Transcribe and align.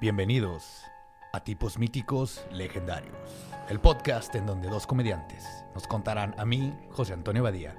Bienvenidos 0.00 0.80
a 1.30 1.44
Tipos 1.44 1.78
Míticos 1.78 2.46
Legendarios, 2.50 3.14
el 3.68 3.80
podcast 3.80 4.34
en 4.34 4.46
donde 4.46 4.70
dos 4.70 4.86
comediantes 4.86 5.44
nos 5.74 5.86
contarán 5.86 6.34
a 6.38 6.46
mí, 6.46 6.72
José 6.88 7.12
Antonio 7.12 7.42
Badía, 7.42 7.76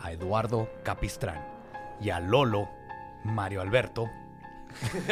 a 0.00 0.10
Eduardo 0.10 0.70
Capistrán 0.82 1.46
y 2.00 2.08
a 2.08 2.20
Lolo 2.20 2.70
Mario 3.22 3.60
Alberto. 3.60 4.08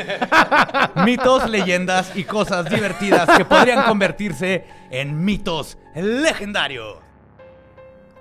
mitos, 1.04 1.50
leyendas 1.50 2.16
y 2.16 2.24
cosas 2.24 2.70
divertidas 2.70 3.36
que 3.36 3.44
podrían 3.44 3.84
convertirse 3.84 4.64
en 4.90 5.26
mitos 5.26 5.76
legendarios. 5.94 7.00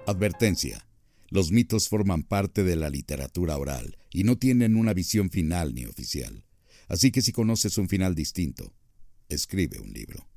Advertencia. 0.08 0.86
Los 1.30 1.52
mitos 1.52 1.88
forman 1.88 2.24
parte 2.24 2.66
de 2.66 2.76
la 2.76 2.90
literatura 2.90 3.56
oral 3.56 3.98
y 4.12 4.26
no 4.26 4.36
tienen 4.38 4.76
una 4.76 4.94
visión 4.94 5.30
final 5.30 5.74
ni 5.74 5.86
oficial. 5.86 6.44
Así 6.88 7.12
que 7.12 7.22
si 7.22 7.32
conoces 7.32 7.78
un 7.78 7.90
final 7.90 8.14
distinto, 8.14 8.74
escribe 9.28 9.80
un 9.80 9.92
libro. 9.92 10.28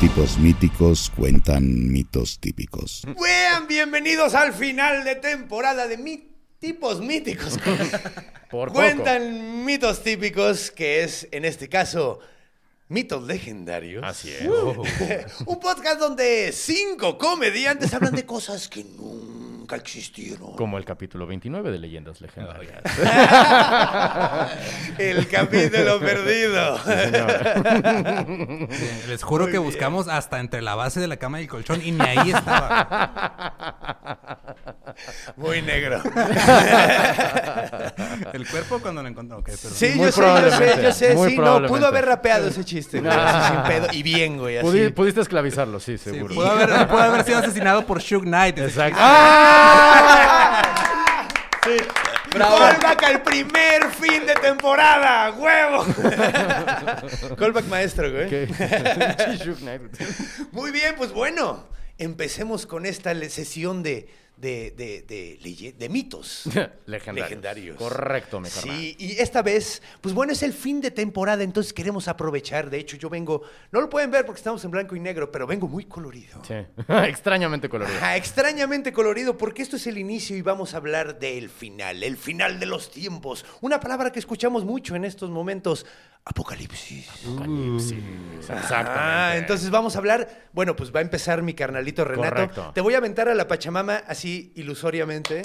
Tipos 0.00 0.38
míticos 0.38 1.12
cuentan 1.14 1.92
mitos 1.92 2.40
típicos. 2.40 3.02
Vean, 3.20 3.68
bienvenidos 3.68 4.34
al 4.34 4.52
final 4.52 5.04
de 5.04 5.14
temporada 5.14 5.86
de 5.86 5.98
mi 5.98 6.29
tipos 6.60 7.00
míticos. 7.00 7.58
Por 8.50 8.72
Cuentan 8.72 9.64
mitos 9.64 10.02
típicos, 10.02 10.70
que 10.70 11.02
es 11.02 11.26
en 11.32 11.44
este 11.44 11.68
caso 11.68 12.20
mitos 12.88 13.24
legendarios. 13.24 14.04
Así 14.04 14.30
es. 14.30 14.46
Un 15.46 15.58
podcast 15.58 15.98
donde 15.98 16.52
cinco 16.52 17.18
comediantes 17.18 17.92
hablan 17.94 18.14
de 18.14 18.26
cosas 18.26 18.68
que 18.68 18.84
nunca 18.84 19.39
existieron. 19.76 20.54
Como 20.56 20.78
el 20.78 20.84
capítulo 20.84 21.26
29 21.26 21.70
de 21.70 21.78
Leyendas 21.78 22.20
Legendarias. 22.20 22.82
El 24.98 25.26
capítulo 25.28 25.98
perdido. 26.00 26.78
Les 29.08 29.22
juro 29.22 29.46
que 29.48 29.58
buscamos 29.58 30.08
hasta 30.08 30.40
entre 30.40 30.62
la 30.62 30.74
base 30.74 31.00
de 31.00 31.08
la 31.08 31.16
cama 31.16 31.40
y 31.40 31.44
el 31.44 31.48
colchón 31.48 31.80
y 31.82 31.92
ni 31.92 32.00
ahí 32.04 32.30
estaba. 32.30 33.16
Muy 35.36 35.62
negro. 35.62 36.00
El 38.32 38.46
cuerpo 38.48 38.78
cuando 38.80 39.02
lo 39.02 39.08
encontró. 39.08 39.42
Sí, 39.48 39.92
Muy 39.96 40.06
yo 40.06 40.12
sé, 40.12 40.22
yo 40.22 40.50
sé, 40.50 40.82
yo 40.82 40.92
sé. 40.92 41.14
muy 41.14 41.30
Sí, 41.30 41.38
no, 41.38 41.66
pudo 41.66 41.86
haber 41.86 42.04
rapeado 42.06 42.48
ese 42.48 42.64
chiste, 42.64 43.00
güey, 43.00 43.12
así 43.12 43.52
sin 43.52 43.62
pedo. 43.62 43.86
Y 43.92 44.02
bien, 44.02 44.38
güey, 44.38 44.58
así. 44.58 44.66
Pudi- 44.66 44.92
Pudiste 44.92 45.20
esclavizarlo, 45.20 45.78
sí, 45.80 45.96
Sí, 45.98 46.10
seguro. 46.10 46.34
pudo, 46.34 46.50
haber, 46.50 46.68
pudo 46.88 46.98
haber 47.00 47.24
sido 47.24 47.38
asesinado 47.38 47.86
por 47.86 48.00
Shug 48.00 48.22
Knight. 48.24 48.58
Exacto. 48.58 48.98
Callback 52.32 53.02
al 53.02 53.22
primer 53.22 53.90
fin 53.90 54.26
de 54.26 54.34
temporada, 54.34 55.30
huevo. 55.32 55.84
Callback 57.36 57.66
maestro, 57.66 58.10
güey. 58.10 58.48
Muy 60.52 60.70
bien, 60.70 60.94
pues 60.96 61.12
bueno, 61.12 61.68
empecemos 61.98 62.66
con 62.66 62.86
esta 62.86 63.14
sesión 63.28 63.82
de, 63.82 64.08
de, 64.40 64.70
de, 64.70 65.02
de, 65.02 65.74
de 65.78 65.88
mitos. 65.88 66.44
Legendarios. 66.86 67.30
Legendarios. 67.30 67.76
Correcto, 67.76 68.40
mi 68.40 68.48
carnal. 68.48 68.76
Sí, 68.76 68.96
y 68.98 69.12
esta 69.18 69.42
vez, 69.42 69.82
pues 70.00 70.14
bueno, 70.14 70.32
es 70.32 70.42
el 70.42 70.52
fin 70.52 70.80
de 70.80 70.90
temporada, 70.90 71.42
entonces 71.42 71.72
queremos 71.72 72.08
aprovechar. 72.08 72.70
De 72.70 72.78
hecho, 72.78 72.96
yo 72.96 73.10
vengo, 73.10 73.42
no 73.70 73.80
lo 73.80 73.90
pueden 73.90 74.10
ver 74.10 74.24
porque 74.24 74.38
estamos 74.38 74.64
en 74.64 74.70
blanco 74.70 74.96
y 74.96 75.00
negro, 75.00 75.30
pero 75.30 75.46
vengo 75.46 75.68
muy 75.68 75.84
colorido. 75.84 76.42
Sí. 76.46 76.54
Extrañamente 76.88 77.68
colorido. 77.68 77.96
Ajá, 77.98 78.16
extrañamente 78.16 78.92
colorido 78.92 79.36
porque 79.36 79.62
esto 79.62 79.76
es 79.76 79.86
el 79.86 79.98
inicio 79.98 80.36
y 80.36 80.42
vamos 80.42 80.74
a 80.74 80.78
hablar 80.78 81.18
del 81.18 81.50
final, 81.50 82.02
el 82.02 82.16
final 82.16 82.58
de 82.58 82.66
los 82.66 82.90
tiempos. 82.90 83.44
Una 83.60 83.80
palabra 83.80 84.10
que 84.10 84.18
escuchamos 84.18 84.64
mucho 84.64 84.94
en 84.96 85.04
estos 85.04 85.30
momentos, 85.30 85.86
apocalipsis. 86.24 87.08
Apocalipsis. 87.24 87.98
Exactamente. 88.40 88.92
Ah, 88.96 89.32
entonces 89.36 89.70
vamos 89.70 89.94
a 89.96 89.98
hablar, 89.98 90.28
bueno, 90.52 90.76
pues 90.76 90.94
va 90.94 91.00
a 91.00 91.02
empezar 91.02 91.42
mi 91.42 91.54
carnalito 91.54 92.04
Renato. 92.04 92.30
Correcto. 92.34 92.70
Te 92.74 92.80
voy 92.80 92.94
a 92.94 92.98
aventar 92.98 93.28
a 93.28 93.34
la 93.34 93.48
Pachamama 93.48 94.02
así 94.06 94.52
ilusoriamente. 94.56 95.42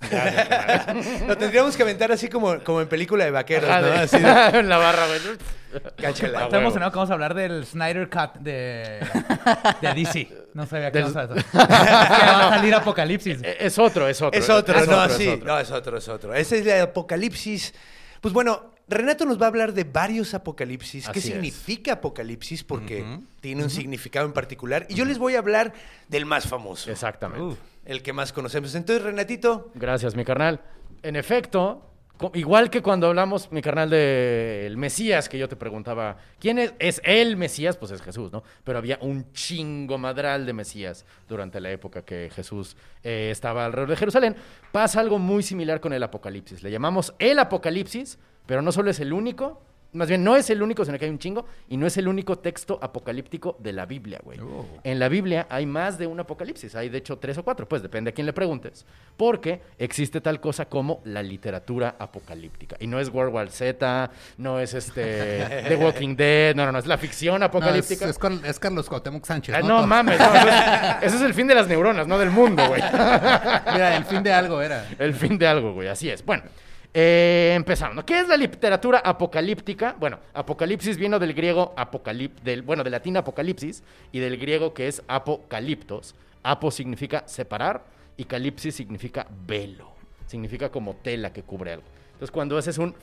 Lo 1.26 1.36
tendríamos 1.36 1.76
que 1.76 1.82
aventar 1.82 2.10
así 2.10 2.28
como, 2.28 2.58
como 2.64 2.80
en 2.80 2.88
película 2.88 3.24
de 3.26 3.30
vaqueros, 3.30 3.68
Ajá, 3.68 3.80
¿no? 3.82 3.86
de- 3.88 3.98
Así 3.98 4.18
de, 4.18 4.28
en 4.60 4.68
la 4.68 4.78
barra, 4.78 5.06
güey. 5.06 5.20
cáchala. 5.96 6.38
Ah, 6.38 6.42
Estoy 6.44 6.56
huevo. 6.56 6.56
emocionado 6.58 6.90
que 6.90 6.96
vamos 6.96 7.10
a 7.10 7.12
hablar 7.12 7.34
del 7.34 7.66
Snyder 7.66 8.08
Cut 8.08 8.40
de, 8.40 8.98
de 9.82 9.94
DC. 9.94 10.28
No 10.54 10.64
sabía 10.66 10.90
que 10.90 11.02
Del- 11.02 11.12
vamos 11.12 11.30
a 11.30 11.34
que 11.52 11.58
va 11.66 12.46
a 12.46 12.50
salir 12.56 12.74
Apocalipsis. 12.74 13.40
Eh, 13.42 13.58
Es 13.60 13.78
otro, 13.78 14.08
es 14.08 14.22
otro. 14.22 14.40
Es 14.40 14.48
otro, 14.48 14.78
Es 14.78 14.88
no, 14.88 15.02
otro, 15.02 15.16
sí. 15.16 15.28
es 15.28 15.34
otro. 15.34 15.46
No, 15.46 15.58
es 15.60 15.70
otro, 15.70 15.98
es 15.98 16.08
otro. 16.08 16.34
Ese 16.34 16.58
es 16.60 16.66
el 16.66 16.80
apocalipsis. 16.82 17.74
Pues 18.22 18.32
bueno, 18.32 18.72
Renato 18.90 19.24
nos 19.24 19.40
va 19.40 19.46
a 19.46 19.48
hablar 19.48 19.72
de 19.72 19.84
varios 19.84 20.34
apocalipsis. 20.34 21.08
¿Qué 21.08 21.18
es. 21.18 21.24
significa 21.24 21.94
apocalipsis? 21.94 22.64
Porque 22.64 23.20
tiene 23.40 23.62
un 23.62 23.70
significado 23.70 24.26
en 24.26 24.32
particular. 24.32 24.86
Y 24.88 24.94
yo 24.94 25.04
les 25.04 25.18
voy 25.18 25.36
a 25.36 25.38
hablar 25.38 25.72
del 26.08 26.26
más 26.26 26.46
famoso. 26.46 26.90
Exactamente. 26.90 27.56
El 27.84 28.02
que 28.02 28.12
más 28.12 28.32
conocemos. 28.32 28.74
Entonces, 28.74 29.04
Renatito, 29.04 29.70
Gracias, 29.74 30.14
mi 30.14 30.24
carnal. 30.24 30.60
En 31.02 31.16
efecto, 31.16 31.90
igual 32.34 32.68
que 32.68 32.82
cuando 32.82 33.06
hablamos, 33.06 33.50
mi 33.50 33.62
carnal, 33.62 33.88
del 33.88 34.76
Mesías, 34.76 35.28
que 35.28 35.38
yo 35.38 35.48
te 35.48 35.56
preguntaba, 35.56 36.18
¿quién 36.38 36.58
es, 36.58 36.74
es 36.78 37.00
el 37.04 37.36
Mesías? 37.36 37.76
Pues 37.76 37.92
es 37.92 38.02
Jesús, 38.02 38.30
¿no? 38.30 38.42
Pero 38.64 38.78
había 38.78 38.98
un 39.00 39.32
chingo 39.32 39.96
madral 39.96 40.44
de 40.44 40.52
Mesías 40.52 41.06
durante 41.28 41.60
la 41.60 41.70
época 41.70 42.02
que 42.02 42.30
Jesús 42.34 42.76
eh, 43.02 43.28
estaba 43.30 43.64
alrededor 43.64 43.90
de 43.90 43.96
Jerusalén. 43.96 44.36
Pasa 44.72 45.00
algo 45.00 45.18
muy 45.18 45.42
similar 45.42 45.80
con 45.80 45.92
el 45.92 46.02
Apocalipsis. 46.02 46.62
Le 46.62 46.70
llamamos 46.70 47.14
el 47.18 47.38
Apocalipsis, 47.38 48.18
pero 48.50 48.62
no 48.62 48.72
solo 48.72 48.90
es 48.90 48.98
el 48.98 49.12
único, 49.12 49.60
más 49.92 50.08
bien 50.08 50.22
no 50.24 50.34
es 50.36 50.50
el 50.50 50.60
único, 50.60 50.84
sino 50.84 50.98
que 50.98 51.04
hay 51.04 51.10
un 51.10 51.18
chingo, 51.20 51.46
y 51.68 51.76
no 51.76 51.86
es 51.86 51.96
el 51.96 52.08
único 52.08 52.36
texto 52.38 52.80
apocalíptico 52.82 53.56
de 53.60 53.72
la 53.72 53.86
Biblia, 53.86 54.18
güey. 54.24 54.40
En 54.82 54.98
la 54.98 55.08
Biblia 55.08 55.46
hay 55.50 55.66
más 55.66 55.98
de 55.98 56.08
un 56.08 56.18
apocalipsis, 56.18 56.74
hay 56.74 56.88
de 56.88 56.98
hecho 56.98 57.18
tres 57.18 57.38
o 57.38 57.44
cuatro, 57.44 57.68
pues 57.68 57.80
depende 57.80 58.10
a 58.10 58.12
quién 58.14 58.26
le 58.26 58.32
preguntes, 58.32 58.84
porque 59.16 59.60
existe 59.78 60.20
tal 60.20 60.40
cosa 60.40 60.64
como 60.64 61.00
la 61.04 61.22
literatura 61.22 61.94
apocalíptica. 61.98 62.76
Y 62.80 62.88
no 62.88 62.98
es 62.98 63.08
World 63.08 63.32
War 63.34 63.50
Z, 63.50 64.10
no 64.38 64.58
es 64.58 64.74
este 64.74 65.64
The 65.68 65.76
Walking 65.76 66.16
Dead, 66.16 66.56
no, 66.56 66.66
no, 66.66 66.72
no, 66.72 66.78
es 66.80 66.86
la 66.86 66.98
ficción 66.98 67.38
No, 67.38 67.46
es, 67.46 67.50
apocalíptica. 67.50 68.08
es 68.08 68.18
Carl- 68.18 68.44
es 68.44 68.58
Carlos 68.58 68.88
Cuauhtémoc 68.88 69.24
Sánchez. 69.24 69.54
Ah, 69.56 69.60
¿no? 69.60 69.80
no 69.80 69.86
mames, 69.86 70.18
no, 70.18 70.24
es, 70.34 71.02
eso 71.04 71.16
es 71.16 71.22
el 71.22 71.34
fin 71.34 71.46
de 71.46 71.54
las 71.54 71.68
neuronas, 71.68 72.06
no 72.08 72.18
del 72.18 72.30
mundo, 72.30 72.66
güey. 72.68 72.82
Mira, 73.72 73.96
el 73.96 74.04
fin 74.06 74.24
de 74.24 74.32
algo 74.32 74.60
era. 74.60 74.88
El 74.98 75.14
fin 75.14 75.38
de 75.38 75.46
algo, 75.46 75.72
güey, 75.72 75.86
así 75.88 76.08
es. 76.10 76.24
Bueno, 76.24 76.42
eh, 76.92 77.52
empezamos. 77.54 77.96
¿no? 77.96 78.04
¿Qué 78.04 78.20
es 78.20 78.28
la 78.28 78.36
literatura 78.36 78.98
apocalíptica? 78.98 79.96
Bueno, 79.98 80.18
apocalipsis 80.34 80.96
vino 80.96 81.18
del 81.18 81.34
griego 81.34 81.72
apocalip, 81.76 82.40
del, 82.40 82.62
bueno, 82.62 82.82
del 82.82 82.92
latín 82.92 83.16
apocalipsis 83.16 83.82
y 84.12 84.18
del 84.18 84.36
griego 84.36 84.74
que 84.74 84.88
es 84.88 85.02
apocaliptos. 85.06 86.14
Apo 86.42 86.70
significa 86.70 87.24
separar 87.26 87.84
y 88.16 88.24
calipsis 88.24 88.74
significa 88.74 89.26
velo. 89.46 89.92
Significa 90.26 90.70
como 90.70 90.96
tela 90.96 91.32
que 91.32 91.42
cubre 91.42 91.72
algo. 91.72 91.86
Entonces, 92.12 92.30
cuando 92.30 92.56
haces 92.56 92.78
un 92.78 92.94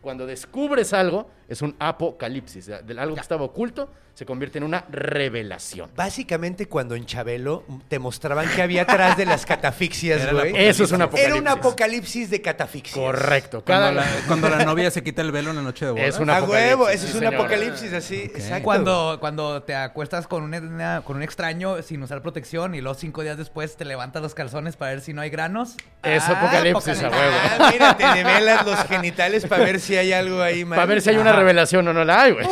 cuando 0.00 0.26
descubres 0.26 0.92
algo, 0.92 1.30
es 1.48 1.62
un 1.62 1.76
apocalipsis. 1.78 2.68
Algo 2.68 3.14
que 3.14 3.20
estaba 3.20 3.44
oculto 3.44 3.88
se 4.14 4.26
convierte 4.26 4.58
en 4.58 4.64
una 4.64 4.84
revelación. 4.90 5.90
Básicamente 5.96 6.66
cuando 6.68 6.94
en 6.94 7.06
Chabelo 7.06 7.64
te 7.88 7.98
mostraban 7.98 8.46
qué 8.54 8.60
había 8.62 8.82
atrás 8.82 9.16
de 9.16 9.24
las 9.24 9.46
catafixias, 9.46 10.20
Era 10.22 10.32
güey. 10.32 10.52
Eso 10.54 10.84
es 10.84 10.90
un 10.92 10.96
Era 10.96 11.04
apocalipsis. 11.06 11.40
un 11.40 11.48
apocalipsis 11.48 12.30
de 12.30 12.42
catafixias. 12.42 12.94
Correcto. 13.04 13.62
Cuando 13.64 13.86
Cada- 13.86 13.92
la, 13.92 14.26
cuando 14.26 14.48
la 14.50 14.64
novia 14.66 14.90
se 14.90 15.02
quita 15.02 15.22
el 15.22 15.32
velo 15.32 15.50
en 15.50 15.56
la 15.56 15.62
noche 15.62 15.86
de 15.86 15.90
boda. 15.92 16.04
Es 16.04 16.18
un 16.18 16.28
A 16.28 16.36
apocalipsis, 16.36 16.68
huevo, 16.68 16.88
ese 16.90 17.06
es 17.06 17.14
un 17.14 17.20
señor. 17.20 17.34
apocalipsis 17.36 17.92
así. 17.94 18.20
Exacto. 18.34 18.64
Cuando, 18.64 19.16
cuando 19.18 19.62
te 19.62 19.74
acuestas 19.74 20.26
con 20.26 20.42
un, 20.42 20.54
una- 20.54 21.00
con 21.04 21.16
un 21.16 21.22
extraño 21.22 21.80
sin 21.82 22.02
usar 22.02 22.20
protección 22.22 22.74
y 22.74 22.80
luego 22.82 22.98
cinco 22.98 23.22
días 23.22 23.38
después 23.38 23.76
te 23.76 23.84
levantas 23.86 24.20
los 24.22 24.34
calzones 24.34 24.76
para 24.76 24.90
ver 24.92 25.00
si 25.00 25.14
no 25.14 25.22
hay 25.22 25.30
granos. 25.30 25.76
Es 26.02 26.24
Ah, 26.28 26.32
apocalipsis, 26.38 27.02
a 27.02 27.08
huevo. 27.08 27.36
Ah, 27.58 27.70
mira, 27.72 27.96
te 27.96 28.04
develas 28.18 28.66
los 28.66 28.78
genitales 28.84 29.46
para 29.46 29.64
ver 29.64 29.80
si 29.80 29.96
hay 29.96 30.12
algo 30.12 30.42
ahí 30.42 30.64
mal. 30.66 30.76
Para 30.82 30.86
ver 30.86 31.00
si 31.00 31.08
hay 31.10 31.16
una 31.16 31.32
revelación 31.32 31.88
o 31.88 31.92
no 31.94 32.04
la 32.04 32.22
hay, 32.22 32.32
güey. 32.32 32.46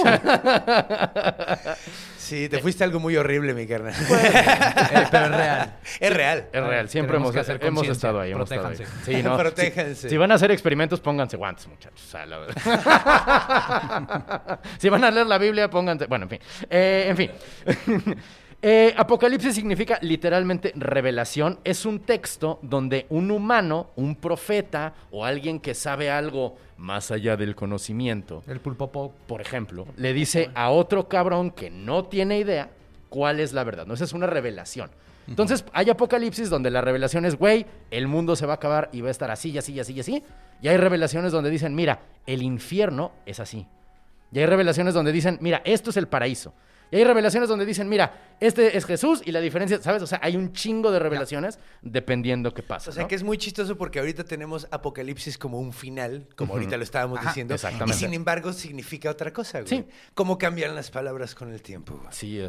Sí, 2.16 2.48
te 2.48 2.60
fuiste 2.60 2.84
algo 2.84 3.00
muy 3.00 3.16
horrible, 3.16 3.54
mi 3.54 3.66
carnal. 3.66 3.92
Eh, 4.90 5.06
pero 5.10 5.24
es 5.26 5.30
real. 5.32 5.74
es 6.00 6.12
real. 6.12 6.48
Es 6.52 6.64
real, 6.64 6.88
siempre 6.88 7.16
hemos, 7.16 7.32
que 7.32 7.40
hacer 7.40 7.56
hemos 7.56 7.80
conciencia. 7.80 7.92
estado 7.92 8.20
ahí. 8.20 8.32
hemos 8.32 8.50
estado 8.50 8.68
ahí. 8.68 8.76
Protéjanse. 8.76 9.16
Sí, 9.16 9.22
no. 9.22 9.36
Protéjanse. 9.38 9.94
Si, 9.94 10.08
si 10.10 10.16
van 10.16 10.30
a 10.30 10.34
hacer 10.34 10.50
experimentos, 10.50 11.00
pónganse 11.00 11.36
guantes, 11.36 11.66
muchachos. 11.66 12.02
O 12.06 12.10
sea, 12.10 12.26
la 12.26 12.38
verdad. 12.38 12.54
si 14.78 14.88
van 14.88 15.04
a 15.04 15.10
leer 15.10 15.26
la 15.26 15.38
Biblia, 15.38 15.68
pónganse. 15.70 16.06
Bueno, 16.06 16.24
en 16.24 16.30
fin. 16.30 16.40
Eh, 16.68 17.06
en 17.08 17.16
fin. 17.16 17.30
Eh, 18.62 18.92
Apocalipsis 18.94 19.54
significa 19.54 19.98
literalmente 20.02 20.72
revelación. 20.76 21.58
Es 21.64 21.86
un 21.86 22.00
texto 22.00 22.58
donde 22.60 23.06
un 23.08 23.30
humano, 23.30 23.90
un 23.96 24.16
profeta 24.16 24.92
o 25.10 25.24
alguien 25.24 25.60
que 25.60 25.74
sabe 25.74 26.10
algo 26.10 26.56
más 26.76 27.10
allá 27.10 27.36
del 27.36 27.54
conocimiento, 27.54 28.42
El 28.46 28.60
pulpo 28.60 28.90
pop. 28.90 29.14
por 29.26 29.40
ejemplo, 29.40 29.86
le 29.96 30.12
dice 30.12 30.50
a 30.54 30.70
otro 30.70 31.08
cabrón 31.08 31.50
que 31.50 31.70
no 31.70 32.04
tiene 32.04 32.38
idea 32.38 32.70
cuál 33.08 33.40
es 33.40 33.54
la 33.54 33.64
verdad. 33.64 33.86
No, 33.86 33.94
esa 33.94 34.04
es 34.04 34.12
una 34.12 34.26
revelación. 34.26 34.90
Entonces, 35.26 35.64
hay 35.72 35.88
apocalipsis 35.88 36.50
donde 36.50 36.70
la 36.70 36.80
revelación 36.80 37.24
es, 37.24 37.36
güey, 37.36 37.64
el 37.90 38.08
mundo 38.08 38.34
se 38.36 38.46
va 38.46 38.54
a 38.54 38.56
acabar 38.56 38.90
y 38.92 39.00
va 39.00 39.08
a 39.08 39.10
estar 39.10 39.30
así, 39.30 39.50
y 39.50 39.58
así, 39.58 39.72
y 39.72 39.80
así, 39.80 39.92
y 39.92 40.00
así. 40.00 40.24
Y 40.60 40.68
hay 40.68 40.76
revelaciones 40.76 41.32
donde 41.32 41.50
dicen, 41.50 41.74
mira, 41.74 42.00
el 42.26 42.42
infierno 42.42 43.12
es 43.26 43.40
así. 43.40 43.66
Y 44.32 44.38
hay 44.38 44.46
revelaciones 44.46 44.92
donde 44.92 45.12
dicen, 45.12 45.38
mira, 45.40 45.62
esto 45.64 45.90
es 45.90 45.96
el 45.96 46.08
paraíso. 46.08 46.52
Y 46.90 46.96
hay 46.96 47.04
revelaciones 47.04 47.48
donde 47.48 47.64
dicen, 47.64 47.88
mira, 47.88 48.34
este 48.40 48.76
es 48.76 48.84
Jesús 48.84 49.22
y 49.24 49.30
la 49.32 49.40
diferencia, 49.40 49.80
¿sabes? 49.80 50.02
O 50.02 50.06
sea, 50.06 50.18
hay 50.22 50.36
un 50.36 50.52
chingo 50.52 50.90
de 50.90 50.98
revelaciones 50.98 51.58
dependiendo 51.82 52.52
qué 52.52 52.62
pasa. 52.62 52.90
O 52.90 52.92
sea 52.92 53.02
¿no? 53.04 53.08
que 53.08 53.14
es 53.14 53.22
muy 53.22 53.38
chistoso 53.38 53.76
porque 53.76 53.98
ahorita 54.00 54.24
tenemos 54.24 54.66
Apocalipsis 54.70 55.38
como 55.38 55.60
un 55.60 55.72
final, 55.72 56.26
como 56.36 56.54
ahorita 56.54 56.76
lo 56.76 56.82
estábamos 56.82 57.20
diciendo. 57.20 57.54
exactamente. 57.54 57.96
Y 57.96 57.98
sin 58.00 58.14
embargo 58.14 58.52
significa 58.52 59.10
otra 59.10 59.32
cosa, 59.32 59.60
güey. 59.60 59.68
Sí. 59.68 59.84
¿Cómo 60.14 60.36
cambian 60.38 60.74
las 60.74 60.90
palabras 60.90 61.34
con 61.34 61.52
el 61.52 61.62
tiempo, 61.62 61.94
güey? 61.96 62.08
Sí, 62.10 62.40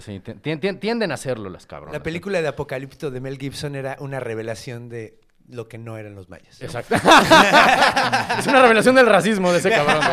ti- 0.41 0.73
tienden 0.75 1.11
a 1.11 1.13
hacerlo 1.15 1.49
las 1.49 1.65
cabronas. 1.67 1.93
La 1.93 2.01
película 2.03 2.41
de 2.41 2.47
Apocalipto 2.47 3.11
de 3.11 3.21
Mel 3.21 3.37
Gibson 3.37 3.75
era 3.75 3.95
una 3.99 4.19
revelación 4.19 4.89
de 4.89 5.19
lo 5.49 5.67
que 5.67 5.77
no 5.77 5.97
eran 5.97 6.15
los 6.15 6.29
mayas. 6.29 6.61
Exacto. 6.61 6.95
es 8.39 8.47
una 8.47 8.61
revelación 8.61 8.95
del 8.95 9.05
racismo 9.05 9.51
de 9.51 9.59
ese 9.59 9.69
cabrón. 9.69 9.99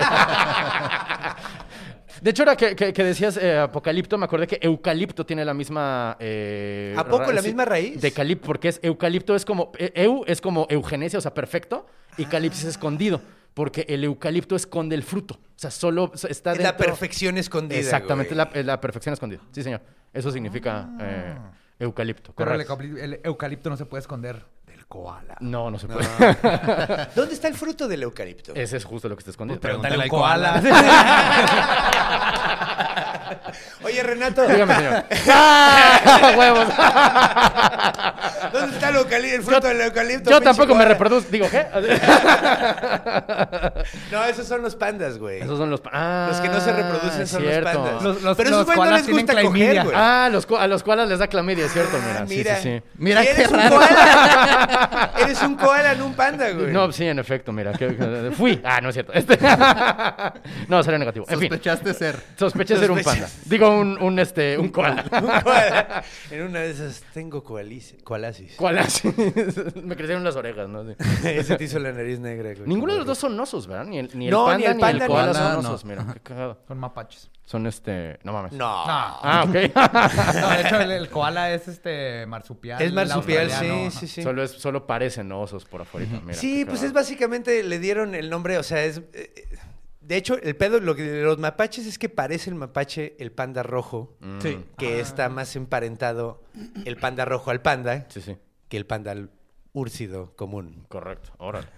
De 2.22 2.30
hecho, 2.30 2.42
ahora 2.42 2.56
que, 2.56 2.74
que- 2.74 2.92
que 2.92 3.04
decías 3.04 3.36
eh, 3.36 3.56
apocalipto, 3.58 4.18
me 4.18 4.24
acordé 4.24 4.46
que 4.46 4.58
eucalipto 4.60 5.24
tiene 5.24 5.44
la 5.44 5.54
misma... 5.54 6.16
eh, 6.20 6.94
¿A 6.96 7.04
poco 7.04 7.30
la 7.32 7.40
sí, 7.42 7.48
misma 7.48 7.64
raíz? 7.64 8.00
De 8.00 8.12
calip, 8.12 8.42
porque 8.44 8.68
es 8.68 8.80
eucalipto 8.82 9.34
es 9.36 9.44
como... 9.44 9.72
eh, 9.78 9.92
eu 9.94 10.24
es 10.26 10.40
como 10.40 10.66
eugenesia, 10.70 11.18
o 11.18 11.22
sea, 11.22 11.32
perfecto, 11.34 11.86
y 12.16 12.24
calipsis 12.26 12.64
Ah. 12.66 12.70
escondido, 12.70 13.20
porque 13.54 13.84
el 13.88 14.02
eucalipto 14.04 14.56
esconde 14.56 14.94
el 14.96 15.02
fruto. 15.02 15.34
O 15.34 15.58
sea, 15.60 15.70
solo 15.70 16.10
está 16.14 16.52
Es 16.52 16.58
la 16.58 16.72
dentro... 16.72 16.86
perfección 16.86 17.38
escondida. 17.38 17.78
Exactamente, 17.78 18.34
la, 18.34 18.50
la 18.64 18.80
perfección 18.80 19.12
escondida. 19.12 19.40
Sí, 19.52 19.62
señor. 19.62 19.80
Eso 20.12 20.30
significa 20.32 20.88
eh, 21.00 21.34
eucalipto. 21.78 22.32
Pero 22.34 22.52
el, 22.54 22.66
correcto. 22.66 22.74
eucalipto- 22.96 23.02
el 23.02 23.20
eucalipto 23.24 23.70
no 23.70 23.76
se 23.76 23.86
puede 23.86 24.00
esconder 24.00 24.44
koala. 24.88 25.36
No, 25.40 25.70
no 25.70 25.78
se 25.78 25.86
puede. 25.86 26.08
¿Dónde 27.14 27.34
está 27.34 27.48
el 27.48 27.54
fruto 27.54 27.86
del 27.86 28.02
eucalipto? 28.02 28.52
Ese 28.54 28.76
es 28.78 28.84
justo 28.84 29.08
lo 29.08 29.16
que 29.16 29.20
está 29.20 29.30
escondido. 29.32 29.60
Pregúntale 29.60 29.94
al 29.94 30.00
al 30.02 30.08
koala. 30.08 30.62
Oye, 33.84 34.02
Renato, 34.02 34.46
Dígame, 34.46 34.74
señor. 34.74 35.04
¡Ah! 35.30 36.32
¡Huevos! 36.36 36.66
¿dónde 38.52 38.74
está 38.76 38.88
el, 38.88 39.42
fruto 39.42 39.66
del 39.68 39.80
eucalipto? 39.82 40.30
Yo 40.30 40.40
tampoco 40.40 40.74
me 40.74 40.84
reproduzco. 40.84 41.30
Digo, 41.30 41.46
¿qué? 41.50 41.66
No, 44.10 44.24
esos 44.24 44.46
son 44.46 44.62
los 44.62 44.74
pandas, 44.74 45.18
güey. 45.18 45.40
Esos 45.40 45.58
son 45.58 45.70
los 45.70 45.80
pa- 45.80 45.90
ah, 45.92 46.26
Los 46.30 46.40
que 46.40 46.48
no 46.48 46.60
se 46.60 46.72
reproducen 46.72 47.26
son 47.26 47.42
cierto. 47.42 47.72
los 47.72 47.76
pandas. 47.76 48.02
Los- 48.02 48.22
los- 48.22 48.36
Pero 48.36 48.48
esos 48.50 48.64
güey 48.64 48.76
no 48.76 48.82
koalas 48.82 48.98
les 49.00 49.06
tienen 49.06 49.26
gusta 49.26 49.42
coger, 49.42 49.50
clamidia. 49.52 49.84
güey. 49.84 49.96
Ah, 49.98 50.28
los, 50.32 50.46
a 50.58 50.66
los 50.66 50.82
koalas 50.82 51.08
les 51.08 51.18
da 51.18 51.26
clamidia, 51.28 51.66
es 51.66 51.72
cierto, 51.72 51.96
mira. 51.98 52.20
Ah, 52.22 52.26
Sí, 52.26 52.36
mira. 52.36 52.56
sí, 52.56 52.62
sí. 52.62 52.82
Mira 52.96 53.22
qué 53.22 53.46
raro. 53.46 53.80
eres 55.18 55.42
un 55.42 55.54
koala, 55.56 55.94
no 55.94 56.06
un 56.06 56.14
panda, 56.14 56.50
güey. 56.50 56.72
No, 56.72 56.90
sí, 56.92 57.04
en 57.06 57.18
efecto, 57.18 57.52
mira. 57.52 57.72
que- 57.72 57.96
que- 57.96 58.30
fui. 58.36 58.60
Ah, 58.64 58.80
no 58.80 58.88
es 58.88 58.94
cierto. 58.94 59.12
Este- 59.12 59.38
no, 60.68 60.82
sería 60.82 60.98
negativo. 60.98 61.26
En 61.28 61.38
fin, 61.38 61.48
Sospechaste 61.48 61.94
ser. 61.94 62.16
sospeché 62.36 62.76
ser 62.76 62.90
un 62.90 63.02
panda. 63.02 63.28
Digo, 63.46 63.70
un, 63.70 64.00
un, 64.00 64.18
este, 64.18 64.58
un 64.58 64.68
koala. 64.68 65.04
Un 65.12 65.42
koala. 65.42 66.04
En 66.30 66.42
una 66.42 66.60
de 66.60 66.70
esas 66.70 67.02
tengo 67.12 67.42
koalis- 67.44 68.02
koalasis. 68.02 68.54
Koalas. 68.56 69.02
Me 69.04 69.96
crecieron 69.96 70.24
las 70.24 70.36
orejas, 70.36 70.68
¿no? 70.68 70.84
Sí. 70.88 70.94
Ese 71.24 71.56
te 71.56 71.64
hizo 71.64 71.78
la 71.78 71.92
nariz 71.92 72.18
negra, 72.20 72.54
güey. 72.54 72.66
Ninguno 72.68 72.92
de 72.92 72.98
los 72.98 73.06
dos 73.06 73.18
son 73.18 73.38
osos, 73.38 73.66
¿verdad? 73.66 73.84
Ni 73.86 73.98
el, 73.98 74.10
ni 74.14 74.26
el 74.26 74.30
No, 74.30 74.46
panda 74.46 74.58
ni 74.58 74.64
el 74.66 74.76
ni 74.76 74.80
panda, 74.80 75.04
ni 75.04 75.10
koala 75.10 75.28
el 75.30 75.34
son 75.34 75.42
koala, 75.44 75.62
no. 75.62 75.68
osos. 75.68 75.84
Mira, 75.84 76.06
qué 76.14 76.20
cagado. 76.20 76.58
Son 76.68 76.78
mapaches. 76.78 77.30
Son 77.48 77.66
este... 77.66 78.18
No 78.24 78.34
mames. 78.34 78.52
No. 78.52 78.66
Ah, 78.68 79.42
ok. 79.48 79.54
No, 79.54 80.48
de 80.54 80.60
hecho, 80.60 80.80
el, 80.82 80.90
el 80.90 81.08
koala 81.08 81.50
es 81.54 81.66
este 81.66 82.26
marsupial. 82.26 82.82
Es 82.82 82.92
marsupial, 82.92 83.50
sí, 83.50 83.90
sí, 83.90 84.06
sí. 84.06 84.22
Solo, 84.22 84.42
es, 84.42 84.50
solo 84.50 84.86
parecen 84.86 85.32
osos 85.32 85.64
por 85.64 85.80
afuera. 85.80 86.06
Mira, 86.22 86.34
Sí, 86.34 86.66
pues 86.66 86.82
es 86.82 86.92
básicamente, 86.92 87.62
le 87.62 87.78
dieron 87.78 88.14
el 88.14 88.28
nombre, 88.28 88.58
o 88.58 88.62
sea, 88.62 88.84
es... 88.84 89.00
eh, 89.14 89.48
de 90.02 90.16
hecho, 90.18 90.36
el 90.42 90.56
pedo 90.56 90.78
lo 90.80 90.94
que, 90.94 91.02
de 91.04 91.22
los 91.22 91.38
mapaches 91.38 91.86
es 91.86 91.98
que 91.98 92.10
parece 92.10 92.50
el 92.50 92.56
mapache 92.56 93.16
el 93.18 93.32
panda 93.32 93.62
rojo, 93.62 94.18
Mm. 94.20 94.40
Sí. 94.42 94.64
que 94.76 95.00
está 95.00 95.30
más 95.30 95.56
emparentado 95.56 96.42
el 96.84 96.98
panda 96.98 97.24
rojo 97.24 97.50
al 97.50 97.62
panda 97.62 98.04
Sí, 98.10 98.20
sí. 98.20 98.36
que 98.68 98.76
el 98.76 98.84
panda 98.84 99.14
úrcido 99.72 100.36
común. 100.36 100.84
Correcto. 100.88 101.30
Órale. 101.38 101.68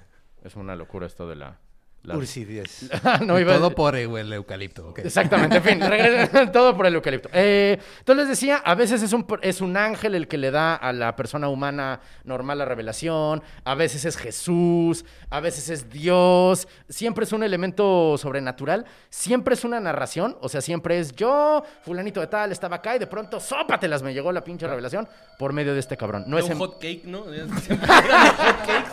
Es 0.43 0.57
una 0.57 0.75
locura 0.75 1.07
esto 1.07 1.29
de 1.29 1.37
la... 1.37 1.61
la- 2.03 2.17
Ursides. 2.17 2.89
no 3.27 3.39
iba 3.39 3.55
Todo 3.57 3.75
por 3.75 3.95
el, 3.97 4.33
eucalipto. 4.33 4.89
ok. 4.89 5.01
Exactamente, 5.01 5.57
en 5.59 5.63
fin, 5.63 5.81
regresa- 5.81 6.51
todo 6.53 6.77
por 6.77 6.87
el 6.87 6.95
eucalipto. 6.95 7.29
Eh, 7.33 7.79
entonces 7.99 8.27
les 8.27 8.29
decía, 8.41 8.57
a 8.65 8.75
veces 8.75 9.03
es 9.03 9.13
un, 9.13 9.27
es 9.43 9.61
un 9.61 9.77
ángel 9.77 10.15
el 10.15 10.27
que 10.29 10.39
le 10.39 10.51
da 10.51 10.75
a 10.75 10.93
la 10.93 11.15
persona 11.17 11.49
humana 11.49 12.01
normal 12.25 12.59
la 12.59 12.65
revelación, 12.65 13.43
a 13.65 13.75
veces 13.75 14.05
es 14.05 14.17
Jesús, 14.17 15.05
a 15.29 15.41
veces 15.41 15.69
es 15.69 15.91
Dios, 15.91 16.69
siempre 16.89 17.25
es 17.25 17.33
un 17.33 17.43
elemento 17.43 18.17
sobrenatural, 18.19 18.87
siempre 19.11 19.55
es 19.55 19.65
una 19.65 19.79
narración, 19.81 20.37
o 20.41 20.49
sea, 20.49 20.61
siempre 20.61 20.99
es 20.99 21.13
yo, 21.15 21.63
fulanito 21.83 22.21
de 22.21 22.27
tal, 22.29 22.51
estaba 22.53 22.77
acá 22.77 22.97
y 22.97 22.99
de 22.99 23.07
pronto, 23.07 23.41
sópatelas, 23.41 24.03
me 24.03 24.15
llegó 24.15 24.33
la 24.33 24.43
pinche 24.43 24.67
revelación 24.67 25.09
por 25.39 25.53
medio 25.53 25.75
de 25.75 25.81
este 25.81 25.97
cabrón. 25.97 26.25
No 26.27 26.39
es 26.39 26.45
un 26.47 26.53
en- 26.53 26.59
hot 26.59 26.81
cake, 26.81 27.05
¿no? 27.05 27.25
Siempre 27.61 27.89
eran 28.07 28.27
los 28.27 28.35
hot 28.37 28.59
cakes. 28.67 28.91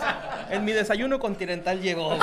En 0.50 0.64
mi 0.64 0.72
desayuno 0.72 1.18
continental 1.18 1.80
llegó, 1.80 2.08
güey. 2.16 2.18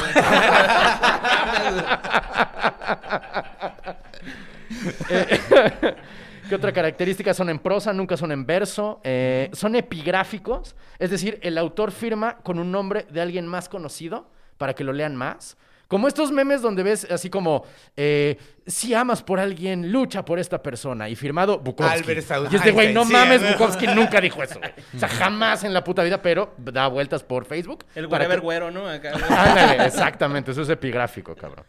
¿Qué 6.48 6.55
otra 6.55 6.72
característica? 6.72 7.34
Son 7.34 7.50
en 7.50 7.58
prosa, 7.60 7.91
nunca 7.91 8.15
son 8.17 8.32
en 8.32 8.46
verso. 8.46 9.01
eh, 9.03 9.50
son 9.53 9.75
epigráficos, 9.75 10.75
es 11.00 11.10
decir, 11.10 11.39
el 11.41 11.58
autor 11.58 11.91
firma 11.91 12.38
con 12.38 12.60
un 12.60 12.72
nombre 12.72 13.08
de 13.10 13.22
alguien 13.22 13.48
más 13.48 13.67
conocido 13.67 14.29
para 14.58 14.74
que 14.74 14.84
lo 14.84 14.94
lean 14.94 15.15
más. 15.15 15.58
Como 15.87 16.07
estos 16.07 16.31
memes 16.31 16.61
donde 16.61 16.83
ves 16.83 17.05
así 17.11 17.29
como, 17.29 17.63
eh, 17.95 18.37
si 18.65 18.93
amas 18.93 19.21
por 19.21 19.39
alguien, 19.39 19.91
lucha 19.91 20.25
por 20.25 20.39
esta 20.39 20.61
persona. 20.63 21.07
Y 21.09 21.15
firmado 21.15 21.59
Bukowski. 21.59 21.99
Albert 21.99 22.51
y 22.51 22.55
este 22.55 22.71
güey, 22.71 22.93
no 22.93 23.05
sí, 23.05 23.11
mames. 23.13 23.51
Bukowski 23.51 23.87
nunca 23.87 24.19
dijo 24.19 24.41
eso. 24.43 24.59
güey. 24.59 24.71
O 24.95 24.99
sea, 24.99 25.09
jamás 25.09 25.63
en 25.63 25.73
la 25.73 25.83
puta 25.83 26.03
vida, 26.03 26.21
pero 26.21 26.53
da 26.57 26.87
vueltas 26.87 27.23
por 27.23 27.45
Facebook. 27.45 27.85
El 27.95 28.07
whatever 28.07 28.39
que- 28.39 28.43
güero, 28.43 28.71
¿no? 28.71 28.87
Acá. 28.87 29.13
Ándale, 29.13 29.85
exactamente, 29.85 30.51
eso 30.51 30.61
es 30.61 30.69
epigráfico, 30.69 31.35
cabrón. 31.35 31.65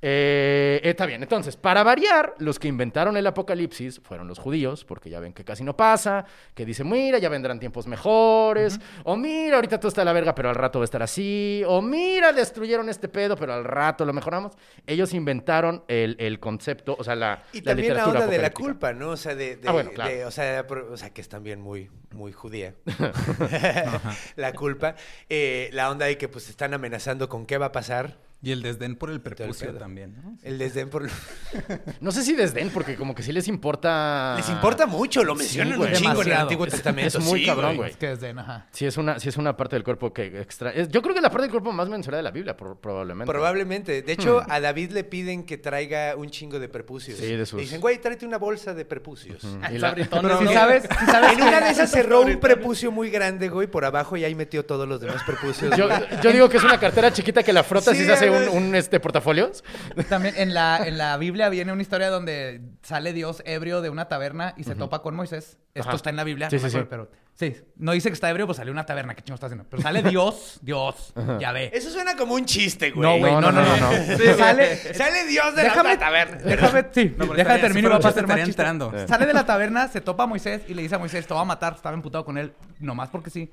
Eh, 0.00 0.80
está 0.84 1.06
bien, 1.06 1.22
entonces, 1.22 1.56
para 1.56 1.82
variar, 1.82 2.34
los 2.38 2.58
que 2.60 2.68
inventaron 2.68 3.16
el 3.16 3.26
apocalipsis 3.26 4.00
fueron 4.04 4.28
los 4.28 4.38
judíos, 4.38 4.84
porque 4.84 5.10
ya 5.10 5.18
ven 5.18 5.32
que 5.32 5.44
casi 5.44 5.64
no 5.64 5.76
pasa, 5.76 6.24
que 6.54 6.64
dicen, 6.64 6.88
mira, 6.88 7.18
ya 7.18 7.28
vendrán 7.28 7.58
tiempos 7.58 7.88
mejores, 7.88 8.78
o 9.02 9.16
mira, 9.16 9.56
ahorita 9.56 9.80
todo 9.80 9.88
está 9.88 10.02
a 10.02 10.04
la 10.04 10.12
verga, 10.12 10.36
pero 10.36 10.50
al 10.50 10.54
rato 10.54 10.78
va 10.78 10.84
a 10.84 10.86
estar 10.86 11.02
así, 11.02 11.62
o 11.66 11.82
mira, 11.82 12.32
destruyeron 12.32 12.88
este 12.88 13.08
pedo, 13.08 13.34
pero 13.36 13.52
al 13.54 13.64
rato 13.64 14.04
lo 14.04 14.12
mejoramos. 14.12 14.52
Ellos 14.86 15.12
inventaron 15.14 15.82
el, 15.88 16.14
el 16.20 16.38
concepto, 16.38 16.94
o 16.96 17.02
sea, 17.02 17.16
la, 17.16 17.42
Y 17.52 17.60
la 17.62 17.72
también 17.72 17.94
la 17.94 18.06
onda 18.06 18.26
de 18.28 18.38
la 18.38 18.50
culpa, 18.52 18.92
¿no? 18.92 19.10
O 19.10 19.16
sea, 19.16 19.34
de, 19.34 19.56
de- 19.56 19.68
Ah, 19.68 19.72
bueno, 19.72 19.90
claro. 19.90 20.10
de- 20.10 20.24
o, 20.24 20.30
sea, 20.30 20.64
pro- 20.66 20.92
o 20.92 20.96
sea, 20.96 21.10
que 21.10 21.20
es 21.20 21.28
también 21.28 21.60
muy, 21.60 21.90
muy 22.14 22.32
judía. 22.32 22.74
la 24.36 24.52
culpa. 24.52 24.94
Eh, 25.28 25.70
la 25.72 25.90
onda 25.90 26.06
de 26.06 26.16
que 26.18 26.28
pues 26.28 26.48
están 26.48 26.72
amenazando 26.74 27.28
con 27.28 27.46
qué 27.46 27.58
va 27.58 27.66
a 27.66 27.72
pasar 27.72 28.16
Y 28.40 28.52
el 28.52 28.62
desdén 28.62 28.94
por 28.94 29.10
el 29.10 29.20
prepucio 29.20 29.74
también, 29.74 30.14
¿no? 30.22 30.38
El 30.44 30.58
desdén 30.58 30.88
por... 30.90 31.08
No 32.00 32.12
sé 32.12 32.22
si 32.22 32.34
desdén, 32.36 32.70
porque 32.70 32.94
como 32.94 33.12
que 33.14 33.22
sí 33.24 33.32
les 33.32 33.48
importa. 33.48 34.34
Les 34.36 34.48
importa 34.48 34.86
mucho, 34.86 35.24
lo 35.24 35.34
mencionan 35.34 35.76
güey. 35.76 35.90
un 35.90 35.96
chingo 35.96 36.22
en 36.22 36.28
el. 36.28 36.34
Antiguo 36.34 36.64
Es- 36.66 36.72
Testamento. 36.74 37.18
es 37.18 37.24
muy 37.24 37.40
sí, 37.40 37.46
cabrón, 37.46 37.76
güey. 37.76 37.90
Es 37.90 37.96
que 37.96 38.12
es 38.12 38.20
de, 38.20 38.30
ajá. 38.30 38.66
Sí 38.70 38.86
es, 38.86 38.96
una, 38.96 39.18
sí 39.18 39.28
es 39.28 39.36
una 39.38 39.56
parte 39.56 39.74
del 39.74 39.82
cuerpo 39.82 40.12
que 40.12 40.40
extra... 40.40 40.70
es- 40.70 40.88
yo 40.88 41.02
creo 41.02 41.14
que 41.16 41.20
la 41.20 41.30
parte 41.30 41.42
del 41.42 41.50
cuerpo 41.50 41.72
más 41.72 41.88
mencionada 41.88 42.18
de 42.18 42.22
la 42.22 42.30
Biblia, 42.30 42.56
por- 42.56 42.76
probablemente. 42.78 43.30
Probablemente. 43.30 44.02
De 44.02 44.12
hecho, 44.12 44.42
a 44.48 44.60
David 44.60 44.92
le 44.92 45.02
piden 45.02 45.42
que 45.44 45.58
traiga 45.58 46.14
un 46.16 46.30
chingo 46.30 46.60
de 46.60 46.68
prepucios. 46.68 47.18
Hmm. 47.18 47.22
Sí, 47.22 47.34
de 47.36 47.44
sus- 47.46 47.56
Le 47.56 47.62
dicen, 47.62 47.80
güey, 47.80 48.00
tráete 48.00 48.24
una 48.24 48.38
bolsa 48.38 48.72
de 48.72 48.84
prepucios. 48.84 49.42
Y 49.72 49.78
la- 49.78 49.94
Pero 49.94 50.38
si 50.38 50.46
sabes, 50.54 50.84
si 51.00 51.06
sabes 51.06 51.32
En 51.32 51.42
una 51.42 51.60
de 51.60 51.70
esas 51.70 51.90
cerró 51.90 52.20
un 52.20 52.38
prepucio 52.38 52.92
muy 52.92 53.10
grande, 53.10 53.48
güey, 53.48 53.66
por 53.66 53.84
abajo 53.84 54.16
y 54.16 54.24
ahí 54.24 54.34
metió 54.36 54.64
todos 54.64 54.86
los 54.88 55.00
demás 55.00 55.22
prepucios. 55.26 55.76
yo, 55.76 55.88
yo 56.22 56.30
digo 56.32 56.48
que 56.48 56.58
es 56.58 56.64
una 56.64 56.78
cartera 56.78 57.12
chiquita 57.12 57.42
que 57.42 57.52
la 57.52 57.64
frotas 57.64 57.96
Sí, 57.96 58.02
y 58.04 58.06
se 58.06 58.12
hace 58.12 58.27
un, 58.30 58.48
un, 58.48 58.74
este, 58.74 59.00
portafolios. 59.00 59.64
También 60.08 60.34
en 60.36 60.54
la, 60.54 60.80
en 60.86 60.98
la 60.98 61.16
Biblia 61.16 61.48
viene 61.48 61.72
una 61.72 61.82
historia 61.82 62.10
donde 62.10 62.60
sale 62.82 63.12
Dios 63.12 63.42
ebrio 63.46 63.80
de 63.82 63.90
una 63.90 64.08
taberna 64.08 64.54
y 64.56 64.64
se 64.64 64.74
topa 64.74 65.02
con 65.02 65.14
Moisés. 65.14 65.58
Esto 65.74 65.90
Ajá. 65.90 65.96
está 65.96 66.10
en 66.10 66.16
la 66.16 66.24
Biblia, 66.24 66.50
Sí, 66.50 66.56
no 66.56 66.62
me 66.62 66.70
sí, 66.70 66.76
acuerdo, 66.76 66.88
pero 66.90 67.10
sí, 67.34 67.56
no 67.76 67.92
dice 67.92 68.08
que 68.08 68.14
está 68.14 68.28
ebrio, 68.30 68.46
pues 68.46 68.56
sale 68.56 68.72
una 68.72 68.84
taberna, 68.84 69.14
qué 69.14 69.22
chingo 69.22 69.34
está 69.36 69.46
haciendo. 69.46 69.64
Pero 69.70 69.80
sale 69.80 70.02
Dios, 70.02 70.58
Dios, 70.62 71.12
ya 71.38 71.52
ve. 71.52 71.70
Eso 71.72 71.88
suena 71.90 72.16
como 72.16 72.34
un 72.34 72.44
chiste, 72.46 72.90
güey. 72.90 73.08
No, 73.08 73.18
güey, 73.18 73.32
No, 73.40 73.52
no, 73.52 73.62
no. 73.62 74.36
Sale, 74.36 74.76
Sale 74.94 75.24
Dios 75.26 75.54
de 75.54 75.62
déjame, 75.62 75.90
la 75.90 75.98
taberna. 75.98 76.36
déjame, 76.38 76.86
sí, 76.92 77.14
No, 77.16 77.26
pero 77.28 77.34
estaría- 77.36 77.60
terminar 77.62 77.90
y 77.90 77.92
va 77.92 77.98
a 77.98 78.00
fuera 78.00 78.14
pasar 78.14 78.22
más 78.22 78.30
estaría 78.30 78.44
chiste. 78.46 78.62
entrando. 78.62 78.92
Sale 79.06 79.26
de 79.26 79.34
la 79.34 79.46
taberna, 79.46 79.86
se 79.88 80.00
topa 80.00 80.24
a 80.24 80.26
Moisés 80.26 80.62
y 80.66 80.74
le 80.74 80.82
dice 80.82 80.96
a 80.96 80.98
Moisés, 80.98 81.26
te 81.26 81.32
voy 81.34 81.42
a 81.42 81.46
matar, 81.46 81.74
estaba 81.74 81.94
emputado 81.94 82.24
con 82.24 82.38
él, 82.38 82.52
nomás 82.80 83.08
porque 83.10 83.30
sí. 83.30 83.52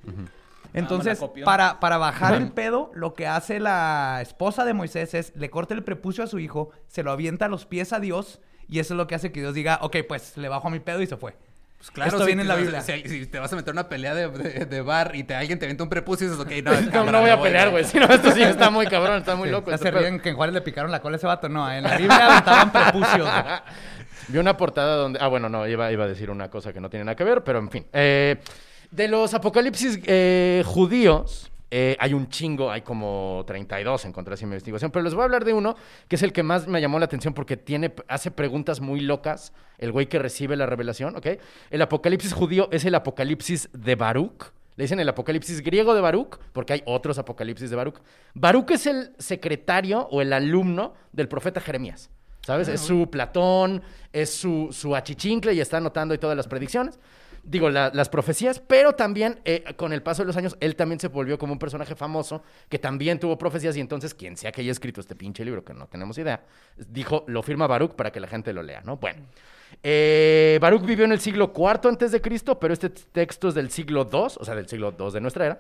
Entonces, 0.80 1.20
copió. 1.20 1.46
para, 1.46 1.80
para 1.80 1.98
bajar 1.98 2.34
el 2.36 2.52
pedo, 2.52 2.92
lo 2.94 3.14
que 3.14 3.28
hace 3.28 3.60
la 3.60 4.20
esposa 4.22 4.66
de 4.66 4.74
Moisés 4.74 5.14
es 5.14 5.36
le 5.36 5.50
corta 5.50 5.74
el 5.74 5.84
prepucio 5.84 6.24
a 6.24 6.28
su 6.28 6.40
hijo, 6.40 6.72
se 6.88 7.04
lo 7.04 7.12
avienta 7.12 7.46
a 7.46 7.50
los 7.50 7.66
pies 7.66 7.94
a 7.94 8.00
Dios, 8.00 8.40
y 8.68 8.80
eso 8.80 8.94
es 8.94 8.98
lo 8.98 9.08
que 9.08 9.16
hace 9.16 9.32
que 9.32 9.40
Dios 9.42 9.54
diga, 9.54 9.80
ok, 9.82 9.98
pues 10.08 10.38
le 10.38 10.50
bajo 10.50 10.68
a 10.68 10.72
mi 10.72 10.80
pedo 10.80 11.02
y 11.02 11.08
se 11.08 11.18
fue. 11.18 11.36
Pues 11.78 11.92
claro, 11.92 12.08
Esto 12.10 12.20
si 12.22 12.28
viene 12.28 12.42
en 12.42 12.48
la 12.48 12.56
Biblia. 12.56 12.82
Si, 12.82 13.04
si 13.08 13.26
te 13.28 13.38
vas 13.38 13.52
a 13.54 13.56
meter 13.58 13.72
una 13.74 13.88
pelea 13.90 14.16
de, 14.16 14.30
de- 14.30 14.66
de 14.66 14.82
bar 14.82 15.12
y 15.16 15.24
te, 15.24 15.36
alguien 15.36 15.60
te 15.60 15.66
avienta 15.66 15.84
un 15.84 15.90
prepucio 15.90 16.26
y 16.26 16.30
dices, 16.32 16.44
ok, 16.44 16.52
no, 16.64 16.72
No, 17.06 17.12
no 17.12 17.22
voy 17.22 17.30
a 17.30 17.40
pelear, 17.40 17.70
güey. 17.70 17.84
Si 17.86 18.00
no, 18.00 18.06
esto 18.06 18.32
sí 18.32 18.42
está 18.42 18.70
muy 18.72 18.88
cabrón, 18.88 19.18
está 19.18 19.36
muy 19.36 19.50
Sí, 19.50 19.52
loco. 19.52 19.70
ya 19.70 19.78
se 19.78 19.92
ríen 19.92 20.20
que 20.20 20.30
en 20.30 20.36
Juárez 20.36 20.56
le 20.56 20.62
picaron 20.62 20.90
la 20.90 21.02
cola 21.02 21.16
a 21.16 21.18
ese 21.18 21.28
vato. 21.28 21.48
No, 21.50 21.70
en 21.72 21.84
la 21.84 21.98
Biblia 21.98 22.26
aventaban 22.32 22.72
prepucios. 22.72 23.30
Vi 24.30 24.38
una 24.40 24.58
portada 24.58 24.96
donde. 24.96 25.20
Ah, 25.22 25.28
bueno, 25.28 25.50
no, 25.50 25.68
iba, 25.68 25.92
iba 25.92 26.06
a 26.06 26.08
decir 26.08 26.32
una 26.32 26.50
cosa 26.50 26.74
que 26.74 26.80
no 26.82 26.90
tiene 26.90 27.06
nada 27.06 27.16
que 27.16 27.24
ver, 27.24 27.44
pero 27.44 27.60
en 27.60 27.70
fin. 27.70 27.86
Eh, 27.94 28.38
de 28.96 29.08
los 29.08 29.34
apocalipsis 29.34 30.00
eh, 30.06 30.64
judíos. 30.66 31.52
eh, 31.72 31.98
hay 32.00 32.14
un 32.14 32.30
chingo, 32.30 32.72
hay 32.72 32.82
como 32.82 33.44
32 33.48 34.06
encontré 34.06 34.36
así 34.36 34.44
en 34.44 34.50
mi 34.50 34.54
investigación, 34.54 34.92
pero 34.92 35.04
les 35.04 35.14
voy 35.14 35.22
a 35.22 35.26
hablar 35.26 35.44
de 35.44 35.54
uno 35.54 35.76
que 36.08 36.16
es 36.16 36.24
el 36.24 36.32
que 36.32 36.44
más 36.44 36.68
me 36.68 36.80
llamó 36.80 37.00
la 37.00 37.06
atención 37.06 37.34
porque 37.34 37.58
tiene, 37.58 37.94
hace 38.08 38.32
preguntas 38.32 38.80
muy 38.80 39.02
locas, 39.02 39.52
el 39.78 39.92
güey 39.92 40.08
que 40.08 40.20
recibe 40.20 40.56
la 40.56 40.68
revelación, 40.68 41.16
¿ok? 41.16 41.28
El 41.72 41.82
apocalipsis 41.82 42.34
judío 42.34 42.70
es 42.72 42.86
el 42.86 42.96
apocalipsis 42.96 43.70
de 43.74 43.96
Baruch, 43.96 44.54
le 44.78 44.84
dicen 44.84 45.00
el 45.00 45.10
apocalipsis 45.10 45.62
griego 45.62 45.96
de 45.96 46.02
Baruch, 46.02 46.38
porque 46.54 46.74
hay 46.74 46.84
otros 46.86 47.18
apocalipsis 47.18 47.70
de 47.70 47.76
Baruch. 47.76 48.02
Baruch 48.34 48.72
es 48.72 48.88
el 48.88 49.14
secretario 49.18 50.08
o 50.12 50.22
el 50.22 50.34
alumno 50.34 50.94
del 51.14 51.28
profeta 51.28 51.62
Jeremías. 51.62 52.10
¿Sabes? 52.46 52.68
es 52.68 52.82
su 52.82 53.10
Platón, 53.10 53.82
es 54.14 54.32
su, 54.32 54.70
su 54.72 54.96
achichincle 54.96 55.52
y 55.56 55.62
está 55.62 55.78
anotando 55.78 56.14
y 56.14 56.20
todas 56.20 56.38
las 56.38 56.48
predicciones. 56.48 57.00
Digo, 57.48 57.70
la- 57.70 57.92
las 57.94 58.10
profecías, 58.10 58.60
pero 58.60 58.94
también 58.94 59.40
eh, 59.46 59.64
con 59.78 59.94
el 59.94 60.02
paso 60.02 60.24
de 60.24 60.26
los 60.28 60.36
años, 60.36 60.58
él 60.60 60.76
también 60.76 61.00
se 61.00 61.10
volvió 61.10 61.38
como 61.38 61.54
un 61.54 61.60
personaje 61.60 61.96
famoso 61.96 62.42
que 62.70 62.80
también 62.80 63.20
tuvo 63.20 63.38
profecías 63.38 63.78
y 63.78 63.82
entonces 63.82 64.16
quien 64.16 64.36
sea 64.36 64.52
que 64.52 64.62
haya 64.62 64.72
escrito 64.72 65.00
este 65.00 65.16
pinche 65.16 65.46
libro, 65.46 65.64
que 65.64 65.74
no 65.76 65.86
tenemos 65.88 66.18
idea, 66.18 66.44
dijo, 66.76 67.24
lo 67.28 67.44
firma 67.44 67.68
Baruch 67.68 67.92
para 67.94 68.12
que 68.12 68.20
la 68.20 68.28
gente 68.28 68.52
lo 68.52 68.64
lea, 68.64 68.82
¿no? 68.84 68.98
Bueno, 68.98 69.22
eh, 69.84 70.58
Baruch 70.60 70.84
vivió 70.86 71.06
en 71.06 71.12
el 71.12 71.20
siglo 71.20 71.54
IV 71.56 71.88
antes 71.90 72.12
de 72.12 72.20
Cristo, 72.20 72.60
pero 72.60 72.74
este 72.74 72.90
texto 72.90 73.50
es 73.50 73.54
del 73.54 73.70
siglo 73.70 74.10
II, 74.12 74.20
o 74.40 74.44
sea, 74.44 74.56
del 74.56 74.68
siglo 74.68 74.96
II 74.98 75.12
de 75.12 75.22
nuestra 75.22 75.46
era. 75.46 75.58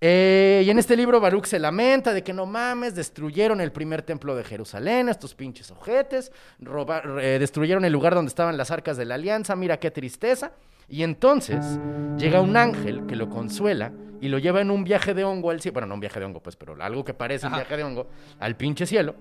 Eh, 0.00 0.64
y 0.66 0.70
en 0.70 0.78
este 0.80 0.96
libro 0.96 1.20
Baruch 1.20 1.46
se 1.46 1.60
lamenta 1.60 2.12
de 2.12 2.24
que 2.24 2.32
no 2.32 2.44
mames, 2.44 2.96
destruyeron 2.96 3.60
el 3.60 3.70
primer 3.70 4.02
templo 4.02 4.34
de 4.34 4.42
Jerusalén, 4.42 5.08
estos 5.08 5.34
pinches 5.36 5.70
ojetes, 5.70 6.32
destruyeron 6.58 7.84
el 7.84 7.92
lugar 7.92 8.14
donde 8.16 8.28
estaban 8.30 8.56
las 8.56 8.72
arcas 8.72 8.96
de 8.96 9.04
la 9.04 9.14
alianza, 9.14 9.54
mira 9.54 9.78
qué 9.78 9.92
tristeza. 9.92 10.50
Y 10.88 11.02
entonces 11.02 11.78
llega 12.18 12.40
un 12.40 12.56
ángel 12.56 13.06
que 13.06 13.16
lo 13.16 13.28
consuela 13.28 13.92
y 14.20 14.28
lo 14.28 14.38
lleva 14.38 14.60
en 14.60 14.70
un 14.70 14.84
viaje 14.84 15.12
de 15.14 15.24
hongo 15.24 15.50
al 15.50 15.60
cielo, 15.60 15.74
bueno, 15.74 15.88
no 15.88 15.94
un 15.94 16.00
viaje 16.00 16.18
de 16.18 16.26
hongo, 16.26 16.40
pues, 16.40 16.56
pero 16.56 16.76
algo 16.82 17.04
que 17.04 17.14
parece 17.14 17.46
un 17.46 17.52
viaje 17.54 17.76
de 17.76 17.84
hongo, 17.84 18.08
al 18.40 18.56
pinche 18.56 18.86
cielo. 18.86 19.14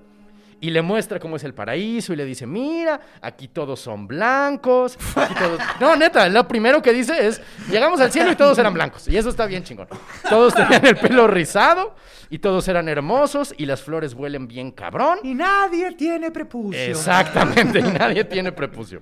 Y 0.62 0.70
le 0.70 0.82
muestra 0.82 1.20
cómo 1.20 1.36
es 1.36 1.44
el 1.44 1.54
paraíso 1.54 2.14
y 2.14 2.16
le 2.16 2.24
dice, 2.24 2.48
mira, 2.48 2.98
aquí 3.22 3.50
todos 3.50 3.82
son 3.82 4.08
blancos. 4.08 4.98
aquí 5.14 5.34
todos-". 5.34 5.60
No, 5.82 5.94
neta, 5.98 6.30
lo 6.30 6.48
primero 6.48 6.82
que 6.82 6.94
dice 6.94 7.28
es, 7.28 7.42
llegamos 7.70 8.00
al 8.00 8.14
cielo 8.14 8.32
y 8.32 8.38
todos 8.38 8.58
eran 8.58 8.74
blancos. 8.74 9.06
Y 9.10 9.18
eso 9.18 9.28
está 9.28 9.46
bien 9.46 9.66
chingón. 9.66 9.90
Todos 10.30 10.54
tenían 10.56 10.86
el 10.86 10.96
pelo 10.96 11.28
rizado 11.28 11.96
y 12.30 12.40
todos 12.40 12.66
eran 12.70 12.88
hermosos 12.88 13.54
y 13.58 13.66
las 13.66 13.82
flores 13.82 14.14
huelen 14.14 14.48
bien 14.48 14.72
cabrón. 14.72 15.20
Y 15.24 15.34
nadie 15.34 15.92
tiene 15.96 16.32
prepucio. 16.32 16.80
Exactamente, 16.80 17.80
y 17.80 17.84
nadie 17.84 18.24
tiene 18.24 18.54
prepucio. 18.54 19.02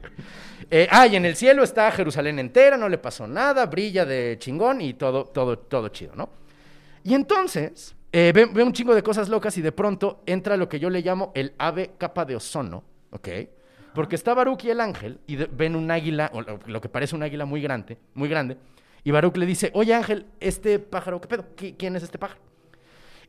Eh, 0.74 0.88
ah, 0.90 1.06
y 1.06 1.18
en 1.18 1.26
el 1.26 1.36
cielo 1.36 1.64
está 1.64 1.92
Jerusalén 1.92 2.40
entera, 2.40 2.78
no 2.78 2.88
le 2.88 2.98
pasó 2.98 3.28
nada, 3.28 3.66
brilla 3.66 4.06
de 4.06 4.38
chingón 4.40 4.80
y 4.80 4.94
todo, 4.94 5.26
todo, 5.26 5.60
todo 5.60 5.90
chido, 5.90 6.16
¿no? 6.16 6.30
Y 7.04 7.14
entonces 7.14 7.94
eh, 8.14 8.32
ve, 8.34 8.64
un 8.64 8.72
chingo 8.72 8.96
de 8.96 9.04
cosas 9.04 9.28
locas 9.28 9.58
y 9.58 9.62
de 9.62 9.74
pronto 9.74 10.22
entra 10.26 10.56
lo 10.56 10.70
que 10.70 10.80
yo 10.80 10.90
le 10.90 11.02
llamo 11.02 11.34
el 11.36 11.54
ave 11.58 11.92
capa 11.98 12.24
de 12.24 12.38
ozono, 12.38 12.86
¿ok? 13.10 13.28
Porque 13.94 14.16
está 14.16 14.34
Baruch 14.34 14.64
y 14.64 14.70
el 14.70 14.80
ángel 14.80 15.20
y 15.28 15.36
ven 15.36 15.76
un 15.76 15.92
águila, 15.92 16.32
o 16.34 16.42
lo, 16.42 16.80
que 16.80 16.88
parece 16.88 17.18
un 17.18 17.24
águila 17.24 17.44
muy 17.44 17.62
grande, 17.62 17.98
muy 18.14 18.30
grande, 18.30 18.56
y 19.04 19.12
Baruch 19.12 19.36
le 19.36 19.46
dice, 19.46 19.72
oye 19.74 19.94
ángel, 19.94 20.26
este 20.40 20.80
pájaro, 20.80 21.20
¿qué 21.20 21.28
pedo? 21.28 21.46
¿Qui- 21.58 21.76
¿Quién 21.78 21.98
es 21.98 22.04
este 22.04 22.18
pájaro? 22.18 22.40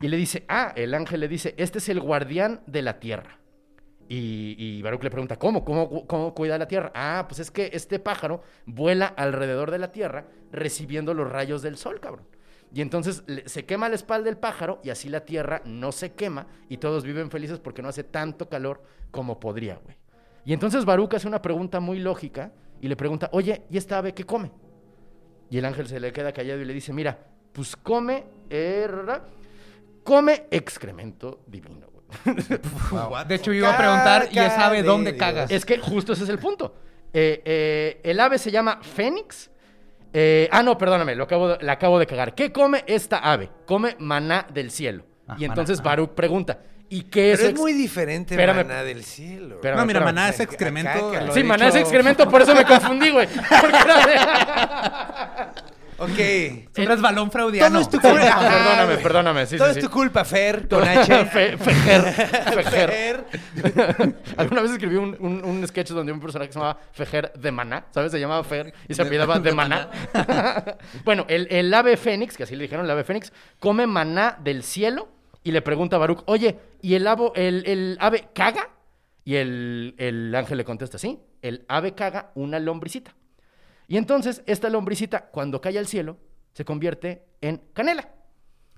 Y 0.00 0.06
le 0.06 0.16
dice, 0.16 0.44
ah, 0.48 0.72
el 0.76 0.94
ángel 0.94 1.18
le 1.18 1.26
dice, 1.26 1.54
este 1.56 1.78
es 1.78 1.88
el 1.88 1.98
guardián 1.98 2.60
de 2.66 2.82
la 2.82 3.00
tierra. 3.00 3.38
Y, 4.08 4.56
y 4.58 4.82
Baruch 4.82 5.02
le 5.02 5.10
pregunta, 5.10 5.38
¿cómo? 5.38 5.64
¿cómo? 5.64 6.06
¿Cómo 6.06 6.34
cuida 6.34 6.58
la 6.58 6.68
tierra? 6.68 6.92
Ah, 6.94 7.24
pues 7.28 7.40
es 7.40 7.50
que 7.50 7.70
este 7.72 7.98
pájaro 7.98 8.42
vuela 8.66 9.06
alrededor 9.06 9.70
de 9.70 9.78
la 9.78 9.90
tierra 9.92 10.26
recibiendo 10.50 11.14
los 11.14 11.30
rayos 11.30 11.62
del 11.62 11.76
sol, 11.76 12.00
cabrón. 12.00 12.26
Y 12.74 12.80
entonces 12.80 13.22
se 13.44 13.64
quema 13.66 13.88
la 13.88 13.96
espalda 13.96 14.26
del 14.26 14.38
pájaro 14.38 14.80
y 14.82 14.90
así 14.90 15.08
la 15.08 15.24
tierra 15.24 15.60
no 15.66 15.92
se 15.92 16.12
quema 16.12 16.46
y 16.68 16.78
todos 16.78 17.04
viven 17.04 17.30
felices 17.30 17.58
porque 17.58 17.82
no 17.82 17.88
hace 17.88 18.02
tanto 18.02 18.48
calor 18.48 18.82
como 19.10 19.38
podría, 19.38 19.76
güey. 19.76 19.96
Y 20.44 20.52
entonces 20.52 20.84
Baruch 20.84 21.14
hace 21.14 21.28
una 21.28 21.42
pregunta 21.42 21.80
muy 21.80 21.98
lógica 21.98 22.52
y 22.80 22.88
le 22.88 22.96
pregunta, 22.96 23.28
oye, 23.32 23.62
¿y 23.70 23.76
esta 23.76 23.98
ave 23.98 24.14
qué 24.14 24.24
come? 24.24 24.50
Y 25.50 25.58
el 25.58 25.64
ángel 25.66 25.86
se 25.86 26.00
le 26.00 26.12
queda 26.12 26.32
callado 26.32 26.60
y 26.60 26.64
le 26.64 26.72
dice, 26.72 26.92
mira, 26.92 27.18
pues 27.52 27.76
come, 27.76 28.24
er, 28.48 29.22
come 30.02 30.46
excremento 30.50 31.40
divino. 31.46 31.91
Güey". 32.24 33.24
De 33.28 33.34
hecho, 33.34 33.52
yo 33.52 33.58
iba 33.58 33.74
a 33.74 33.76
preguntar, 33.76 34.28
¿y 34.30 34.38
esa 34.38 34.66
ave 34.66 34.76
Caca 34.78 34.82
de 34.82 34.82
dónde 34.82 35.12
Dios. 35.12 35.20
cagas? 35.20 35.50
Es 35.50 35.64
que 35.64 35.78
justo 35.78 36.12
ese 36.12 36.24
es 36.24 36.28
el 36.28 36.38
punto. 36.38 36.74
Eh, 37.12 37.42
eh, 37.44 38.00
el 38.04 38.18
ave 38.20 38.38
se 38.38 38.50
llama 38.50 38.78
Fénix. 38.82 39.50
Eh, 40.14 40.48
ah, 40.52 40.62
no, 40.62 40.76
perdóname, 40.76 41.14
lo 41.14 41.24
acabo 41.24 41.48
de, 41.48 41.64
la 41.64 41.72
acabo 41.72 41.98
de 41.98 42.06
cagar. 42.06 42.34
¿Qué 42.34 42.52
come 42.52 42.84
esta 42.86 43.18
ave? 43.18 43.50
Come 43.66 43.96
maná 43.98 44.46
del 44.52 44.70
cielo. 44.70 45.04
Ah, 45.26 45.36
y 45.38 45.44
entonces 45.44 45.78
maná, 45.78 45.90
Baruch 45.90 46.10
pregunta, 46.10 46.58
¿y 46.90 47.04
qué 47.04 47.32
es? 47.32 47.38
Pero 47.40 47.50
es 47.54 47.58
muy 47.58 47.72
diferente 47.72 48.34
Espérame. 48.34 48.56
maná 48.66 48.82
del 48.84 49.02
cielo. 49.04 49.54
Espérame, 49.54 49.78
No, 49.78 49.86
mira, 49.86 50.00
espérame. 50.00 50.14
maná 50.14 50.28
es 50.28 50.40
excremento. 50.40 51.12
Sí, 51.32 51.42
maná 51.44 51.68
es 51.68 51.76
excremento, 51.76 52.28
por 52.28 52.42
eso 52.42 52.54
me 52.54 52.64
confundí, 52.66 53.10
güey. 53.10 53.26
Porque 53.60 53.78
era 53.78 54.06
de- 54.06 55.62
Ok. 56.02 56.18
Es 56.18 56.78
un 56.78 56.86
resbalón 56.86 57.30
freudiano. 57.30 57.68
Todo 57.70 57.80
es 57.80 57.88
tu 57.90 58.00
culpa. 58.00 58.30
Ah, 58.32 58.40
perdóname, 58.64 58.96
perdóname, 59.02 59.46
sí, 59.46 59.56
Todo 59.56 59.68
sí, 59.68 59.78
es 59.78 59.84
sí. 59.84 59.88
tu 59.88 59.90
culpa, 59.90 60.24
Fer, 60.24 60.68
con 60.68 60.82
H. 60.82 61.24
Fe- 61.26 61.56
Fejer. 61.58 62.02
Fejer. 62.64 63.24
Alguna 64.36 64.62
vez 64.62 64.72
escribí 64.72 64.96
un, 64.96 65.16
un, 65.20 65.44
un 65.44 65.66
sketch 65.68 65.90
donde 65.90 66.12
un 66.12 66.20
personaje 66.20 66.48
que 66.48 66.52
se 66.54 66.58
llamaba 66.58 66.80
Fejer 66.92 67.32
de 67.34 67.52
Maná, 67.52 67.86
¿sabes? 67.90 68.10
Se 68.12 68.18
llamaba 68.20 68.42
Fer 68.44 68.72
y 68.88 68.94
se 68.94 69.02
apellidaba 69.02 69.38
de 69.40 69.52
Maná. 69.52 69.88
bueno, 71.04 71.24
el, 71.28 71.46
el 71.50 71.72
ave 71.72 71.96
fénix, 71.96 72.36
que 72.36 72.42
así 72.44 72.56
le 72.56 72.62
dijeron, 72.64 72.84
el 72.84 72.90
ave 72.90 73.04
fénix, 73.04 73.32
come 73.58 73.86
maná 73.86 74.38
del 74.42 74.62
cielo 74.62 75.08
y 75.44 75.52
le 75.52 75.62
pregunta 75.62 75.96
a 75.96 75.98
Baruch, 75.98 76.22
oye, 76.26 76.58
¿y 76.80 76.94
el, 76.94 77.06
avo- 77.06 77.32
el, 77.34 77.64
el 77.66 77.96
ave 78.00 78.28
caga? 78.34 78.70
Y 79.24 79.36
el, 79.36 79.94
el 79.98 80.34
ángel 80.34 80.58
le 80.58 80.64
contesta, 80.64 80.98
sí, 80.98 81.20
el 81.42 81.64
ave 81.68 81.94
caga 81.94 82.30
una 82.34 82.58
lombricita. 82.58 83.14
Y 83.92 83.98
entonces 83.98 84.42
esta 84.46 84.70
lombricita, 84.70 85.26
cuando 85.26 85.60
cae 85.60 85.76
al 85.76 85.86
cielo, 85.86 86.16
se 86.54 86.64
convierte 86.64 87.26
en 87.42 87.58
canela. 87.74 88.08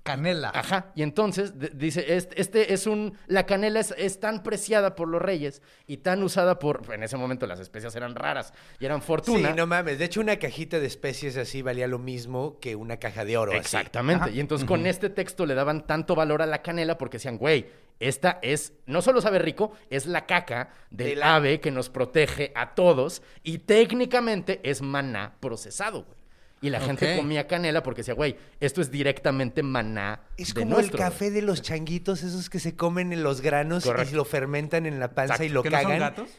Canela. 0.02 0.50
Ajá. 0.52 0.90
Y 0.96 1.04
entonces 1.04 1.52
dice, 1.78 2.16
este, 2.16 2.40
este 2.40 2.72
es 2.74 2.88
un, 2.88 3.16
la 3.28 3.46
canela 3.46 3.78
es, 3.78 3.94
es 3.96 4.18
tan 4.18 4.42
preciada 4.42 4.96
por 4.96 5.06
los 5.06 5.22
reyes 5.22 5.62
y 5.86 5.98
tan 5.98 6.24
usada 6.24 6.58
por, 6.58 6.92
en 6.92 7.04
ese 7.04 7.16
momento 7.16 7.46
las 7.46 7.60
especias 7.60 7.94
eran 7.94 8.16
raras 8.16 8.52
y 8.80 8.86
eran 8.86 9.02
Sí, 9.02 9.06
fortuna. 9.06 9.54
no 9.54 9.68
mames. 9.68 10.00
De 10.00 10.04
hecho, 10.06 10.20
una 10.20 10.36
cajita 10.36 10.80
de 10.80 10.86
especies 10.86 11.36
así 11.36 11.62
valía 11.62 11.86
lo 11.86 12.00
mismo 12.00 12.58
que 12.58 12.74
una 12.74 12.96
caja 12.96 13.24
de 13.24 13.36
oro. 13.36 13.52
así. 13.52 13.60
Exactamente. 13.60 14.32
Y 14.32 14.40
entonces 14.40 14.66
con 14.66 14.84
este 14.84 15.10
texto 15.10 15.46
le 15.46 15.54
daban 15.54 15.86
tanto 15.86 16.16
valor 16.16 16.42
a 16.42 16.46
la 16.46 16.60
canela 16.60 16.98
porque 16.98 17.18
decían, 17.18 17.38
güey, 17.38 17.66
esta 18.00 18.38
es, 18.42 18.72
no 18.86 19.02
solo 19.02 19.20
sabe 19.20 19.38
rico, 19.38 19.72
es 19.90 20.06
la 20.06 20.26
caca 20.26 20.70
del 20.90 21.08
De 21.10 21.16
la- 21.16 21.36
ave 21.36 21.60
que 21.60 21.70
nos 21.70 21.88
protege 21.90 22.52
a 22.54 22.74
todos 22.74 23.22
y 23.42 23.58
técnicamente 23.58 24.60
es 24.62 24.82
maná 24.82 25.34
procesado, 25.40 26.04
güey. 26.04 26.18
Y 26.60 26.70
la 26.70 26.80
gente 26.80 27.14
comía 27.16 27.46
canela 27.46 27.82
porque 27.82 28.00
decía, 28.00 28.14
güey, 28.14 28.36
esto 28.58 28.80
es 28.80 28.90
directamente 28.90 29.62
maná 29.62 30.22
Es 30.38 30.54
de 30.54 30.62
como 30.62 30.76
nuestro, 30.76 30.96
el 30.96 31.02
café 31.04 31.30
de 31.30 31.42
los 31.42 31.60
changuitos, 31.60 32.22
esos 32.22 32.48
que 32.48 32.58
se 32.58 32.74
comen 32.74 33.12
en 33.12 33.22
los 33.22 33.42
granos 33.42 33.84
Correcto. 33.84 34.12
y 34.12 34.16
lo 34.16 34.24
fermentan 34.24 34.86
en 34.86 34.98
la 34.98 35.08
panza 35.14 35.34
Exacto. 35.34 35.44
y 35.44 35.48
lo 35.50 35.62
¿Que 35.62 35.68
no 35.68 35.76
cagan. 35.76 35.90
son 35.90 35.98
gatos? 36.00 36.30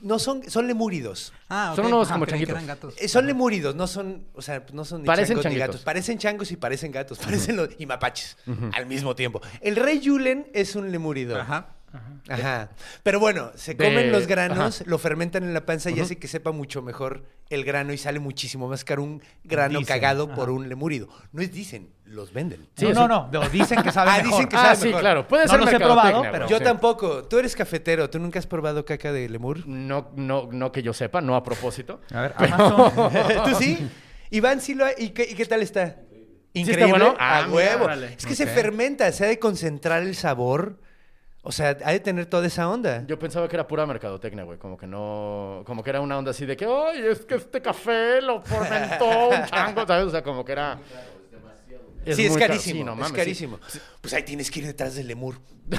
No 0.00 0.18
son, 0.18 0.48
son 0.48 0.66
lemúridos. 0.66 1.32
Ah, 1.48 1.72
Son 1.74 1.86
ok. 1.86 1.92
unos 1.92 2.08
Ah, 2.10 2.12
como 2.14 2.24
que 2.24 2.30
changuitos. 2.30 2.52
eran 2.54 2.66
gatos. 2.66 2.94
Eh, 2.98 3.08
son 3.08 3.26
lemúridos, 3.26 3.74
no 3.74 3.86
son, 3.86 4.26
o 4.34 4.42
sea, 4.42 4.64
no 4.72 4.84
son 4.84 5.02
ni 5.02 5.06
Parecen 5.06 5.36
changos 5.36 5.52
ni 5.52 5.58
gatos. 5.58 5.80
Parecen 5.82 6.18
changos 6.18 6.52
y 6.52 6.56
parecen 6.56 6.92
gatos. 6.92 7.18
Parecen 7.24 7.56
los, 7.56 7.68
y 7.78 7.86
mapaches 7.86 8.36
al 8.74 8.86
mismo 8.86 9.16
tiempo. 9.16 9.40
El 9.60 9.74
rey 9.76 9.98
Yulen 10.00 10.48
es 10.54 10.76
un 10.76 10.92
lemúrido. 10.92 11.40
Ajá. 11.40 11.74
Ajá. 12.28 12.68
Pero 13.02 13.20
bueno, 13.20 13.50
se 13.54 13.74
De- 13.74 13.84
comen 13.84 14.12
los 14.12 14.26
granos, 14.26 14.80
ajá. 14.80 14.90
lo 14.90 14.98
fermentan 14.98 15.44
en 15.44 15.54
la 15.54 15.64
panza 15.64 15.90
y 15.90 15.98
hace 16.00 16.18
que 16.18 16.28
sepa 16.28 16.52
mucho 16.52 16.82
mejor 16.82 17.24
el 17.48 17.64
grano 17.64 17.92
y 17.94 17.98
sale 17.98 18.18
muchísimo 18.18 18.68
más 18.68 18.84
caro 18.84 19.02
un 19.02 19.22
grano 19.44 19.78
Dicen, 19.78 19.94
cagado 19.94 20.28
por 20.28 20.44
ajá. 20.48 20.52
un 20.52 20.68
lemúrido. 20.68 21.08
No 21.32 21.40
es 21.40 21.50
dicen, 21.50 21.88
los 22.04 22.32
venden. 22.34 22.68
Sí, 22.76 22.86
no, 22.92 23.08
no, 23.08 23.28
no, 23.32 23.48
Dicen 23.48 23.82
que 23.82 23.90
sabe 23.90 24.10
Ah, 24.10 24.16
mejor. 24.18 24.30
dicen 24.32 24.48
que 24.48 24.56
Ah, 24.56 24.62
sabe 24.64 24.76
sí, 24.76 24.86
mejor. 24.88 25.00
claro. 25.00 25.28
Puede 25.28 25.44
No 25.46 25.50
ser 25.52 25.60
los 25.60 25.72
he 25.72 25.76
probado, 25.78 26.22
pero- 26.30 26.46
Yo 26.48 26.58
sí. 26.58 26.64
tampoco. 26.64 27.24
Tú 27.24 27.38
eres 27.38 27.56
cafetero. 27.56 28.10
¿Tú 28.10 28.18
nunca 28.18 28.38
has 28.38 28.46
probado 28.46 28.84
caca 28.84 29.10
de 29.12 29.28
lemur? 29.28 29.66
No, 29.66 30.10
no, 30.16 30.48
no 30.52 30.70
que 30.72 30.82
yo 30.82 30.92
sepa, 30.92 31.20
no 31.22 31.34
a 31.36 31.42
propósito. 31.42 32.00
A 32.12 32.20
ver, 32.20 32.34
Amazon. 32.36 32.92
¿Tú 33.44 33.54
sí? 33.58 33.88
Iván, 34.30 34.60
sí 34.60 34.74
lo 34.74 34.84
ha- 34.84 34.92
¿Y 34.98 35.10
qué, 35.10 35.22
y 35.30 35.34
qué 35.34 35.46
tal 35.46 35.62
está? 35.62 35.84
está 35.84 36.00
Increíble. 36.52 36.90
bueno? 36.90 37.14
A 37.18 37.38
Ah, 37.38 37.42
mira, 37.46 37.54
huevo. 37.54 37.90
Es 37.90 38.26
que 38.26 38.34
se 38.34 38.46
fermenta, 38.46 39.10
se 39.12 39.24
ha 39.24 39.28
de 39.28 39.38
concentrar 39.38 40.02
el 40.02 40.14
sabor. 40.14 40.80
O 41.48 41.50
sea, 41.50 41.74
ha 41.82 41.92
de 41.92 42.00
tener 42.00 42.26
toda 42.26 42.46
esa 42.46 42.68
onda. 42.68 43.04
Yo 43.06 43.18
pensaba 43.18 43.48
que 43.48 43.56
era 43.56 43.66
pura 43.66 43.86
mercadotecnia, 43.86 44.44
güey. 44.44 44.58
Como 44.58 44.76
que 44.76 44.86
no. 44.86 45.62
Como 45.64 45.82
que 45.82 45.88
era 45.88 46.02
una 46.02 46.18
onda 46.18 46.32
así 46.32 46.44
de 46.44 46.54
que, 46.54 46.66
¡ay, 46.66 47.06
es 47.06 47.20
que 47.20 47.36
este 47.36 47.62
café 47.62 48.20
lo 48.20 48.42
fermentó 48.42 49.30
un 49.30 49.46
chango! 49.46 49.86
¿Sabes? 49.86 50.04
O 50.08 50.10
sea, 50.10 50.22
como 50.22 50.44
que 50.44 50.52
era. 50.52 50.78
Sí, 52.06 52.26
es 52.26 52.36
carísimo. 52.36 52.80
Sí, 52.80 52.84
no 52.84 53.02
es 53.02 53.08
sí. 53.08 53.14
carísimo. 53.14 53.60
Pues 54.00 54.14
ahí 54.14 54.22
tienes 54.22 54.50
que 54.50 54.60
ir 54.60 54.66
detrás 54.66 54.94
del 54.94 55.08
lemur. 55.08 55.36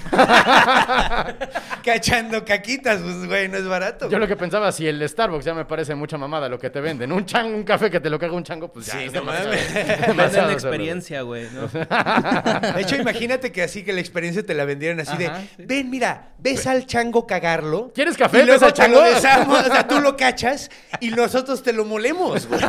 Cachando 1.84 2.46
caquitas, 2.46 3.02
pues, 3.02 3.26
güey, 3.26 3.48
no 3.48 3.58
es 3.58 3.68
barato. 3.68 4.10
Yo 4.10 4.20
lo 4.20 4.28
que 4.28 4.36
pensaba, 4.36 4.72
si 4.72 4.88
el 4.88 5.08
Starbucks 5.08 5.46
ya 5.46 5.54
me 5.54 5.66
parece 5.66 5.96
mucha 5.96 6.18
mamada 6.18 6.48
lo 6.48 6.60
que 6.60 6.70
te 6.70 6.80
venden, 6.80 7.12
un 7.12 7.26
chango, 7.26 7.56
un 7.56 7.64
café 7.64 7.90
que 7.90 8.00
te 8.00 8.10
lo 8.10 8.20
caga 8.20 8.34
un 8.34 8.44
chango, 8.44 8.72
pues 8.72 8.86
ya. 8.88 8.94
Sí, 8.94 9.06
es 9.06 9.14
no 9.14 9.24
mames. 9.24 9.74
Venden 10.16 10.52
experiencia, 10.52 11.22
güey. 11.22 11.48
¿no? 11.52 11.68
De 12.74 12.82
hecho, 12.82 12.96
imagínate 12.98 13.52
que 13.52 13.64
así 13.64 13.84
que 13.84 13.94
la 13.94 14.00
experiencia 14.02 14.46
te 14.46 14.54
la 14.54 14.66
vendieran 14.66 15.00
así 15.00 15.12
Ajá, 15.12 15.40
de, 15.40 15.48
sí. 15.58 15.64
ven, 15.66 15.90
mira, 15.90 16.34
ves 16.38 16.68
al 16.68 16.86
chango 16.86 17.26
cagarlo. 17.26 17.92
¿Quieres 17.94 18.16
café? 18.18 18.44
Y 18.44 18.46
luego 18.46 18.64
¿Ves 18.66 18.70
al 18.70 18.74
te 18.74 18.88
lo 18.90 19.00
chango? 19.00 19.16
besamos, 19.16 19.68
o 19.68 19.72
sea, 19.72 19.88
tú 19.88 20.02
lo 20.02 20.16
cachas 20.16 20.70
y 21.00 21.10
nosotros 21.10 21.64
te 21.64 21.74
lo 21.74 21.86
molemos, 21.86 22.46
güey. 22.48 22.62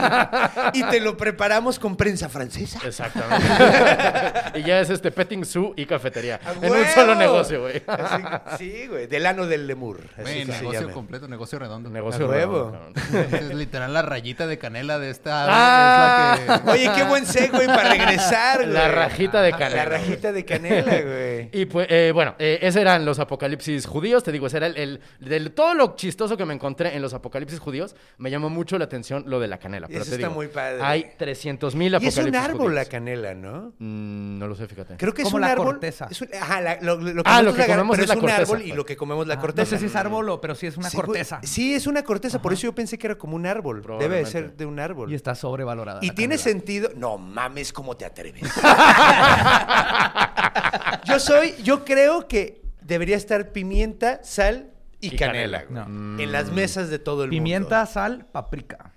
Y 0.73 0.83
te 0.85 1.00
lo 1.00 1.16
preparamos 1.16 1.78
con 1.78 1.97
prensa 1.97 2.28
francesa. 2.28 2.80
Exactamente. 2.85 3.39
y 4.54 4.62
ya 4.62 4.80
es 4.80 4.90
este 4.90 5.11
petting 5.11 5.44
zoo 5.44 5.73
y 5.76 5.87
cafetería. 5.87 6.40
¡A 6.44 6.52
En 6.64 6.73
un 6.73 6.85
solo 6.94 7.14
negocio, 7.14 7.61
güey. 7.62 7.82
Sí, 8.59 8.87
güey, 8.88 9.06
del 9.06 9.26
ano 9.26 9.47
del 9.47 9.66
lemur. 9.66 10.00
Güey, 10.18 10.44
negocio 10.44 10.90
completo, 10.90 11.28
negocio 11.28 11.59
redondo. 11.59 11.90
Negocio 11.90 12.28
cabrón. 12.28 12.92
Es 13.32 13.54
literal 13.54 13.92
la 13.92 14.02
rayita 14.02 14.47
de 14.47 14.59
canela 14.59 14.99
de 14.99 15.11
esta 15.11 15.47
Ah. 15.49 16.37
es 16.40 16.47
la 16.49 16.62
que... 16.64 16.70
Oye, 16.70 16.90
qué 16.94 17.02
buen 17.04 17.26
segue 17.26 17.66
para 17.66 17.90
regresar, 17.90 18.59
güey. 18.62 18.73
La 18.73 18.88
rajita 18.88 19.42
de 19.42 19.52
canela. 19.52 19.76
La 19.76 19.85
rajita 19.87 20.32
de 20.32 20.44
canela, 20.44 21.00
güey. 21.00 21.49
Y 21.61 21.66
pues, 21.66 21.87
eh, 21.90 22.11
bueno, 22.14 22.35
eh, 22.38 22.59
esos 22.62 22.80
eran 22.80 23.04
los 23.04 23.18
apocalipsis 23.18 23.87
judíos. 23.87 24.23
Te 24.23 24.32
digo, 24.32 24.47
ese 24.47 24.59
era 24.59 24.66
el, 24.66 24.76
el- 24.76 25.00
del 25.20 25.52
todo 25.52 25.75
lo 25.75 25.97
chistoso 25.97 26.37
que 26.37 26.44
me 26.44 26.54
encontré 26.54 26.94
en 26.94 27.02
los 27.02 27.14
apocalipsis 27.14 27.59
judíos. 27.59 27.94
Me 28.18 28.30
llamó 28.30 28.50
mucho 28.50 28.78
la 28.78 28.85
atención 28.85 29.25
lo 29.26 29.40
de 29.40 29.49
la 29.49 29.59
canela. 29.59 29.87
Pero 29.88 30.00
Eso 30.02 30.11
te 30.11 30.16
está 30.16 30.28
digo, 30.28 30.35
muy 30.35 30.49
padre. 30.49 30.80
Hay 30.82 31.12
300 31.16 31.75
mil 31.75 31.92
Y 31.92 31.97
apocalipsis 31.97 32.18
es 32.25 32.28
un 32.28 32.37
árbol 32.37 32.59
judíos. 32.59 32.75
la 32.75 32.85
canela, 32.85 33.30
¿no? 33.35 33.73
Mm, 33.79 34.39
no 34.39 34.47
lo 34.47 34.55
sé, 34.55 34.67
fíjate. 34.67 34.97
Creo 34.97 35.13
que 35.15 35.23
es 35.23 35.27
Como 35.27 35.37
un 35.37 35.41
la 35.43 35.53
árbol. 35.53 35.67
corteza. 35.67 36.07
Es 36.11 36.21
un- 36.21 36.29
ajá, 36.41 36.61
la- 36.61 36.79
lo, 36.81 36.97
lo 36.97 37.23
Ah, 37.25 37.43
lo 37.43 37.55
que 37.55 37.67
comemos 37.67 37.97
pero 37.97 38.03
es 38.05 38.09
la 38.09 38.15
un 38.15 38.21
corteza, 38.21 38.43
árbol 38.43 38.61
y 38.61 38.65
pues. 38.69 38.77
lo 38.77 38.85
que 38.87 38.97
comemos 38.97 39.27
la 39.27 39.35
No 39.37 39.41
corteza. 39.41 39.71
sé 39.71 39.79
si 39.79 39.87
es 39.87 39.97
árbol 39.97 40.29
o, 40.31 40.41
pero 40.41 40.55
sí 40.55 40.67
es 40.67 40.77
una 40.77 40.91
Sí, 40.91 40.97
güey. 40.97 41.07
corteza. 41.07 41.41
Sí, 41.43 41.75
es 41.75 41.87
una 41.87 42.03
corteza, 42.03 42.41
por 42.43 42.53
eso 42.53 42.63
yo 42.63 42.75
pensé 42.75 42.99
que 42.99 43.07
era 43.07 43.17
como 43.17 43.37
un 43.37 43.47
árbol. 43.47 43.77
Debe 43.77 43.81
de 43.81 43.85
Probablemente. 43.87 44.31
ser 44.31 44.57
de 44.57 44.66
un 44.66 44.79
árbol. 44.81 45.11
Y 45.11 45.14
está 45.14 45.35
sobrevalorada. 45.35 46.01
Y 46.03 46.09
la 46.09 46.14
tiene 46.14 46.37
canela. 46.37 46.51
sentido. 46.53 46.90
No 46.97 47.19
mames, 47.19 47.73
¿cómo 47.73 47.97
te 47.97 48.05
atreves? 48.05 48.43
yo 51.05 51.19
soy, 51.21 51.55
yo 51.62 51.85
creo 51.85 52.27
que 52.29 52.62
debería 52.83 53.16
estar 53.16 53.53
pimienta, 53.53 54.21
sal 54.23 54.71
y, 55.01 55.14
Y 55.14 55.16
canela. 55.16 55.62
canela. 55.64 55.87
güey. 55.88 56.25
En 56.25 56.33
las 56.33 56.51
mesas 56.51 56.90
de 56.90 56.99
todo 56.99 57.25
el 57.25 57.31
Pimienta, 57.31 57.79
mundo. 57.79 57.93
sal, 57.93 58.27
paprika. 58.33 58.93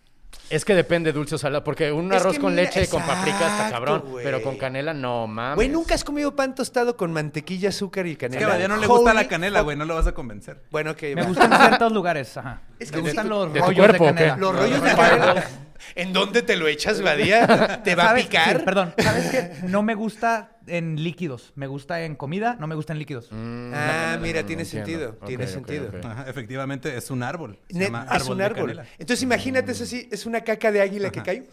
Es 0.53 0.65
que 0.65 0.75
depende 0.75 1.11
dulce 1.11 1.35
o 1.35 1.37
salado. 1.37 1.63
Porque 1.63 1.91
un 1.91 2.13
Es 2.13 2.21
arroz 2.21 2.37
con 2.37 2.53
mira, 2.53 2.63
leche 2.63 2.87
con 2.87 3.01
paprika 3.01 3.37
está 3.37 3.47
exacto, 3.67 3.71
cabrón. 3.71 4.03
Pero 4.21 4.41
con 4.41 4.57
canela, 4.57 4.93
no 4.93 5.25
mames. 5.25 5.55
Güey, 5.55 5.69
¿nunca 5.69 5.95
has 5.95 6.03
comido 6.03 6.35
pan 6.35 6.53
tostado 6.53 6.95
con 6.95 7.11
mantequilla, 7.11 7.69
azúcar 7.69 8.05
y 8.05 8.11
Es 8.11 8.17
canela? 8.17 8.57
que 8.57 8.63
a 8.63 8.67
no 8.67 8.77
le 8.77 8.85
gusta 8.87 9.09
Holy 9.11 9.15
la 9.23 9.27
canela, 9.27 9.61
güey, 9.61 9.75
no 9.75 9.85
lo 9.85 9.95
vas 9.95 10.05
a 10.07 10.13
convencer. 10.13 10.61
Bueno, 10.69 10.95
que 10.95 11.15
Me 11.15 11.23
gustan 11.23 11.51
ciertos 11.59 11.91
lugares, 11.91 12.37
ajá. 12.37 12.61
Es 12.79 12.91
que 12.91 12.97
Me 12.97 13.03
gustan 13.03 13.23
sí, 13.25 13.29
los 13.29 13.53
¿de 13.53 13.59
tu 13.59 13.65
rollos 13.65 13.85
cuerpo 13.85 14.05
de 14.05 14.13
canela. 14.13 14.37
Los 14.37 14.55
rollos 14.55 14.83
de 14.83 14.95
canela. 14.95 15.47
¿En 15.95 16.13
dónde 16.13 16.41
te 16.41 16.55
lo 16.57 16.67
echas, 16.67 17.01
Badía? 17.01 17.81
¿Te 17.83 17.95
va 17.95 18.11
a 18.11 18.15
picar? 18.15 18.57
Sí, 18.59 18.63
perdón. 18.65 18.93
¿Sabes 18.97 19.29
qué? 19.29 19.67
No 19.67 19.83
me 19.83 19.95
gusta 19.95 20.57
en 20.67 21.03
líquidos. 21.03 21.51
Me 21.55 21.67
gusta 21.67 22.01
en 22.03 22.15
comida, 22.15 22.55
no 22.59 22.67
me 22.67 22.75
gusta 22.75 22.93
en 22.93 22.99
líquidos. 22.99 23.29
Ah, 23.31 24.17
mira, 24.21 24.43
tiene 24.45 24.65
sentido. 24.65 25.13
Tiene 25.25 25.47
sentido. 25.47 25.89
Ajá, 26.03 26.25
efectivamente, 26.29 26.95
es 26.97 27.11
un 27.11 27.23
árbol. 27.23 27.59
Se 27.69 27.77
Ne- 27.77 27.85
llama 27.85 28.07
es 28.15 28.27
un 28.27 28.37
de 28.37 28.43
árbol. 28.45 28.61
canela. 28.61 28.85
Entonces 28.97 29.23
imagínate 29.23 29.71
eso 29.73 29.83
así, 29.83 30.07
es 30.11 30.25
una 30.25 30.41
caca 30.41 30.71
de 30.71 30.81
águila 30.81 31.11
que 31.11 31.21
cae 31.23 31.47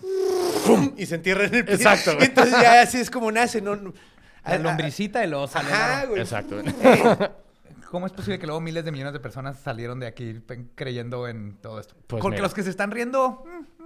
y 0.96 1.06
se 1.06 1.14
entierra 1.16 1.44
en 1.46 1.54
el 1.54 1.64
piso. 1.64 1.76
Exacto, 1.76 2.14
güey. 2.14 2.26
Entonces 2.26 2.54
ya 2.60 2.82
así 2.82 2.98
es 2.98 3.10
como 3.10 3.30
nace, 3.32 3.60
¿no? 3.60 3.74
La 3.76 3.92
Ah, 4.42 4.58
lombricita 4.58 5.22
y 5.24 5.28
luego 5.28 5.46
sale 5.48 5.68
el 5.68 5.74
Ajá, 5.74 5.98
árbol. 6.00 6.08
güey. 6.10 6.22
Exacto. 6.22 6.62
¿Cómo 7.90 8.06
es 8.06 8.12
posible 8.12 8.38
que 8.38 8.46
luego 8.46 8.60
miles 8.60 8.84
de 8.84 8.92
millones 8.92 9.12
de 9.12 9.18
personas 9.20 9.58
salieron 9.58 9.98
de 9.98 10.06
aquí 10.06 10.40
creyendo 10.76 11.26
en 11.26 11.56
todo 11.60 11.80
esto? 11.80 11.94
Pues 12.06 12.22
Porque 12.22 12.36
mira. 12.36 12.42
los 12.44 12.54
que 12.54 12.62
se 12.62 12.70
están 12.70 12.90
riendo 12.92 13.44
mm, 13.44 13.48
mm, 13.48 13.64
eh, 13.64 13.79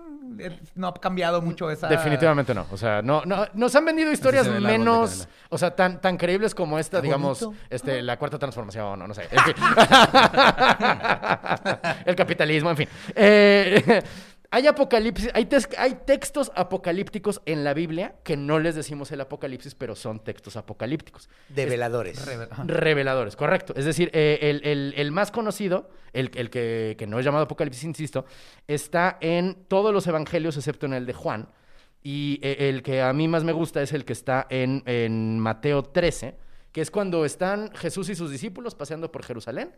no 0.74 0.88
ha 0.88 0.94
cambiado 0.94 1.42
mucho 1.42 1.70
esa... 1.70 1.88
Definitivamente 1.88 2.54
no. 2.54 2.66
O 2.70 2.76
sea, 2.76 3.02
no, 3.02 3.22
no, 3.24 3.46
nos 3.54 3.74
han 3.74 3.84
vendido 3.84 4.10
historias 4.10 4.48
menos, 4.48 5.28
o 5.48 5.58
sea, 5.58 5.74
tan, 5.74 6.00
tan 6.00 6.16
creíbles 6.16 6.54
como 6.54 6.78
esta, 6.78 7.00
digamos, 7.00 7.40
bonito. 7.40 7.62
este, 7.70 8.02
la 8.02 8.18
cuarta 8.18 8.38
transformación, 8.38 9.02
o 9.02 9.06
no 9.06 9.14
sé. 9.14 9.28
En 9.30 9.44
fin. 9.44 9.54
el 12.04 12.16
capitalismo, 12.16 12.70
en 12.70 12.76
fin. 12.76 12.88
Eh, 13.14 14.02
hay 14.54 14.66
apocalipsis, 14.66 15.30
hay, 15.34 15.46
tes- 15.46 15.68
hay 15.76 15.94
textos 16.06 16.52
apocalípticos 16.54 17.42
en 17.46 17.64
la 17.64 17.74
Biblia 17.74 18.14
que 18.22 18.36
no 18.36 18.58
les 18.58 18.74
decimos 18.74 19.10
el 19.12 19.20
apocalipsis, 19.20 19.74
pero 19.74 19.94
son 19.96 20.20
textos 20.22 20.56
apocalípticos. 20.56 21.28
De 21.48 21.66
veladores. 21.66 22.24
Reve- 22.26 22.48
ajá. 22.50 22.64
Reveladores, 22.66 23.36
correcto. 23.36 23.74
Es 23.76 23.84
decir, 23.84 24.10
eh, 24.12 24.38
el, 24.42 24.64
el- 24.66 24.94
el 24.96 25.10
más 25.12 25.30
conocido, 25.30 25.90
el, 26.12 26.30
el 26.34 26.50
que, 26.50 26.94
que 26.98 27.06
no 27.06 27.18
es 27.18 27.24
llamado 27.24 27.44
Apocalipsis, 27.44 27.84
insisto, 27.84 28.24
está 28.68 29.18
en 29.20 29.64
todos 29.68 29.92
los 29.92 30.06
evangelios 30.06 30.56
excepto 30.56 30.86
en 30.86 30.94
el 30.94 31.06
de 31.06 31.12
Juan. 31.14 31.48
Y 32.02 32.38
eh, 32.42 32.68
el 32.68 32.82
que 32.82 33.00
a 33.02 33.12
mí 33.12 33.28
más 33.28 33.44
me 33.44 33.52
gusta 33.52 33.80
es 33.82 33.92
el 33.92 34.04
que 34.04 34.12
está 34.12 34.46
en, 34.50 34.82
en 34.86 35.38
Mateo 35.40 35.82
13, 35.82 36.36
que 36.70 36.80
es 36.80 36.90
cuando 36.90 37.24
están 37.24 37.72
Jesús 37.74 38.08
y 38.10 38.14
sus 38.14 38.30
discípulos 38.30 38.74
paseando 38.74 39.10
por 39.10 39.22
Jerusalén. 39.24 39.74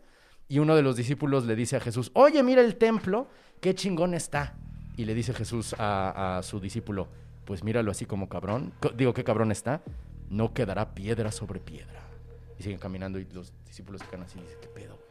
Y 0.49 0.59
uno 0.59 0.75
de 0.75 0.81
los 0.81 0.95
discípulos 0.95 1.45
le 1.45 1.55
dice 1.55 1.75
a 1.77 1.79
Jesús, 1.79 2.09
oye, 2.13 2.41
mira 2.43 2.61
el 2.61 2.75
templo, 2.77 3.27
qué 3.59 3.75
chingón 3.75 4.13
está. 4.13 4.55
Y 4.97 5.05
le 5.05 5.13
dice 5.13 5.33
Jesús 5.33 5.73
a, 5.77 6.37
a 6.39 6.43
su 6.43 6.59
discípulo, 6.59 7.07
pues 7.45 7.63
míralo 7.63 7.91
así 7.91 8.05
como 8.05 8.27
cabrón. 8.27 8.73
Digo, 8.95 9.13
qué 9.13 9.23
cabrón 9.23 9.51
está. 9.51 9.81
No 10.29 10.53
quedará 10.53 10.93
piedra 10.93 11.31
sobre 11.31 11.59
piedra. 11.61 12.01
Y 12.59 12.63
siguen 12.63 12.79
caminando 12.79 13.19
y 13.19 13.27
los 13.31 13.53
discípulos 13.65 14.01
se 14.01 14.07
quedan 14.07 14.23
así 14.23 14.39
y 14.39 14.41
dicen, 14.41 14.57
¿qué 14.61 14.67
pedo? 14.67 14.95
güey?". 14.95 15.07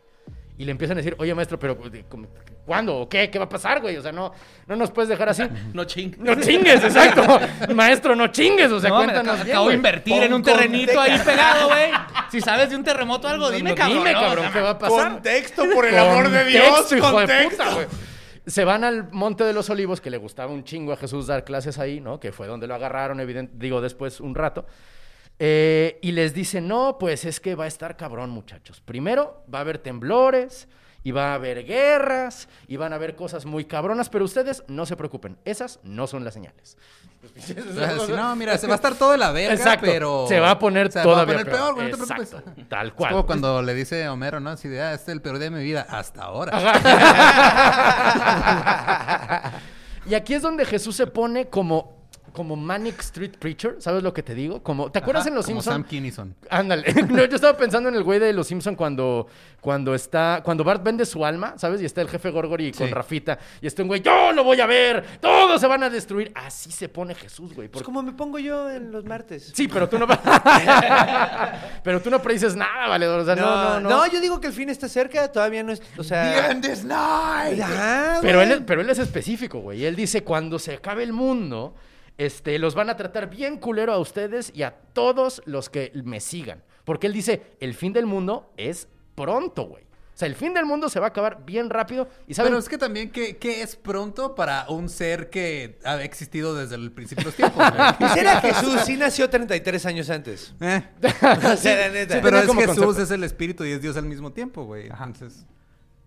Y 0.59 0.65
le 0.65 0.73
empiezan 0.73 0.97
a 0.97 1.01
decir, 1.01 1.15
oye 1.19 1.35
maestro, 1.35 1.59
pero 1.59 1.79
eh, 1.93 2.05
¿cómo- 2.09 2.27
¿cuándo? 2.65 2.97
¿O 2.97 3.09
qué? 3.09 3.31
¿Qué 3.31 3.39
va 3.39 3.45
a 3.45 3.49
pasar, 3.49 3.81
güey? 3.81 3.97
O 3.97 4.03
sea, 4.03 4.11
no, 4.11 4.33
no 4.67 4.75
nos 4.75 4.91
puedes 4.91 5.09
dejar 5.09 5.29
así. 5.29 5.45
No 5.73 5.85
ching. 5.85 6.17
No 6.19 6.35
chingues, 6.35 6.83
exacto. 6.83 7.39
Maestro, 7.75 8.17
no 8.17 8.27
chingues. 8.29 8.73
O 8.73 8.81
sea, 8.81 8.91
No, 8.91 8.99
me 8.99 9.05
cuéntanos 9.05 9.35
acabo, 9.35 9.45
bien, 9.45 9.55
acabo 9.55 9.69
de 9.69 9.75
invertir 9.77 10.15
Pon 10.15 10.23
en 10.25 10.33
un 10.35 10.43
terrenito 10.43 11.01
ahí 11.01 11.17
pegado, 11.25 11.69
güey. 11.69 11.91
Si 12.33 12.41
sabes 12.41 12.71
de 12.71 12.77
un 12.77 12.83
terremoto 12.83 13.29
o 13.29 13.31
algo, 13.31 13.51
dime, 13.53 13.71
No, 13.71 13.77
cabrón. 13.77 13.99
Dime, 13.99 14.13
¿no? 14.15 14.21
cabrón, 14.21 14.47
¿qué 14.53 14.61
va 14.61 14.71
a 14.71 14.79
pasar? 14.79 15.13
Contexto, 15.13 15.63
por 15.73 15.87
el 15.87 15.97
amor 15.97 16.29
de 16.29 16.45
Dios. 16.47 16.65
Contexto, 16.67 16.97
hijo 16.97 17.07
de 17.07 17.13
contexto. 17.27 17.51
puta, 17.65 17.75
güey. 17.75 17.87
Se 18.47 18.65
van 18.65 18.85
al 18.85 19.11
Monte 19.13 19.45
de 19.45 19.53
los 19.53 19.69
Olivos, 19.71 20.01
que 20.01 20.11
le 20.11 20.19
gustaba 20.19 20.53
un 20.53 20.65
chingo 20.65 20.93
a 20.93 20.97
Jesús 20.97 21.27
dar 21.27 21.45
clases 21.45 21.79
ahí, 21.79 22.01
¿no? 22.01 22.21
Que 22.21 22.33
fue 22.33 22.47
donde 22.47 22.67
lo 22.67 22.75
agarraron, 22.75 23.19
evidente, 23.21 23.55
digo, 23.57 23.81
después 23.81 24.21
un 24.21 24.35
rato. 24.35 24.67
Eh, 25.39 25.99
y 26.01 26.13
les 26.13 26.33
dice, 26.33 26.61
no, 26.61 26.97
pues 26.99 27.25
es 27.25 27.41
que 27.41 27.55
va 27.55 27.65
a 27.65 27.69
estar 27.69 27.97
cabrón, 27.97 28.31
muchachos. 28.31 28.81
Primero 28.81 29.45
va 29.53 29.59
a 29.59 29.63
haber 29.63 29.79
temblores 29.79 30.69
y 31.03 31.13
va 31.13 31.33
a 31.33 31.35
haber 31.35 31.65
guerras 31.65 32.49
y 32.67 32.77
van 32.77 32.93
a 32.93 32.97
haber 32.97 33.17
cosas 33.17 33.45
muy 33.47 33.65
cabronas, 33.65 34.09
pero 34.09 34.25
ustedes 34.25 34.65
no 34.67 34.87
se 34.87 34.97
preocupen, 34.97 35.37
esas 35.45 35.79
no 35.83 36.07
son 36.07 36.25
las 36.25 36.35
señales. 36.35 36.77
O 37.37 37.75
sea, 37.75 37.99
si 38.07 38.13
no, 38.13 38.37
mira, 38.37 38.57
se 38.59 38.67
va 38.67 38.75
a 38.75 38.77
estar 38.77 38.95
todo 38.95 39.13
de 39.13 39.19
la 39.19 39.33
verga, 39.33 39.55
Exacto. 39.55 39.87
pero... 39.87 40.27
Se 40.29 40.41
va 40.41 40.53
a 40.53 40.59
poner 40.59 40.87
o 40.87 40.91
sea, 40.91 41.03
todavía 41.03 41.35
va 41.37 41.41
a 41.41 41.45
poner 41.45 41.57
peor, 41.59 41.75
güey, 41.75 41.91
no 41.91 41.97
te 41.97 42.03
Exacto. 42.03 42.37
preocupes. 42.43 42.67
Tal 42.69 42.87
Es 42.89 42.93
cual. 42.95 43.11
como 43.13 43.27
cuando 43.27 43.63
le 43.63 43.75
dice 43.75 44.09
Homero, 44.09 44.41
¿no? 44.41 44.51
Así 44.51 44.69
de, 44.69 44.81
ah, 44.83 44.93
este 44.95 45.11
es 45.11 45.15
el 45.17 45.23
peor 45.23 45.39
día 45.39 45.51
de 45.51 45.57
mi 45.57 45.63
vida 45.65 45.87
hasta 45.89 46.23
ahora. 46.23 46.53
y 50.07 50.15
aquí 50.15 50.35
es 50.35 50.43
donde 50.43 50.65
Jesús 50.65 50.97
se 50.97 51.07
pone 51.07 51.49
como, 51.49 51.96
como 52.37 52.55
Manic 52.55 53.01
Street 53.01 53.33
Preacher, 53.39 53.77
¿sabes 53.81 54.03
lo 54.03 54.13
que 54.13 54.23
te 54.23 54.35
digo? 54.35 54.63
Como, 54.63 54.93
¿Te 54.93 54.99
acuerdas 55.01 55.23
Ajá, 55.23 55.31
en 55.31 55.35
Los 55.35 55.47
como 55.47 55.61
Simpsons? 55.63 55.75
Sam 55.75 55.85
Kinison. 55.85 56.35
Ándale. 56.51 56.85
No, 57.09 57.25
yo 57.25 57.35
estaba 57.37 57.57
pensando 57.57 57.89
en 57.89 57.95
el 57.95 58.03
güey 58.05 58.19
de 58.21 58.33
Los 58.33 58.47
Simpson 58.47 58.75
cuando, 58.77 59.27
cuando 59.61 59.95
está, 59.95 60.43
cuando 60.45 60.63
Bart 60.63 60.83
vende 60.85 61.07
su 61.07 61.25
alma, 61.25 61.55
¿sabes? 61.57 61.81
Y 61.81 61.87
está 61.87 62.03
el 62.03 62.09
jefe 62.09 62.31
Gorgory 62.31 62.71
con 62.73 62.87
Sí. 62.89 62.93
Rafita 62.95 63.39
y 63.61 63.67
está 63.67 63.83
un 63.83 63.89
güey, 63.89 64.03
yo 64.03 64.33
lo 64.33 64.45
voy 64.45 64.61
a 64.61 64.67
ver, 64.67 65.03
todos 65.21 65.61
se 65.61 65.67
van 65.67 65.83
a 65.83 65.91
destruir. 65.91 66.31
Así 66.35 66.71
se 66.71 66.89
pone 66.89 67.15
Jesús, 67.15 67.55
güey. 67.55 67.69
Pues 67.69 67.83
porque- 67.83 67.85
como 67.87 68.03
me 68.03 68.13
pongo 68.13 68.39
yo 68.39 68.71
en 68.71 68.93
los 68.93 69.05
martes. 69.05 69.53
Sí, 69.55 69.67
pero 69.67 69.89
tú 69.89 69.99
no 69.99 70.07
Pero 71.83 72.01
tú 72.03 72.11
no 72.11 72.21
predices 72.21 72.55
nada, 72.57 72.89
valedor. 72.89 73.21
O 73.21 73.25
sea, 73.25 73.35
no, 73.37 73.81
no, 73.81 73.89
no. 73.89 74.07
yo 74.07 74.21
digo 74.21 74.41
que 74.41 74.49
el 74.49 74.53
fin 74.53 74.69
está 74.69 74.89
cerca, 74.89 75.31
todavía 75.33 75.63
no 75.63 75.73
es, 75.73 75.83
o 75.97 76.05
sea... 76.05 76.53
is 76.53 76.85
night. 76.85 77.61
Ajá, 77.61 78.19
Pero 78.21 78.43
él, 78.43 78.53
es- 78.53 78.61
pero 78.67 78.81
él 78.81 78.91
es 78.91 78.99
específico, 78.99 79.61
güey. 79.61 79.85
Él 79.85 79.97
dice, 79.97 80.23
cuando 80.25 80.59
se 80.59 80.75
acabe 80.75 81.03
el 81.03 81.13
mundo, 81.13 81.75
este, 82.19 82.59
los 82.59 82.75
van 82.75 82.91
a 82.91 82.97
tratar 82.97 83.29
bien 83.31 83.59
culero 83.59 83.93
a 83.93 83.99
ustedes 83.99 84.51
y 84.55 84.63
a 84.63 84.73
todos 84.93 85.43
los 85.47 85.69
que 85.71 85.93
me 86.05 86.21
sigan. 86.21 86.63
Porque 86.85 87.07
él 87.07 87.13
dice, 87.13 87.57
el 87.61 87.75
fin 87.75 87.93
del 87.93 88.07
mundo 88.07 88.53
es 88.57 88.89
pronto, 89.15 89.65
güey. 89.65 89.85
O 89.85 90.19
sea, 90.19 90.29
el 90.29 90.35
fin 90.35 90.55
del 90.55 90.65
mundo 90.65 90.89
se 90.89 90.99
va 90.99 91.07
a 91.07 91.09
acabar 91.11 91.45
bien 91.45 91.69
rápido. 91.69 92.09
Y 92.27 92.33
saben, 92.33 92.53
Pero 92.53 92.59
es 92.59 92.71
que 92.71 92.79
también, 92.79 93.11
¿qué, 93.11 93.37
qué 93.37 93.61
es 93.61 93.77
pronto 93.77 94.35
para 94.35 94.67
un 94.71 94.89
ser 94.89 95.29
que 95.29 95.79
ha 95.85 96.03
existido 96.03 96.55
desde 96.55 96.77
el 96.77 96.91
principio 96.91 97.23
de 97.25 97.27
los 97.27 97.35
tiempos? 97.35 97.59
güey? 97.71 97.93
Pues 97.99 98.17
era 98.17 98.41
Jesús, 98.41 98.81
sí 98.87 98.97
nació 98.97 99.29
33 99.29 99.85
años 99.85 100.09
antes. 100.09 100.55
Eh, 100.61 100.83
O 101.53 101.57
sea, 101.57 101.89
la 101.89 101.93
neta. 101.93 102.15
sí, 102.15 102.21
Pero 102.23 102.39
es 102.39 102.47
Jesús, 102.47 102.77
concepto. 102.79 103.03
es 103.03 103.11
el 103.11 103.25
espíritu 103.25 103.65
y 103.67 103.73
es 103.73 103.83
Dios 103.83 103.95
al 103.99 104.07
mismo 104.07 104.33
tiempo, 104.33 104.65
güey. 104.65 104.87
Entonces, 104.87 105.45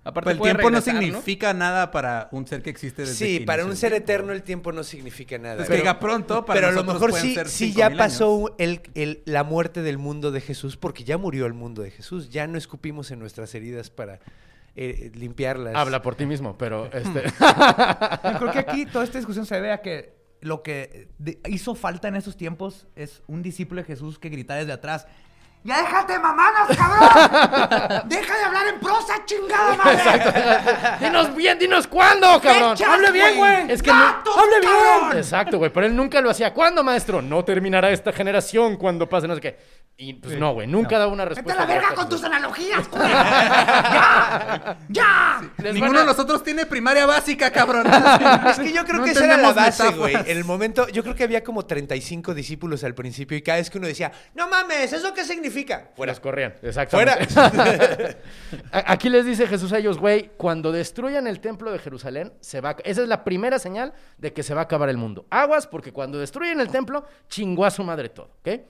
Aparte 0.04 0.36
pues 0.36 0.38
el 0.38 0.42
tiempo 0.58 0.72
no 0.72 0.82
significa 0.82 1.54
nada 1.54 1.92
para 1.92 2.30
un 2.32 2.48
ser 2.48 2.62
que 2.64 2.70
existe 2.70 3.02
desde 3.02 3.14
Sí, 3.16 3.40
que 3.40 3.46
para 3.46 3.66
un 3.66 3.76
ser 3.76 3.92
tiempo, 3.92 4.04
eterno 4.06 4.32
el 4.34 4.44
tiempo 4.44 4.72
no 4.72 4.84
significa 4.84 5.38
nada. 5.38 5.62
Es 5.62 5.70
que 5.70 5.76
diga 5.76 6.00
pronto, 6.00 6.46
para 6.46 6.58
pero 6.60 6.70
a 6.70 6.72
lo 6.72 6.84
mejor 6.86 7.14
sí, 7.14 7.36
sí 7.46 7.66
5000 7.72 7.74
ya 7.76 7.90
pasó 7.98 8.56
el, 8.58 8.82
el- 8.96 9.22
la 9.26 9.44
muerte 9.44 9.82
del 9.82 9.98
mundo 9.98 10.32
de 10.32 10.40
Jesús, 10.42 10.78
porque 10.78 11.04
ya 11.04 11.18
murió 11.18 11.46
el 11.46 11.54
mundo 11.54 11.82
de 11.82 11.92
Jesús. 11.92 12.30
Ya 12.30 12.48
no 12.48 12.58
escupimos 12.58 13.12
en 13.12 13.20
nuestras 13.20 13.54
heridas 13.56 13.90
para 13.90 14.20
eh, 14.76 15.12
limpiarlas. 15.16 15.76
habla 15.76 16.02
por 16.02 16.16
ti 16.16 16.26
mismo, 16.26 16.58
pero 16.58 16.86
este... 16.94 17.24
Yo 17.26 18.40
creo 18.40 18.52
que 18.54 18.60
aquí 18.60 18.86
toda 18.86 19.04
esta 19.04 19.18
discusión 19.18 19.46
se 19.46 19.60
ve 19.60 19.72
a 19.74 19.82
que 19.82 20.18
lo 20.42 20.64
que 20.64 21.10
de- 21.18 21.40
hizo 21.50 21.76
falta 21.76 22.08
en 22.08 22.16
esos 22.16 22.38
tiempos 22.38 22.88
es 22.96 23.22
un 23.28 23.42
discípulo 23.42 23.82
de 23.82 23.86
Jesús 23.88 24.18
que 24.18 24.30
grita 24.30 24.56
desde 24.56 24.72
atrás. 24.72 25.08
¡Ya 25.63 25.78
déjate 25.82 26.17
mamadas, 26.19 26.78
cabrón! 26.78 28.02
¡Deja 28.10 28.38
de 28.38 28.43
hablar 28.45 28.67
en 28.67 28.80
prosa, 28.80 29.26
chingada 29.26 29.76
madre! 29.76 30.98
dinos 31.02 31.36
bien, 31.36 31.60
dinos 31.60 31.86
cuándo, 31.86 32.39
cabrón. 32.41 32.78
Fechas, 32.78 32.93
Hable 32.93 33.12
bien, 33.12 33.36
güey. 33.38 33.72
Es 33.72 33.84
que 33.84 33.91
no... 33.91 33.98
Hable 33.98 34.60
bien. 34.62 35.17
Exacto, 35.17 35.58
güey. 35.58 35.69
Pero 35.72 35.86
él 35.86 35.95
nunca 35.95 36.22
lo 36.22 36.30
hacía. 36.30 36.54
¿Cuándo, 36.54 36.82
maestro? 36.82 37.22
No 37.22 37.43
terminará 37.43 37.91
esta 37.91 38.13
generación 38.13 38.78
cuando 38.78 39.10
pase 39.10 39.28
no 39.28 39.36
sé 39.36 39.41
qué. 39.41 39.58
Y 40.02 40.14
pues 40.14 40.40
no, 40.40 40.54
güey. 40.54 40.66
Nunca 40.66 40.98
daba 40.98 41.12
una 41.12 41.26
¡Vete 41.26 41.42
a 41.42 41.44
respuesta. 41.44 41.66
la 41.66 41.74
verga 41.74 41.94
con 41.94 42.08
tus 42.08 42.24
analogías, 42.24 42.88
güey! 42.92 43.10
¡Ya! 43.10 44.78
¡Ya! 44.88 45.42
Ninguno 45.74 45.98
a- 46.00 46.02
de 46.04 46.06
nosotros 46.08 46.42
tiene 46.42 46.66
primaria 46.66 47.06
básica, 47.06 47.52
cabrón. 47.52 47.86
Es 48.50 48.60
que 48.60 48.72
yo 48.72 48.86
creo 48.86 49.00
No 49.00 49.04
que 49.04 49.12
esa 49.12 49.26
era 49.26 49.36
la 49.36 49.52
base, 49.52 49.90
güey. 49.90 50.16
En 50.16 50.38
el 50.38 50.46
momento, 50.46 50.88
yo 50.88 51.04
creo 51.04 51.16
que 51.16 51.26
había 51.26 51.44
como 51.44 51.66
35 51.66 52.34
discípulos 52.34 52.86
al 52.86 52.96
principio 52.96 53.38
y 53.38 53.42
cada 53.42 53.58
vez 53.58 53.70
que 53.70 53.78
uno 53.78 53.88
decía, 53.88 54.10
no 54.36 54.48
mames, 54.48 54.94
¿eso 54.94 55.14
qué 55.14 55.26
significa? 55.26 55.90
Fuera. 55.98 56.14
Los 56.14 56.22
corrían, 56.22 56.54
exactamente. 56.62 57.28
A- 58.72 58.94
Aquí 58.94 59.10
les 59.10 59.26
dice 59.26 59.48
Jesús 59.48 59.74
a 59.74 59.80
ellos, 59.80 59.98
güey, 59.98 60.32
cuando 60.38 60.72
destruyan 60.72 61.28
el 61.28 61.42
templo 61.42 61.74
de 61.74 61.80
Jerusalén, 61.80 62.32
se 62.40 62.62
va 62.62 62.70
a- 62.70 62.78
esa 62.86 63.02
es 63.02 63.08
la 63.10 63.26
primera 63.26 63.60
señal 63.60 63.94
de 64.18 64.32
que 64.32 64.44
se 64.44 64.54
va 64.54 64.62
a 64.62 64.64
acabar 64.64 64.88
el 64.88 64.96
mundo. 64.98 65.26
Aguas, 65.30 65.68
porque 65.68 65.92
cuando 65.92 66.18
destruyen 66.20 66.62
el 66.62 66.70
templo, 66.70 67.06
chingó 67.28 67.66
a 67.66 67.72
su 67.72 67.84
madre 67.84 68.08
todo, 68.08 68.30
¿ok? 68.40 68.62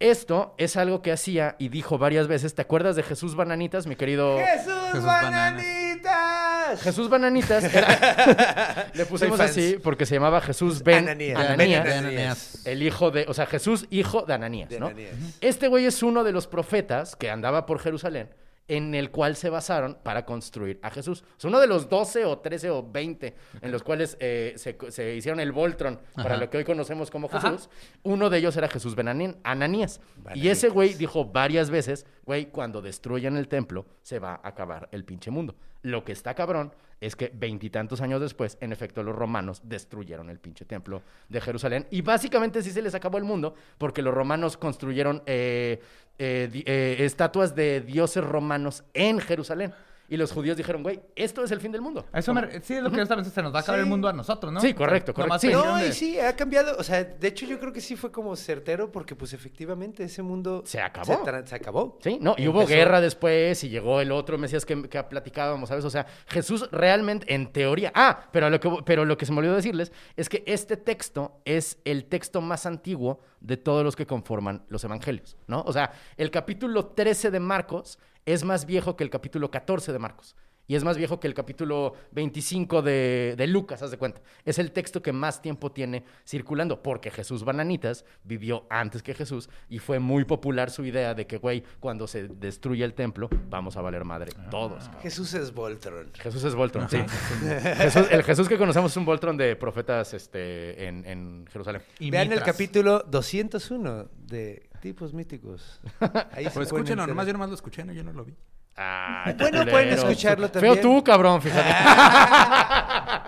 Esto 0.00 0.54
es 0.56 0.76
algo 0.76 1.02
que 1.02 1.12
hacía 1.12 1.56
y 1.58 1.68
dijo 1.68 1.98
varias 1.98 2.26
veces. 2.26 2.54
¿Te 2.54 2.62
acuerdas 2.62 2.96
de 2.96 3.02
Jesús 3.02 3.34
Bananitas, 3.34 3.86
mi 3.86 3.96
querido? 3.96 4.38
¡Jesús, 4.38 4.72
Jesús 4.92 5.04
bananitas! 5.04 6.80
Jesús 6.82 7.08
Bananitas 7.10 7.64
era- 7.64 8.90
le 8.94 9.04
pusimos 9.06 9.38
así 9.40 9.76
porque 9.82 10.06
se 10.06 10.14
llamaba 10.14 10.40
Jesús 10.40 10.82
Ben 10.82 11.04
Ananías. 11.04 11.38
Ananías, 11.38 11.84
Ben 11.84 11.98
Ananías. 11.98 12.66
el 12.66 12.82
hijo 12.82 13.10
de, 13.10 13.26
o 13.28 13.34
sea, 13.34 13.46
Jesús 13.46 13.86
hijo 13.90 14.22
de 14.22 14.34
Ananías, 14.34 14.68
De 14.70 14.80
¿no? 14.80 14.86
Ananías. 14.86 15.12
Este 15.40 15.68
güey 15.68 15.84
es 15.86 16.02
uno 16.02 16.24
de 16.24 16.32
los 16.32 16.46
profetas 16.46 17.14
que 17.16 17.28
andaba 17.30 17.66
por 17.66 17.78
Jerusalén 17.80 18.30
en 18.70 18.94
el 18.94 19.10
cual 19.10 19.34
se 19.36 19.50
basaron 19.50 19.98
para 20.02 20.24
construir 20.24 20.78
a 20.82 20.90
Jesús. 20.90 21.24
Es 21.36 21.44
uno 21.44 21.58
de 21.58 21.66
los 21.66 21.88
12 21.88 22.24
o 22.24 22.38
13 22.38 22.70
o 22.70 22.88
20 22.88 23.34
en 23.60 23.72
los 23.72 23.82
cuales 23.82 24.16
eh, 24.20 24.54
se, 24.56 24.78
se 24.90 25.14
hicieron 25.16 25.40
el 25.40 25.50
Voltron 25.52 26.00
para 26.14 26.36
lo 26.36 26.48
que 26.48 26.58
hoy 26.58 26.64
conocemos 26.64 27.10
como 27.10 27.28
Jesús. 27.28 27.68
Uno 28.04 28.30
de 28.30 28.38
ellos 28.38 28.56
era 28.56 28.68
Jesús 28.68 28.94
Ben 28.94 29.08
Aní- 29.08 29.36
Ananías. 29.42 30.00
Y 30.34 30.48
ese 30.48 30.68
güey 30.68 30.94
dijo 30.94 31.24
varias 31.24 31.68
veces, 31.70 32.06
güey, 32.24 32.46
cuando 32.46 32.80
destruyan 32.80 33.36
el 33.36 33.48
templo 33.48 33.86
se 34.02 34.20
va 34.20 34.34
a 34.42 34.48
acabar 34.48 34.88
el 34.92 35.04
pinche 35.04 35.30
mundo. 35.32 35.56
Lo 35.82 36.04
que 36.04 36.12
está 36.12 36.34
cabrón 36.34 36.72
es 37.00 37.16
que 37.16 37.32
veintitantos 37.34 38.02
años 38.02 38.20
después, 38.20 38.58
en 38.60 38.72
efecto, 38.72 39.02
los 39.02 39.16
romanos 39.16 39.62
destruyeron 39.64 40.28
el 40.28 40.38
pinche 40.38 40.66
templo 40.66 41.02
de 41.30 41.40
Jerusalén. 41.40 41.86
Y 41.90 42.02
básicamente 42.02 42.62
sí 42.62 42.70
se 42.70 42.82
les 42.82 42.94
acabó 42.94 43.16
el 43.16 43.24
mundo, 43.24 43.54
porque 43.78 44.02
los 44.02 44.12
romanos 44.12 44.58
construyeron 44.58 45.22
eh, 45.24 45.80
eh, 46.22 46.50
eh, 46.66 46.96
estatuas 47.00 47.54
de 47.54 47.80
dioses 47.80 48.22
romanos 48.22 48.84
en 48.92 49.20
Jerusalén. 49.20 49.72
Y 50.10 50.16
los 50.16 50.32
judíos 50.32 50.56
dijeron, 50.56 50.82
güey, 50.82 51.00
esto 51.16 51.42
es 51.44 51.50
el 51.52 51.60
fin 51.60 51.70
del 51.72 51.80
mundo. 51.80 52.04
Eso 52.12 52.34
me- 52.34 52.60
sí, 52.62 52.74
es 52.74 52.82
lo 52.82 52.90
que 52.90 52.96
yo 52.96 53.02
estaba 53.04 53.22
pensando, 53.22 53.34
se 53.34 53.42
nos 53.42 53.54
va 53.54 53.58
a 53.58 53.62
acabar 53.62 53.78
Sí. 53.80 53.84
el 53.84 53.88
mundo 53.88 54.08
a 54.08 54.12
nosotros, 54.12 54.52
¿no? 54.52 54.60
Sí, 54.60 54.74
correcto, 54.74 55.14
correcto. 55.14 55.38
Sí. 55.38 55.48
No, 55.52 55.76
de- 55.76 55.88
y 55.88 55.92
sí, 55.92 56.18
ha 56.18 56.34
cambiado. 56.34 56.76
O 56.78 56.82
sea, 56.82 57.04
de 57.04 57.28
hecho, 57.28 57.46
yo 57.46 57.58
creo 57.60 57.72
que 57.72 57.80
sí 57.80 57.94
fue 57.96 58.10
como 58.10 58.34
certero 58.34 58.90
porque, 58.90 59.14
pues, 59.14 59.32
efectivamente, 59.32 60.02
ese 60.02 60.20
mundo 60.22 60.62
Se 60.66 60.80
acabó. 60.80 61.24
Se, 61.46 61.54
acabó. 61.54 61.96
Sí, 62.02 62.18
no, 62.20 62.34
y 62.36 62.48
hubo 62.48 62.62
Empezó- 62.62 62.76
guerra 62.76 63.00
después 63.00 63.62
y 63.64 63.68
llegó 63.68 64.00
el 64.00 64.10
otro 64.12 64.36
Mesías 64.36 64.66
que, 64.66 64.82
que 64.88 65.02
platicábamos, 65.04 65.68
¿sabes? 65.68 65.84
O 65.84 65.90
sea, 65.90 66.06
Jesús 66.26 66.68
realmente, 66.72 67.32
en 67.32 67.52
teoría. 67.52 67.92
Ah, 67.94 68.28
pero 68.32 68.50
lo, 68.50 68.58
que, 68.58 68.68
pero 68.84 69.04
lo 69.04 69.16
que 69.16 69.26
se 69.26 69.32
me 69.32 69.38
olvidó 69.38 69.54
decirles 69.54 69.92
es 70.16 70.28
que 70.28 70.42
este 70.46 70.76
texto 70.76 71.40
es 71.44 71.78
el 71.84 72.06
texto 72.06 72.40
más 72.40 72.66
antiguo 72.66 73.20
de 73.40 73.56
todos 73.56 73.84
los 73.84 73.94
que 73.94 74.06
conforman 74.06 74.64
los 74.68 74.82
evangelios, 74.82 75.36
¿no? 75.46 75.62
O 75.62 75.72
sea, 75.72 75.92
el 76.16 76.32
capítulo 76.32 76.86
13 76.86 77.30
de 77.30 77.38
Marcos 77.38 77.98
es 78.26 78.44
más 78.44 78.66
viejo 78.66 78.96
que 78.96 79.04
el 79.04 79.10
capítulo 79.10 79.50
14 79.50 79.92
de 79.92 79.98
Marcos. 79.98 80.36
Y 80.66 80.76
es 80.76 80.84
más 80.84 80.96
viejo 80.96 81.18
que 81.18 81.26
el 81.26 81.34
capítulo 81.34 81.94
25 82.12 82.80
de, 82.82 83.34
de 83.36 83.46
Lucas, 83.48 83.82
haz 83.82 83.90
de 83.90 83.96
cuenta. 83.98 84.20
Es 84.44 84.60
el 84.60 84.70
texto 84.70 85.02
que 85.02 85.12
más 85.12 85.42
tiempo 85.42 85.72
tiene 85.72 86.04
circulando, 86.24 86.80
porque 86.80 87.10
Jesús 87.10 87.42
Bananitas 87.42 88.04
vivió 88.22 88.66
antes 88.70 89.02
que 89.02 89.12
Jesús 89.12 89.50
y 89.68 89.80
fue 89.80 89.98
muy 89.98 90.24
popular 90.24 90.70
su 90.70 90.84
idea 90.84 91.12
de 91.14 91.26
que, 91.26 91.38
güey, 91.38 91.64
cuando 91.80 92.06
se 92.06 92.28
destruye 92.28 92.84
el 92.84 92.94
templo, 92.94 93.28
vamos 93.48 93.76
a 93.76 93.80
valer 93.80 94.04
madre 94.04 94.30
todos. 94.48 94.84
cabrón. 94.84 95.02
Jesús 95.02 95.34
es 95.34 95.52
Voltron. 95.52 96.12
Jesús 96.14 96.44
es 96.44 96.54
Voltron, 96.54 96.88
sí. 96.88 96.98
Jesús- 97.78 98.06
el 98.08 98.22
Jesús 98.22 98.48
que 98.48 98.56
conocemos 98.56 98.92
es 98.92 98.96
un 98.96 99.04
Voltron 99.04 99.36
de 99.36 99.56
profetas 99.56 100.14
este, 100.14 100.86
en, 100.86 101.04
en 101.04 101.46
Jerusalén. 101.50 101.82
y 101.98 102.12
Vean 102.12 102.30
el 102.32 102.44
capítulo 102.44 103.00
201 103.08 104.08
de 104.28 104.69
Tipos 104.80 105.12
Míticos. 105.12 105.80
Ahí 106.32 106.44
se 106.44 106.50
Pues 106.50 106.68
escúchenlo, 106.68 107.06
nomás 107.06 107.26
yo 107.26 107.32
nomás 107.32 107.48
lo 107.50 107.54
escuché, 107.54 107.84
no, 107.84 107.92
yo 107.92 108.02
no 108.02 108.12
lo 108.12 108.24
vi. 108.24 108.34
Ay, 108.76 109.34
Bueno, 109.38 109.66
pueden 109.66 109.90
escucharlo 109.94 110.48
Feo 110.48 110.60
también. 110.62 110.80
tú, 110.80 111.04
cabrón, 111.04 111.42
fíjate. 111.42 111.68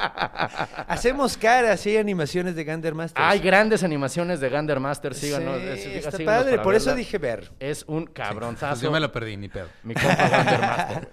Hacemos 0.88 1.36
caras 1.36 1.84
y 1.86 1.90
hay 1.90 1.96
animaciones 1.98 2.54
de 2.54 2.64
Gander 2.64 2.94
Masters. 2.94 3.24
Hay 3.26 3.38
grandes 3.40 3.82
animaciones 3.84 4.40
de 4.40 4.48
Gander 4.48 4.80
Master, 4.80 5.14
síganos. 5.14 5.56
Sí, 5.60 5.68
es- 5.68 5.86
está 6.06 6.16
síganos 6.16 6.44
padre, 6.44 6.58
por 6.58 6.74
eso 6.74 6.86
verla. 6.86 6.98
dije 6.98 7.18
ver. 7.18 7.50
Es 7.60 7.84
un 7.86 8.06
cabronzazo. 8.06 8.72
Pues 8.72 8.80
yo 8.82 8.90
me 8.90 9.00
lo 9.00 9.12
perdí, 9.12 9.36
ni 9.36 9.48
pedo. 9.48 9.68
Mi 9.82 9.94
compa 9.94 10.14
Gander 10.28 10.60
Master. 10.60 11.08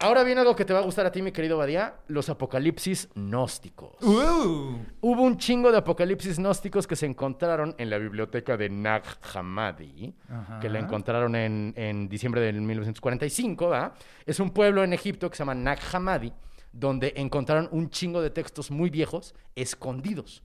Ahora 0.00 0.22
viene 0.22 0.40
algo 0.40 0.54
que 0.54 0.64
te 0.64 0.72
va 0.72 0.80
a 0.80 0.82
gustar 0.82 1.06
a 1.06 1.12
ti, 1.12 1.22
mi 1.22 1.32
querido 1.32 1.56
Badía, 1.58 1.94
los 2.08 2.28
apocalipsis 2.28 3.08
gnósticos. 3.14 4.02
Uh. 4.02 4.78
Hubo 5.00 5.22
un 5.22 5.38
chingo 5.38 5.70
de 5.70 5.78
apocalipsis 5.78 6.38
gnósticos 6.38 6.86
que 6.86 6.96
se 6.96 7.06
encontraron 7.06 7.74
en 7.78 7.90
la 7.90 7.98
biblioteca 7.98 8.56
de 8.56 8.68
Nag 8.68 9.04
Hammadi, 9.34 10.14
que 10.60 10.68
la 10.68 10.78
encontraron 10.78 11.34
en, 11.36 11.72
en 11.76 12.08
diciembre 12.08 12.40
del 12.40 12.60
1945, 12.60 13.68
¿verdad? 13.68 13.92
Es 14.26 14.40
un 14.40 14.50
pueblo 14.50 14.84
en 14.84 14.92
Egipto 14.92 15.30
que 15.30 15.36
se 15.36 15.42
llama 15.42 15.54
Nag 15.54 15.78
Hammadi, 15.92 16.32
donde 16.72 17.14
encontraron 17.16 17.68
un 17.72 17.90
chingo 17.90 18.20
de 18.20 18.30
textos 18.30 18.70
muy 18.70 18.90
viejos 18.90 19.34
escondidos. 19.54 20.42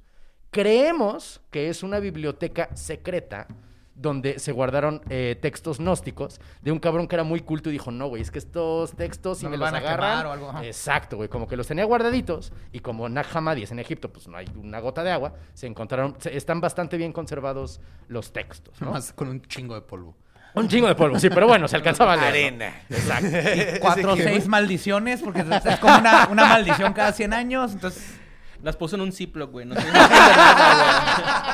Creemos 0.51 1.41
que 1.49 1.69
es 1.69 1.83
una 1.83 1.99
biblioteca 1.99 2.75
secreta 2.75 3.47
donde 3.95 4.39
se 4.39 4.51
guardaron 4.51 5.01
eh, 5.09 5.37
textos 5.41 5.77
gnósticos 5.77 6.41
de 6.61 6.71
un 6.71 6.79
cabrón 6.79 7.07
que 7.07 7.15
era 7.15 7.23
muy 7.23 7.41
culto 7.41 7.69
y 7.69 7.73
dijo, 7.73 7.91
no, 7.91 8.07
güey, 8.07 8.21
es 8.21 8.31
que 8.31 8.39
estos 8.39 8.93
textos, 8.95 9.37
si 9.37 9.45
No 9.45 9.51
me 9.51 9.57
los 9.57 9.65
los 9.71 9.71
van 9.71 9.83
a 9.83 9.87
agarran... 9.87 10.25
o 10.25 10.31
algo. 10.31 10.53
Exacto, 10.63 11.17
güey, 11.17 11.29
como 11.29 11.47
que 11.47 11.55
los 11.55 11.67
tenía 11.67 11.85
guardaditos 11.85 12.51
y 12.71 12.79
como 12.79 13.07
Nag 13.07 13.27
Hammadi 13.33 13.63
es 13.63 13.71
en 13.71 13.79
Egipto, 13.79 14.11
pues 14.11 14.27
no 14.27 14.37
hay 14.37 14.45
una 14.55 14.79
gota 14.79 15.03
de 15.03 15.11
agua, 15.11 15.33
se 15.53 15.67
encontraron, 15.67 16.15
se- 16.19 16.35
están 16.35 16.59
bastante 16.59 16.97
bien 16.97 17.13
conservados 17.13 17.81
los 18.07 18.33
textos, 18.33 18.79
¿no? 18.81 18.87
Nomás 18.87 19.13
con 19.13 19.27
un 19.27 19.41
chingo 19.43 19.75
de 19.75 19.81
polvo. 19.81 20.15
Un 20.55 20.67
chingo 20.67 20.87
de 20.87 20.93
polvo, 20.95 21.17
sí, 21.19 21.29
pero 21.29 21.47
bueno, 21.47 21.67
se 21.67 21.75
alcanzaba 21.75 22.13
a 22.13 22.15
leer. 22.15 22.53
¿no? 22.53 22.65
Arena. 22.65 22.81
Exacto. 22.89 23.27
Cuatro 23.81 24.13
o 24.13 24.15
seis 24.15 24.47
maldiciones, 24.47 25.21
porque 25.23 25.39
es 25.41 25.79
como 25.79 25.97
una, 25.97 26.27
una 26.29 26.45
maldición 26.45 26.93
cada 26.93 27.11
100 27.11 27.33
años. 27.33 27.71
Entonces, 27.73 28.19
Las 28.61 28.75
puso 28.77 28.95
en 28.95 29.01
un 29.01 29.11
Ziploc, 29.11 29.51
güey. 29.51 29.65
No 29.65 29.73
sé. 29.75 29.81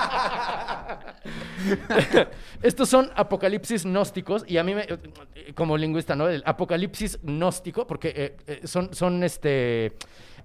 Estos 2.61 2.89
son 2.89 3.11
apocalipsis 3.15 3.83
gnósticos 3.83 4.43
y 4.47 4.57
a 4.57 4.63
mí, 4.63 4.75
me, 4.75 4.87
como 5.55 5.77
lingüista, 5.77 6.15
¿no? 6.15 6.27
El 6.27 6.43
apocalipsis 6.45 7.19
gnóstico, 7.21 7.87
porque 7.87 8.13
eh, 8.15 8.37
eh, 8.47 8.67
son, 8.67 8.93
son 8.93 9.23
este, 9.23 9.93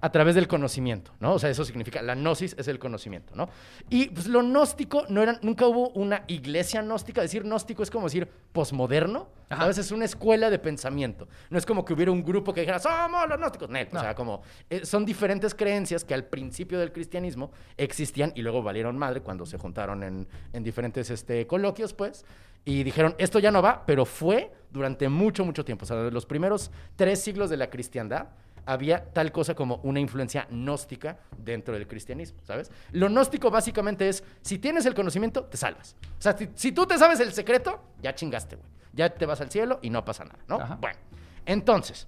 a 0.01 0.11
través 0.11 0.35
del 0.35 0.47
conocimiento, 0.47 1.11
¿no? 1.19 1.33
O 1.33 1.39
sea, 1.39 1.49
eso 1.49 1.65
significa, 1.65 2.01
la 2.01 2.15
gnosis 2.15 2.55
es 2.57 2.67
el 2.67 2.79
conocimiento, 2.79 3.35
¿no? 3.35 3.49
Y 3.89 4.09
pues, 4.09 4.27
lo 4.27 4.41
gnóstico, 4.41 5.05
no 5.09 5.21
era, 5.21 5.39
nunca 5.41 5.67
hubo 5.67 5.89
una 5.89 6.23
iglesia 6.27 6.81
gnóstica. 6.81 7.21
Decir 7.21 7.43
gnóstico 7.43 7.83
es 7.83 7.91
como 7.91 8.05
decir 8.05 8.27
posmoderno. 8.51 9.29
A 9.49 9.67
veces 9.67 9.87
es 9.87 9.91
una 9.91 10.05
escuela 10.05 10.49
de 10.49 10.57
pensamiento. 10.57 11.27
No 11.49 11.57
es 11.57 11.65
como 11.65 11.85
que 11.85 11.93
hubiera 11.93 12.11
un 12.11 12.23
grupo 12.23 12.53
que 12.53 12.61
dijera, 12.61 12.79
somos 12.79 13.27
los 13.29 13.37
gnósticos. 13.37 13.69
O 13.69 13.99
sea, 13.99 14.15
como 14.15 14.41
eh, 14.69 14.85
son 14.85 15.05
diferentes 15.05 15.53
creencias 15.53 16.03
que 16.03 16.13
al 16.13 16.25
principio 16.25 16.79
del 16.79 16.91
cristianismo 16.91 17.51
existían 17.77 18.31
y 18.35 18.41
luego 18.41 18.63
valieron 18.63 18.97
madre 18.97 19.21
cuando 19.21 19.45
se 19.45 19.57
juntaron 19.57 20.03
en, 20.03 20.27
en 20.53 20.63
diferentes 20.63 21.09
este, 21.09 21.45
coloquios, 21.47 21.93
pues. 21.93 22.25
Y 22.65 22.83
dijeron, 22.83 23.13
esto 23.19 23.37
ya 23.37 23.51
no 23.51 23.61
va, 23.61 23.85
pero 23.85 24.05
fue 24.05 24.51
durante 24.71 25.07
mucho, 25.07 25.45
mucho 25.45 25.63
tiempo. 25.63 25.83
O 25.83 25.87
sea, 25.87 25.97
los 26.09 26.25
primeros 26.25 26.71
tres 26.95 27.21
siglos 27.21 27.51
de 27.51 27.57
la 27.57 27.69
cristiandad, 27.69 28.29
había 28.65 29.03
tal 29.13 29.31
cosa 29.31 29.53
como 29.55 29.77
una 29.83 29.99
influencia 29.99 30.47
gnóstica 30.49 31.17
dentro 31.37 31.73
del 31.75 31.87
cristianismo, 31.87 32.39
¿sabes? 32.43 32.71
Lo 32.91 33.07
gnóstico 33.07 33.51
básicamente 33.51 34.09
es, 34.09 34.23
si 34.41 34.57
tienes 34.59 34.85
el 34.85 34.93
conocimiento, 34.93 35.43
te 35.43 35.57
salvas. 35.57 35.95
O 36.17 36.21
sea, 36.21 36.37
si, 36.37 36.49
si 36.55 36.71
tú 36.71 36.85
te 36.85 36.97
sabes 36.97 37.19
el 37.19 37.31
secreto, 37.33 37.79
ya 38.01 38.13
chingaste, 38.15 38.55
güey. 38.55 38.67
Ya 38.93 39.09
te 39.09 39.25
vas 39.25 39.41
al 39.41 39.51
cielo 39.51 39.79
y 39.81 39.89
no 39.89 40.03
pasa 40.05 40.23
nada, 40.23 40.39
¿no? 40.47 40.55
Ajá. 40.55 40.77
Bueno, 40.79 40.97
entonces, 41.45 42.07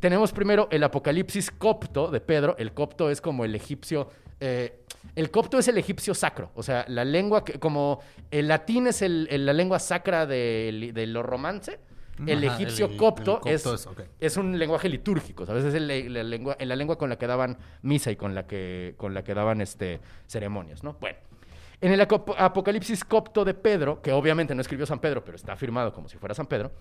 tenemos 0.00 0.32
primero 0.32 0.68
el 0.70 0.84
Apocalipsis 0.84 1.50
copto 1.50 2.10
de 2.10 2.20
Pedro. 2.20 2.56
El 2.58 2.72
copto 2.72 3.10
es 3.10 3.20
como 3.20 3.44
el 3.44 3.54
egipcio. 3.54 4.08
eh, 4.42 4.80
el 5.16 5.30
copto 5.30 5.58
es 5.58 5.68
el 5.68 5.76
egipcio 5.76 6.14
sacro. 6.14 6.50
O 6.54 6.62
sea, 6.62 6.84
la 6.88 7.04
lengua 7.04 7.44
que, 7.44 7.58
como 7.58 8.00
el 8.30 8.48
latín 8.48 8.86
es 8.86 9.02
el- 9.02 9.28
el- 9.30 9.44
la 9.44 9.52
lengua 9.52 9.78
sacra 9.78 10.24
de, 10.26 10.90
de 10.94 11.06
los 11.06 11.24
romance. 11.24 11.78
El 12.26 12.44
Ajá, 12.46 12.56
egipcio 12.56 12.86
el- 12.86 12.92
el 12.92 12.96
copto, 12.98 13.40
es, 13.44 13.64
es, 14.20 14.36
un 14.36 14.58
lenguaje 14.58 14.88
litúrgico, 14.88 15.46
¿sabes? 15.46 15.64
Es 15.64 15.74
el- 15.74 16.12
la, 16.12 16.22
lengua, 16.22 16.56
la 16.60 16.76
lengua 16.76 16.96
con 16.98 17.08
la 17.08 17.16
que 17.16 17.26
daban 17.26 17.58
misa 17.82 18.10
y 18.10 18.16
con 18.16 18.34
la 18.34 18.46
que, 18.46 18.94
con 18.96 19.14
la 19.14 19.22
que 19.24 19.34
daban 19.34 19.60
este, 19.60 20.00
ceremonias, 20.26 20.82
¿no? 20.82 20.96
Bueno, 21.00 21.18
en 21.80 21.92
el 21.92 22.00
Apocalipsis 22.00 23.04
copto 23.04 23.44
de 23.44 23.54
Pedro, 23.54 24.02
que 24.02 24.12
obviamente 24.12 24.54
no 24.54 24.60
escribió 24.60 24.84
San 24.86 24.98
Pedro, 24.98 25.24
pero 25.24 25.36
está 25.36 25.56
firmado 25.56 25.92
como 25.92 26.08
si 26.08 26.18
fuera 26.18 26.34
San 26.34 26.46
Pedro. 26.46 26.72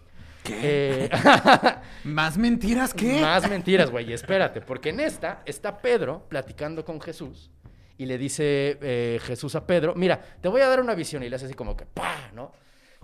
eh, 0.49 1.09
¿Más 2.03 2.37
mentiras 2.37 2.93
que? 2.93 3.21
más 3.21 3.49
mentiras, 3.49 3.89
güey. 3.91 4.11
Espérate, 4.13 4.61
porque 4.61 4.89
en 4.89 4.99
esta 4.99 5.41
está 5.45 5.77
Pedro 5.81 6.25
platicando 6.27 6.83
con 6.83 6.99
Jesús 6.99 7.49
y 7.97 8.05
le 8.05 8.17
dice 8.17 8.77
eh, 8.81 9.19
Jesús 9.23 9.55
a 9.55 9.65
Pedro, 9.65 9.93
mira, 9.95 10.21
te 10.41 10.47
voy 10.49 10.61
a 10.61 10.67
dar 10.67 10.79
una 10.81 10.95
visión 10.95 11.23
y 11.23 11.29
le 11.29 11.35
hace 11.35 11.45
así 11.45 11.53
como 11.53 11.75
que, 11.77 11.85
¡pa! 11.85 12.31
¿no? 12.33 12.51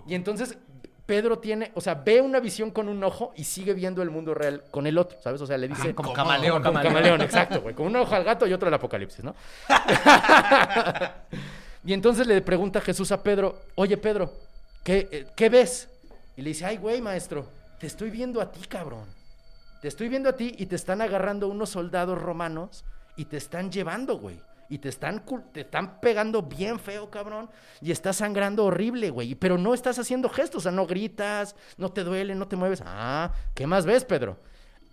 Y 0.08 0.16
entonces 0.16 0.58
Pedro 1.06 1.38
tiene, 1.38 1.72
o 1.76 1.82
sea, 1.82 1.94
ve 1.94 2.20
una 2.20 2.40
visión 2.40 2.72
con 2.72 2.90
un 2.90 3.04
ojo 3.04 3.32
y 3.36 3.44
sigue 3.44 3.74
viendo 3.74 4.02
el 4.02 4.10
mundo 4.10 4.34
real 4.34 4.64
con 4.72 4.88
el 4.88 4.98
otro, 4.98 5.20
¿sabes? 5.22 5.40
O 5.42 5.46
sea, 5.46 5.58
le 5.58 5.68
dice... 5.68 5.94
como 5.94 6.14
camaleón. 6.14 6.64
Como 6.64 6.82
camaleón, 6.82 7.22
exacto, 7.22 7.62
güey. 7.62 7.76
Con 7.76 7.88
un 7.88 7.96
ojo 7.98 8.16
al 8.16 8.24
gato 8.24 8.48
y 8.48 8.54
otro 8.54 8.68
al 8.68 8.74
apocalipsis, 8.74 9.24
¿no? 9.24 9.36
y 11.86 11.94
entonces 11.94 12.26
le 12.26 12.42
pregunta 12.42 12.82
Jesús 12.82 13.12
a 13.12 13.22
Pedro, 13.22 13.62
oye 13.76 13.98
Pedro, 13.98 14.34
¿qué, 14.84 15.08
eh, 15.12 15.28
¿qué 15.36 15.50
ves? 15.50 15.90
Y 16.38 16.42
le 16.42 16.50
dice, 16.50 16.66
ay, 16.66 16.78
güey, 16.78 17.02
maestro, 17.02 17.46
te 17.80 17.86
estoy 17.86 18.10
viendo 18.10 18.42
a 18.42 18.52
ti, 18.52 18.62
cabrón. 18.68 19.06
Te 19.82 19.88
estoy 19.88 20.10
viendo 20.10 20.30
a 20.30 20.34
ti 20.34 20.56
y 20.58 20.66
te 20.66 20.76
están 20.76 21.02
agarrando 21.02 21.48
unos 21.48 21.70
soldados 21.70 22.20
romanos 22.20 22.84
y 23.16 23.26
te 23.26 23.38
están 23.38 23.72
llevando, 23.72 24.18
güey. 24.18 24.40
Y 24.70 24.80
te 24.80 24.90
están, 24.90 25.24
te 25.52 25.62
están 25.62 26.00
pegando 26.00 26.42
bien 26.42 26.80
feo, 26.80 27.10
cabrón. 27.10 27.50
Y 27.82 27.92
estás 27.92 28.18
sangrando 28.18 28.66
horrible, 28.66 29.10
güey. 29.10 29.36
Pero 29.36 29.58
no 29.58 29.74
estás 29.74 30.00
haciendo 30.00 30.30
gestos, 30.30 30.58
o 30.58 30.64
sea, 30.64 30.72
no 30.72 30.88
gritas, 30.88 31.56
no 31.78 31.92
te 31.92 32.04
duele, 32.04 32.36
no 32.36 32.48
te 32.48 32.56
mueves. 32.56 32.82
Ah, 32.86 33.32
¿qué 33.54 33.68
más 33.68 33.86
ves, 33.86 34.06
Pedro? 34.06 34.38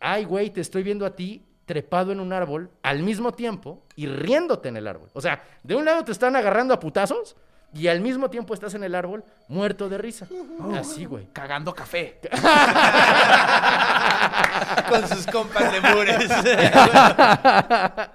Ay, 0.00 0.24
güey, 0.24 0.50
te 0.50 0.60
estoy 0.60 0.82
viendo 0.82 1.06
a 1.06 1.14
ti 1.14 1.44
trepado 1.64 2.12
en 2.12 2.20
un 2.20 2.32
árbol 2.32 2.70
al 2.82 3.02
mismo 3.02 3.32
tiempo 3.32 3.82
y 3.96 4.06
riéndote 4.06 4.68
en 4.68 4.76
el 4.76 4.86
árbol. 4.86 5.10
O 5.14 5.20
sea, 5.20 5.42
de 5.62 5.74
un 5.74 5.84
lado 5.84 6.04
te 6.04 6.12
están 6.12 6.36
agarrando 6.36 6.74
a 6.74 6.80
putazos 6.80 7.36
y 7.74 7.86
al 7.86 8.00
mismo 8.00 8.28
tiempo 8.28 8.52
estás 8.52 8.74
en 8.74 8.84
el 8.84 8.94
árbol 8.94 9.24
muerto 9.48 9.88
de 9.88 9.98
risa. 9.98 10.26
Así, 10.74 11.06
güey. 11.06 11.28
cagando 11.32 11.74
café. 11.74 12.20
Con 14.88 15.08
sus 15.08 15.26
compas 15.26 15.72
de 15.72 15.80
Mures. 15.80 16.30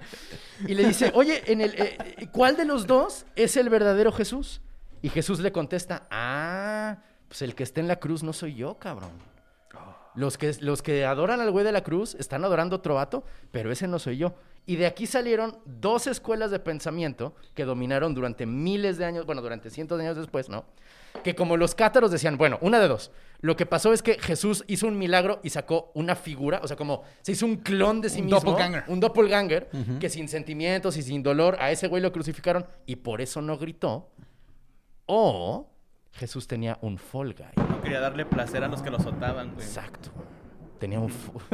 y 0.65 0.73
le 0.73 0.87
dice, 0.87 1.11
oye, 1.13 1.43
en 1.51 1.61
el, 1.61 1.73
eh, 1.75 2.29
¿cuál 2.31 2.55
de 2.55 2.65
los 2.65 2.87
dos 2.87 3.25
es 3.35 3.57
el 3.57 3.69
verdadero 3.69 4.11
Jesús? 4.11 4.61
Y 5.01 5.09
Jesús 5.09 5.39
le 5.39 5.51
contesta, 5.51 6.07
ah, 6.09 6.97
pues 7.27 7.41
el 7.41 7.55
que 7.55 7.63
está 7.63 7.81
en 7.81 7.87
la 7.87 7.97
cruz 7.97 8.23
no 8.23 8.33
soy 8.33 8.55
yo, 8.55 8.75
cabrón. 8.75 9.11
Los 10.15 10.37
que, 10.39 10.55
los 10.61 10.81
que 10.81 11.05
adoran 11.05 11.41
al 11.41 11.51
güey 11.51 11.63
de 11.63 11.71
la 11.71 11.83
cruz 11.83 12.15
están 12.15 12.43
adorando 12.43 12.77
otro 12.77 12.95
vato, 12.95 13.23
pero 13.51 13.71
ese 13.71 13.87
no 13.87 13.99
soy 13.99 14.17
yo. 14.17 14.33
Y 14.67 14.75
de 14.75 14.85
aquí 14.85 15.07
salieron 15.07 15.57
dos 15.65 16.05
escuelas 16.07 16.51
de 16.51 16.59
pensamiento 16.59 17.33
que 17.55 17.63
dominaron 17.63 18.13
durante 18.13 18.45
miles 18.45 18.97
de 18.97 19.05
años, 19.05 19.25
bueno, 19.25 19.41
durante 19.41 19.69
cientos 19.69 19.97
de 19.97 20.03
años 20.03 20.17
después, 20.17 20.49
¿no? 20.49 20.65
Que 21.23 21.33
como 21.35 21.55
los 21.57 21.73
cátaros 21.73 22.11
decían, 22.11 22.37
bueno, 22.37 22.59
una 22.61 22.77
de 22.79 22.89
dos. 22.89 23.11
Lo 23.39 23.55
que 23.55 23.65
pasó 23.65 23.93
es 23.93 24.03
que 24.03 24.19
Jesús 24.19 24.65
hizo 24.67 24.87
un 24.87 24.97
milagro 24.99 25.39
y 25.41 25.51
sacó 25.51 25.89
una 25.95 26.15
figura, 26.15 26.59
o 26.61 26.67
sea, 26.67 26.75
como 26.75 27.03
se 27.21 27.31
hizo 27.31 27.45
un 27.45 27.55
clon 27.57 28.01
de 28.01 28.09
sí 28.09 28.19
Un 28.19 28.25
mismo. 28.25 28.41
doppelganger. 28.41 28.83
Un 28.87 28.99
doppelganger, 28.99 29.69
que 30.01 30.09
sin 30.09 30.27
sentimientos 30.27 30.97
y 30.97 31.01
sin 31.01 31.23
dolor 31.23 31.55
a 31.61 31.71
ese 31.71 31.87
güey 31.87 32.03
lo 32.03 32.11
crucificaron 32.11 32.67
y 32.85 32.97
por 32.97 33.21
eso 33.21 33.41
no 33.41 33.57
gritó. 33.57 34.09
O 35.05 35.69
Jesús 36.11 36.45
tenía 36.45 36.77
un 36.81 36.97
fall 36.97 37.33
guy. 37.33 37.63
No 37.69 37.81
quería 37.81 38.01
darle 38.01 38.25
placer 38.25 38.63
a 38.63 38.67
los 38.67 38.81
que 38.81 38.89
lo 38.89 38.97
azotaban, 38.97 39.53
güey. 39.53 39.65
Exacto. 39.65 40.11
Tenía 40.79 40.99
un 40.99 41.11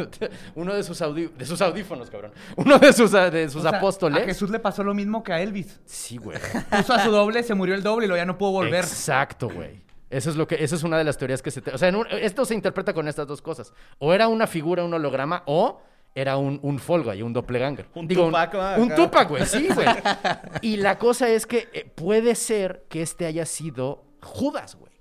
uno 0.55 0.73
de 0.73 0.83
sus, 0.83 1.01
audí- 1.01 1.31
de 1.31 1.45
sus 1.45 1.61
audífonos, 1.61 2.09
cabrón. 2.09 2.31
Uno 2.57 2.77
de 2.79 2.91
sus, 2.93 3.11
de 3.11 3.49
sus 3.49 3.63
O 3.65 3.69
sea, 3.69 3.77
apóstoles. 3.79 4.23
A 4.23 4.25
Jesús 4.25 4.49
le 4.49 4.59
pasó 4.59 4.83
lo 4.83 4.93
mismo 4.93 5.23
que 5.23 5.33
a 5.33 5.41
Elvis. 5.41 5.79
Sí, 5.85 6.17
güey. 6.17 6.37
Puso 6.69 6.93
a 6.93 7.03
su 7.03 7.11
doble, 7.11 7.43
se 7.43 7.53
murió 7.53 7.75
el 7.75 7.83
doble 7.83 8.05
y 8.05 8.07
luego 8.07 8.21
ya 8.21 8.25
no 8.25 8.37
pudo 8.37 8.51
volver. 8.51 8.83
Exacto, 8.83 9.49
güey. 9.49 9.81
Eso 10.09 10.29
es 10.29 10.35
lo 10.35 10.47
que, 10.47 10.63
eso 10.63 10.75
es 10.75 10.83
una 10.83 10.97
de 10.97 11.03
las 11.03 11.17
teorías 11.17 11.41
que 11.41 11.49
se, 11.51 11.61
te- 11.61 11.71
o 11.71 11.77
sea, 11.77 11.87
en 11.89 11.95
un- 11.95 12.07
esto 12.11 12.45
se 12.45 12.53
interpreta 12.53 12.93
con 12.93 13.07
estas 13.07 13.25
dos 13.27 13.41
cosas. 13.41 13.73
O 13.97 14.13
era 14.13 14.27
una 14.27 14.45
figura, 14.45 14.83
un 14.83 14.93
holograma, 14.93 15.41
o 15.47 15.81
era 16.15 16.37
un, 16.37 16.59
un 16.61 16.77
fall 16.77 17.01
guy, 17.03 17.23
un 17.23 17.33
doppelganger. 17.33 17.87
Un 17.95 18.07
Digo, 18.07 18.25
Tupac, 18.27 18.53
un, 18.77 18.83
un. 18.83 18.95
Tupac, 18.95 19.29
güey, 19.29 19.45
sí, 19.47 19.67
güey. 19.73 19.87
Y 20.61 20.77
la 20.77 20.99
cosa 20.99 21.29
es 21.29 21.47
que 21.47 21.67
eh, 21.73 21.91
puede 21.95 22.35
ser 22.35 22.85
que 22.89 23.01
este 23.01 23.25
haya 23.25 23.45
sido 23.47 24.03
Judas, 24.21 24.75
güey. 24.75 24.93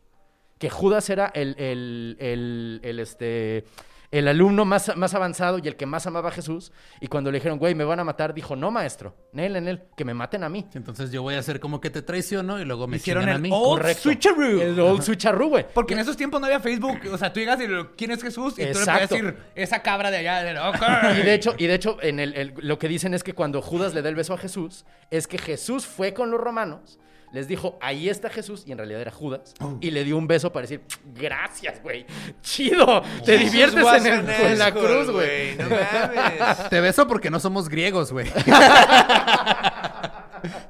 Que 0.59 0.71
Judas 0.71 1.11
era 1.11 1.27
el, 1.35 1.57
el, 1.59 2.17
el, 2.21 2.81
el, 2.85 3.01
este, 3.01 3.65
el 4.13 4.29
alumno 4.29 4.65
más, 4.65 4.95
más 4.97 5.15
avanzado 5.15 5.59
y 5.59 5.67
el 5.67 5.75
que 5.75 5.87
más 5.87 6.07
amaba 6.07 6.29
a 6.29 6.33
Jesús. 6.33 6.71
Y 7.01 7.09
cuando 7.09 7.33
le 7.33 7.39
dijeron, 7.39 7.59
güey, 7.59 7.75
me 7.75 7.83
van 7.83 7.99
a 7.99 8.05
matar, 8.05 8.33
dijo, 8.35 8.55
no, 8.55 8.71
maestro, 8.71 9.17
Nel, 9.33 9.57
en 9.57 9.67
él, 9.67 9.83
que 9.97 10.05
me 10.05 10.15
maten 10.15 10.45
a 10.45 10.49
mí. 10.49 10.67
Entonces 10.75 11.11
yo 11.11 11.23
voy 11.23 11.35
a 11.35 11.39
hacer 11.41 11.59
como 11.59 11.81
que 11.81 11.91
te 11.91 12.03
traiciono 12.03 12.61
y 12.61 12.65
luego 12.65 12.87
me 12.87 12.99
Hicieron 12.99 13.29
a 13.29 13.33
el 13.33 13.41
mí. 13.41 13.49
old 13.53 13.81
Correcto. 13.81 14.03
switcheroo. 14.03 14.61
El 14.63 14.79
old 14.79 15.03
switcheroo, 15.03 15.49
güey. 15.49 15.67
Porque 15.75 15.95
en 15.95 16.01
esos 16.01 16.17
tiempos 16.17 16.41
no 16.41 16.47
había 16.47 16.61
Facebook. 16.61 17.01
O 17.11 17.19
sea, 17.19 17.33
tú 17.33 17.41
llegas 17.41 17.59
y 17.61 17.67
¿quién 17.97 18.11
es 18.13 18.23
Jesús? 18.23 18.53
Y 18.55 18.57
tú 18.57 18.61
le 18.63 18.73
puedes 18.73 18.87
Exacto. 18.89 19.15
decir, 19.17 19.37
esa 19.55 19.83
cabra 19.83 20.11
de 20.11 20.19
allá. 20.19 20.43
de-. 20.43 20.53
Y 21.21 21.25
de 21.25 21.35
hecho, 21.35 21.55
y 21.57 21.67
de 21.67 21.75
hecho 21.75 21.97
en 22.03 22.21
el, 22.21 22.35
el- 22.35 22.55
lo 22.59 22.79
que 22.79 22.89
dicen 22.89 23.15
es 23.15 23.25
que 23.25 23.33
cuando 23.33 23.63
Judas 23.63 23.95
le 23.95 24.03
da 24.03 24.11
el 24.11 24.15
beso 24.15 24.35
a 24.35 24.39
Jesús, 24.39 24.85
es 25.11 25.27
que 25.27 25.39
Jesús 25.39 25.87
fue 25.87 26.13
con 26.13 26.31
los 26.31 26.39
romanos, 26.41 26.99
les 27.33 27.49
dijo, 27.49 27.79
ahí 27.81 28.09
está 28.09 28.29
Jesús, 28.29 28.65
y 28.67 28.73
en 28.73 28.79
realidad 28.79 29.01
era 29.01 29.11
Judas, 29.11 29.55
y 29.81 29.91
le 29.91 30.05
dio 30.05 30.17
un 30.19 30.27
beso 30.27 30.53
para 30.53 30.63
decir, 30.63 30.83
gracias, 31.15 31.83
güey, 31.83 32.05
chido, 32.43 33.03
te 33.25 33.39
Jesus 33.39 33.53
diviertes 33.53 33.87
en, 34.07 34.07
el- 34.07 34.31
an 34.31 34.31
en 34.53 34.59
la 34.59 34.73
cruz, 34.73 35.11
güey. 35.11 35.57
No 35.57 35.65
mames. 35.71 36.69
Te 36.69 36.81
beso 36.81 37.07
porque 37.09 37.31
no 37.31 37.41
somos 37.41 37.69
griegos, 37.69 38.13
güey. 38.13 38.27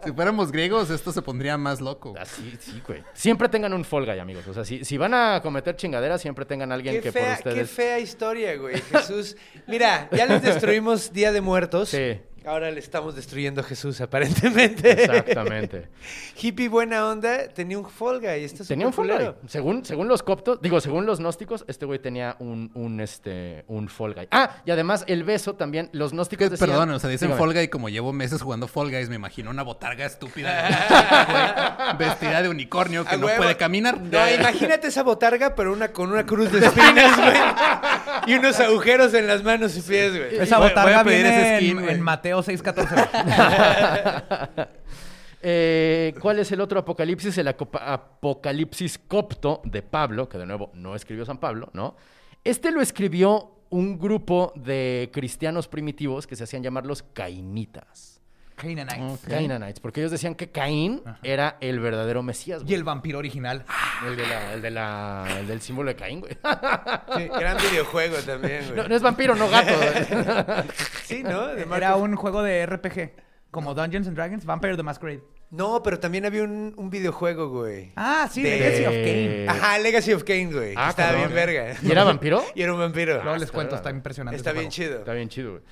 si 0.05 0.13
fuéramos 0.13 0.53
griegos, 0.53 0.91
esto 0.91 1.13
se 1.13 1.23
pondría 1.23 1.57
más 1.57 1.81
loco. 1.81 2.15
Así, 2.19 2.57
sí, 2.61 2.83
güey. 2.87 3.03
Siempre 3.15 3.49
tengan 3.49 3.73
un 3.73 3.85
fall 3.85 4.05
guy, 4.05 4.19
amigos. 4.19 4.47
O 4.49 4.55
sea, 4.55 4.65
si, 4.65 4.85
si 4.85 4.97
van 4.99 5.15
a 5.15 5.41
cometer 5.43 5.77
chingaderas, 5.77 6.21
siempre 6.21 6.45
tengan 6.45 6.71
a 6.73 6.75
alguien 6.75 6.97
Qué 6.97 7.01
que 7.03 7.13
fea, 7.13 7.25
por 7.29 7.37
ustedes... 7.39 7.57
qué 7.57 7.65
fea 7.67 7.99
historia, 7.99 8.57
güey. 8.57 8.81
Jesús. 8.81 9.37
Mira, 9.67 10.09
ya 10.13 10.27
les 10.27 10.43
destruimos 10.43 11.13
Día 11.13 11.33
de 11.33 11.41
Muertos. 11.41 11.89
Sí. 11.91 12.21
Ahora 12.45 12.71
le 12.71 12.81
estamos 12.81 13.15
destruyendo 13.15 13.61
a 13.61 13.65
Jesús, 13.65 14.01
aparentemente. 14.01 14.91
Exactamente. 15.05 15.89
Hippie 16.41 16.69
buena 16.69 17.07
onda, 17.07 17.49
tenía 17.49 17.79
un 17.79 17.89
Fall 17.89 18.21
Guy. 18.21 18.49
Tenía 18.67 18.87
un 18.87 18.93
Fall 18.93 19.09
Guy. 19.09 19.49
Según, 19.49 19.85
según 19.85 20.09
los 20.09 20.23
coptos, 20.23 20.61
digo, 20.61 20.81
según 20.81 21.07
los 21.07 21.21
gnósticos, 21.21 21.65
este 21.69 21.87
güey 21.87 21.99
tenía 21.99 22.37
un, 22.41 22.71
un, 22.75 23.01
este, 23.01 23.65
un 23.69 23.89
Fall 23.89 24.15
Guy. 24.15 24.29
Ah, 24.31 24.57
y 24.65 24.71
además 24.71 25.05
el 25.07 25.25
beso 25.25 25.55
también, 25.55 25.89
los 25.93 26.13
gnósticos 26.13 26.51
decían... 26.51 26.71
Perdón, 26.71 26.91
o 26.91 26.99
sea, 26.99 27.11
dicen 27.11 27.29
Dígame. 27.29 27.39
Fall 27.45 27.55
Guy 27.55 27.69
como 27.69 27.89
llevo 27.89 28.13
meses 28.13 28.43
jugando 28.43 28.67
Fall 28.67 28.91
Guys, 28.91 29.09
me 29.09 29.17
imagino 29.17 29.51
una 29.51 29.63
botarga 29.63 30.07
estúpida 30.07 31.95
güey, 31.99 32.09
vestida 32.09 32.43
de 32.43 32.49
unicornio 32.49 33.05
que 33.05 33.15
A 33.15 33.19
no 33.19 33.27
huevo. 33.27 33.39
puede 33.43 33.57
caminar. 33.57 34.01
No, 34.01 34.31
imagínate 34.31 34.89
esa 34.89 35.03
botarga, 35.03 35.55
pero 35.55 35.73
una 35.73 35.93
con 35.93 36.11
una 36.11 36.27
cruz 36.27 36.51
de 36.53 36.67
espinas, 36.67 37.17
güey. 37.17 37.33
Y 38.25 38.35
unos 38.35 38.61
agujeros 38.61 39.13
en 39.15 39.27
las 39.27 39.43
manos 39.43 39.77
y 39.77 39.81
pies, 39.81 40.17
güey. 40.17 40.39
Esa 40.39 40.59
botarga 40.59 41.03
viene 41.03 41.57
skin, 41.57 41.79
en, 41.81 41.89
en 41.89 42.01
Mateo 42.01 42.32
6.14. 42.41 44.69
Eh, 45.45 46.15
¿Cuál 46.21 46.39
es 46.39 46.53
el 46.53 46.61
otro 46.61 46.79
apocalipsis? 46.79 47.37
El 47.37 47.49
apocalipsis 47.49 48.97
copto 48.97 49.61
de 49.65 49.83
Pablo, 49.83 50.29
que 50.29 50.39
de 50.39 50.47
nuevo 50.47 50.71
no 50.73 50.95
escribió 50.95 51.25
San 51.25 51.39
Pablo, 51.39 51.69
¿no? 51.73 51.97
Este 52.45 52.71
lo 52.71 52.81
escribió 52.81 53.57
un 53.71 53.99
grupo 53.99 54.53
de 54.55 55.11
cristianos 55.13 55.67
primitivos 55.67 56.29
que 56.29 56.37
se 56.37 56.45
hacían 56.45 56.63
llamar 56.63 56.87
los 56.87 57.03
cainitas. 57.03 58.22
Canaanites. 58.57 59.21
Canaanites, 59.29 59.81
porque 59.81 60.01
ellos 60.01 60.11
decían 60.11 60.35
que 60.35 60.51
Caín 60.51 61.03
era 61.23 61.57
el 61.61 61.81
verdadero 61.81 62.23
Mesías. 62.23 62.61
Y 62.63 62.65
güey. 62.65 62.75
el 62.75 62.85
vampiro 62.85 63.19
original. 63.19 63.65
El, 64.07 64.17
de 64.17 64.27
la- 64.27 64.53
el 64.55 64.63
de 64.63 64.71
la- 64.71 65.27
el 65.41 65.47
del 65.47 65.61
símbolo 65.61 65.89
de 65.91 65.97
Caín, 65.97 66.21
güey. 66.21 66.33
Sí, 66.35 67.29
gran 67.39 67.57
videojuego 67.59 68.17
también, 68.19 68.65
güey. 68.67 68.77
No, 68.77 68.89
no 68.89 68.95
es 68.97 69.03
vampiro, 69.03 69.35
no 69.35 69.49
gato. 69.49 69.73
Sí, 71.05 71.23
¿no? 71.23 71.49
De 71.49 71.63
Era 71.77 71.97
un 71.97 72.17
juego 72.17 72.43
de 72.43 72.65
RPG. 72.67 73.11
Como 73.51 73.75
Dungeons 73.75 74.07
and 74.07 74.17
Dragons, 74.17 74.45
Vampire 74.47 74.77
the 74.77 74.83
Masquerade. 74.83 75.23
No, 75.51 75.83
pero 75.83 76.01
también 76.01 76.25
había 76.25 76.43
un, 76.45 76.73
un 76.79 76.89
videojuego, 76.89 77.51
güey. 77.51 77.93
Ah, 77.97 78.27
sí, 78.33 78.43
De- 78.43 78.59
Legacy 78.59 78.85
of 78.87 78.93
Kane. 78.95 79.47
Ajá, 79.49 79.79
Legacy 79.79 80.13
of 80.15 80.25
Kane, 80.25 80.47
güey. 80.53 80.75
Ah, 80.75 80.89
Estaba 80.89 81.13
bien 81.13 81.35
verga. 81.35 81.75
¿Y 81.83 81.91
era 81.93 82.05
vampiro? 82.05 82.43
Y 82.55 82.63
era 82.63 82.73
un 82.73 82.79
vampiro. 82.81 83.23
Luego 83.23 83.37
les 83.39 83.51
cuento, 83.53 83.75
está 83.77 83.91
impresionante. 83.91 84.37
Está 84.39 84.53
bien 84.53 84.71
juego. 84.71 84.73
chido. 84.73 84.99
Está 85.01 85.13
bien 85.13 85.29
chido, 85.29 85.51
güey. 85.51 85.63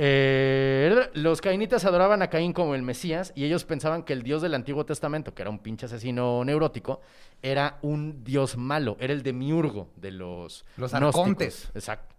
Eh, 0.00 1.10
los 1.14 1.40
cainitas 1.40 1.84
adoraban 1.84 2.22
a 2.22 2.30
Caín 2.30 2.52
como 2.52 2.76
el 2.76 2.82
Mesías 2.82 3.32
y 3.34 3.44
ellos 3.44 3.64
pensaban 3.64 4.04
que 4.04 4.12
el 4.12 4.22
Dios 4.22 4.42
del 4.42 4.54
Antiguo 4.54 4.86
Testamento, 4.86 5.34
que 5.34 5.42
era 5.42 5.50
un 5.50 5.58
pinche 5.58 5.86
asesino 5.86 6.44
neurótico, 6.44 7.00
era 7.42 7.78
un 7.82 8.22
Dios 8.22 8.56
malo, 8.56 8.96
era 9.00 9.12
el 9.12 9.24
demiurgo 9.24 9.90
de 9.96 10.12
los 10.12 10.64
Los 10.76 10.94
arcontes. 10.94 11.70
Exacto. 11.74 12.17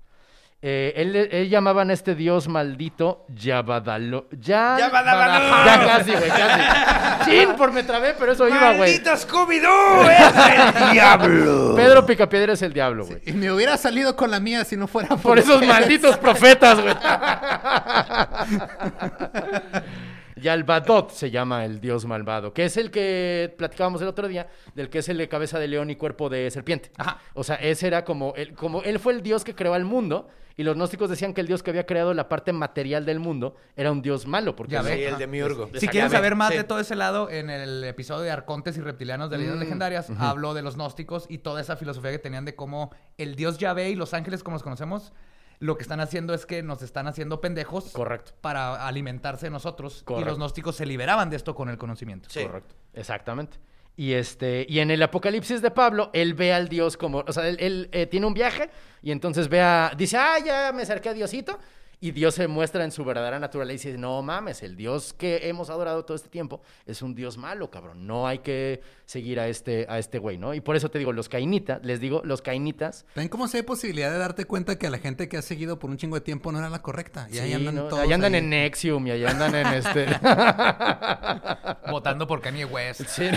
Eh, 0.61 0.91
él, 0.97 1.15
él 1.15 1.49
llamaban 1.49 1.89
a 1.89 1.93
este 1.93 2.15
dios 2.15 2.49
maldito 2.49 3.25
Yabadalo. 3.33 4.27
Ya, 4.31 4.75
Yabadalo. 4.77 5.65
ya 5.65 5.85
casi, 5.85 6.11
güey, 6.11 6.29
casi. 6.29 7.29
Chin, 7.31 7.55
por 7.55 7.71
me 7.71 7.83
trabé, 7.83 8.13
pero 8.19 8.33
eso 8.33 8.45
iba, 8.45 8.73
güey. 8.73 8.99
¡Maldito 8.99 9.11
Scooby-Doo! 9.11 10.09
¡Es 10.09 10.81
el 10.83 10.91
diablo! 10.91 11.75
Pedro 11.77 12.05
Picapiedra 12.05 12.51
es 12.53 12.61
el 12.61 12.73
diablo, 12.73 13.05
güey. 13.05 13.21
Y 13.25 13.31
me 13.31 13.49
hubiera 13.51 13.77
salido 13.77 14.17
con 14.17 14.31
la 14.31 14.41
mía 14.41 14.65
si 14.65 14.75
no 14.75 14.87
fuera 14.87 15.07
por, 15.09 15.21
Por 15.21 15.39
esos 15.39 15.65
malditos 15.65 16.17
profetas, 16.17 16.81
güey. 16.81 16.93
Yalbadot 20.41 21.11
se 21.11 21.31
llama 21.31 21.65
el 21.65 21.79
dios 21.79 22.05
malvado, 22.05 22.53
que 22.53 22.65
es 22.65 22.77
el 22.77 22.91
que 22.91 23.53
platicábamos 23.57 24.01
el 24.01 24.07
otro 24.07 24.27
día, 24.27 24.47
del 24.75 24.89
que 24.89 24.99
es 24.99 25.09
el 25.09 25.17
de 25.17 25.27
cabeza 25.29 25.59
de 25.59 25.67
león 25.67 25.89
y 25.89 25.95
cuerpo 25.95 26.29
de 26.29 26.49
serpiente. 26.51 26.91
Ajá. 26.97 27.19
O 27.33 27.43
sea, 27.43 27.55
ese 27.55 27.87
era 27.87 28.03
como, 28.05 28.33
el, 28.35 28.53
como 28.53 28.81
él 28.83 28.99
fue 28.99 29.13
el 29.13 29.21
dios 29.21 29.43
que 29.43 29.55
creó 29.55 29.73
al 29.73 29.85
mundo, 29.85 30.27
y 30.57 30.63
los 30.63 30.75
gnósticos 30.75 31.09
decían 31.09 31.33
que 31.33 31.39
el 31.39 31.47
dios 31.47 31.63
que 31.63 31.69
había 31.69 31.85
creado 31.85 32.13
la 32.13 32.27
parte 32.27 32.51
material 32.51 33.05
del 33.05 33.19
mundo 33.21 33.55
era 33.77 33.93
un 33.93 34.01
dios 34.01 34.27
malo, 34.27 34.57
porque 34.57 34.73
Ya 34.73 34.81
ve. 34.81 35.07
El 35.07 35.17
demiurgo. 35.17 35.69
Si 35.75 35.87
quieren 35.87 36.09
saber 36.09 36.35
más 36.35 36.51
Sí. 36.51 36.57
de 36.57 36.63
todo 36.65 36.81
ese 36.81 36.95
lado, 36.95 37.29
en 37.29 37.49
el 37.49 37.81
episodio 37.85 38.23
de 38.23 38.31
Arcontes 38.31 38.75
y 38.75 38.81
Reptilianos 38.81 39.29
de 39.29 39.37
Leyendas 39.37 39.61
Legendarias, 39.61 40.09
hablo 40.19 40.53
de 40.53 40.61
los 40.61 40.75
gnósticos 40.75 41.27
y 41.29 41.37
toda 41.37 41.61
esa 41.61 41.77
filosofía 41.77 42.11
que 42.11 42.19
tenían 42.19 42.43
de 42.43 42.55
cómo 42.55 42.91
el 43.17 43.35
dios 43.35 43.57
Yahvé 43.57 43.89
y 43.91 43.95
los 43.95 44.13
ángeles, 44.13 44.43
como 44.43 44.55
los 44.55 44.63
conocemos, 44.63 45.13
lo 45.59 45.77
que 45.77 45.83
están 45.83 45.99
haciendo 45.99 46.33
es 46.33 46.45
que 46.45 46.63
nos 46.63 46.81
están 46.81 47.07
haciendo 47.07 47.41
pendejos 47.41 47.91
Correcto. 47.91 48.31
para 48.41 48.87
alimentarse 48.87 49.47
de 49.47 49.49
nosotros. 49.51 50.01
Y 50.01 50.05
Correcto. 50.05 50.29
los 50.29 50.37
gnósticos 50.37 50.75
se 50.75 50.85
liberaban 50.85 51.29
de 51.29 51.35
esto 51.35 51.53
con 51.53 51.69
el 51.69 51.77
conocimiento. 51.77 52.29
Sí. 52.29 52.43
Correcto. 52.43 52.75
Exactamente. 52.93 53.57
Y 53.97 54.13
este, 54.13 54.65
y 54.69 54.79
en 54.79 54.91
el 54.91 55.03
Apocalipsis 55.03 55.61
de 55.61 55.71
Pablo, 55.71 56.09
él 56.13 56.33
ve 56.33 56.53
al 56.53 56.69
Dios 56.69 56.95
como, 56.95 57.25
o 57.27 57.33
sea, 57.33 57.49
él, 57.49 57.57
él, 57.59 57.89
eh, 57.91 58.05
tiene 58.05 58.25
un 58.25 58.33
viaje 58.33 58.69
y 59.01 59.11
entonces 59.11 59.49
ve 59.49 59.59
a, 59.59 59.91
dice, 59.97 60.15
ah, 60.15 60.39
ya 60.39 60.71
me 60.71 60.83
acerqué 60.83 61.09
a 61.09 61.13
Diosito. 61.13 61.59
Y 62.01 62.11
Dios 62.11 62.35
se 62.35 62.47
muestra 62.47 62.85
en 62.85 62.91
su 62.91 63.03
verdadera 63.03 63.39
naturaleza 63.39 63.89
y 63.89 63.91
dice, 63.91 64.01
no 64.01 64.21
mames, 64.21 64.63
el 64.63 64.77
Dios 64.77 65.13
que 65.13 65.49
hemos 65.49 65.69
adorado 65.69 66.05
todo 66.05 66.15
este 66.15 66.29
tiempo 66.29 66.61
es 66.85 67.01
un 67.01 67.13
Dios 67.13 67.37
malo, 67.37 67.69
cabrón. 67.69 68.07
No 68.07 68.25
hay 68.25 68.39
que 68.39 68.81
seguir 69.05 69.37
a 69.37 69.49
este, 69.49 69.85
a 69.89 69.99
este 69.99 70.17
güey, 70.17 70.37
¿no? 70.37 70.53
Y 70.53 70.61
por 70.61 70.77
eso 70.77 70.89
te 70.89 70.97
digo, 70.97 71.11
los 71.11 71.27
cainitas, 71.27 71.83
les 71.83 71.99
digo, 71.99 72.21
los 72.23 72.41
cainitas. 72.41 73.05
¿Ven 73.15 73.27
cómo 73.27 73.49
si 73.49 73.57
hay 73.57 73.63
posibilidad 73.63 74.11
de 74.11 74.17
darte 74.17 74.45
cuenta 74.45 74.77
que 74.77 74.87
a 74.87 74.89
la 74.89 74.99
gente 74.99 75.27
que 75.27 75.35
has 75.35 75.43
seguido 75.43 75.77
por 75.77 75.89
un 75.89 75.97
chingo 75.97 76.15
de 76.15 76.21
tiempo 76.21 76.53
no 76.53 76.59
era 76.59 76.69
la 76.69 76.81
correcta? 76.81 77.27
Y 77.29 77.39
ahí 77.39 77.51
andan 77.51 77.75
¿no? 77.75 77.83
todos. 77.89 77.99
Ahí 77.99 78.13
andan 78.13 78.33
ahí. 78.33 78.39
en 78.39 78.49
Nexium 78.49 79.05
y 79.07 79.11
ahí 79.11 79.25
andan 79.25 79.55
en 79.55 79.67
este... 79.67 80.05
Votando 81.91 82.27
por 82.27 82.39
Kanye 82.39 82.63
West. 82.63 83.01
Sí. 83.07 83.25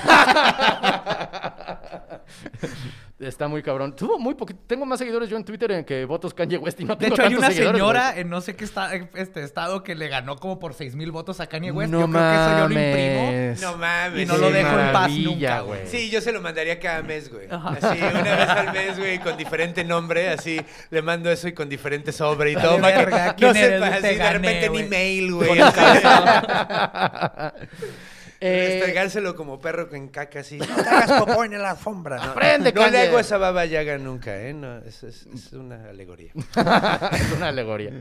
Está 3.19 3.47
muy 3.47 3.63
cabrón. 3.63 3.95
Tuvo 3.95 4.19
muy 4.19 4.35
poquito. 4.35 4.59
Tengo 4.67 4.85
más 4.85 4.99
seguidores 4.99 5.29
yo 5.29 5.37
en 5.37 5.45
Twitter 5.45 5.71
en 5.71 5.85
que 5.85 6.05
votos 6.07 6.35
Kanye 6.35 6.57
West 6.59 6.81
y 6.81 6.85
no 6.85 6.97
De 6.97 7.05
tengo 7.05 7.15
hecho, 7.15 7.23
hay 7.25 7.35
una 7.37 7.53
señora 7.53 8.11
güey. 8.11 8.21
en 8.23 8.29
no 8.31 8.41
sé 8.41 8.57
qué 8.57 8.65
está, 8.65 8.93
este 8.95 9.45
estado 9.45 9.85
que 9.85 9.95
le 9.95 10.09
ganó 10.09 10.35
como 10.39 10.59
por 10.59 10.75
6 10.75 10.97
mil 10.97 11.13
votos 11.13 11.39
a 11.39 11.47
Kanye 11.47 11.71
West. 11.71 11.93
No 11.93 12.01
yo 12.01 12.09
creo 12.11 12.21
que 12.21 12.35
eso 12.35 12.59
yo 12.59 12.69
lo 12.69 12.81
imprimo. 12.81 13.71
No 13.71 13.77
mames. 13.79 14.23
Y 14.23 14.27
no 14.27 14.37
lo 14.39 14.51
dejo 14.51 14.77
en 14.77 14.93
paz 14.93 15.11
nunca, 15.13 15.61
güey. 15.61 15.87
Sí, 15.87 16.11
yo 16.11 16.21
se 16.21 16.33
lo 16.33 16.41
mandaría 16.41 16.81
cada 16.81 17.03
mes, 17.03 17.31
güey. 17.33 17.47
Así, 17.49 18.01
una 18.03 18.23
vez 18.37 18.49
al 18.49 18.73
mes, 18.73 18.99
güey, 18.99 19.21
con 19.21 19.37
diferente 19.37 19.85
nombre, 19.85 20.31
así, 20.31 20.61
le 20.91 21.03
mando 21.03 21.31
eso 21.31 21.47
y 21.47 21.53
con 21.53 21.69
diferente 21.69 22.11
sobre 22.11 22.51
y 22.53 22.57
todo. 22.57 22.81
Vale, 22.81 22.81
para 22.81 23.05
que 23.05 23.07
verga, 23.11 23.27
no 23.29 23.37
¿quién 23.37 23.57
eres? 23.57 23.71
sepa, 23.81 23.89
Te 23.91 23.95
así, 23.95 24.03
de 24.09 24.15
gané, 24.17 24.33
repente 24.33 24.65
en 24.67 24.73
güey. 24.73 24.85
email, 24.85 25.33
güey. 25.35 25.61
Eh, 28.45 28.79
Restregárselo 28.81 29.37
como 29.37 29.61
perro 29.61 29.89
con 29.89 30.09
caca, 30.09 30.41
así. 30.41 30.59
No 30.59 30.67
te 30.67 30.89
hagas 30.89 31.13
popó 31.25 31.45
en 31.45 31.57
la 31.63 31.71
alfombra. 31.71 32.17
No, 32.17 32.23
Aprende, 32.33 32.73
no 32.73 32.89
le 32.89 32.99
hago 32.99 33.19
esa 33.21 33.39
baba 33.39 33.65
yaga 33.67 33.99
nunca, 33.99 34.37
¿eh? 34.37 34.53
No, 34.53 34.79
es, 34.79 35.05
es- 35.05 35.27
es 35.33 35.53
una 35.53 35.89
alegoría. 35.91 36.33
es 37.13 37.33
una 37.37 37.49
alegoría. 37.49 37.93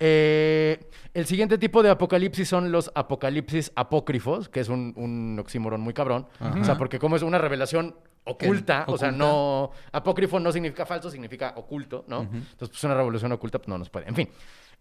Eh, 0.00 0.78
el 1.14 1.26
siguiente 1.26 1.58
tipo 1.58 1.82
de 1.82 1.90
apocalipsis 1.90 2.48
son 2.48 2.72
los 2.72 2.90
apocalipsis 2.94 3.72
apócrifos, 3.74 4.48
que 4.48 4.60
es 4.60 4.68
un, 4.68 4.92
un 4.96 5.38
oxímoron 5.38 5.80
muy 5.80 5.92
cabrón. 5.94 6.26
O 6.40 6.64
sea, 6.64 6.76
porque 6.78 6.98
como 6.98 7.16
es 7.16 7.22
una 7.22 7.38
revelación 7.38 7.94
oculta, 8.24 8.84
o 8.88 8.98
sea, 8.98 9.10
no... 9.12 9.70
Apócrifo 9.92 10.40
no 10.40 10.50
significa 10.52 10.84
falso, 10.84 11.10
significa 11.10 11.52
oculto, 11.56 12.04
¿no? 12.08 12.22
Entonces, 12.22 12.68
pues 12.70 12.84
una 12.84 12.94
revolución 12.94 13.30
oculta, 13.32 13.58
pues 13.58 13.68
no 13.68 13.78
nos 13.78 13.88
puede. 13.90 14.08
En 14.08 14.14
fin. 14.14 14.28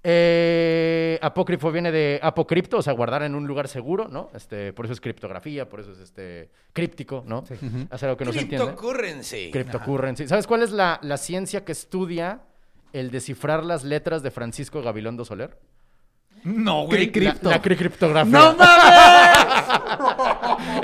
Eh, 0.08 1.18
apócrifo 1.20 1.72
viene 1.72 1.92
de 1.92 2.20
apocripto, 2.22 2.78
o 2.78 2.82
sea, 2.84 2.94
guardar 2.94 3.24
en 3.24 3.34
un 3.34 3.48
lugar 3.48 3.68
seguro, 3.68 4.08
¿no? 4.08 4.30
Este, 4.36 4.72
por 4.72 4.86
eso 4.86 4.94
es 4.94 5.02
criptografía, 5.02 5.68
por 5.68 5.80
eso 5.80 5.94
es 5.94 5.98
este 5.98 6.52
críptico, 6.74 7.24
¿no? 7.26 7.44
Hacer 7.90 8.10
algo 8.10 8.18
que 8.18 8.26
no 8.26 8.32
se 8.32 8.42
entiende. 8.42 8.68
Cryptocurrency. 8.68 9.50
Cryptocurrency. 9.50 10.28
¿Sabes 10.28 10.46
cuál 10.46 10.62
es 10.62 10.72
la, 10.72 11.00
la 11.02 11.18
ciencia 11.18 11.66
que 11.66 11.72
estudia 11.72 12.42
el 12.94 13.10
descifrar 13.10 13.66
las 13.66 13.84
letras 13.84 14.22
de 14.22 14.30
Francisco 14.30 14.84
Gabilondo 14.84 15.26
Soler? 15.26 15.58
No, 16.44 16.86
güey. 16.86 17.12
La, 17.16 17.36
la 17.42 17.60
cricriptografía. 17.60 18.32
¡No 18.32 18.56
mames! 18.56 18.84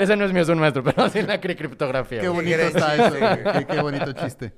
Ese 0.00 0.16
no 0.16 0.24
es 0.24 0.32
mío, 0.32 0.42
es 0.42 0.48
un 0.48 0.58
maestro, 0.58 0.82
pero 0.82 1.08
sí 1.08 1.22
la 1.22 1.40
cricriptografía. 1.40 2.22
Qué 2.22 2.28
güey. 2.28 2.44
bonito 2.52 2.62
está 2.62 2.94
eso, 2.96 3.16
güey. 3.16 3.44
Qué, 3.52 3.66
qué 3.66 3.80
bonito 3.80 4.12
chiste. 4.14 4.52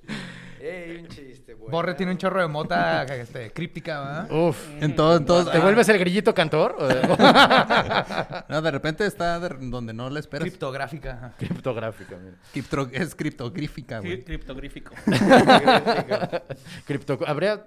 Ey, 0.59 1.01
un 1.03 1.09
chiste. 1.09 1.24
Borre 1.71 1.95
tiene 1.95 2.13
un 2.13 2.19
chorro 2.19 2.41
de 2.41 2.49
mota 2.49 3.03
este, 3.15 3.53
críptica, 3.53 4.01
¿verdad? 4.01 4.31
Uf. 4.31 4.59
En 4.81 4.95
todo, 4.97 5.17
en 5.17 5.25
todos. 5.25 5.51
¿Te 5.51 5.59
vuelves 5.59 5.89
el 5.89 5.99
grillito 5.99 6.35
cantor? 6.35 6.77
No, 8.49 8.61
de 8.63 8.71
repente 8.71 9.07
está 9.07 9.39
de- 9.41 9.57
donde 9.69 9.93
no 9.93 10.11
le 10.11 10.21
esperas. 10.21 10.47
Criptográfica. 10.49 11.33
Criptográfica, 11.39 12.17
mira. 12.17 12.37
Criptro- 12.55 12.89
es 12.93 13.15
criptogrífica, 13.15 14.01
güey. 14.01 14.19
Cri- 14.21 14.25
Criptogrífico. 14.25 14.93
Cripto... 16.87 17.19
Habría... 17.27 17.65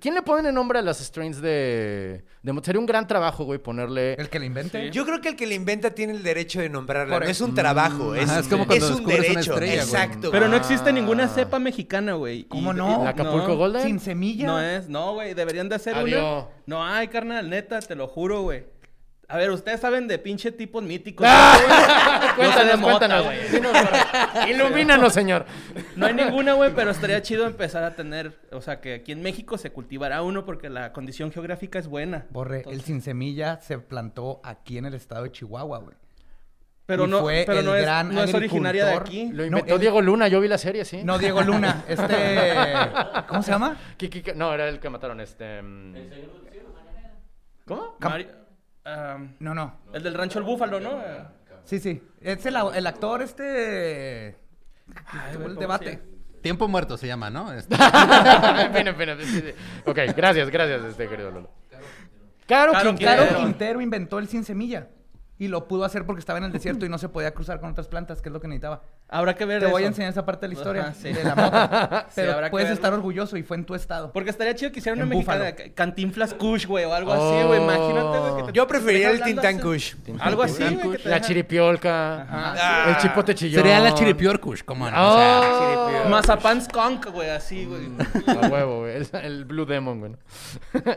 ¿Quién 0.00 0.14
le 0.14 0.22
pone 0.22 0.52
nombre 0.52 0.78
a 0.78 0.82
las 0.82 0.98
strains 1.00 1.40
de... 1.40 2.22
de... 2.42 2.60
Sería 2.62 2.78
un 2.78 2.86
gran 2.86 3.08
trabajo, 3.08 3.44
güey, 3.44 3.58
ponerle... 3.58 4.14
El 4.14 4.28
que 4.28 4.38
le 4.38 4.46
invente. 4.46 4.90
Yo 4.92 5.04
creo 5.04 5.20
que 5.20 5.30
el 5.30 5.36
que 5.36 5.48
le 5.48 5.56
inventa 5.56 5.90
tiene 5.90 6.12
el 6.12 6.22
derecho 6.22 6.60
de 6.60 6.68
nombrarla. 6.68 7.12
Por 7.16 7.24
No 7.24 7.28
es 7.28 7.40
un 7.40 7.54
trabajo, 7.56 8.14
es, 8.14 8.30
Ajá, 8.30 8.38
es 8.38 8.46
como 8.46 8.66
cuando 8.66 8.86
es 8.86 8.92
un 8.92 9.04
una 9.04 9.14
derecho. 9.14 9.40
estrella, 9.40 9.56
güey. 9.58 9.78
Exacto. 9.78 10.30
Pero 10.30 10.46
no 10.46 10.56
existe 10.56 10.92
ninguna 10.92 11.26
cepa 11.26 11.58
mexicana, 11.58 12.14
güey. 12.14 12.44
¿Cómo 12.44 12.72
Y- 12.72 12.76
no? 12.76 13.02
¿La 13.02 13.10
Acapulco 13.10 13.48
no. 13.48 13.56
Golden? 13.56 13.82
Sin 13.82 13.98
semilla. 13.98 14.46
No 14.46 14.60
es, 14.60 14.88
no, 14.88 15.14
güey. 15.14 15.34
Deberían 15.34 15.68
de 15.68 15.74
hacer 15.74 15.96
Adiós. 15.96 16.20
una. 16.22 16.54
No 16.66 16.84
hay, 16.84 17.08
carnal, 17.08 17.50
neta, 17.50 17.80
te 17.80 17.96
lo 17.96 18.06
juro, 18.06 18.42
güey. 18.42 18.64
A 19.34 19.36
ver, 19.36 19.50
ustedes 19.50 19.80
saben 19.80 20.06
de 20.06 20.16
pinche 20.20 20.52
tipos 20.52 20.80
míticos. 20.84 21.26
cuéntanos, 22.36 22.78
mota, 22.78 22.98
cuéntanos. 23.08 23.24
güey. 23.24 24.50
Ilumínanos, 24.52 25.12
señor. 25.12 25.44
No 25.96 26.06
hay 26.06 26.14
ninguna, 26.14 26.52
güey, 26.52 26.72
pero 26.72 26.92
estaría 26.92 27.20
chido 27.20 27.44
empezar 27.44 27.82
a 27.82 27.96
tener, 27.96 28.38
o 28.52 28.60
sea, 28.60 28.80
que 28.80 28.94
aquí 28.94 29.10
en 29.10 29.22
México 29.22 29.58
se 29.58 29.72
cultivara 29.72 30.22
uno 30.22 30.44
porque 30.44 30.70
la 30.70 30.92
condición 30.92 31.32
geográfica 31.32 31.80
es 31.80 31.88
buena. 31.88 32.26
Borre, 32.30 32.62
el 32.70 32.82
sin 32.82 33.02
semilla 33.02 33.58
se 33.60 33.78
plantó 33.78 34.40
aquí 34.44 34.78
en 34.78 34.86
el 34.86 34.94
estado 34.94 35.24
de 35.24 35.32
Chihuahua, 35.32 35.78
güey. 35.78 35.96
Pero 36.86 37.06
y 37.06 37.08
no, 37.08 37.20
fue 37.22 37.42
pero 37.44 37.58
el 37.58 37.64
no 37.66 37.74
es, 37.74 37.82
gran 37.82 38.14
no 38.14 38.22
es 38.22 38.32
originaria 38.34 38.84
de 38.86 38.92
aquí. 38.94 39.30
Lo 39.32 39.38
No, 39.38 39.46
inventó 39.46 39.74
él- 39.74 39.80
Diego 39.80 40.00
Luna, 40.00 40.28
yo 40.28 40.40
vi 40.40 40.46
la 40.46 40.58
serie, 40.58 40.84
sí. 40.84 41.02
No, 41.02 41.18
Diego 41.18 41.42
Luna. 41.42 41.82
Este. 41.88 42.72
¿Cómo 43.26 43.42
se 43.42 43.50
llama? 43.50 43.76
Kiki- 43.98 44.34
no, 44.36 44.54
era 44.54 44.68
el 44.68 44.78
que 44.78 44.90
mataron, 44.90 45.20
este... 45.20 45.60
mm, 45.60 45.94
¿Cómo? 47.66 47.96
Ah, 48.84 49.18
No, 49.40 49.54
no. 49.54 49.76
el 49.92 50.02
del 50.02 50.14
rancho 50.14 50.38
El 50.38 50.44
Búfalo, 50.44 50.80
¿no? 50.80 51.00
Sí, 51.64 51.78
sí. 51.80 52.02
Es 52.20 52.44
el, 52.46 52.56
el 52.74 52.86
actor 52.86 53.22
este. 53.22 54.36
Ay, 55.06 55.32
el 55.32 55.36
¿cómo 55.42 55.48
debate. 55.54 56.02
Tiempo 56.42 56.68
muerto 56.68 56.98
se 56.98 57.06
llama, 57.06 57.30
¿no? 57.30 57.52
Este- 57.54 57.74
Espera, 57.74 58.90
espera. 58.90 59.16
Ok, 59.86 59.98
gracias, 60.14 60.50
gracias, 60.50 60.84
este 60.84 61.08
querido 61.08 61.30
Lolo. 61.30 61.50
Caro, 62.46 62.72
Caro 62.72 62.90
Quintero. 62.94 63.36
Quintero 63.38 63.80
inventó 63.80 64.18
el 64.18 64.28
sin 64.28 64.44
semilla. 64.44 64.88
Y 65.36 65.48
lo 65.48 65.66
pudo 65.66 65.84
hacer 65.84 66.06
porque 66.06 66.20
estaba 66.20 66.38
en 66.38 66.44
el 66.44 66.52
desierto 66.52 66.86
y 66.86 66.88
no 66.88 66.96
se 66.96 67.08
podía 67.08 67.34
cruzar 67.34 67.58
con 67.58 67.68
otras 67.70 67.88
plantas, 67.88 68.22
que 68.22 68.28
es 68.28 68.32
lo 68.32 68.40
que 68.40 68.46
necesitaba. 68.46 68.82
Habrá 69.08 69.34
que 69.34 69.44
ver 69.44 69.60
Te 69.60 69.66
voy 69.66 69.82
a 69.82 69.88
enseñar 69.88 70.10
esa 70.10 70.24
parte 70.24 70.46
de 70.46 70.54
la 70.54 70.58
historia 70.60 70.82
Ajá, 70.82 70.94
sí. 70.94 71.12
de 71.12 71.24
la 71.24 71.34
mota. 71.34 72.06
Sí, 72.08 72.12
Pero 72.14 72.32
habrá 72.34 72.50
puedes 72.50 72.70
estar 72.70 72.92
orgulloso 72.92 73.36
y 73.36 73.42
fue 73.42 73.56
en 73.56 73.64
tu 73.64 73.74
estado. 73.74 74.12
Porque 74.12 74.30
estaría 74.30 74.54
chido 74.54 74.70
que 74.70 74.78
hicieran 74.78 75.00
una 75.02 75.06
mexicana 75.12 75.52
Cantinflas 75.74 76.34
Kush, 76.34 76.66
güey, 76.66 76.84
o 76.84 76.94
algo 76.94 77.12
así, 77.12 77.46
güey. 77.48 77.60
Imagínate, 77.62 78.18
güey. 78.18 78.36
que 78.36 78.42
te- 78.44 78.52
Yo 78.52 78.66
preferiría 78.68 79.10
el 79.10 79.22
Tintán 79.22 79.58
Kush. 79.58 79.94
Algo 80.20 80.42
así, 80.44 80.62
güey. 80.82 80.98
La 81.04 81.20
chiripiolca. 81.20 82.22
Ajá. 82.22 82.90
El 82.90 82.96
chipote 82.98 83.34
chillón. 83.34 83.62
Sería 83.62 83.80
la 83.80 83.92
chiripiorkush, 83.94 84.62
¿cómo 84.64 84.88
no? 84.88 85.12
O 85.14 85.16
sea, 85.16 85.40
Oh, 86.04 86.08
Mazapán 86.08 86.62
skunk, 86.62 87.06
güey, 87.10 87.30
así, 87.30 87.64
güey. 87.64 87.88
a 88.38 88.46
huevo, 88.48 88.80
güey. 88.80 88.96
El, 88.96 89.08
el 89.22 89.44
Blue 89.46 89.64
Demon, 89.66 89.98
güey. 90.00 90.12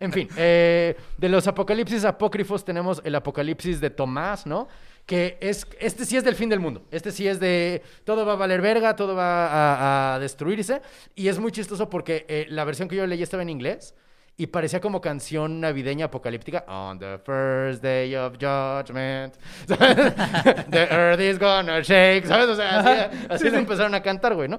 en 0.00 0.12
fin, 0.12 0.28
eh, 0.36 0.96
de 1.20 1.28
los 1.28 1.46
apocalipsis 1.46 2.06
apócrifos 2.06 2.64
tenemos 2.64 3.02
el 3.04 3.14
apocalipsis 3.14 3.78
de 3.78 3.90
Tomás, 3.90 4.46
¿no? 4.46 4.68
Que 5.04 5.36
es, 5.42 5.66
este 5.78 6.06
sí 6.06 6.16
es 6.16 6.24
del 6.24 6.34
fin 6.34 6.48
del 6.48 6.60
mundo. 6.60 6.86
Este 6.90 7.12
sí 7.12 7.28
es 7.28 7.38
de 7.38 7.82
todo 8.04 8.24
va 8.24 8.32
a 8.32 8.36
valer 8.36 8.62
verga, 8.62 8.96
todo 8.96 9.14
va 9.14 9.46
a, 9.48 10.14
a 10.14 10.18
destruirse. 10.18 10.80
Y 11.14 11.28
es 11.28 11.38
muy 11.38 11.52
chistoso 11.52 11.90
porque 11.90 12.24
eh, 12.26 12.46
la 12.48 12.64
versión 12.64 12.88
que 12.88 12.96
yo 12.96 13.06
leí 13.06 13.22
estaba 13.22 13.42
en 13.42 13.50
inglés. 13.50 13.94
Y 14.38 14.46
parecía 14.46 14.80
como 14.80 15.02
canción 15.02 15.60
navideña 15.60 16.06
apocalíptica. 16.06 16.64
On 16.66 16.98
the 16.98 17.18
first 17.18 17.82
day 17.82 18.14
of 18.14 18.38
judgment. 18.40 19.34
the 19.66 20.88
earth 20.90 21.20
is 21.20 21.38
gonna 21.38 21.82
shake. 21.82 22.24
¿Sabes? 22.24 22.48
O 22.48 22.56
sea, 22.56 22.78
así, 22.78 23.26
así 23.28 23.50
lo 23.50 23.58
empezaron 23.58 23.94
a 23.94 24.00
cantar, 24.00 24.34
güey, 24.34 24.48
¿no? 24.48 24.58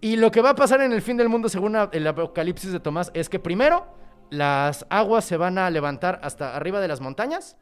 Y 0.00 0.16
lo 0.16 0.32
que 0.32 0.40
va 0.40 0.50
a 0.50 0.54
pasar 0.56 0.80
en 0.80 0.92
el 0.92 1.00
fin 1.00 1.16
del 1.16 1.28
mundo, 1.28 1.48
según 1.48 1.76
el 1.92 2.06
apocalipsis 2.08 2.72
de 2.72 2.80
Tomás, 2.80 3.12
es 3.14 3.28
que 3.28 3.38
primero 3.38 4.02
las 4.32 4.86
aguas 4.88 5.24
se 5.26 5.36
van 5.36 5.58
a 5.58 5.68
levantar 5.70 6.18
hasta 6.22 6.56
arriba 6.56 6.80
de 6.80 6.88
las 6.88 7.00
montañas 7.00 7.56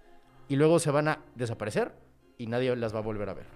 y 0.49 0.55
luego 0.57 0.79
se 0.79 0.91
van 0.93 1.09
a 1.09 1.19
desaparecer 1.35 1.93
y 2.39 2.47
nadie 2.47 2.75
las 2.77 2.95
va 2.95 3.01
a 3.01 3.03
volver 3.03 3.29
a 3.29 3.35
ver. 3.35 3.47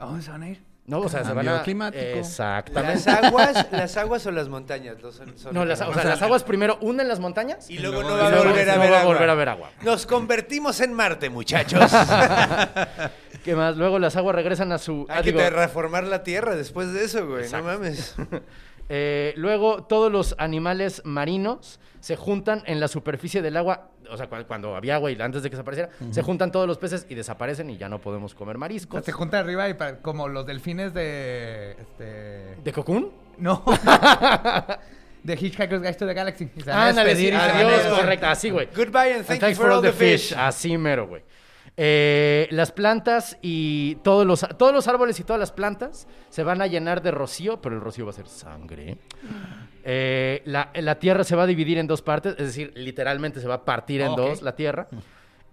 ¿A 0.00 0.06
dónde 0.06 0.22
se 0.22 0.30
van 0.32 0.42
a 0.42 0.48
ir? 0.48 0.64
No, 0.86 0.98
o 1.00 1.08
sea, 1.08 1.22
se 1.24 1.32
van 1.32 1.46
a... 1.48 1.62
climático. 1.62 2.02
Exactamente. 2.02 3.04
¿Las 3.08 3.24
aguas, 3.24 3.66
las 3.70 3.96
aguas 3.96 4.26
o 4.26 4.32
las 4.32 4.48
montañas? 4.48 5.00
Los- 5.00 5.14
son- 5.36 5.54
No, 5.54 5.64
las, 5.64 5.80
o 5.82 5.94
sea, 5.94 6.02
las 6.04 6.22
aguas 6.22 6.42
primero 6.42 6.78
unen 6.80 7.06
las 7.06 7.20
montañas 7.20 7.70
Y 7.70 7.78
luego 7.78 8.02
luego- 8.02 8.16
no 8.16 8.22
va 8.24 8.28
a 8.28 8.42
volver 8.44 8.70
a 8.70 8.74
no 8.74 8.80
ver 8.80 8.92
va 8.92 8.96
a 8.96 9.00
agua. 9.02 9.12
volver 9.14 9.30
a 9.30 9.34
ver 9.34 9.48
agua. 9.50 9.70
Nos 9.82 10.06
convertimos 10.06 10.80
en 10.80 10.92
Marte, 10.92 11.30
muchachos. 11.30 11.92
¿Qué 13.44 13.54
más? 13.54 13.76
Luego 13.76 13.98
las 14.00 14.16
aguas 14.16 14.34
regresan 14.34 14.72
a 14.72 14.78
su... 14.78 15.06
ah, 15.08 15.18
Hay 15.18 15.22
que 15.22 15.32
digo, 15.32 15.48
reformar 15.50 16.04
la 16.04 16.22
Tierra 16.24 16.56
después 16.56 16.92
de 16.92 17.04
eso, 17.04 17.26
güey. 17.26 17.44
Exacto. 17.44 17.66
No 17.68 17.72
mames. 17.78 18.16
Eh, 18.92 19.32
luego, 19.36 19.84
todos 19.84 20.10
los 20.10 20.34
animales 20.38 21.00
marinos 21.04 21.78
se 22.00 22.16
juntan 22.16 22.62
en 22.66 22.80
la 22.80 22.88
superficie 22.88 23.40
del 23.40 23.56
agua, 23.56 23.90
o 24.10 24.16
sea, 24.16 24.26
cu- 24.28 24.44
cuando, 24.48 24.74
había 24.74 24.96
agua 24.96 25.12
y 25.12 25.20
antes 25.20 25.42
de 25.44 25.48
que 25.50 25.54
desapareciera, 25.56 25.90
se 26.10 26.22
juntan 26.22 26.50
todos 26.50 26.66
los 26.66 26.76
peces 26.78 27.06
y 27.08 27.14
desaparecen 27.14 27.70
y 27.70 27.76
ya 27.76 27.88
no 27.88 28.00
podemos 28.00 28.34
comer 28.34 28.56
O 28.56 28.58
mariscos. 28.58 28.98
sea, 28.98 29.04
se 29.06 29.12
juntan 29.12 29.44
arriba 29.44 29.68
y 29.68 29.74
para- 29.74 29.98
como 29.98 30.26
los 30.28 30.44
delfines 30.44 30.92
de. 30.92 31.76
Este. 31.80 32.56
¿De 32.64 32.72
Cocoon? 32.72 33.12
No. 33.38 33.62
de 35.22 35.34
Hitchhiker's 35.34 35.82
Guide 35.82 35.94
to 35.94 36.06
the 36.06 36.14
Galaxy. 36.14 36.50
Ándale, 36.66 37.14
sí, 37.14 37.26
despedir 37.26 37.34
y 37.34 37.36
se 37.36 37.46
van 37.46 37.50
a 37.50 37.58
adiós, 37.58 37.98
correcto, 38.00 38.26
así, 38.26 38.50
güey. 38.50 38.68
Goodbye 38.74 39.14
and 39.14 39.24
thank 39.26 39.40
you 39.42 39.54
for 39.54 39.70
all 39.70 39.82
the 39.82 39.92
fish. 39.92 40.32
Así 40.36 40.76
mero, 40.78 41.06
güey. 41.06 41.22
Eh, 41.82 42.46
las 42.50 42.72
plantas 42.72 43.38
y 43.40 43.94
todos 44.04 44.26
los, 44.26 44.44
todos 44.58 44.74
los 44.74 44.86
árboles 44.86 45.18
y 45.18 45.24
todas 45.24 45.40
las 45.40 45.50
plantas 45.50 46.06
se 46.28 46.42
van 46.42 46.60
a 46.60 46.66
llenar 46.66 47.00
de 47.00 47.10
rocío, 47.10 47.62
pero 47.62 47.74
el 47.74 47.80
rocío 47.80 48.04
va 48.04 48.10
a 48.10 48.14
ser 48.14 48.28
sangre. 48.28 48.98
Eh, 49.82 50.42
la, 50.44 50.70
la 50.74 50.98
tierra 50.98 51.24
se 51.24 51.34
va 51.36 51.44
a 51.44 51.46
dividir 51.46 51.78
en 51.78 51.86
dos 51.86 52.02
partes, 52.02 52.32
es 52.38 52.46
decir, 52.48 52.72
literalmente 52.74 53.40
se 53.40 53.48
va 53.48 53.54
a 53.54 53.64
partir 53.64 54.02
en 54.02 54.14
dos 54.14 54.42
la 54.42 54.54
tierra. 54.54 54.88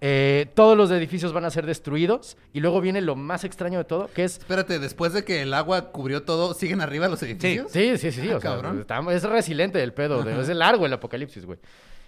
Eh, 0.00 0.50
todos 0.54 0.76
los 0.76 0.90
edificios 0.90 1.32
van 1.32 1.46
a 1.46 1.50
ser 1.50 1.64
destruidos 1.64 2.36
y 2.52 2.60
luego 2.60 2.80
viene 2.82 3.00
lo 3.00 3.16
más 3.16 3.42
extraño 3.44 3.78
de 3.78 3.84
todo, 3.84 4.08
que 4.14 4.24
es... 4.24 4.38
espérate, 4.38 4.78
después 4.78 5.12
de 5.14 5.24
que 5.24 5.40
el 5.42 5.52
agua 5.54 5.90
cubrió 5.90 6.22
todo, 6.22 6.52
¿siguen 6.54 6.80
arriba 6.82 7.08
los 7.08 7.20
edificios? 7.22 7.72
Sí, 7.72 7.96
sí, 7.96 8.12
sí, 8.12 8.20
sí. 8.20 8.30
Ah, 8.30 8.36
o 8.36 8.40
sea, 8.40 8.50
cabrón. 8.50 8.80
está- 8.82 9.00
es 9.12 9.24
resiliente 9.24 9.82
el 9.82 9.92
pedo. 9.94 10.22
de- 10.22 10.38
es 10.40 10.48
largo 10.50 10.84
el 10.86 10.92
apocalipsis, 10.92 11.46
güey. 11.46 11.58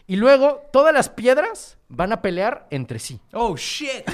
Y 0.07 0.17
luego 0.17 0.63
todas 0.73 0.93
las 0.93 1.09
piedras 1.09 1.77
van 1.93 2.13
a 2.13 2.21
pelear 2.23 2.67
entre 2.71 2.99
sí. 2.99 3.21
Oh, 3.33 3.57
shit. 3.57 4.05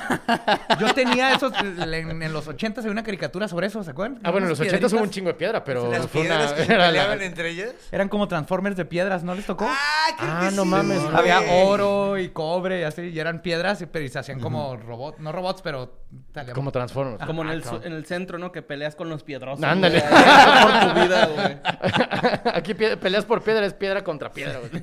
Yo 0.78 0.92
tenía 0.94 1.34
esos. 1.34 1.52
En, 1.62 2.22
en 2.22 2.32
los 2.32 2.46
80 2.48 2.80
había 2.80 2.90
una 2.92 3.02
caricatura 3.02 3.48
sobre 3.48 3.66
eso, 3.66 3.82
¿se 3.84 3.90
acuerdan? 3.90 4.20
Ah, 4.24 4.30
bueno, 4.30 4.46
en 4.46 4.50
los 4.50 4.60
Unas 4.60 4.72
80 4.72 4.94
hubo 4.96 5.02
un 5.02 5.10
chingo 5.10 5.28
de 5.28 5.34
piedra, 5.34 5.62
pero 5.64 5.90
¿Las 5.90 6.06
fue 6.08 6.22
una... 6.22 6.36
piedras 6.38 6.52
que 6.54 6.66
la- 6.76 6.86
peleaban 6.86 7.22
entre 7.22 7.50
ellas? 7.50 7.70
Eran 7.92 8.08
como 8.08 8.28
Transformers 8.28 8.76
de 8.76 8.84
piedras, 8.86 9.24
¿no 9.24 9.34
les 9.34 9.44
tocó? 9.46 9.66
Ah, 9.68 10.16
creo 10.18 10.30
Ah, 10.32 10.46
que 10.48 10.56
no 10.56 10.62
sí, 10.64 10.68
mames, 10.68 11.02
güey. 11.02 11.14
Había 11.16 11.40
oro 11.64 12.18
y 12.18 12.28
cobre 12.30 12.80
y 12.80 12.82
así, 12.84 13.02
y 13.02 13.18
eran 13.18 13.40
piedras, 13.42 13.80
y- 13.82 13.86
pero 13.86 14.04
y 14.04 14.08
se 14.08 14.18
hacían 14.18 14.40
como 14.40 14.76
robots, 14.76 15.18
no 15.20 15.32
robots, 15.32 15.60
pero... 15.62 16.04
Como 16.54 16.70
Transformers. 16.72 17.24
Como 17.26 17.42
en 17.42 17.48
el, 17.50 17.62
Ah, 17.66 17.80
en 17.82 17.92
el 17.92 18.06
centro, 18.06 18.38
¿no? 18.38 18.52
Que 18.52 18.62
peleas 18.62 18.94
con 18.94 19.08
los 19.08 19.22
piedrosos. 19.22 19.62
Ándale. 19.64 20.00
güey, 20.00 20.12
Por 20.62 20.94
tu 20.94 21.00
vida, 21.00 21.26
güey. 21.26 21.56
Aquí 22.54 22.74
peleas 22.74 23.24
por 23.24 23.42
piedra, 23.42 23.66
es 23.66 23.74
piedra 23.74 24.02
contra 24.04 24.30
piedra, 24.30 24.60
güey. 24.60 24.82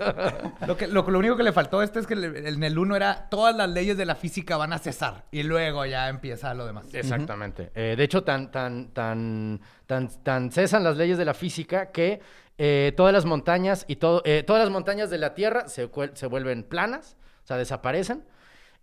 Lo, 0.67 0.75
que, 0.77 0.87
lo, 0.87 1.02
lo 1.11 1.19
único 1.19 1.35
que 1.35 1.43
le 1.43 1.51
faltó 1.51 1.79
a 1.79 1.83
este 1.83 1.99
es 1.99 2.07
que 2.07 2.13
en 2.13 2.63
el 2.63 2.77
uno 2.77 2.95
era 2.95 3.27
todas 3.29 3.55
las 3.55 3.69
leyes 3.69 3.97
de 3.97 4.05
la 4.05 4.15
física 4.15 4.57
van 4.57 4.73
a 4.73 4.77
cesar 4.77 5.25
y 5.31 5.43
luego 5.43 5.85
ya 5.85 6.09
empieza 6.09 6.53
lo 6.53 6.65
demás. 6.65 6.93
Exactamente. 6.93 7.71
Eh, 7.75 7.95
de 7.97 8.03
hecho, 8.03 8.23
tan, 8.23 8.51
tan, 8.51 8.89
tan, 8.89 9.59
tan, 9.87 10.51
cesan 10.51 10.83
las 10.83 10.97
leyes 10.97 11.17
de 11.17 11.25
la 11.25 11.33
física 11.33 11.91
que 11.91 12.21
eh, 12.57 12.93
todas 12.95 13.13
las 13.13 13.25
montañas 13.25 13.85
y 13.87 13.97
todo, 13.97 14.21
eh, 14.25 14.43
todas 14.45 14.61
las 14.61 14.71
montañas 14.71 15.09
de 15.09 15.17
la 15.17 15.33
Tierra 15.33 15.67
se, 15.67 15.89
se 16.13 16.27
vuelven 16.27 16.63
planas, 16.63 17.17
o 17.43 17.47
sea, 17.47 17.57
desaparecen. 17.57 18.23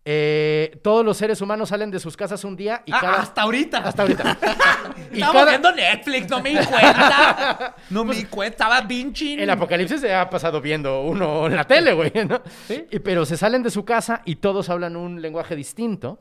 Eh, 0.04 0.80
todos 0.82 1.04
los 1.04 1.16
seres 1.18 1.40
humanos 1.42 1.68
salen 1.68 1.90
de 1.90 1.98
sus 2.00 2.16
casas 2.16 2.42
un 2.44 2.56
día 2.56 2.82
y 2.86 2.92
Ah, 2.92 2.98
cada... 3.00 3.20
hasta 3.20 3.42
ahorita. 3.42 3.78
Hasta 3.78 4.02
ahorita. 4.02 4.38
y 5.12 5.20
cada- 5.20 5.44
viendo 5.44 5.72
Netflix, 5.72 6.28
no 6.30 6.40
me 6.40 6.50
di 6.50 6.56
cuenta. 6.66 7.76
no 7.90 8.04
me 8.04 8.14
di 8.14 8.24
cuenta, 8.24 8.64
estaba 8.64 8.88
pinching. 8.88 9.40
El 9.40 9.50
apocalipsis 9.50 10.00
se 10.00 10.14
ha 10.14 10.28
pasado 10.30 10.60
viendo 10.60 11.02
uno 11.02 11.46
en 11.46 11.54
la 11.54 11.64
tele, 11.66 11.92
güey, 11.92 12.12
¿no? 12.26 12.40
Y- 12.90 12.98
pero 13.00 13.26
se 13.26 13.36
salen 13.36 13.62
de 13.62 13.70
su 13.70 13.84
casa 13.84 14.22
y 14.24 14.36
todos 14.36 14.70
hablan 14.70 14.96
un 14.96 15.20
lenguaje 15.20 15.54
distinto. 15.54 16.18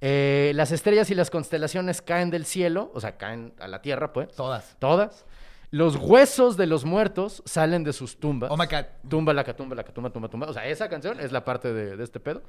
Eh, 0.00 0.52
las 0.54 0.72
estrellas 0.72 1.08
y 1.10 1.14
las 1.14 1.30
constelaciones 1.30 2.02
caen 2.02 2.30
del 2.30 2.44
cielo, 2.44 2.90
o 2.94 3.00
sea, 3.00 3.16
caen 3.16 3.54
a 3.60 3.68
la 3.68 3.80
tierra, 3.80 4.12
pues. 4.12 4.34
Todas. 4.34 4.76
Todas. 4.80 5.24
Los 5.70 5.96
huesos 5.96 6.56
de 6.56 6.66
los 6.66 6.84
muertos 6.84 7.42
salen 7.46 7.84
de 7.84 7.92
sus 7.92 8.18
tumbas. 8.20 8.50
Oh 8.50 8.56
my 8.56 8.66
God. 8.66 8.84
Tumba, 9.08 9.32
la 9.32 9.44
tumba, 9.44 9.74
la 9.76 9.82
tumba, 9.84 10.10
tumba, 10.10 10.28
tumba. 10.28 10.46
O 10.48 10.52
sea, 10.52 10.66
esa 10.66 10.88
canción 10.88 11.18
es 11.20 11.32
la 11.32 11.44
parte 11.44 11.72
de, 11.72 11.96
de 11.96 12.04
este 12.04 12.20
pedo. 12.20 12.42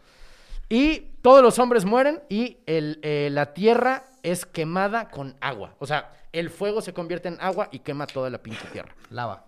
Y 0.70 1.12
todos 1.22 1.42
los 1.44 1.60
hombres 1.60 1.86
mueren 1.86 2.22
y 2.30 2.58
el, 2.66 3.00
eh, 3.04 3.30
la 3.32 3.54
tierra 3.54 4.06
es 4.24 4.46
quemada 4.46 5.10
con 5.10 5.36
agua. 5.42 5.76
O 5.80 5.86
sea, 5.86 6.12
el 6.32 6.50
fuego 6.50 6.82
se 6.82 6.94
convierte 6.94 7.28
en 7.28 7.38
agua 7.40 7.70
y 7.72 7.80
quema 7.80 8.08
toda 8.08 8.30
la 8.30 8.40
pinche 8.42 8.66
tierra. 8.72 8.96
Lava. 9.10 9.46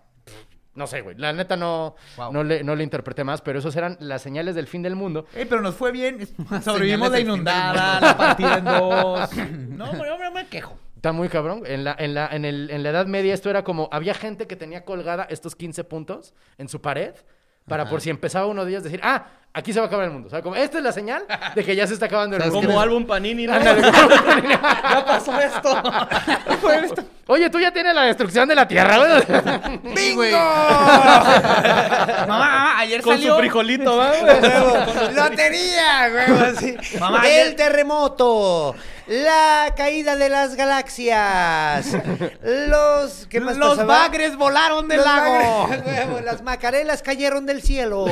No 0.74 0.86
sé, 0.86 1.00
güey. 1.00 1.16
La 1.18 1.32
neta 1.32 1.56
no, 1.56 1.96
Wow. 2.16 2.32
no, 2.32 2.44
le, 2.44 2.62
no 2.62 2.76
le 2.76 2.84
interpreté 2.84 3.24
más, 3.24 3.40
pero 3.40 3.58
esos 3.58 3.74
eran 3.74 3.96
las 3.98 4.22
señales 4.22 4.54
del 4.54 4.68
fin 4.68 4.80
del 4.80 4.94
mundo. 4.94 5.26
Ey, 5.34 5.44
pero 5.46 5.60
nos 5.60 5.74
fue 5.74 5.90
bien. 5.90 6.20
Sobrevivimos 6.62 7.10
la 7.10 7.18
inundada, 7.18 8.00
la 8.00 8.16
partida 8.16 8.58
en 8.58 8.64
dos. 8.64 9.30
No, 9.78 9.92
no, 9.92 10.18
no 10.18 10.30
me 10.30 10.46
quejo. 10.46 10.78
Está 10.94 11.10
muy 11.12 11.28
cabrón. 11.28 11.62
En 11.66 11.82
la, 11.82 11.96
en, 11.98 12.14
la, 12.14 12.28
en, 12.28 12.44
el, 12.44 12.70
en 12.70 12.82
la 12.84 12.90
Edad 12.90 13.06
Media 13.06 13.34
esto 13.34 13.50
era 13.50 13.64
como... 13.64 13.88
Había 13.92 14.14
gente 14.14 14.46
que 14.46 14.54
tenía 14.56 14.84
colgada 14.84 15.24
estos 15.30 15.56
15 15.56 15.82
puntos 15.84 16.34
en 16.58 16.68
su 16.68 16.80
pared 16.80 17.14
para 17.66 17.82
Ajá. 17.84 17.90
por 17.90 18.00
si 18.00 18.10
empezaba 18.10 18.46
uno 18.46 18.64
de 18.64 18.70
ellos 18.72 18.82
decir... 18.84 19.00
Ah, 19.02 19.26
aquí 19.54 19.72
se 19.72 19.80
va 19.80 19.86
a 19.86 19.88
acabar 19.88 20.04
el 20.06 20.12
mundo. 20.12 20.28
O 20.28 20.30
sea, 20.30 20.42
como, 20.42 20.54
esta 20.56 20.78
es 20.78 20.84
la 20.84 20.92
señal 20.92 21.24
de 21.54 21.64
que 21.64 21.74
ya 21.74 21.86
se 21.86 21.94
está 21.94 22.06
acabando 22.06 22.36
el 22.36 22.50
mundo. 22.50 22.66
Como 22.68 22.80
álbum 22.80 23.06
Panini, 23.06 23.46
¿no? 23.46 23.54
Ándale, 23.54 23.82
ya 24.48 25.04
pasó 25.06 25.38
esto. 25.40 25.82
Fue 26.60 26.78
esto. 26.84 27.02
Oye, 27.30 27.50
tú 27.50 27.60
ya 27.60 27.70
tienes 27.70 27.94
la 27.94 28.02
destrucción 28.04 28.48
de 28.48 28.54
la 28.54 28.66
tierra, 28.66 28.96
güey. 28.96 29.10
¡Bingo! 29.94 30.22
mamá, 30.22 32.24
mamá, 32.26 32.78
ayer 32.78 33.02
Con 33.02 33.16
salió... 33.16 33.34
su 33.34 33.40
frijolito, 33.40 33.98
¿va? 33.98 34.12
¡Lotería, 35.12 36.08
güey! 36.08 36.40
Así. 36.50 36.74
Mamá, 36.98 37.18
el 37.28 37.48
ayer- 37.48 37.56
terremoto, 37.56 38.74
la 39.08 39.74
caída 39.76 40.16
de 40.16 40.30
las 40.30 40.54
galaxias, 40.56 41.98
los... 42.42 43.26
¿Qué 43.28 43.40
más 43.40 43.58
Los 43.58 43.76
pasaba? 43.76 43.98
bagres 43.98 44.34
volaron 44.36 44.88
del 44.88 44.96
Los 44.98 45.06
lago. 45.06 45.68
bagres, 45.68 46.24
las 46.24 46.42
macarelas 46.42 47.02
cayeron 47.02 47.44
del 47.44 47.60
cielo. 47.62 48.06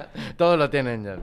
Todo 0.36 0.56
lo 0.56 0.70
tienen 0.70 1.04
ya. 1.04 1.18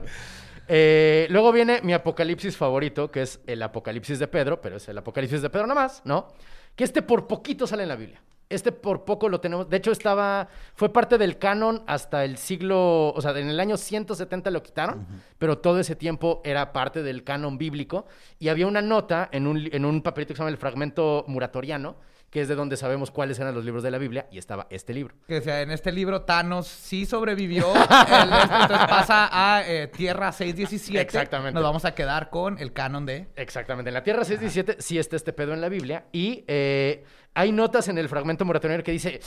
Eh, 0.68 1.26
luego 1.30 1.50
viene 1.50 1.80
mi 1.82 1.92
apocalipsis 1.92 2.56
favorito, 2.56 3.10
que 3.10 3.22
es 3.22 3.40
el 3.46 3.62
apocalipsis 3.62 4.18
de 4.18 4.28
Pedro, 4.28 4.60
pero 4.60 4.76
es 4.76 4.88
el 4.88 4.98
apocalipsis 4.98 5.42
de 5.42 5.50
Pedro 5.50 5.66
nada 5.66 5.80
más, 5.80 6.02
¿no? 6.04 6.28
Que 6.76 6.84
este 6.84 7.02
por 7.02 7.26
poquito 7.26 7.66
sale 7.66 7.82
en 7.82 7.88
la 7.88 7.96
Biblia. 7.96 8.22
Este 8.48 8.72
por 8.72 9.04
poco 9.04 9.28
lo 9.28 9.40
tenemos. 9.40 9.68
De 9.70 9.76
hecho, 9.76 9.92
estaba. 9.92 10.48
Fue 10.74 10.92
parte 10.92 11.18
del 11.18 11.38
canon 11.38 11.84
hasta 11.86 12.24
el 12.24 12.36
siglo. 12.36 13.10
O 13.10 13.20
sea, 13.20 13.30
en 13.38 13.48
el 13.48 13.60
año 13.60 13.76
170 13.76 14.50
lo 14.50 14.62
quitaron, 14.62 15.06
pero 15.38 15.58
todo 15.58 15.78
ese 15.78 15.94
tiempo 15.94 16.40
era 16.44 16.72
parte 16.72 17.04
del 17.04 17.22
canon 17.22 17.58
bíblico. 17.58 18.06
Y 18.40 18.48
había 18.48 18.66
una 18.66 18.82
nota 18.82 19.28
en 19.30 19.46
un, 19.46 19.68
en 19.72 19.84
un 19.84 20.02
papelito 20.02 20.34
que 20.34 20.36
se 20.36 20.40
llama 20.40 20.50
el 20.50 20.56
fragmento 20.56 21.24
muratoriano, 21.28 21.96
que 22.30 22.40
es 22.42 22.48
de 22.48 22.54
donde 22.54 22.76
sabemos 22.76 23.10
cuáles 23.10 23.38
eran 23.40 23.54
los 23.54 23.64
libros 23.64 23.82
de 23.82 23.90
la 23.90 23.98
Biblia, 23.98 24.28
y 24.30 24.38
estaba 24.38 24.66
este 24.70 24.94
libro. 24.94 25.14
Que 25.26 25.40
sea, 25.40 25.62
en 25.62 25.70
este 25.72 25.90
libro 25.90 26.22
Thanos 26.22 26.68
sí 26.68 27.04
sobrevivió. 27.04 27.66
El- 27.74 28.32
entonces 28.32 28.86
pasa 28.88 29.28
a 29.32 29.68
eh, 29.68 29.88
Tierra 29.88 30.30
617. 30.30 31.00
Exactamente. 31.00 31.54
Nos 31.54 31.62
vamos 31.64 31.84
a 31.84 31.94
quedar 31.94 32.30
con 32.30 32.58
el 32.58 32.72
canon 32.72 33.04
de... 33.04 33.26
Exactamente. 33.36 33.88
En 33.90 33.94
la 33.94 34.02
Tierra 34.04 34.24
617 34.24 34.80
sí 34.80 34.98
está 34.98 35.16
este 35.16 35.32
pedo 35.32 35.52
en 35.54 35.60
la 35.60 35.68
Biblia. 35.68 36.04
Y 36.12 36.44
eh, 36.46 37.04
hay 37.34 37.50
notas 37.52 37.88
en 37.88 37.98
el 37.98 38.08
fragmento 38.08 38.44
moratoriano 38.44 38.82
que 38.84 38.92
dice: 38.92 39.20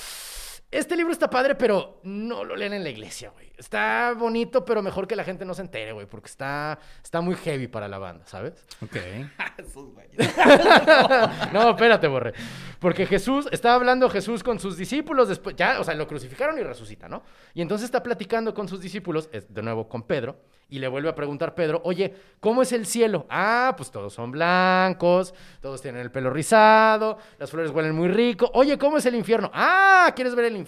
Este 0.74 0.98
libro 0.98 1.14
está 1.14 1.30
padre, 1.30 1.54
pero 1.54 2.00
no 2.02 2.44
lo 2.44 2.56
lean 2.56 2.74
en 2.74 2.84
la 2.84 2.90
iglesia, 2.90 3.30
güey. 3.30 3.52
Está 3.56 4.16
bonito, 4.18 4.66
pero 4.66 4.82
mejor 4.82 5.08
que 5.08 5.16
la 5.16 5.24
gente 5.24 5.46
no 5.46 5.54
se 5.54 5.62
entere, 5.62 5.92
güey, 5.92 6.08
porque 6.08 6.26
está, 6.28 6.80
está 7.04 7.22
muy 7.22 7.36
heavy 7.36 7.68
para 7.68 7.88
la 7.88 8.00
banda, 8.00 8.26
¿sabes? 8.26 8.54
Ok. 8.82 8.96
no, 11.54 11.70
espérate, 11.70 12.08
borre. 12.08 12.34
Porque 12.80 13.06
Jesús, 13.06 13.48
estaba 13.52 13.76
hablando 13.76 14.10
Jesús 14.10 14.42
con 14.42 14.60
sus 14.60 14.76
discípulos 14.76 15.30
después, 15.30 15.56
ya, 15.56 15.80
o 15.80 15.84
sea, 15.84 15.94
lo 15.94 16.08
crucificaron 16.08 16.58
y 16.58 16.64
resucita, 16.64 17.08
¿no? 17.08 17.22
Y 17.54 17.62
entonces 17.62 17.86
está 17.86 18.02
platicando 18.02 18.56
con 18.56 18.68
sus 18.68 18.82
discípulos, 18.82 19.30
es, 19.32 19.54
de 19.54 19.62
nuevo 19.62 19.88
con 19.88 20.04
Pedro, 20.04 20.40
y 20.70 20.80
le 20.80 20.88
vuelve 20.88 21.08
a 21.08 21.14
preguntar 21.14 21.54
Pedro, 21.54 21.82
oye, 21.86 22.16
¿cómo 22.40 22.64
es 22.64 22.72
el 22.72 22.88
cielo? 22.88 23.28
Ah, 23.30 23.76
pues 23.78 23.92
todos 23.92 24.12
son 24.12 24.32
blancos, 24.32 25.34
todos 25.62 25.80
tienen 25.82 26.02
el 26.02 26.10
pelo 26.10 26.32
rizado, 26.32 27.20
las 27.38 27.52
flores 27.52 27.70
huelen 27.70 27.94
muy 27.94 28.08
rico. 28.08 28.50
Oye, 28.56 28.76
¿cómo 28.80 28.98
es 28.98 29.06
el 29.06 29.14
infierno? 29.14 29.52
Ah, 29.54 30.12
¿quieres 30.16 30.34
ver 30.34 30.46
el 30.46 30.58
infierno? 30.58 30.63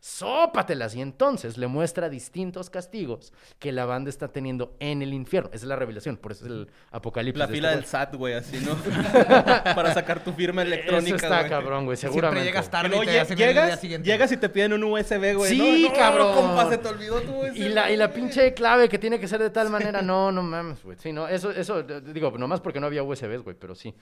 Sópatelas. 0.00 0.94
Y 0.94 1.00
entonces 1.00 1.58
le 1.58 1.66
muestra 1.66 2.08
distintos 2.08 2.70
castigos 2.70 3.32
que 3.58 3.72
la 3.72 3.84
banda 3.84 4.10
está 4.10 4.28
teniendo 4.28 4.76
en 4.80 5.02
el 5.02 5.12
infierno. 5.12 5.50
Esa 5.52 5.64
es 5.64 5.68
la 5.68 5.76
revelación, 5.76 6.16
por 6.16 6.32
eso 6.32 6.44
es 6.44 6.50
el 6.50 6.68
apocalipsis. 6.90 7.38
La 7.38 7.46
de 7.46 7.52
fila 7.54 7.68
este 7.70 7.80
del. 7.80 7.88
SAT, 7.88 8.14
güey, 8.16 8.34
así, 8.34 8.58
¿no? 8.64 8.74
Para 9.74 9.92
sacar 9.94 10.22
tu 10.22 10.32
firma 10.32 10.62
electrónica, 10.62 11.16
Eso 11.16 11.26
está 11.26 11.48
cabrón, 11.48 11.84
güey, 11.84 11.96
Siempre 11.96 12.14
seguramente. 12.14 12.44
llegas 12.46 12.66
Que 12.66 12.70
tarde 12.70 12.96
y 12.96 13.00
te 13.00 13.06
lle- 13.06 13.20
hacen 13.20 13.32
el 13.32 13.36
día 13.38 13.46
llegas, 13.62 13.80
siguiente. 13.80 14.08
llegas 14.10 14.32
y 14.32 14.36
te 14.36 14.48
piden 14.48 14.72
un 14.72 14.84
USB, 14.84 15.34
güey. 15.34 15.50
Sí, 15.50 15.86
No, 15.90 15.94
cabrón. 15.96 16.34
compa, 16.34 16.68
se 16.70 16.78
te 16.78 16.88
olvidó 16.88 17.20
tu 17.22 17.32
USB. 17.42 17.56
Y 17.56 17.68
la, 17.70 17.90
y 17.90 17.96
la 17.96 18.12
pinche 18.12 18.54
clave 18.54 18.88
que 18.88 18.98
tiene 18.98 19.18
que 19.18 19.28
ser 19.28 19.40
de 19.40 19.50
tal 19.50 19.68
manera, 19.70 20.00
no, 20.02 20.30
no 20.32 20.42
mames, 20.42 20.82
güey. 20.82 20.96
Sí, 20.98 21.12
no, 21.12 21.26
eso, 21.28 21.50
eso, 21.50 21.82
digo, 21.82 22.30
nomás 22.38 22.60
porque 22.60 22.80
no 22.80 22.86
había 22.86 23.02
USBs, 23.02 23.42
güey, 23.42 23.56
pero 23.58 23.74
sí. 23.74 23.94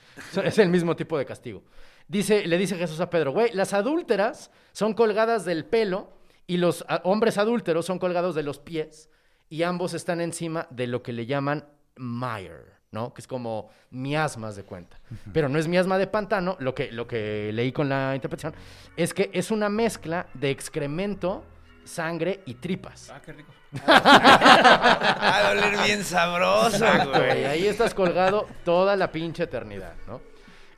Es 0.45 0.59
el 0.59 0.69
mismo 0.69 0.95
tipo 0.97 1.17
de 1.19 1.25
castigo. 1.25 1.63
Dice, 2.09 2.47
le 2.47 2.57
dice 2.59 2.77
Jesús 2.77 3.01
a 3.01 3.11
Pedro, 3.11 3.33
güey, 3.33 3.53
las 3.53 3.73
adúlteras 3.75 4.51
son 4.73 4.95
colgadas 4.95 5.45
del 5.45 5.65
pelo 5.65 6.13
y 6.47 6.57
los 6.59 6.85
a- 6.89 7.01
hombres 7.05 7.37
adúlteros 7.39 7.85
son 7.87 7.99
colgados 7.99 8.35
de 8.35 8.43
los 8.45 8.59
pies 8.61 9.11
y 9.49 9.63
ambos 9.65 9.93
están 9.95 10.21
encima 10.21 10.67
de 10.71 10.87
lo 10.87 11.03
que 11.03 11.13
le 11.13 11.27
llaman 11.27 11.65
mire, 11.97 12.77
¿no? 12.93 13.13
Que 13.13 13.21
es 13.23 13.27
como 13.27 13.71
miasmas 13.91 14.55
de 14.55 14.63
cuenta. 14.65 15.01
Pero 15.33 15.49
no 15.49 15.59
es 15.59 15.67
miasma 15.67 15.99
de 15.99 16.07
pantano, 16.07 16.57
lo 16.61 16.75
que, 16.75 16.93
lo 16.93 17.07
que 17.09 17.51
leí 17.53 17.73
con 17.73 17.89
la 17.89 18.15
interpretación, 18.15 18.55
es 18.97 19.13
que 19.15 19.31
es 19.33 19.51
una 19.51 19.69
mezcla 19.69 20.27
de 20.35 20.51
excremento, 20.51 21.43
sangre 21.85 22.41
y 22.47 22.55
tripas. 22.55 23.11
Ah, 23.11 23.21
qué 23.25 23.33
rico. 23.33 23.53
Va 23.89 25.37
a 25.39 25.55
doler 25.55 25.79
bien 25.85 26.05
sabroso, 26.05 26.77
Exacto, 26.77 27.11
güey. 27.19 27.45
Ahí 27.47 27.67
estás 27.67 27.95
colgado 27.95 28.47
toda 28.65 28.95
la 28.97 29.11
pinche 29.11 29.43
eternidad, 29.45 29.95
¿no? 30.07 30.21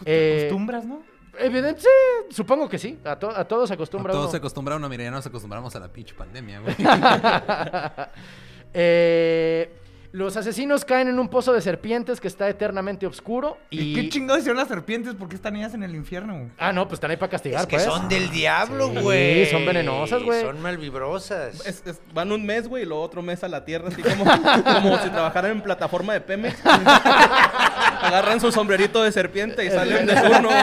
Eh, 0.05 0.39
¿Acostumbras, 0.47 0.85
no? 0.85 1.03
Evidente, 1.39 1.81
sí, 1.83 1.89
supongo 2.35 2.69
que 2.69 2.79
sí. 2.79 2.99
A, 3.05 3.17
to- 3.17 3.31
a 3.37 3.45
todos 3.47 3.69
se 3.69 3.75
acostumbra 3.75 4.13
Todos 4.13 4.27
uno. 4.27 4.31
se 4.33 4.37
acostumbraron, 4.39 4.89
mira, 4.91 5.05
ya 5.05 5.11
nos 5.11 5.27
acostumbramos 5.27 5.75
a 5.77 5.81
la 5.81 5.89
pinche 5.89 6.15
pandemia, 6.15 6.61
güey. 6.61 6.75
Eh, 8.75 9.73
los 10.11 10.37
asesinos 10.39 10.85
caen 10.87 11.09
en 11.09 11.19
un 11.19 11.29
pozo 11.29 11.53
de 11.53 11.61
serpientes 11.61 12.19
que 12.21 12.29
está 12.29 12.49
eternamente 12.49 13.07
oscuro 13.07 13.59
y... 13.69 13.93
¿Y 13.93 13.95
qué 13.95 14.09
chingados 14.09 14.41
hicieron 14.41 14.57
las 14.59 14.69
serpientes? 14.69 15.15
¿Por 15.15 15.29
qué 15.29 15.37
están 15.37 15.55
ellas 15.57 15.75
en 15.75 15.83
el 15.83 15.95
infierno? 15.95 16.35
güey? 16.35 16.49
Ah, 16.59 16.73
no, 16.73 16.89
pues 16.89 16.97
están 16.97 17.11
ahí 17.11 17.19
para 17.19 17.31
castigar, 17.31 17.61
Es 17.61 17.67
que 17.67 17.77
pues. 17.77 17.85
son 17.87 18.09
del 18.09 18.31
diablo, 18.31 18.89
Sí, 18.95 19.01
güey. 19.03 19.47
son 19.51 19.67
venenosas, 19.67 20.23
güey. 20.23 20.41
Son 20.41 20.63
malvibrosas. 20.63 21.67
Es- 21.67 21.83
es- 21.87 22.01
van 22.15 22.33
un 22.33 22.47
mes, 22.47 22.69
güey, 22.69 22.85
y 22.85 22.87
luego 22.87 23.03
otro 23.03 23.21
mes 23.21 23.45
a 23.45 23.49
la 23.49 23.65
tierra, 23.67 23.89
así 23.89 24.01
como, 24.03 24.25
como 24.25 24.99
si 24.99 25.11
trabajaran 25.11 25.51
en 25.53 25.61
plataforma 25.63 26.15
de 26.15 26.23
Pemex. 26.23 26.57
Agarran 28.01 28.41
su 28.41 28.51
sombrerito 28.53 29.03
de 29.03 29.13
serpiente 29.13 29.65
y 29.65 29.71
salen 29.71 30.07
de 30.07 30.15
turno. 30.17 30.49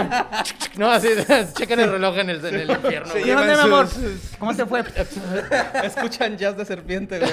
No, 0.78 0.92
así, 0.92 1.08
chequen 1.54 1.80
el 1.80 1.90
reloj 1.92 2.18
en 2.18 2.30
el, 2.32 2.44
en 2.46 2.56
el 2.56 2.70
infierno. 2.70 3.18
¿Y 3.18 3.30
dónde, 3.30 3.54
mi 3.56 3.62
amor? 3.62 3.88
¿Cómo 4.38 4.54
te 4.54 4.66
fue? 4.66 4.84
Escuchan 5.86 6.38
jazz 6.38 6.58
de 6.58 6.66
serpiente, 6.66 7.18
güey. 7.20 7.32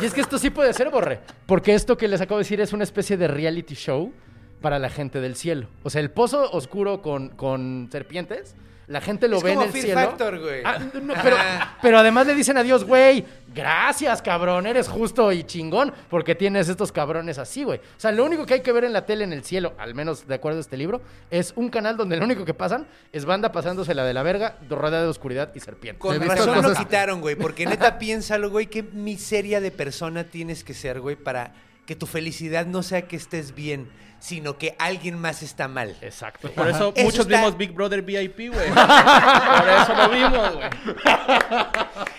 Y 0.00 0.04
es 0.04 0.14
que 0.14 0.20
esto 0.20 0.38
sí 0.38 0.50
puede 0.50 0.72
ser, 0.72 0.90
Borre. 0.90 1.20
Porque 1.46 1.74
esto 1.74 1.96
que 1.96 2.08
les 2.08 2.20
acabo 2.20 2.38
de 2.38 2.44
decir 2.44 2.60
es 2.60 2.72
una 2.72 2.84
especie 2.84 3.16
de 3.16 3.28
reality 3.28 3.74
show 3.74 4.12
para 4.60 4.78
la 4.78 4.90
gente 4.90 5.20
del 5.20 5.36
cielo. 5.36 5.68
O 5.82 5.90
sea, 5.90 6.00
el 6.00 6.10
pozo 6.10 6.50
oscuro 6.52 7.02
con, 7.02 7.30
con 7.30 7.88
serpientes, 7.90 8.54
la 8.88 9.00
gente 9.02 9.28
lo 9.28 9.36
Es 9.36 9.42
ve 9.42 9.50
como 9.50 9.62
en 9.62 9.66
el 9.68 9.72
Fear 9.72 9.84
cielo. 9.84 10.00
Factor, 10.00 10.40
güey. 10.40 10.62
Ah, 10.64 10.78
no, 10.78 11.14
pero, 11.22 11.36
pero 11.82 11.98
además 11.98 12.26
le 12.26 12.34
dicen 12.34 12.56
a 12.56 12.62
Dios, 12.62 12.84
güey, 12.84 13.24
gracias, 13.54 14.22
cabrón, 14.22 14.66
eres 14.66 14.88
justo 14.88 15.30
y 15.30 15.44
chingón 15.44 15.92
porque 16.08 16.34
tienes 16.34 16.68
estos 16.68 16.90
cabrones 16.90 17.38
así, 17.38 17.64
güey. 17.64 17.78
O 17.78 18.00
sea, 18.00 18.12
lo 18.12 18.24
único 18.24 18.46
que 18.46 18.54
hay 18.54 18.62
que 18.62 18.72
ver 18.72 18.84
en 18.84 18.94
la 18.94 19.04
tele 19.04 19.24
en 19.24 19.32
el 19.34 19.44
cielo, 19.44 19.74
al 19.78 19.94
menos 19.94 20.26
de 20.26 20.34
acuerdo 20.34 20.58
a 20.58 20.62
este 20.62 20.78
libro, 20.78 21.02
es 21.30 21.52
un 21.56 21.68
canal 21.68 21.98
donde 21.98 22.16
lo 22.16 22.24
único 22.24 22.46
que 22.46 22.54
pasan 22.54 22.86
es 23.12 23.26
banda 23.26 23.52
pasándose 23.52 23.94
la 23.94 24.04
de 24.04 24.14
la 24.14 24.22
verga, 24.22 24.56
rodeada 24.70 25.02
de 25.02 25.10
oscuridad 25.10 25.52
y 25.54 25.60
serpientes. 25.60 26.00
Con 26.00 26.20
razón 26.20 26.62
lo 26.62 26.74
quitaron, 26.74 27.20
güey. 27.20 27.36
Porque 27.36 27.66
neta, 27.66 27.98
piénsalo, 27.98 28.50
güey. 28.50 28.66
Qué 28.66 28.82
miseria 28.82 29.60
de 29.60 29.70
persona 29.70 30.24
tienes 30.24 30.64
que 30.64 30.72
ser, 30.72 31.00
güey, 31.00 31.16
para 31.16 31.52
que 31.84 31.96
tu 31.96 32.06
felicidad 32.06 32.66
no 32.66 32.82
sea 32.82 33.08
que 33.08 33.16
estés 33.16 33.54
bien, 33.54 33.88
sino 34.20 34.58
que 34.58 34.74
alguien 34.78 35.18
más 35.18 35.42
está 35.42 35.68
mal. 35.68 35.96
Exacto. 36.00 36.50
Por 36.50 36.68
eso, 36.68 36.92
muchos 36.96 37.20
está- 37.20 37.36
vimos 37.38 37.56
Big 37.56 37.72
Brother 37.72 38.02
VIP, 38.02 38.48
güey. 38.52 38.68
Por 38.68 39.68
eso 39.68 39.94
lo 39.96 40.08
vimos, 40.10 40.54
güey. 40.56 40.68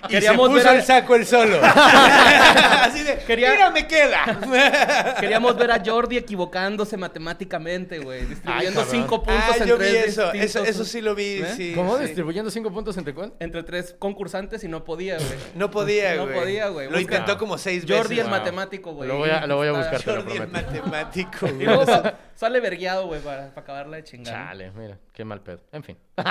Y 0.06 0.08
Queríamos 0.14 0.48
se 0.48 0.54
ver 0.54 0.62
puso 0.64 0.70
a- 0.70 0.76
el 0.78 0.84
saco 0.84 1.16
el 1.16 1.26
solo. 1.26 1.60
Así 1.64 3.04
de, 3.04 3.18
Quería- 3.28 3.52
mira, 3.52 3.70
me 3.70 3.88
queda. 3.88 5.16
Queríamos 5.20 5.56
ver 5.58 5.72
a 5.72 5.82
Jordi 5.86 6.18
equivocándose 6.18 6.98
matemáticamente, 6.98 8.00
güey. 8.00 8.26
Distribuyendo 8.26 8.82
Ay, 8.82 8.88
cinco 8.90 9.22
puntos 9.24 9.44
ah, 9.52 9.58
en 9.60 9.68
yo 9.68 9.78
vi 9.78 9.86
tres 9.86 10.06
eso. 10.08 10.22
Eso, 10.24 10.32
distintos- 10.32 10.68
eso 10.70 10.86
sí 10.86 11.02
lo 11.02 11.16
vi, 11.16 11.42
¿Eh? 11.42 11.54
sí. 11.56 11.74
¿Cómo? 11.76 11.98
sí. 11.98 12.06
¿Distribuyendo 12.06 12.50
cinco 12.50 12.72
puntos 12.72 12.98
entre 12.98 13.14
cuántos? 13.14 13.40
Entre 13.42 13.62
tres 13.64 13.96
concursantes 14.00 14.64
y 14.64 14.68
no 14.68 14.84
podía, 14.84 15.16
güey. 15.18 15.30
No 15.56 15.70
podía, 15.70 16.16
No 16.16 16.26
güey. 16.26 16.40
podía, 16.40 16.68
güey. 16.70 16.90
Lo 16.90 17.00
intentó 17.00 17.38
como 17.38 17.58
seis 17.58 17.86
veces. 17.86 17.98
Jordi 17.98 18.20
Wow. 18.22 18.30
matemático, 18.30 18.94
güey. 18.94 19.08
Lo 19.10 19.18
voy 19.18 19.30
a- 19.30 19.46
lo 19.46 19.58
voy 19.58 19.68
a 19.68 19.72
buscar, 19.74 20.02
te 20.02 20.12
lo 20.16 20.22
Jordi 20.24 20.38
prometo. 20.40 20.52
matemático, 20.54 21.48
güey. 21.48 21.66
sale 22.36 22.60
vergueado, 22.60 23.08
güey, 23.08 23.22
para, 23.22 23.50
para 23.50 23.62
acabarla 23.62 23.98
de 23.98 24.04
chingar. 24.04 24.34
Chale, 24.34 24.72
mira, 24.72 24.98
qué 25.14 25.26
mal 25.26 25.42
pedo. 25.42 25.62
En 25.72 25.84
fin. 25.84 25.98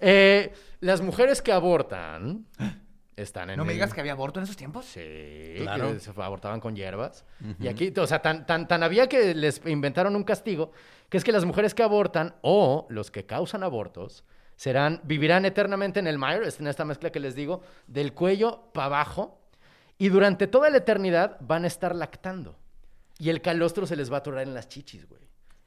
Eh, 0.00 0.52
las 0.80 1.00
mujeres 1.00 1.42
que 1.42 1.52
abortan 1.52 2.46
están 3.16 3.50
en 3.50 3.56
No 3.56 3.64
me 3.64 3.72
digas 3.72 3.94
que 3.94 4.00
había 4.00 4.12
aborto 4.12 4.40
en 4.40 4.44
esos 4.44 4.56
tiempos. 4.56 4.84
Sí, 4.84 5.54
Claro. 5.58 5.92
que 5.94 6.00
se 6.00 6.10
abortaban 6.10 6.60
con 6.60 6.76
hierbas. 6.76 7.24
Y 7.58 7.68
aquí, 7.68 7.92
o 7.96 8.06
sea, 8.06 8.20
tan, 8.20 8.46
tan, 8.46 8.68
tan 8.68 8.82
había 8.82 9.08
que 9.08 9.34
les 9.34 9.62
inventaron 9.66 10.14
un 10.16 10.24
castigo, 10.24 10.72
que 11.08 11.16
es 11.16 11.24
que 11.24 11.32
las 11.32 11.44
mujeres 11.44 11.74
que 11.74 11.82
abortan 11.82 12.34
o 12.42 12.86
los 12.90 13.10
que 13.10 13.24
causan 13.24 13.62
abortos 13.62 14.24
serán, 14.56 15.00
vivirán 15.04 15.44
eternamente 15.44 16.00
en 16.00 16.06
el 16.06 16.18
mire, 16.18 16.48
en 16.58 16.66
esta 16.66 16.84
mezcla 16.84 17.10
que 17.10 17.20
les 17.20 17.34
digo, 17.34 17.62
del 17.86 18.12
cuello 18.12 18.70
para 18.72 18.86
abajo, 18.86 19.40
y 19.98 20.08
durante 20.08 20.46
toda 20.46 20.68
la 20.70 20.78
eternidad 20.78 21.38
van 21.40 21.64
a 21.64 21.68
estar 21.68 21.94
lactando. 21.94 22.58
Y 23.18 23.30
el 23.30 23.40
calostro 23.40 23.86
se 23.86 23.96
les 23.96 24.10
va 24.10 24.16
a 24.16 24.18
atorar 24.18 24.42
en 24.42 24.54
las 24.54 24.68
chichis, 24.68 25.08
güey. 25.08 25.22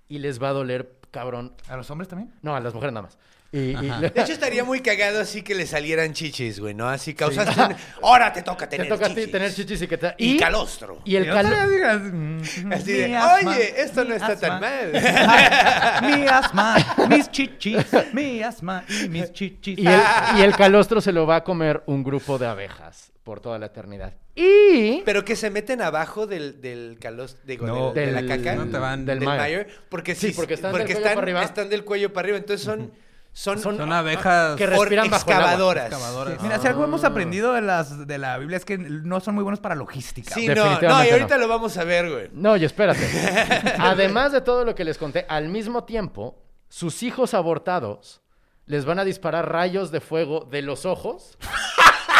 Y 0.08 0.20
les 0.20 0.42
va 0.42 0.50
a 0.50 0.54
doler, 0.54 0.98
cabrón, 1.12 1.54
¿A 1.68 1.78
los 1.78 1.90
hombres 1.90 2.08
también? 2.08 2.34
no, 2.42 2.56
a 2.56 2.60
las 2.60 2.74
mujeres 2.74 2.94
nada 2.94 3.08
más. 3.08 3.18
Y, 3.52 3.58
y 3.58 3.74
De 4.02 4.12
hecho, 4.16 4.34
estaría 4.34 4.64
muy 4.64 4.82
cagado 4.82 5.20
así 5.20 5.42
que 5.42 5.56
le 5.56 5.66
salieran 5.66 6.14
chichis, 6.14 6.60
güey, 6.60 6.74
¿no? 6.76 6.88
Así 6.88 7.16
causaste 7.16 7.60
un... 7.60 7.76
Ahora 8.04 8.32
te 8.32 8.44
toca 8.44 8.70
te 8.70 8.78
tener 8.78 8.92
toca 8.92 9.08
a 9.08 9.10
ti 9.10 9.16
chichis. 9.16 9.32
tener 9.32 9.54
chichis 9.54 9.82
y 9.82 9.88
que 9.88 9.98
te... 9.98 10.14
Y 10.18 10.38
calostro. 10.38 11.00
Y 11.06 11.16
el 11.16 11.26
Y 11.26 11.30
otra 11.30 11.44
calostro... 11.44 12.72
Así 12.76 12.94
de, 12.94 13.16
asma, 13.16 13.52
oye, 13.52 13.82
esto 13.82 14.04
no 14.04 14.14
está 14.14 14.36
tan 14.36 14.60
mal. 14.60 14.92
mi 16.04 16.28
asma, 16.28 16.76
mis 17.10 17.32
chichis, 17.32 17.86
mi 18.14 18.44
asma 18.44 18.84
y 18.88 19.10
mis 19.10 19.32
chichis. 19.32 19.80
Y 19.80 19.88
el, 19.88 20.02
y 20.38 20.42
el 20.42 20.56
calostro 20.56 21.02
se 21.02 21.12
lo 21.12 21.26
va 21.26 21.38
a 21.38 21.44
comer 21.44 21.82
un 21.88 22.04
grupo 22.04 22.38
de 22.38 22.46
abejas 22.46 23.12
por 23.24 23.40
toda 23.40 23.58
la 23.58 23.68
eternidad. 23.68 24.14
Y... 24.42 25.02
Pero 25.04 25.26
que 25.26 25.36
se 25.36 25.50
meten 25.50 25.82
abajo 25.82 26.26
del, 26.26 26.62
del 26.62 26.98
calostro, 27.00 27.42
digo, 27.46 27.68
No. 27.68 27.92
del- 27.92 28.06
de 28.06 28.12
la 28.14 28.22
Del- 28.22 28.42
caca. 28.44 28.56
No 28.56 28.72
te 28.72 28.78
van- 28.78 29.06
del 29.06 29.20
del 29.20 29.68
porque 29.90 30.16
Sí, 30.16 30.28
sí, 30.30 30.34
porque 30.34 30.54
están 30.54 30.72
del 30.72 30.82
porque 30.82 30.94
cuello 30.94 31.06
están, 31.08 31.16
para 31.16 31.26
arriba. 31.26 31.44
están 31.44 31.70
del 31.70 31.84
cuello 31.84 32.14
para 32.14 32.26
arriba, 32.26 32.38
entonces 32.38 32.66
son 32.66 32.92
son, 33.34 33.60
Son- 33.60 33.78
Son 33.78 33.92
abejas 33.92 34.56
que 34.56 34.66
respiran 34.66 35.10
bajo 35.10 35.30
el 35.30 35.36
agua. 35.38 35.52
excavadoras. 35.88 36.42
Mira, 36.42 36.58
si 36.60 36.68
algo 36.68 36.84
hemos 36.86 37.04
aprendido 37.04 37.52
de, 37.54 37.62
las, 37.62 38.08
de 38.08 38.18
la 38.18 38.38
Biblia 38.38 38.56
es 38.58 38.64
que 38.66 38.78
no 38.78 39.20
son 39.20 39.36
muy 39.36 39.44
buenos 39.44 39.60
para 39.60 39.76
logística. 39.76 40.34
Sí, 40.34 40.48
no, 40.48 40.80
no, 40.82 41.04
y 41.06 41.10
ahorita 41.10 41.36
no. 41.36 41.42
lo 41.42 41.48
vamos 41.50 41.78
a 41.78 41.84
ver, 41.84 42.10
güey. 42.10 42.30
No, 42.34 42.56
y 42.56 42.64
espérate. 42.66 43.06
Además 43.78 44.32
de 44.32 44.40
todo 44.42 44.64
lo 44.64 44.74
que 44.74 44.84
les 44.86 44.98
conté, 44.98 45.26
al 45.30 45.50
mismo 45.50 45.84
tiempo, 45.84 46.42
sus 46.70 47.04
hijos 47.04 47.34
abortados 47.34 48.22
les 48.66 48.86
van 48.86 49.00
a 49.00 49.04
disparar 49.04 49.52
rayos 49.52 49.92
de 49.92 50.00
fuego 50.00 50.48
de 50.50 50.62
los 50.62 50.86
ojos 50.86 51.38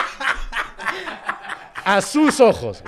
a 1.96 2.02
sus 2.02 2.40
ojos. 2.40 2.84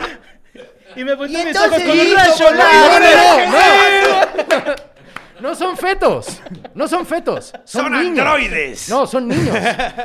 Y 0.96 1.04
me 1.04 1.16
puse 1.16 1.32
Y 1.32 1.46
mis 1.46 1.56
ojos 1.56 1.72
entonces, 1.80 1.88
con 1.88 2.00
un 2.00 2.16
rayo 2.16 2.52
láser. 2.52 3.50
no, 3.50 4.60
no. 4.76 4.76
No 5.42 5.56
son 5.56 5.76
fetos. 5.76 6.40
No 6.76 6.88
son 6.88 7.04
fetos. 7.04 7.52
Son, 7.66 7.86
Son 7.86 7.92
niños. 7.94 8.20
androides. 8.20 8.90
No, 8.90 9.08
son 9.08 9.28
niños. 9.28 9.58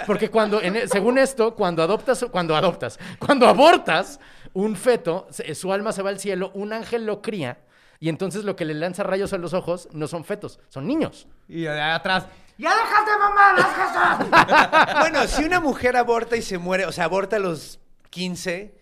Porque 0.07 0.31
cuando, 0.31 0.63
en- 0.63 0.89
según 0.89 1.19
esto, 1.19 1.55
cuando 1.55 1.83
adoptas, 1.83 2.25
cuando 2.31 2.57
adoptas, 2.57 2.99
cuando 3.19 3.47
abortas 3.47 4.19
un 4.55 4.75
feto, 4.77 5.29
su 5.55 5.71
alma 5.75 5.93
se 5.93 6.01
va 6.01 6.09
al 6.09 6.19
cielo, 6.19 6.53
un 6.55 6.73
ángel 6.73 7.05
lo 7.05 7.21
cría 7.21 7.59
y 8.01 8.09
entonces 8.09 8.45
lo 8.45 8.57
que 8.57 8.65
le 8.65 8.73
lanza 8.73 9.03
rayos 9.03 9.35
a 9.35 9.37
los 9.37 9.53
ojos 9.53 9.89
no 9.93 10.09
son 10.09 10.25
fetos, 10.25 10.59
son 10.71 10.87
niños. 10.87 11.27
Y 11.49 11.63
de 11.65 11.83
atrás, 11.83 12.25
¡ya 12.57 12.71
déjate 12.75 13.11
mamar, 13.19 13.57
Jesús! 13.57 15.01
Bueno, 15.01 15.27
si 15.27 15.45
una 15.45 15.61
mujer 15.61 15.99
aborta 15.99 16.37
y 16.37 16.41
se 16.43 16.57
muere, 16.57 16.87
o 16.87 16.93
sea, 16.93 17.05
aborta 17.05 17.37
a 17.37 17.41
los 17.41 17.79
15 18.11 18.75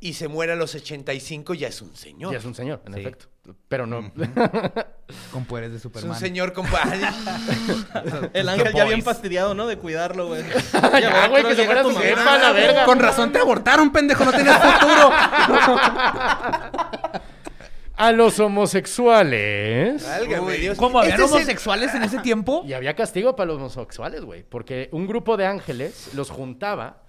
y 0.00 0.12
se 0.14 0.28
muere 0.28 0.52
a 0.52 0.56
los 0.56 0.74
85, 0.74 1.54
ya 1.54 1.68
es 1.68 1.80
un 1.82 1.94
señor. 1.96 2.32
Ya 2.32 2.38
es 2.38 2.44
un 2.44 2.54
señor, 2.54 2.82
en 2.86 2.94
Sí. 2.94 3.00
efecto. 3.00 3.26
Pero 3.68 3.86
no. 3.86 4.12
Con 5.32 5.44
poderes 5.46 5.70
de 5.72 5.76
Es 5.76 5.82
Superman. 5.82 6.10
un 6.12 6.16
señor 6.16 6.52
con... 6.52 6.64
El 8.34 8.48
ángel 8.48 8.72
ya 8.72 8.84
bien 8.84 9.02
fastidiado, 9.02 9.52
¿no? 9.54 9.66
De 9.66 9.76
cuidarlo, 9.78 10.28
güey. 10.28 10.42
Ya, 11.00 11.26
güey, 11.28 11.42
que 11.44 11.54
se 11.56 11.64
fuera 11.66 11.82
tu 11.82 11.94
jefa 11.94 12.34
a 12.34 12.38
la 12.38 12.52
verga. 12.52 12.84
Con 12.84 12.98
razón 13.00 13.32
te 13.32 13.38
abortaron, 13.40 13.90
pendejo, 13.92 14.24
no 14.24 14.30
tenías 14.32 14.58
futuro. 14.62 15.10
A 17.96 18.10
los 18.12 18.38
homosexuales. 18.40 20.04
Válgame 20.06 20.54
Dios. 20.54 20.78
¿Cómo 20.78 20.98
habían 20.98 21.12
Este 21.14 21.24
es 21.24 21.30
el- 21.30 21.36
homosexuales 21.36 21.94
en 21.94 22.02
ese 22.04 22.18
tiempo? 22.20 22.64
Y 22.66 22.72
había 22.72 22.94
castigo 22.96 23.36
para 23.36 23.48
los 23.48 23.56
homosexuales, 23.58 24.22
güey. 24.24 24.42
Porque 24.44 24.88
un 24.92 25.06
grupo 25.06 25.36
de 25.36 25.46
ángeles 25.46 26.10
los 26.14 26.30
juntaba 26.30 27.02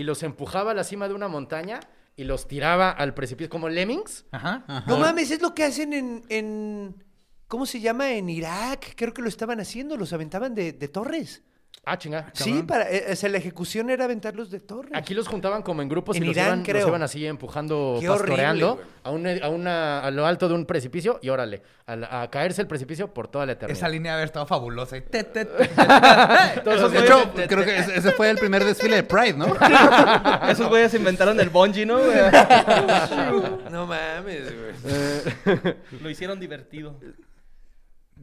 y 0.00 0.02
los 0.02 0.22
empujaba 0.22 0.70
a 0.70 0.74
la 0.74 0.82
cima 0.84 1.08
de 1.08 1.14
una 1.14 1.28
montaña 1.28 1.80
y 2.16 2.24
los 2.24 2.48
tiraba 2.48 2.90
al 2.90 3.12
precipicio 3.12 3.50
como 3.50 3.68
lemmings. 3.68 4.24
Ajá. 4.32 4.64
No 4.86 4.96
mames, 4.98 5.30
es 5.30 5.42
lo 5.42 5.54
que 5.54 5.64
hacen 5.64 5.92
en, 5.92 6.22
en- 6.30 7.04
¿Cómo 7.48 7.66
se 7.66 7.80
llama? 7.80 8.12
En 8.12 8.28
Irak. 8.30 8.94
Creo 8.96 9.12
que 9.12 9.22
lo 9.22 9.28
estaban 9.28 9.60
haciendo. 9.60 9.96
Los 9.96 10.12
aventaban 10.12 10.54
de, 10.54 10.72
de 10.72 10.88
torres. 10.88 11.42
Ah, 11.82 11.96
chinga. 11.96 12.30
Sí, 12.34 12.62
para, 12.62 12.90
eh, 12.90 13.06
o 13.12 13.16
sea, 13.16 13.30
la 13.30 13.38
ejecución 13.38 13.88
era 13.88 14.04
aventarlos 14.04 14.50
de 14.50 14.60
torres. 14.60 14.92
Aquí 14.94 15.14
los 15.14 15.26
juntaban 15.26 15.62
como 15.62 15.80
en 15.80 15.88
grupos 15.88 16.14
En 16.16 16.22
y 16.22 16.26
los, 16.26 16.36
Irán, 16.36 16.62
iban, 16.64 16.76
los 16.78 16.86
iban 16.88 17.02
así 17.02 17.26
empujando, 17.26 17.96
Qué 17.98 18.08
horrible, 18.08 18.28
pastoreando 18.28 18.74
güey. 18.74 18.86
a, 19.02 19.10
un- 19.10 19.42
a 19.42 19.48
una- 19.48 20.00
a 20.00 20.10
lo 20.10 20.26
alto 20.26 20.46
de 20.48 20.54
un 20.54 20.66
precipicio 20.66 21.18
y 21.22 21.30
órale, 21.30 21.62
a, 21.86 22.20
a 22.22 22.30
caerse 22.30 22.60
el 22.60 22.68
precipicio 22.68 23.12
por 23.14 23.28
toda 23.28 23.46
la 23.46 23.52
eternidad. 23.52 23.78
Esa 23.78 23.88
línea 23.88 24.12
había 24.12 24.26
estado 24.26 24.46
fabulosa. 24.46 24.98
Y 24.98 25.00
te, 25.00 25.24
te, 25.24 25.44
De 25.46 26.98
hecho, 27.00 27.32
creo 27.48 27.64
que 27.64 27.78
ese 27.78 27.96
ese 27.98 28.12
fue 28.12 28.28
el 28.30 28.36
primer 28.36 28.62
desfile 28.62 28.96
de 28.96 29.02
Pride, 29.02 29.34
¿no? 29.38 29.46
Esos 30.48 30.68
güeyes 30.68 30.92
inventaron 30.94 31.40
el 31.40 31.48
bungee, 31.48 31.86
¿no? 31.86 31.98
No 33.70 33.86
mames, 33.86 34.52
güey. 34.54 35.74
Lo 36.02 36.10
hicieron 36.10 36.38
divertido. 36.38 36.96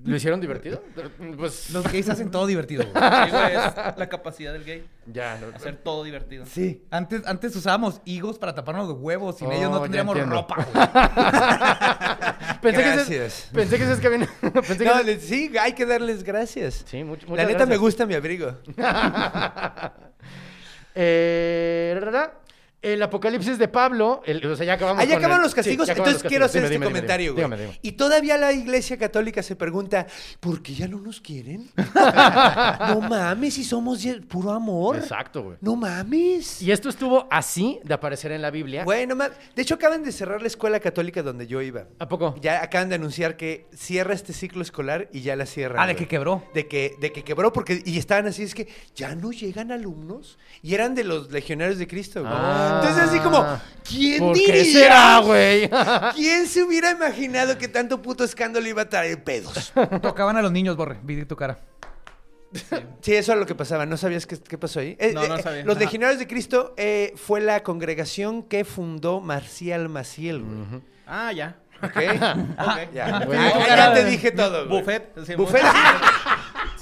¿Lo 0.07 0.15
hicieron 0.15 0.39
divertido? 0.39 0.81
Pues 1.37 1.69
Los 1.71 1.83
gays 1.91 2.07
hacen 2.09 2.31
todo 2.31 2.47
divertido. 2.47 2.83
güey. 2.83 2.93
Sí, 3.25 3.31
güey, 3.31 3.55
es 3.55 3.97
la 3.97 4.07
capacidad 4.09 4.53
del 4.53 4.63
gay. 4.63 4.85
ya, 5.05 5.37
no- 5.39 5.55
Hacer 5.55 5.75
todo 5.77 6.03
divertido. 6.03 6.45
Sí. 6.45 6.81
Antes, 6.89 7.25
antes 7.27 7.55
usábamos 7.55 8.01
higos 8.05 8.39
para 8.39 8.55
taparnos 8.55 8.87
los 8.87 8.97
huevos. 8.99 9.37
Sin 9.37 9.47
Oh, 9.47 9.51
ellos 9.51 9.69
no 9.69 9.81
tendríamos 9.81 10.17
ropa, 10.29 10.55
güey. 10.55 10.87
Pensé 12.61 12.83
que, 12.83 12.89
Gracias. 12.91 13.49
pensé 13.53 13.77
que 13.77 13.91
es 13.91 13.99
que 13.99 14.09
viene. 14.09 14.27
pensé 14.41 14.77
que 14.77 14.85
No, 14.85 14.95
ese- 14.95 15.03
le- 15.03 15.19
sí, 15.19 15.51
hay 15.59 15.73
que 15.73 15.85
darles 15.85 16.23
gracias. 16.23 16.83
Sí, 16.87 17.03
much- 17.03 17.27
La 17.35 17.45
neta 17.45 17.65
me 17.65 17.77
gusta 17.77 18.05
mi 18.05 18.13
abrigo. 18.15 18.53
Eh, 20.95 21.97
ra, 22.01 22.33
el 22.81 23.01
apocalipsis 23.01 23.57
de 23.57 23.67
Pablo, 23.67 24.21
el- 24.25 24.45
o 24.45 24.55
sea, 24.55 24.65
ya 24.65 24.73
acabamos 24.73 25.01
Ahí 25.01 25.07
con 25.09 25.17
acaban 25.17 25.37
el- 25.37 25.43
los 25.43 25.55
castigos. 25.55 25.87
ya 25.87 25.93
acaban 25.93 26.09
Entonces 26.09 26.23
los 26.23 26.29
quiero 26.29 26.45
castigos. 26.45 26.65
hacer 26.65 26.71
Dime, 26.71 26.75
este 26.75 26.75
dime, 26.75 26.85
dime, 26.85 26.95
comentario, 26.99 27.33
güey. 27.33 27.37
dígame, 27.43 27.57
dígame. 27.57 27.79
Y 27.81 27.91
todavía 27.93 28.37
la 28.37 28.53
iglesia 28.53 28.97
católica 28.97 29.41
se 29.43 29.55
pregunta, 29.55 30.05
¿por 30.39 30.61
qué 30.61 30.73
ya 30.75 30.87
no 30.87 30.99
nos 30.99 31.19
quieren? 31.19 31.69
no 32.89 33.01
mames, 33.01 33.53
si 33.55 33.63
somos 33.63 34.01
ya- 34.03 34.19
puro 34.27 34.51
amor. 34.51 34.97
Exacto, 34.97 35.43
güey. 35.43 35.57
No 35.61 35.75
mames. 35.75 36.61
Y 36.61 36.71
esto 36.71 36.89
estuvo 36.89 37.27
así 37.31 37.79
de 37.83 37.93
aparecer 37.93 38.31
en 38.31 38.41
la 38.41 38.51
Biblia. 38.51 38.83
Bueno, 38.83 39.15
de 39.55 39.61
hecho 39.61 39.75
acaban 39.75 40.03
de 40.03 40.11
cerrar 40.11 40.41
la 40.41 40.47
escuela 40.47 40.79
católica 40.79 41.23
donde 41.23 41.47
yo 41.47 41.61
iba. 41.61 41.85
¿A 41.99 42.07
poco? 42.07 42.35
Ya 42.41 42.61
acaban 42.63 42.89
de 42.89 42.95
anunciar 42.95 43.37
que 43.37 43.67
cierra 43.73 44.13
este 44.13 44.33
ciclo 44.33 44.61
escolar 44.61 45.09
y 45.11 45.21
ya 45.21 45.35
la 45.35 45.45
cierran. 45.45 45.81
Ah, 45.81 45.87
de 45.87 45.93
güey. 45.93 46.05
que 46.05 46.07
quebró. 46.09 46.43
De 46.53 46.67
que, 46.67 46.95
de 47.01 47.11
que 47.11 47.23
quebró 47.23 47.51
porque 47.53 47.81
y 47.85 47.97
estaban 47.97 48.27
así, 48.27 48.43
es 48.43 48.53
que 48.53 48.67
ya 48.95 49.15
no 49.15 49.31
llegan 49.31 49.71
alumnos 49.71 50.37
y 50.61 50.73
eran 50.75 50.95
de 50.95 51.03
los 51.03 51.31
legionarios 51.31 51.79
de 51.79 51.87
Cristo. 51.87 52.21
güey. 52.21 52.33
Ah. 52.35 52.66
Entonces 52.75 52.97
así 53.03 53.19
como, 53.19 53.45
¿quién 53.87 54.19
¿Por 54.19 54.35
diría? 54.35 54.53
qué 54.53 54.65
será, 54.65 55.19
güey? 55.19 55.69
¿Quién 56.15 56.47
se 56.47 56.63
hubiera 56.63 56.91
imaginado 56.91 57.57
que 57.57 57.67
tanto 57.67 58.01
puto 58.01 58.23
escándalo 58.23 58.67
iba 58.67 58.83
a 58.83 58.89
traer 58.89 59.23
pedos? 59.23 59.73
Tocaban 60.01 60.37
a 60.37 60.41
los 60.41 60.51
niños, 60.51 60.75
Borre. 60.75 60.99
Vi 61.03 61.25
tu 61.25 61.35
cara. 61.35 61.59
Sí, 63.01 63.13
eso 63.13 63.33
era 63.33 63.41
lo 63.41 63.45
que 63.45 63.55
pasaba. 63.55 63.85
¿No 63.85 63.97
sabías 63.97 64.25
qué, 64.25 64.37
qué 64.39 64.57
pasó 64.57 64.79
ahí? 64.79 64.95
Eh, 64.99 65.11
No, 65.13 65.27
no 65.27 65.35
eh, 65.35 65.43
sabía. 65.43 65.63
Los 65.65 65.75
Ajá. 65.75 65.85
legionarios 65.85 66.17
de 66.19 66.27
Cristo 66.27 66.73
eh, 66.77 67.13
fue 67.17 67.41
la 67.41 67.61
congregación 67.61 68.41
que 68.43 68.63
fundó 68.63 69.19
Marcial 69.19 69.89
Maciel, 69.89 70.41
güey. 70.43 70.81
Ah, 71.05 71.31
ya. 71.33 71.57
¿Ok? 71.83 71.91
Ok. 71.97 72.93
Ya, 72.93 73.17
Ah, 73.17 73.65
ya 73.67 73.93
te 73.93 74.05
dije 74.05 74.31
todo. 74.31 74.65
güey. 74.67 74.79
Buffet. 74.79 75.11
sí, 75.25 75.35
Buffet. 75.35 75.61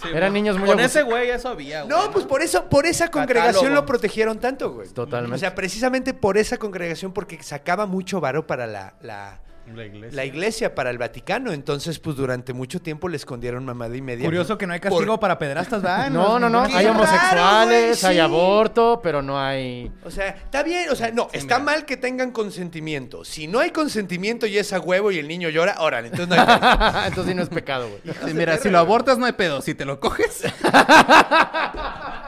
Sí, 0.06 0.12
Eran 0.16 0.32
güey. 0.32 0.42
niños 0.42 0.58
muy 0.58 0.68
Con 0.70 0.80
ese 0.80 1.04
güey 1.04 1.30
eso 1.30 1.50
había, 1.50 1.84
güey. 1.84 1.90
No, 1.90 2.12
pues 2.12 2.26
por 2.26 2.42
eso, 2.42 2.70
por 2.70 2.86
esa 2.86 3.10
congregación 3.12 3.56
Catálogo. 3.64 3.82
lo 3.82 3.86
protegieron 3.86 4.40
tanto, 4.40 4.72
güey. 4.74 4.90
Totalmente. 4.90 5.36
O 5.36 5.40
sea, 5.40 5.56
precisamente 5.56 6.14
por 6.14 6.38
esa 6.38 6.58
congregación, 6.58 7.14
porque 7.14 7.42
sacaba 7.44 7.86
mucho 7.86 8.20
varo 8.20 8.48
para 8.48 8.68
la, 8.68 8.96
la, 9.02 9.42
La 9.74 9.86
iglesia. 9.86 10.16
la 10.16 10.26
iglesia, 10.26 10.76
para 10.76 10.90
el 10.90 10.98
Vaticano. 10.98 11.52
Entonces, 11.52 11.98
pues 12.00 12.16
durante 12.16 12.54
mucho 12.54 12.82
tiempo 12.82 13.10
le 13.10 13.18
escondieron 13.18 13.66
mamada 13.66 13.96
y 13.96 14.02
media. 14.02 14.26
Curioso 14.26 14.58
que 14.58 14.68
no 14.68 14.74
hay 14.74 14.80
castigo 14.80 15.14
Por- 15.14 15.20
para 15.20 15.38
pederastas, 15.40 15.82
¿verdad? 15.82 16.10
No, 16.16 16.40
no, 16.40 16.50
no. 16.50 16.62
Hay 16.64 16.86
raro, 16.86 16.92
homosexuales, 16.92 18.04
hay 18.04 18.16
sí. 18.16 18.20
aborto, 18.20 19.00
pero 19.02 19.22
no 19.22 19.40
hay. 19.40 19.92
O 20.04 20.12
sea, 20.12 20.30
está 20.30 20.62
bien, 20.64 20.90
o 20.90 20.96
sea, 20.96 21.12
no, 21.12 21.30
está 21.34 21.60
mal 21.60 21.86
que 21.86 21.98
tengan 21.98 22.32
consentimiento. 22.32 23.26
Si 23.26 23.48
no 23.48 23.60
hay 23.60 23.72
consentimiento 23.72 24.46
y 24.46 24.58
es 24.58 24.72
a 24.74 24.80
huevo 24.80 25.12
y 25.12 25.18
el 25.20 25.28
niño 25.28 25.50
llora, 25.50 25.76
órale, 25.80 26.10
entonces 26.10 26.28
no 26.28 26.36
hay 26.36 26.46
pedo. 26.46 27.06
Entonces 27.06 27.32
sí 27.32 27.36
no 27.36 27.44
es 27.44 27.50
pecado, 27.50 27.88
güey. 27.90 28.02
Sí, 28.26 28.34
mira, 28.34 28.58
si 28.58 28.70
lo 28.70 28.80
abortas 28.80 29.18
no 29.18 29.26
hay 29.26 29.34
pedo. 29.34 29.62
Si 29.62 29.74
te 29.74 29.86
lo 29.86 30.00
coges, 30.00 30.44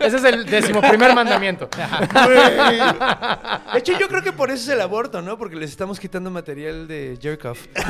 Ese 0.00 0.16
es 0.16 0.24
el 0.24 0.46
decimoprimer 0.46 1.14
mandamiento. 1.14 1.68
De 3.72 3.78
hecho, 3.78 3.98
yo 3.98 4.08
creo 4.08 4.22
que 4.22 4.32
por 4.32 4.50
eso 4.50 4.62
es 4.62 4.68
el 4.68 4.80
aborto, 4.80 5.22
¿no? 5.22 5.38
Porque 5.38 5.56
les 5.56 5.70
estamos 5.70 5.98
quitando 6.00 6.30
material 6.30 6.86
de 6.86 7.18
jerk 7.20 7.44
off. 7.44 7.66
o 7.76 7.82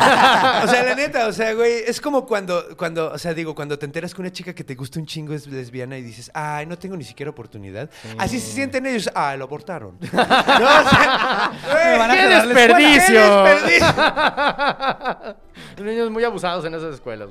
sea, 0.68 0.82
la 0.84 0.94
neta, 0.94 1.26
o 1.26 1.32
sea, 1.32 1.54
güey, 1.54 1.82
es 1.86 2.00
como 2.00 2.26
cuando, 2.26 2.76
cuando, 2.76 3.12
o 3.12 3.18
sea, 3.18 3.34
digo, 3.34 3.54
cuando 3.54 3.78
te 3.78 3.86
enteras 3.86 4.14
que 4.14 4.20
una 4.20 4.32
chica 4.32 4.54
que 4.54 4.64
te 4.64 4.74
gusta 4.74 4.98
un 4.98 5.06
chingo 5.06 5.34
es 5.34 5.46
lesbiana 5.46 5.98
y 5.98 6.02
dices, 6.02 6.30
ay, 6.34 6.66
no 6.66 6.78
tengo 6.78 6.96
ni 6.96 7.04
siquiera 7.04 7.30
oportunidad. 7.30 7.90
Así 8.18 8.40
se 8.40 8.52
sienten 8.52 8.86
ellos, 8.86 9.10
ah, 9.14 9.36
lo 9.36 9.44
abortaron. 9.44 9.98
no, 10.12 10.20
o 10.20 10.88
sea, 10.88 11.52
güey, 11.70 11.84
Me 11.84 11.98
van 11.98 12.10
a 12.10 12.14
¡Qué 12.14 12.28
desperdicio! 12.28 13.44
¡Qué 13.44 13.50
desperdicio! 13.50 15.44
niños 15.84 16.10
muy 16.10 16.24
abusados 16.24 16.64
en 16.64 16.74
esas 16.74 16.94
escuelas. 16.94 17.28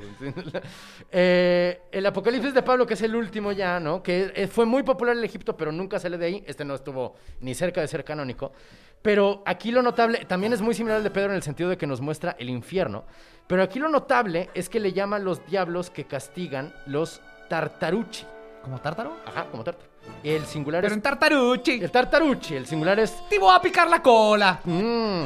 Eh, 1.11 1.82
el 1.91 2.05
Apocalipsis 2.05 2.53
de 2.53 2.61
Pablo, 2.61 2.86
que 2.86 2.93
es 2.93 3.01
el 3.01 3.15
último 3.15 3.51
ya, 3.51 3.80
¿no? 3.80 4.03
Que 4.03 4.32
eh, 4.36 4.47
fue 4.64 4.70
muy 4.70 4.84
popular 4.84 5.18
en 5.18 5.26
Egipto, 5.26 5.57
pero 5.57 5.74
nunca 5.74 5.99
sale 5.99 6.18
de 6.18 6.26
ahí. 6.26 6.43
Este 6.47 6.64
no 6.64 6.74
estuvo 6.74 7.16
ni 7.41 7.53
cerca 7.53 7.82
de 7.82 7.88
ser 7.89 8.05
canónico. 8.05 8.53
Pero 9.01 9.43
aquí 9.45 9.72
lo 9.72 9.82
notable, 9.82 10.24
también 10.24 10.53
es 10.53 10.61
muy 10.61 10.74
similar 10.74 10.99
al 10.99 11.03
de 11.03 11.11
Pedro 11.11 11.32
en 11.32 11.36
el 11.36 11.43
sentido 11.43 11.70
de 11.70 11.78
que 11.78 11.86
nos 11.86 11.99
muestra 11.99 12.38
el 12.39 12.49
infierno. 12.49 13.03
Pero 13.45 13.61
aquí 13.61 13.78
lo 13.78 13.89
notable 13.89 14.49
es 14.53 14.70
que 14.70 14.80
le 14.80 14.93
llama 14.93 15.20
los 15.20 15.45
diablos 15.47 15.89
que 15.89 16.05
castigan 16.05 16.74
los 16.86 17.22
tartaruchi. 17.49 18.26
¿Como 18.61 18.80
tártaro? 18.80 19.18
Ajá, 19.26 19.47
como 19.51 19.66
tártaro. 19.66 19.93
El 20.24 20.45
singular 20.45 20.82
Pero 20.82 20.93
es... 20.93 20.97
en 20.97 21.01
tartaruchi. 21.01 21.72
El 21.84 21.91
tartaruchi, 21.91 22.56
el 22.56 22.66
singular 22.66 22.97
es... 22.99 23.14
Te 23.30 23.38
voy 23.38 23.54
a 23.54 23.62
picar 23.62 23.89
la 23.89 24.01
cola. 24.01 24.62
Mm, 24.64 25.26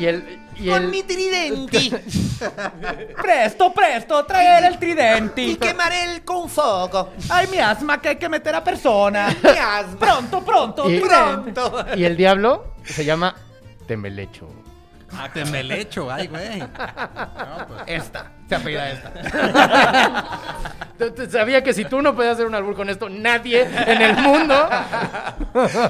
y 0.00 0.06
el... 0.06 0.40
Y 0.56 0.70
el... 0.70 0.90
tridenti 1.06 1.90
Presto, 3.20 3.72
presto, 3.72 4.24
traer 4.24 4.64
el 4.64 4.78
tridenti. 4.78 5.56
quemaré 5.56 6.22
con 6.24 6.48
fuego. 6.48 7.10
Ay, 7.28 7.46
mi 7.48 7.58
asma 7.58 8.00
que 8.00 8.08
hay 8.10 8.16
que 8.16 8.28
meter 8.28 8.54
a 8.54 8.64
persona. 8.64 9.28
Mi 9.42 9.50
asma. 9.50 9.98
Pronto, 9.98 10.40
pronto, 10.44 10.90
Y- 10.90 10.98
tridente. 11.00 11.60
Y 11.96 12.04
el 12.04 12.16
diablo 12.16 12.74
se 12.84 13.04
llama 13.04 13.34
Temelecho. 13.86 14.48
Ah, 15.12 15.28
Tembelecho, 15.32 16.10
ay, 16.10 16.26
güey. 16.26 16.62
Esta. 17.86 18.32
Se 18.48 18.54
apellida 18.54 18.90
esta. 18.90 19.12
Sabía 21.30 21.62
que 21.62 21.72
si 21.74 21.84
tú 21.84 22.02
no 22.02 22.14
podías 22.16 22.34
hacer 22.34 22.46
un 22.46 22.54
albur 22.56 22.74
con 22.74 22.88
esto, 22.90 23.08
nadie 23.08 23.62
en 23.62 24.02
el 24.02 24.16
mundo. 24.16 24.68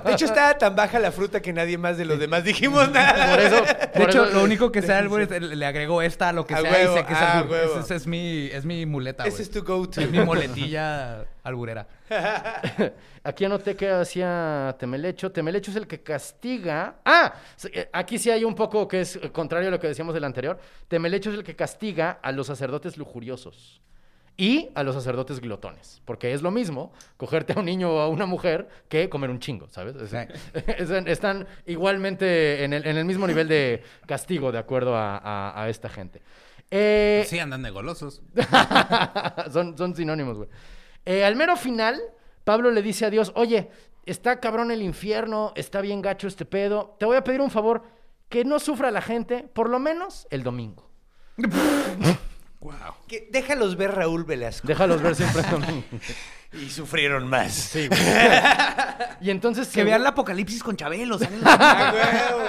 De 0.04 0.12
hecho, 0.12 0.26
estaba 0.26 0.58
tan 0.58 0.76
baja 0.76 0.98
la 0.98 1.12
fruta 1.12 1.40
que 1.40 1.52
nadie 1.52 1.78
más 1.78 1.96
de 1.96 2.04
los 2.04 2.18
demás 2.18 2.44
dijimos 2.44 2.90
nada. 2.90 3.30
Por 3.30 3.40
eso. 3.40 3.56
De 3.62 3.74
por 3.94 4.10
hecho, 4.10 4.24
eso- 4.26 4.34
lo 4.34 4.42
único 4.44 4.70
que 4.70 4.82
sea 4.82 4.98
albur 4.98 5.22
es 5.22 5.30
le 5.30 5.64
agregó 5.66 6.02
esta 6.02 6.28
a 6.28 6.32
lo 6.32 6.44
que 6.46 6.54
A 6.54 6.60
sea 6.60 6.70
huevo, 6.70 6.94
y 6.94 6.98
sé 6.98 7.04
que 7.06 7.12
es 7.14 7.18
ah, 7.18 7.38
albur. 7.38 7.50
huevo. 7.52 7.72
Ese- 7.74 7.80
ese 7.80 7.94
es 7.96 8.06
mi, 8.06 8.46
es 8.52 8.64
mi 8.66 8.84
muleta, 8.84 9.22
güey. 9.22 9.32
Ese 9.32 9.42
es 9.42 9.50
tu 9.50 9.62
go-to. 9.64 10.00
Es 10.02 10.10
mi 10.10 10.20
muletilla 10.20 11.24
alburera. 11.48 11.86
Aquí 13.24 13.44
anoté 13.44 13.74
que 13.76 13.88
hacía 13.90 14.76
Temelecho. 14.78 15.32
Temelecho 15.32 15.70
es 15.70 15.76
el 15.76 15.86
que 15.86 16.00
castiga. 16.02 16.96
Ah, 17.04 17.34
eh, 17.72 17.88
aquí 17.92 18.18
sí 18.18 18.30
hay 18.30 18.44
un 18.44 18.54
poco 18.54 18.86
que 18.88 19.00
es 19.02 19.16
eh, 19.16 19.30
contrario 19.32 19.68
a 19.68 19.70
lo 19.70 19.80
que 19.80 19.88
decíamos 19.88 20.14
del 20.14 20.24
anterior. 20.24 20.58
Temelecho 20.88 21.30
es 21.30 21.36
el 21.36 21.44
que 21.44 21.56
castiga 21.56 22.18
a 22.22 22.32
los 22.32 22.46
sacerdotes 22.46 22.96
lujuriosos 22.96 23.80
y 24.36 24.68
a 24.76 24.82
los 24.84 24.94
sacerdotes 24.94 25.40
glotones. 25.40 26.00
Porque 26.04 26.32
es 26.32 26.42
lo 26.42 26.50
mismo 26.50 26.92
cogerte 27.16 27.52
a 27.54 27.58
un 27.58 27.64
niño 27.66 27.90
o 27.92 27.98
a 28.00 28.08
una 28.08 28.24
mujer 28.24 28.68
que 28.88 29.08
comer 29.08 29.30
un 29.30 29.40
chingo, 29.40 29.68
¿sabes? 29.68 29.96
Es- 29.96 30.12
es- 30.54 30.90
están 31.06 31.46
igualmente 31.66 32.64
en 32.64 32.72
el, 32.72 32.86
en 32.86 32.96
el 32.96 33.04
mismo 33.04 33.26
nivel 33.26 33.48
de 33.48 33.82
castigo, 34.06 34.52
de 34.52 34.58
acuerdo 34.58 34.96
a, 34.96 35.18
a- 35.18 35.62
a 35.64 35.68
esta 35.68 35.88
gente. 35.88 36.22
Eh, 36.70 37.24
Sí, 37.26 37.38
andan 37.38 37.62
de 37.62 37.70
golosos. 37.70 38.20
son, 39.52 39.76
son 39.76 39.94
sinónimos, 39.96 40.36
güey. 40.36 40.48
Eh, 41.08 41.24
al 41.24 41.36
mero 41.36 41.56
final, 41.56 41.98
Pablo 42.44 42.70
le 42.70 42.82
dice 42.82 43.06
a 43.06 43.10
Dios, 43.10 43.32
oye, 43.34 43.70
está 44.04 44.40
cabrón 44.40 44.70
el 44.70 44.82
infierno, 44.82 45.54
está 45.56 45.80
bien 45.80 46.02
gacho 46.02 46.28
este 46.28 46.44
pedo, 46.44 46.96
te 46.98 47.06
voy 47.06 47.16
a 47.16 47.24
pedir 47.24 47.40
un 47.40 47.50
favor, 47.50 47.82
que 48.28 48.44
no 48.44 48.58
sufra 48.58 48.90
la 48.90 49.00
gente, 49.00 49.48
por 49.54 49.70
lo 49.70 49.78
menos 49.78 50.26
el 50.30 50.42
domingo. 50.42 50.86
Que- 53.06 53.28
déjalos 53.30 53.76
ver 53.76 53.92
Raúl 53.94 54.24
Velasco. 54.24 54.66
Déjalos 54.66 55.00
ver 55.00 55.14
siempre 55.14 55.42
el 55.42 55.50
domingo. 55.50 55.84
Y 56.52 56.70
sufrieron 56.70 57.28
más. 57.28 57.52
Sí, 57.52 57.88
güey. 57.88 58.00
Y 59.20 59.30
entonces... 59.30 59.68
Que 59.68 59.84
vean 59.84 60.00
el 60.00 60.06
apocalipsis 60.06 60.62
con 60.62 60.76
Chabelo. 60.76 61.18
¿sale? 61.18 61.36
Ah, 61.44 61.92
huevo. 61.94 62.44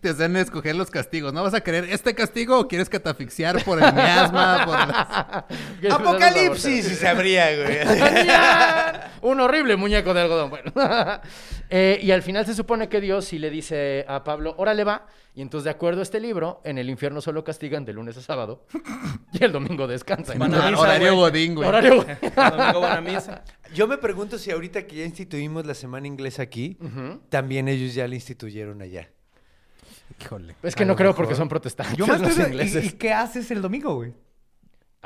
Te 0.00 0.08
hacen 0.10 0.36
escoger 0.36 0.74
los 0.74 0.90
castigos. 0.90 1.32
¿No 1.32 1.42
vas 1.42 1.54
a 1.54 1.60
querer 1.60 1.84
este 1.84 2.14
castigo 2.14 2.58
o 2.58 2.68
quieres 2.68 2.88
catafixiar 2.88 3.62
por 3.64 3.82
el 3.82 3.92
miasma? 3.92 4.64
Por 4.64 5.82
las- 5.82 5.94
Apocalipsis, 6.00 6.90
y 6.90 6.94
sabría. 6.96 9.10
Un 9.22 9.40
horrible 9.40 9.76
muñeco 9.76 10.12
de 10.14 10.20
algodón. 10.22 10.50
Bueno. 10.50 10.72
Eh, 11.70 11.98
y 12.02 12.10
al 12.10 12.22
final 12.22 12.44
se 12.46 12.54
supone 12.54 12.88
que 12.88 13.00
Dios 13.00 13.24
sí 13.26 13.38
le 13.38 13.50
dice 13.50 14.04
a 14.08 14.24
Pablo, 14.24 14.54
órale 14.58 14.84
va. 14.84 15.06
Y 15.36 15.42
entonces, 15.42 15.64
de 15.64 15.70
acuerdo 15.70 15.98
a 16.00 16.04
este 16.04 16.20
libro, 16.20 16.60
en 16.64 16.78
el 16.78 16.88
infierno 16.88 17.20
solo 17.20 17.42
castigan 17.42 17.84
de 17.84 17.92
lunes 17.92 18.16
a 18.16 18.22
sábado. 18.22 18.66
y 19.32 19.42
el 19.42 19.50
domingo 19.50 19.88
descansan. 19.88 20.40
Horario. 20.40 21.16
Godín, 21.16 21.56
güey. 21.56 21.68
Horario, 21.68 22.06
güey. 22.34 22.46
El 22.46 22.56
domingo 22.56 22.80
van 22.80 22.98
a 22.98 23.00
misa. 23.00 23.44
Yo 23.74 23.86
me 23.88 23.98
pregunto 23.98 24.38
si 24.38 24.50
ahorita 24.50 24.86
que 24.86 24.96
ya 24.96 25.04
instituimos 25.04 25.66
la 25.66 25.74
semana 25.74 26.06
inglesa 26.06 26.42
aquí, 26.42 26.78
también 27.28 27.68
ellos 27.68 27.94
ya 27.94 28.06
la 28.06 28.14
instituyeron 28.14 28.80
allá. 28.82 29.10
Híjole. 30.20 30.56
Es 30.62 30.74
que 30.74 30.84
no 30.84 30.96
creo 30.96 31.14
porque 31.14 31.34
son 31.34 31.48
protestantes 31.48 31.96
Yo 31.96 32.06
me 32.06 32.18
los 32.18 32.30
estoy... 32.30 32.44
¿Y, 32.44 32.46
ingleses. 32.48 32.84
y 32.84 32.92
qué 32.92 33.12
haces 33.12 33.50
el 33.50 33.62
domingo, 33.62 33.94
güey? 33.94 34.14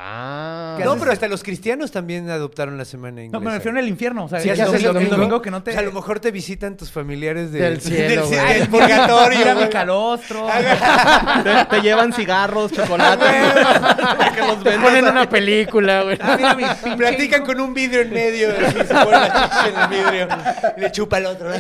Ah. 0.01 0.77
¿Qué 0.79 0.85
No, 0.85 0.97
pero 0.97 1.11
hasta 1.11 1.27
los 1.27 1.43
cristianos 1.43 1.91
también 1.91 2.31
adoptaron 2.31 2.79
la 2.79 2.85
semana 2.85 3.21
inglesa. 3.25 3.33
No, 3.37 3.41
me 3.45 3.51
refiero 3.57 3.77
en 3.77 3.83
el 3.85 3.89
infierno. 3.91 4.27
O 4.27 4.29
sea, 4.29 4.39
Sí, 4.39 4.49
el, 4.49 4.55
¿qué 4.55 4.63
haces 4.63 4.81
domingo, 4.85 5.01
el 5.01 5.05
el 5.07 5.11
domingo 5.11 5.43
que 5.43 5.51
no 5.51 5.57
O 5.57 5.63
te... 5.65 5.73
sea, 5.73 5.81
a 5.81 5.83
lo 5.83 5.91
mejor 5.91 6.21
te 6.21 6.31
visitan 6.31 6.77
tus 6.77 6.93
familiares 6.93 7.51
de- 7.51 7.59
Del 7.61 7.81
cielo, 7.83 8.29
del, 8.29 8.59
del 8.61 8.69
purgatorio. 8.69 9.39
Mira 9.41 9.55
mi 9.57 9.69
calostro. 9.69 10.47
Te, 11.43 11.65
te 11.65 11.81
llevan 11.83 12.13
cigarros, 12.13 12.71
chocolate. 12.71 13.25
que 14.35 14.41
los 14.41 14.63
Te 14.63 14.79
ponen 14.79 15.07
una 15.09 15.29
película, 15.29 16.03
güey. 16.05 16.17
Ah, 16.21 16.35
mira 16.37 16.55
mi 16.55 16.63
pinche 16.65 16.97
Platican 16.97 17.45
con 17.45 17.61
un 17.61 17.75
vidrio 17.75 18.03
en 18.03 18.11
medio, 18.13 18.51
así 18.51 18.79
se 18.79 18.95
pone 18.95 19.11
la 19.11 19.27
chicha 19.33 19.69
en 19.69 19.79
el 19.81 19.89
vidrio. 19.89 20.29
Y 20.77 20.81
le 20.81 20.93
chupa 20.93 21.17
al 21.17 21.27
otro. 21.27 21.51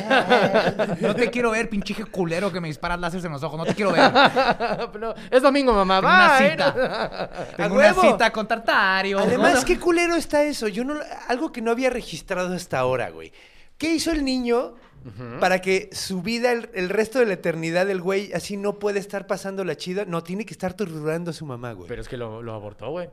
No 1.00 1.14
te 1.16 1.28
quiero 1.30 1.50
ver, 1.50 1.68
pinche 1.68 1.94
culero 2.04 2.52
que 2.52 2.60
me 2.60 2.68
disparas 2.68 3.00
láseres 3.00 3.24
en 3.24 3.32
los 3.32 3.42
ojos. 3.42 3.58
No 3.58 3.64
te 3.66 3.74
quiero 3.74 3.90
ver. 3.92 4.10
Pero 4.92 5.14
es 5.28 5.42
domingo, 5.42 5.72
mamá. 5.72 5.98
Tengo 6.00 6.14
una 6.14 6.38
cita. 6.38 7.30
Tengo 7.56 7.74
¡A 7.74 7.78
una 7.78 7.86
huevo! 7.92 8.02
cita 8.02 8.27
con 8.32 8.46
Tartario. 8.48 9.18
Además, 9.18 9.54
¿no? 9.54 9.64
qué 9.64 9.78
culero 9.78 10.16
está 10.16 10.44
eso. 10.44 10.68
Yo 10.68 10.84
no, 10.84 10.94
algo 11.28 11.52
que 11.52 11.60
no 11.60 11.70
había 11.70 11.90
registrado 11.90 12.54
hasta 12.54 12.78
ahora, 12.78 13.10
güey. 13.10 13.32
¿Qué 13.76 13.94
hizo 13.94 14.10
el 14.10 14.24
niño 14.24 14.74
para 15.40 15.60
que 15.60 15.88
su 15.92 16.22
vida, 16.22 16.52
el, 16.52 16.68
el 16.74 16.88
resto 16.88 17.18
de 17.18 17.26
la 17.26 17.34
eternidad, 17.34 17.88
el 17.88 18.00
güey 18.02 18.32
así 18.32 18.56
no 18.56 18.78
puede 18.78 18.98
estar 18.98 19.26
pasando 19.26 19.64
la 19.64 19.76
chida? 19.76 20.04
No, 20.04 20.22
tiene 20.22 20.44
que 20.44 20.52
estar 20.52 20.74
torturando 20.74 21.30
a 21.30 21.34
su 21.34 21.46
mamá, 21.46 21.72
güey. 21.72 21.88
Pero, 21.88 21.88
Pero 21.88 22.02
es 22.02 22.08
que 22.08 22.16
lo, 22.16 22.42
lo 22.42 22.54
abortó, 22.54 22.90
güey. 22.90 23.08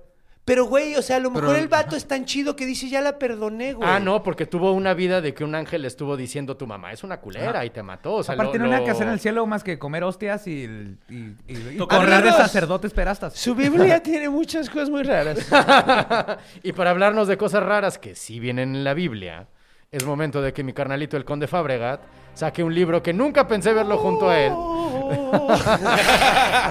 Güey, 0.66 0.96
o 0.96 1.02
sea, 1.02 1.16
a 1.16 1.20
lo 1.20 1.32
mejor 1.32 1.50
Pero- 1.50 1.60
el 1.60 1.68
vato 1.68 1.96
es 1.96 2.06
tan 2.08 2.26
chido 2.26 2.56
que 2.56 2.68
dice, 2.68 2.88
ya 2.88 3.02
la 3.02 3.18
perdoné, 3.18 3.74
güey. 3.74 3.90
Ah, 3.90 4.00
no, 4.00 4.22
porque 4.22 4.46
tuvo 4.46 4.74
una 4.74 4.94
vida 4.94 5.20
de 5.20 5.34
que 5.34 5.44
un 5.44 5.56
ángel 5.56 5.82
le 5.82 5.88
estuvo 5.88 6.16
diciendo 6.16 6.56
tu 6.56 6.68
mamá 6.68 6.92
es 6.94 7.04
una 7.04 7.20
culera 7.20 7.66
y 7.66 7.72
te 7.72 7.82
mató. 7.82 8.14
O 8.14 8.24
sea, 8.24 8.36
Aparte, 8.36 8.60
lo- 8.60 8.60
no 8.60 8.66
hay 8.66 8.70
nada 8.70 8.80
lo- 8.82 8.86
que 8.86 8.92
hacer 8.92 9.08
en 9.08 9.14
el 9.14 9.20
cielo 9.20 9.46
más 9.48 9.64
que 9.64 9.80
comer 9.80 10.04
hostias 10.04 10.46
y, 10.46 10.98
y, 11.10 11.36
y- 11.48 11.78
correr 11.78 12.24
de 12.24 12.32
sacerdotes 12.32 12.94
perastas. 12.94 13.34
Su 13.34 13.56
Biblia 13.56 14.04
tiene 14.04 14.30
muchas 14.30 14.70
cosas 14.70 14.92
muy 14.92 15.02
raras. 15.02 15.40
y 16.64 16.72
para 16.74 16.92
hablarnos 16.92 17.28
de 17.28 17.38
cosas 17.38 17.64
raras 17.64 17.98
que 17.98 18.14
sí 18.14 18.40
vienen 18.40 18.76
en 18.76 18.84
la 18.84 18.94
Biblia, 18.94 19.48
es 19.92 20.06
momento 20.06 20.42
de 20.44 20.54
que 20.54 20.64
mi 20.64 20.74
carnalito, 20.74 21.18
el 21.18 21.26
conde 21.26 21.48
Fabregat, 21.48 22.02
saque 22.36 22.64
un 22.64 22.76
libro 22.76 23.02
que 23.02 23.14
nunca 23.14 23.48
pensé 23.48 23.74
verlo 23.74 23.98
junto 23.98 24.30
a 24.30 24.38
él. 24.40 24.54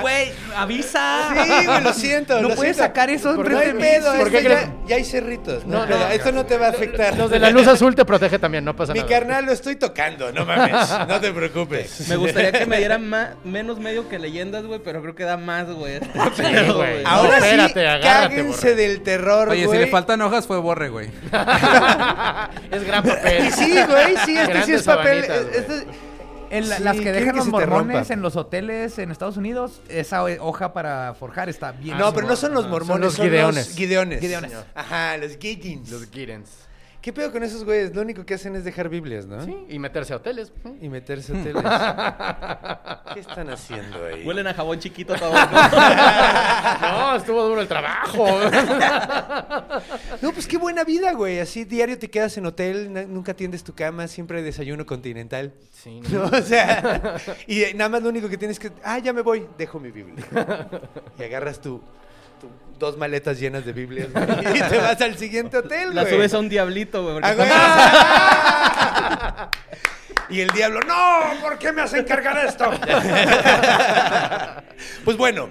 Güey, 0.01 0.33
avisa. 0.57 1.29
Sí, 1.45 1.67
güey, 1.67 1.83
lo 1.83 1.93
siento. 1.93 2.41
No 2.41 2.49
lo 2.49 2.55
puedes 2.55 2.77
siento. 2.77 2.93
sacar 2.93 3.11
eso 3.11 3.31
enfrente 3.31 3.53
no 3.53 3.59
hay 3.61 3.67
de 3.69 3.75
mí. 3.75 3.81
pedo, 3.81 4.15
¿Por 4.17 4.31
qué 4.31 4.39
esto 4.39 4.49
ya, 4.51 4.73
ya 4.87 4.97
hay 4.97 5.05
cerritos. 5.05 5.67
No, 5.67 5.81
No, 5.81 5.87
pero 5.87 5.99
no. 5.99 6.07
esto 6.09 6.33
no 6.33 6.47
te 6.47 6.59
va 6.59 6.67
a 6.67 6.71
afectar. 6.71 7.17
Los 7.17 7.31
de 7.31 7.39
la 7.39 7.51
luz 7.51 7.67
azul 7.67 7.95
te 7.95 8.05
protege 8.05 8.39
también, 8.39 8.65
no 8.65 8.75
pasa 8.75 8.93
Mi 8.93 9.01
nada. 9.01 9.11
carnal 9.11 9.47
lo 9.47 9.53
estoy 9.53 9.77
tocando, 9.77 10.33
no 10.33 10.45
mames. 10.45 10.73
No 11.09 11.21
te 11.21 11.33
preocupes. 11.33 12.01
Me 12.09 12.17
gustaría 12.17 12.53
que 12.53 12.67
me 12.67 12.79
dieran 12.79 13.09
ma- 13.09 13.35
menos 13.45 13.79
medio 13.79 14.09
que 14.09 14.19
leyendas, 14.19 14.65
güey, 14.65 14.81
pero 14.83 15.01
creo 15.03 15.15
que 15.15 15.25
da 15.25 15.37
más, 15.37 15.71
güey. 15.71 16.01
Sí, 16.35 16.43
güey. 16.73 17.03
No, 17.05 17.09
Ahora 17.09 17.41
sí, 17.41 17.45
espérate, 17.47 17.87
agárrate, 17.89 18.37
cáguense 18.37 18.71
borre. 18.71 18.75
del 18.83 19.01
terror, 19.03 19.49
Oye, 19.51 19.61
si 19.63 19.67
güey. 19.67 19.79
le 19.81 19.87
faltan 19.89 20.21
hojas 20.23 20.47
fue 20.47 20.59
borre, 20.59 20.89
güey. 20.89 21.11
es 22.71 22.85
gran 22.85 23.03
papel. 23.03 23.47
Y 23.47 23.51
sí, 23.53 23.73
güey, 23.87 24.17
sí, 24.25 24.37
este 24.37 24.45
sí 24.45 24.53
Grandes 24.53 24.69
es 24.71 24.83
papel. 24.83 25.25
Este- 25.59 25.87
Sí, 26.51 26.83
las 26.85 26.97
que 26.97 27.11
dejan 27.11 27.31
que 27.33 27.37
los 27.39 27.49
mormones 27.49 28.11
en 28.11 28.23
los 28.23 28.37
hoteles 28.37 28.99
en 29.01 29.11
Estados 29.11 29.37
Unidos, 29.37 29.81
esa 29.89 30.23
hoja 30.23 30.73
para 30.73 31.15
forjar 31.15 31.49
está 31.49 31.73
bien. 31.73 31.99
No, 31.99 32.13
pero 32.15 32.29
no 32.29 32.37
son 32.37 32.53
los 32.55 32.63
Son 32.63 32.71
mormones, 32.71 33.01
los 33.07 33.15
son 33.15 33.27
gideones. 33.27 33.67
los 33.69 33.77
gideones. 33.77 34.21
Gideones. 34.21 34.53
Ajá, 34.75 35.17
los 35.17 35.37
Gideons. 35.37 35.91
Los 35.91 36.07
Gideons. 36.11 36.51
¿Qué 37.05 37.13
pedo 37.13 37.31
con 37.31 37.43
esos 37.43 37.67
güeyes? 37.67 37.95
Lo 37.95 38.01
único 38.01 38.25
que 38.25 38.33
hacen 38.33 38.57
es 38.57 38.65
dejar 38.65 38.89
Biblias, 38.89 39.27
¿no? 39.27 39.45
Sí, 39.45 39.55
y 39.69 39.79
meterse 39.79 40.15
a 40.15 40.17
hoteles. 40.17 40.51
Y 40.81 40.89
meterse 40.89 41.35
a 41.35 41.39
hoteles. 41.39 41.63
¿Qué 43.13 43.21
están 43.21 43.51
haciendo 43.51 44.07
ahí? 44.07 44.25
Huelen 44.25 44.47
a 44.47 44.55
jabón 44.55 44.79
chiquito 44.79 45.15
todos. 45.15 45.35
No, 46.81 47.17
estuvo 47.17 47.43
duro 47.43 47.61
el 47.61 47.69
trabajo. 47.69 48.27
No, 50.23 50.33
pues 50.33 50.47
qué 50.47 50.57
buena 50.57 50.83
vida, 50.83 51.13
güey. 51.13 51.41
Así 51.41 51.65
diario 51.65 51.99
te 51.99 52.09
quedas 52.09 52.39
en 52.39 52.47
hotel, 52.47 52.91
nunca 53.13 53.35
tiendes 53.35 53.65
tu 53.65 53.75
cama, 53.75 54.09
siempre 54.09 54.39
hay 54.39 54.45
desayuno 54.45 54.87
continental. 54.87 55.53
Sí, 55.71 56.01
¿No? 56.11 56.25
O 56.25 56.41
sea, 56.41 57.17
y 57.47 57.65
nada 57.75 57.91
más 57.91 58.03
lo 58.03 58.09
único 58.09 58.31
que 58.31 58.39
tienes 58.39 58.59
que. 58.59 58.73
Ah, 58.83 58.99
ya 58.99 59.13
me 59.13 59.21
voy, 59.21 59.47
dejo 59.59 59.79
mi 59.79 59.91
Biblia. 59.91 60.25
Y 61.19 61.23
agarras 61.23 61.61
tu 61.61 61.83
dos 62.79 62.97
maletas 62.99 63.39
llenas 63.39 63.65
de 63.65 63.73
Biblias 63.73 64.09
güey, 64.13 64.25
y 64.59 64.63
te 64.63 64.79
vas 64.79 65.01
al 65.01 65.17
siguiente 65.17 65.59
hotel, 65.59 65.95
La 65.95 66.03
güey. 66.03 66.15
subes 66.15 66.35
a 66.35 66.39
un 66.39 66.49
diablito, 66.49 67.03
güey. 67.03 67.15
porque 67.15 67.49
Ah. 67.53 68.31
Y 70.31 70.41
el 70.41 70.49
diablo, 70.51 70.81
no, 70.81 71.41
¿por 71.43 71.59
qué 71.59 71.71
me 71.71 71.83
hacen 71.83 72.03
cargar 72.05 72.47
esto? 72.47 72.71
pues 75.05 75.17
bueno, 75.19 75.51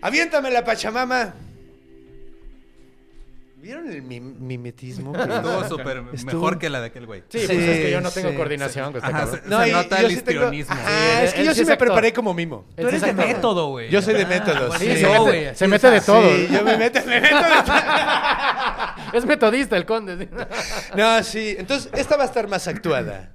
Aviéntame 0.00 0.50
la 0.50 0.64
Pachamama. 0.64 1.34
¿Vieron 3.62 3.88
el 3.90 4.02
mim- 4.02 4.34
mimetismo? 4.40 5.14
Estuvo 5.16 5.68
súper 5.68 5.98
Estuvo- 6.12 6.32
mejor 6.32 6.58
que 6.58 6.68
la 6.68 6.80
de 6.80 6.86
aquel 6.88 7.06
güey. 7.06 7.20
Sí, 7.28 7.38
pues 7.46 7.50
es 7.50 7.78
que 7.78 7.90
yo 7.92 8.00
no 8.00 8.08
Sí, 8.10 8.16
tengo 8.16 8.30
sí, 8.30 8.36
coordinación. 8.36 8.90
pues, 8.92 9.04
está 9.04 9.16
Ajá, 9.16 9.24
cabrón. 9.26 9.40
se- 9.44 9.48
No, 9.50 9.66
y 9.66 9.70
nota 9.70 9.96
el 10.00 10.08
sí 10.08 10.16
tengo- 10.16 10.18
histrionismo. 10.18 10.74
Ajá, 10.74 10.88
Sí, 11.20 11.24
es 11.26 11.34
que 11.34 11.44
yo 11.44 11.54
sí 11.54 11.60
sí 11.60 11.66
me 11.70 11.76
preparé 11.76 12.12
como 12.12 12.34
mimo. 12.34 12.64
Tú 12.76 12.82
sí 12.82 12.88
eres 12.88 12.94
es 12.94 13.02
de 13.02 13.12
método, 13.12 13.68
güey. 13.68 13.88
Yo 13.88 14.02
soy 14.02 14.14
de 14.14 14.24
Ah, 14.24 14.28
método, 14.28 14.72
sí. 14.72 14.78
Sí, 14.84 14.90
sí, 14.92 14.96
se, 14.96 15.02
no, 15.04 15.10
mete, 15.12 15.20
güey. 15.44 15.54
se 15.56 15.68
mete 15.68 15.90
de 15.90 16.00
todo. 16.00 16.28
Sí, 16.36 16.48
yo 16.52 16.64
me 16.64 16.76
meto, 16.76 17.00
me 17.06 17.20
meto 17.20 17.36
de 17.36 17.42
Es 19.18 19.24
metodista 19.26 19.76
el 19.76 19.86
conde. 19.86 20.18
sí. 20.18 20.28
No, 20.96 21.22
sí. 21.22 21.54
Entonces, 21.58 21.90
esta 21.94 22.16
va 22.16 22.24
a 22.24 22.26
estar 22.26 22.48
más 22.48 22.66
actuada. 22.66 23.32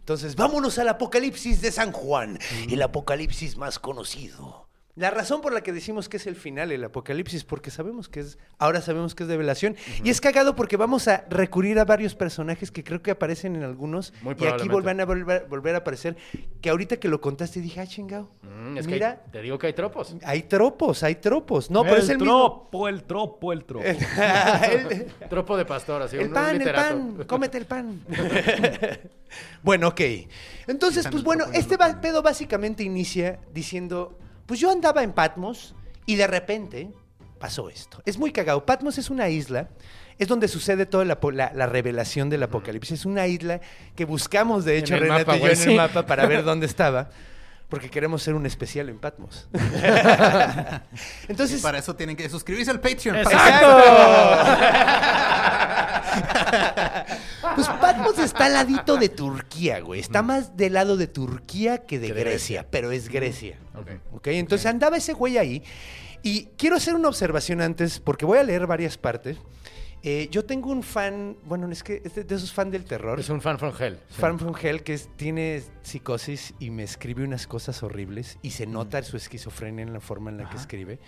Entonces, 0.00 0.36
vámonos 0.36 0.78
al 0.78 0.88
Apocalipsis 0.88 1.60
de 1.62 1.70
San 1.72 1.92
Juan, 1.92 2.38
el 2.70 2.80
Apocalipsis 2.82 3.56
más 3.56 3.78
conocido. 3.78 4.68
La 4.96 5.10
razón 5.10 5.40
por 5.40 5.52
la 5.52 5.60
que 5.62 5.72
decimos 5.72 6.08
que 6.08 6.18
es 6.18 6.26
el 6.28 6.36
final, 6.36 6.70
el 6.70 6.84
Apocalipsis, 6.84 7.42
porque 7.42 7.72
sabemos 7.72 8.08
que 8.08 8.20
es, 8.20 8.38
ahora 8.58 8.80
sabemos 8.80 9.16
que 9.16 9.24
es 9.24 9.28
revelación. 9.28 9.74
Y 10.04 10.10
es 10.10 10.20
cagado 10.20 10.54
porque 10.54 10.76
vamos 10.76 11.08
a 11.08 11.24
recurrir 11.28 11.80
a 11.80 11.84
varios 11.84 12.14
personajes 12.14 12.70
que 12.70 12.84
creo 12.84 13.02
que 13.02 13.10
aparecen 13.10 13.56
en 13.56 13.64
algunos. 13.64 14.12
Muy 14.22 14.36
y 14.38 14.46
aquí 14.46 14.68
volverán 14.68 15.00
a 15.00 15.04
volver, 15.04 15.46
volver 15.48 15.74
a 15.74 15.78
aparecer. 15.78 16.16
Que 16.60 16.70
ahorita 16.70 16.98
que 16.98 17.08
lo 17.08 17.20
contaste 17.20 17.60
dije, 17.60 17.80
ah, 17.80 17.86
chingado. 17.88 18.30
Mm, 18.42 18.78
es 18.78 18.86
que 18.86 18.92
Mira, 18.92 19.22
hay- 19.24 19.30
te 19.32 19.42
digo 19.42 19.58
que 19.58 19.66
hay 19.66 19.72
tropos. 19.72 20.14
hay 20.22 20.44
tropos, 20.44 21.02
hay 21.02 21.16
tropos. 21.16 21.72
No, 21.72 21.82
pero 21.82 21.96
es 21.96 22.08
el 22.08 22.18
mismo. 22.18 22.32
tropo, 22.32 22.86
el 22.88 23.02
tropo, 23.02 23.52
el 23.52 23.64
tropo. 23.64 23.84
El- 23.84 23.96
Tropo 25.28 25.56
de 25.56 25.64
pastor, 25.64 26.02
así. 26.02 26.14
El 26.18 26.22
un- 26.22 26.28
un 26.28 26.34
pan, 26.34 26.62
el 26.62 26.72
pan, 26.72 27.24
cómete 27.26 27.58
el 27.58 27.66
pan. 27.66 28.00
bueno, 29.64 29.88
ok. 29.88 30.00
Entonces, 30.68 31.06
pues 31.10 31.24
bueno, 31.24 31.46
este 31.52 31.76
pedo 32.00 32.22
básicamente 32.22 32.82
inicia 32.84 33.40
diciendo, 33.52 34.16
pues 34.46 34.60
yo 34.60 34.70
andaba 34.70 35.02
en 35.02 35.12
Patmos 35.12 35.74
y 36.06 36.16
de 36.16 36.26
repente 36.26 36.90
pasó 37.38 37.68
esto. 37.70 38.02
Es 38.06 38.18
muy 38.18 38.32
cagado. 38.32 38.64
Patmos 38.64 38.98
es 38.98 39.10
una 39.10 39.28
isla, 39.28 39.68
es 40.18 40.28
donde 40.28 40.48
sucede 40.48 40.86
toda 40.86 41.04
la, 41.04 41.20
po- 41.20 41.30
la- 41.30 41.52
la 41.54 41.66
revelación 41.66 42.30
del 42.30 42.42
apocalipsis. 42.44 43.00
Es 43.00 43.06
una 43.06 43.26
isla 43.26 43.60
que 43.96 44.04
buscamos, 44.04 44.64
de 44.64 44.78
hecho, 44.78 44.94
En 44.94 45.02
el 45.02 45.08
Renato 45.08 45.26
mapa, 45.26 45.36
y 45.38 45.40
yo 45.40 45.48
en 45.48 45.56
sí. 45.56 45.70
el 45.70 45.76
mapa 45.76 46.06
para 46.06 46.26
ver 46.26 46.44
dónde 46.44 46.66
estaba. 46.66 47.10
Porque 47.68 47.90
queremos 47.90 48.22
hacer 48.22 48.34
un 48.34 48.44
especial 48.46 48.88
en 48.90 48.98
Patmos. 48.98 49.48
Entonces, 51.28 51.60
Para 51.62 51.78
eso 51.78 51.96
tienen 51.96 52.14
que 52.14 52.28
suscribirse 52.28 52.70
al 52.70 52.78
Patreon. 52.80 53.16
Pues 57.54 57.68
Patmos 57.68 58.18
está 58.18 58.46
al 58.46 58.54
ladito 58.54 58.96
de 58.96 59.08
Turquía, 59.08 59.80
güey. 59.80 60.00
Está 60.00 60.22
más 60.22 60.56
del 60.56 60.72
lado 60.74 60.96
de 60.96 61.06
Turquía 61.06 61.84
que 61.86 61.98
de 61.98 62.08
Grecia, 62.08 62.66
pero 62.70 62.90
es 62.90 63.08
Grecia. 63.08 63.58
Ok. 63.74 63.90
Ok, 64.14 64.26
entonces 64.28 64.66
andaba 64.66 64.96
ese 64.96 65.12
güey 65.12 65.38
ahí. 65.38 65.62
Y 66.22 66.46
quiero 66.56 66.76
hacer 66.76 66.94
una 66.94 67.08
observación 67.08 67.60
antes, 67.60 68.00
porque 68.00 68.24
voy 68.24 68.38
a 68.38 68.42
leer 68.42 68.66
varias 68.66 68.96
partes. 68.96 69.36
Eh, 70.06 70.28
yo 70.30 70.44
tengo 70.44 70.70
un 70.70 70.82
fan, 70.82 71.36
bueno, 71.44 71.70
es 71.70 71.82
que 71.82 72.02
es 72.04 72.14
de, 72.14 72.24
de 72.24 72.34
esos 72.34 72.52
fan 72.52 72.70
del 72.70 72.84
terror. 72.84 73.18
Es 73.20 73.30
un 73.30 73.40
fan 73.40 73.58
from 73.58 73.72
hell. 73.78 73.98
sí. 74.10 74.20
Fan 74.20 74.38
from 74.38 74.54
Hell 74.60 74.82
que 74.82 74.92
es- 74.94 75.08
tiene 75.16 75.62
psicosis 75.82 76.52
y 76.58 76.70
me 76.70 76.82
escribe 76.82 77.24
unas 77.24 77.46
cosas 77.46 77.82
horribles 77.82 78.38
y 78.42 78.50
se 78.50 78.66
nota 78.66 79.02
su 79.02 79.16
esquizofrenia 79.16 79.82
en 79.82 79.94
la 79.94 80.00
forma 80.00 80.30
en 80.30 80.36
la 80.38 80.50
que 80.50 80.56
escribe. 80.58 80.98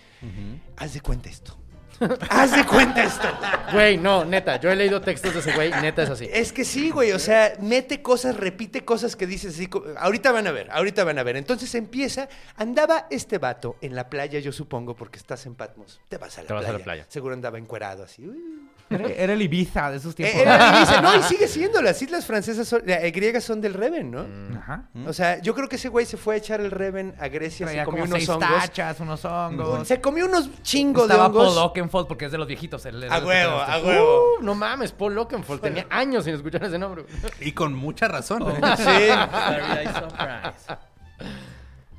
Haz 0.78 0.94
de 0.94 1.00
cuenta 1.02 1.28
esto. 1.28 1.58
Haz 2.30 2.54
de 2.54 2.64
cuenta 2.66 3.02
esto. 3.04 3.26
Güey, 3.72 3.96
no, 3.98 4.24
neta. 4.24 4.60
Yo 4.60 4.70
he 4.70 4.76
leído 4.76 5.00
textos 5.00 5.32
de 5.34 5.40
ese 5.40 5.52
güey. 5.52 5.70
Neta 5.70 6.02
es 6.02 6.10
así. 6.10 6.28
Es 6.32 6.52
que 6.52 6.64
sí, 6.64 6.90
güey, 6.90 7.12
o 7.12 7.18
sea, 7.18 7.54
mete 7.60 8.02
cosas, 8.02 8.36
repite 8.36 8.84
cosas 8.84 9.16
que 9.16 9.26
dices 9.26 9.54
así. 9.54 9.68
Ahorita 9.98 10.32
van 10.32 10.46
a 10.46 10.52
ver, 10.52 10.70
ahorita 10.70 11.04
van 11.04 11.18
a 11.18 11.22
ver. 11.22 11.36
Entonces 11.36 11.74
empieza, 11.74 12.28
andaba 12.56 13.06
este 13.10 13.38
vato 13.38 13.76
en 13.80 13.94
la 13.94 14.08
playa, 14.10 14.38
yo 14.40 14.52
supongo, 14.52 14.94
porque 14.96 15.18
estás 15.18 15.46
en 15.46 15.54
Patmos. 15.54 16.00
Te 16.08 16.18
vas 16.18 16.36
a 16.38 16.42
la, 16.42 16.48
Te 16.48 16.54
vas 16.54 16.62
a 16.62 16.66
playa. 16.66 16.78
la 16.78 16.84
playa. 16.84 17.06
Seguro 17.08 17.34
andaba 17.34 17.58
encuerado 17.58 18.04
así. 18.04 18.26
uy. 18.26 18.68
Era, 18.88 19.08
era 19.08 19.32
el 19.32 19.42
Ibiza 19.42 19.90
de 19.90 19.96
esos 19.96 20.12
Eh, 20.12 20.16
tiempos. 20.16 20.42
era- 20.42 20.76
y 20.76 20.80
dice, 20.80 21.02
no, 21.02 21.16
y 21.16 21.22
sigue 21.24 21.48
siendo. 21.48 21.82
Las 21.82 22.00
islas 22.02 22.24
francesas, 22.24 22.68
son- 22.68 22.82
eh, 22.88 23.10
griegas 23.10 23.42
son 23.42 23.60
del 23.60 23.74
Reven, 23.74 24.10
¿no? 24.12 24.26
Ajá. 24.58 24.84
O 25.06 25.12
sea, 25.12 25.40
yo 25.42 25.54
creo 25.54 25.68
que 25.68 25.74
ese 25.76 25.88
güey 25.88 26.06
se 26.06 26.16
fue 26.16 26.34
a 26.34 26.38
echar 26.38 26.60
el 26.60 26.70
Reven 26.70 27.14
a 27.18 27.28
Grecia, 27.28 27.66
se 27.66 27.72
Traía 27.72 27.84
comió 27.84 28.02
como 28.04 28.14
unos 28.14 28.18
seis 28.24 28.28
hongos. 28.28 28.48
tachas, 28.48 29.00
unos 29.00 29.24
hongos. 29.24 29.88
Se 29.88 30.00
comió 30.00 30.26
unos 30.26 30.50
chingos 30.62 31.08
de 31.08 31.14
Estaba 31.14 31.32
Paul 31.32 31.46
hongos. 31.48 31.56
Oakenfold 31.58 32.06
porque 32.06 32.26
es 32.26 32.32
de 32.32 32.38
los 32.38 32.46
viejitos. 32.46 32.86
él 32.86 33.02
es 33.02 33.10
A 33.10 33.18
huevo, 33.18 33.56
a 33.60 33.78
huevo. 33.78 34.22
Uh, 34.38 34.42
no 34.44 34.54
mames, 34.54 34.92
Paul 34.92 35.18
Oakenfold. 35.18 35.60
Tenía 35.60 35.86
años 35.90 36.24
sin 36.24 36.34
escuchar 36.34 36.62
ese 36.64 36.78
nombre. 36.78 37.04
Y 37.40 37.52
con 37.52 37.74
mucha 37.74 38.06
razón. 38.08 38.44
Sí. 38.76 38.84
Very 38.86 39.86
surprise. 39.88 40.76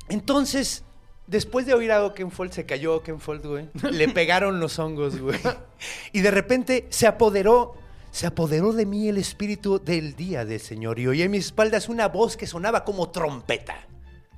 Entonces, 0.09 0.83
después 1.27 1.65
de 1.65 1.73
oír 1.73 1.91
a 1.91 2.03
Oakenfold, 2.03 2.51
se 2.51 2.65
cayó 2.65 2.95
Oakenfold, 2.95 3.45
güey. 3.45 3.69
Le 3.91 4.07
pegaron 4.09 4.59
los 4.59 4.79
hongos, 4.79 5.19
güey. 5.19 5.39
Y 6.11 6.21
de 6.21 6.31
repente 6.31 6.87
se 6.89 7.05
apoderó, 7.05 7.75
se 8.11 8.25
apoderó 8.25 8.73
de 8.73 8.85
mí 8.85 9.09
el 9.09 9.17
espíritu 9.17 9.79
del 9.79 10.15
día 10.15 10.45
del 10.45 10.59
Señor. 10.59 10.99
Y 10.99 11.07
oí 11.07 11.21
en 11.21 11.31
mis 11.31 11.45
espaldas 11.45 11.89
una 11.89 12.07
voz 12.07 12.35
que 12.37 12.47
sonaba 12.47 12.83
como 12.83 13.09
trompeta. 13.09 13.87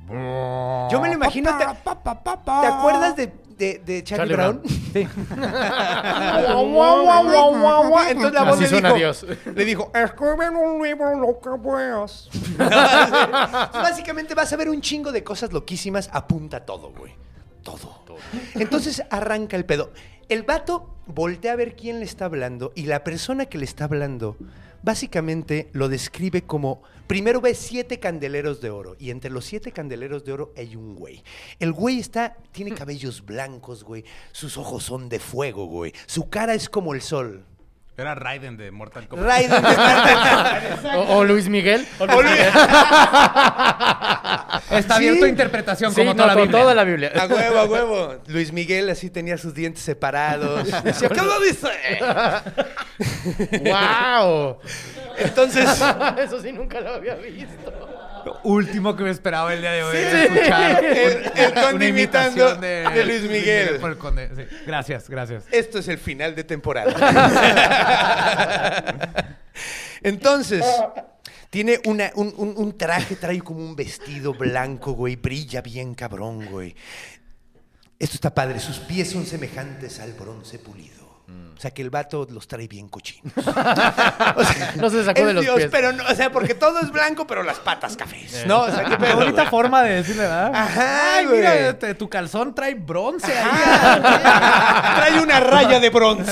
Yo 0.09 1.01
me 1.01 1.07
lo 1.09 1.13
imagino. 1.13 1.57
¿Te, 1.57 1.65
¿te 1.65 2.67
acuerdas 2.67 3.15
de, 3.15 3.31
de, 3.57 3.79
de 3.85 4.03
Charlie, 4.03 4.03
Charlie 4.03 4.35
Brown? 4.35 4.61
Sí. 4.65 5.07
Entonces 8.09 8.33
la 8.33 8.43
voz 8.43 8.53
Así 8.53 8.61
le 8.63 8.67
suena 8.69 8.87
dijo, 8.89 8.97
Dios. 8.97 9.25
le 9.55 9.65
dijo, 9.65 9.91
escribe 9.93 10.45
en 10.45 10.55
un 10.55 10.83
libro 10.83 11.15
lo 11.19 11.39
que 11.39 11.49
veas. 11.69 12.29
Básicamente 13.73 14.33
vas 14.33 14.51
a 14.51 14.57
ver 14.57 14.69
un 14.69 14.81
chingo 14.81 15.11
de 15.11 15.23
cosas 15.23 15.53
loquísimas. 15.53 16.09
Apunta 16.11 16.65
todo, 16.65 16.91
güey. 16.91 17.13
Todo. 17.63 17.99
Entonces 18.55 19.03
arranca 19.09 19.55
el 19.57 19.65
pedo. 19.65 19.91
El 20.27 20.43
vato 20.43 20.95
voltea 21.05 21.53
a 21.53 21.55
ver 21.55 21.75
quién 21.75 21.99
le 21.99 22.05
está 22.05 22.25
hablando 22.25 22.71
y 22.75 22.83
la 22.85 23.03
persona 23.03 23.45
que 23.45 23.57
le 23.57 23.65
está 23.65 23.85
hablando 23.85 24.37
básicamente 24.83 25.69
lo 25.73 25.89
describe 25.89 26.43
como, 26.43 26.81
primero 27.09 27.41
ve 27.41 27.55
siete 27.55 27.99
candeleros 27.99 28.61
de 28.61 28.69
oro 28.69 28.95
y 28.99 29.09
entre 29.09 29.31
los 29.31 29.43
siete 29.43 29.71
candeleros 29.71 30.23
de 30.23 30.31
oro 30.31 30.53
hay 30.55 30.75
un 30.75 30.93
güey. 30.95 31.23
El 31.59 31.71
güey 31.73 31.97
está, 31.99 32.35
tiene 32.51 32.71
cabellos 32.75 33.25
blancos, 33.25 33.83
güey, 33.83 34.05
sus 34.31 34.57
ojos 34.57 34.83
son 34.83 35.09
de 35.09 35.17
fuego, 35.19 35.65
güey, 35.65 35.91
su 36.05 36.29
cara 36.29 36.53
es 36.53 36.69
como 36.69 36.93
el 36.93 37.01
sol. 37.01 37.45
Era 37.97 38.13
Raiden 38.15 38.55
de 38.57 38.69
Mortal 38.71 39.07
Kombat. 39.09 39.27
Raiden 39.27 39.61
de- 39.61 40.89
O, 40.97 41.17
o 41.17 41.23
Luis 41.25 41.49
Miguel. 41.49 41.85
Está 44.69 44.95
Sí. 44.97 45.07
abierto 45.07 45.25
a 45.25 45.27
interpretación 45.27 45.91
Sí, 45.91 45.97
como 46.01 46.11
no, 46.13 46.15
toda 46.15 46.27
la 46.27 46.33
con 46.33 46.43
Biblia. 46.43 46.61
toda 46.61 46.75
la 46.75 46.83
Biblia. 46.85 47.11
A 47.19 47.25
huevo, 47.27 47.57
a 47.59 47.65
huevo. 47.65 48.15
Luis 48.27 48.53
Miguel 48.53 48.89
así 48.89 49.09
tenía 49.09 49.37
sus 49.37 49.53
dientes 49.53 49.83
separados. 49.83 50.63
Decía, 50.83 51.09
¿qué 51.09 51.21
lo 51.21 51.39
dice? 51.41 51.67
¡Wow! 53.69 54.59
Entonces, 55.19 55.69
Eso 56.17 56.41
sí 56.41 56.51
nunca 56.51 56.79
lo 56.81 56.95
había 56.95 57.15
visto. 57.15 57.97
Último 58.43 58.95
que 58.95 59.03
me 59.03 59.09
esperaba 59.11 59.53
el 59.53 59.61
día 59.61 59.71
de 59.71 59.83
hoy. 59.83 59.95
Sí. 59.95 60.01
era 60.03 60.23
escuchar 60.23 60.85
El- 60.85 61.53
conde 61.53 61.87
imitando 61.87 62.55
de 62.55 63.05
Luis 63.05 63.21
Miguel. 63.29 63.77
por 63.79 63.91
el 63.91 63.97
conde, 63.97 64.29
sí. 64.35 64.43
Gracias, 64.65 65.09
gracias. 65.09 65.43
esto 65.51 65.79
es 65.79 65.87
el 65.87 65.97
final 65.97 66.35
de 66.35 66.43
temporada. 66.43 66.93
Entonces, 70.03 70.63
tiene 71.49 71.79
una, 71.85 72.11
un, 72.15 72.33
un- 72.37 72.53
un 72.57 72.77
traje, 72.77 73.15
trae 73.15 73.39
como 73.41 73.59
un 73.59 73.75
vestido 73.75 74.33
blanco, 74.33 74.93
güey. 74.93 75.15
Brilla 75.15 75.61
bien 75.61 75.95
cabrón, 75.95 76.45
güey. 76.45 76.75
Esto 77.97 78.15
está 78.15 78.33
padre. 78.33 78.59
Sus 78.59 78.79
pies 78.79 79.09
son 79.11 79.25
semejantes 79.25 79.99
al 79.99 80.13
bronce 80.13 80.59
pulido. 80.59 80.98
O 81.59 81.61
sea, 81.61 81.71
que 81.71 81.81
el 81.81 81.89
vato 81.89 82.25
los 82.31 82.47
trae 82.47 82.69
bien 82.69 82.87
cochinos. 82.87 83.33
O 83.35 83.43
sea, 83.43 84.73
No 84.77 84.89
se 84.89 85.03
sacó 85.03 85.25
de 85.25 85.33
los 85.33 85.43
Dios, 85.43 85.57
pies. 85.57 85.67
pero 85.69 85.91
no, 85.91 86.03
o 86.09 86.15
sea, 86.15 86.31
porque 86.31 86.53
todo 86.53 86.79
es 86.79 86.89
blanco, 86.89 87.27
pero 87.27 87.43
las 87.43 87.57
patas 87.59 87.97
cafés. 87.97 88.45
¿No? 88.47 88.61
O 88.61 88.71
sea, 88.71 88.85
qué 88.85 88.97
Qué 88.97 89.13
bonita 89.13 89.45
forma 89.49 89.83
de 89.83 89.95
decirle, 89.95 90.21
¿verdad? 90.21 90.51
Ajá, 90.55 91.17
Ay, 91.17 91.25
güey. 91.25 91.39
mira, 91.39 91.77
te- 91.77 91.95
tu 91.95 92.07
calzón 92.09 92.55
trae 92.55 92.75
bronce 92.75 93.33
ahí. 93.37 94.01
Trae 94.01 95.19
una 95.21 95.41
raya 95.41 95.81
de 95.81 95.89
bronce. 95.89 96.31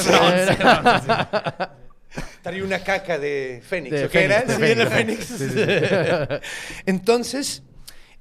Trae 2.41 2.63
una 2.63 2.79
caca 2.79 3.17
de 3.19 3.61
Fénix. 3.67 3.91
De 3.95 4.05
¿o 4.05 4.09
qué 4.09 4.23
era? 4.23 4.41
Fénix, 4.43 4.55
¿Sí 4.55 4.61
de 4.61 4.71
era 4.71 4.87
Fénix. 4.89 5.25
Fénix? 5.27 6.41
Entonces, 6.85 7.63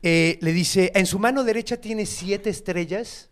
eh, 0.02 0.38
le 0.40 0.52
dice, 0.52 0.90
en 0.94 1.06
su 1.06 1.18
mano 1.20 1.44
derecha 1.44 1.76
tiene 1.76 2.04
siete 2.04 2.50
estrellas 2.50 3.30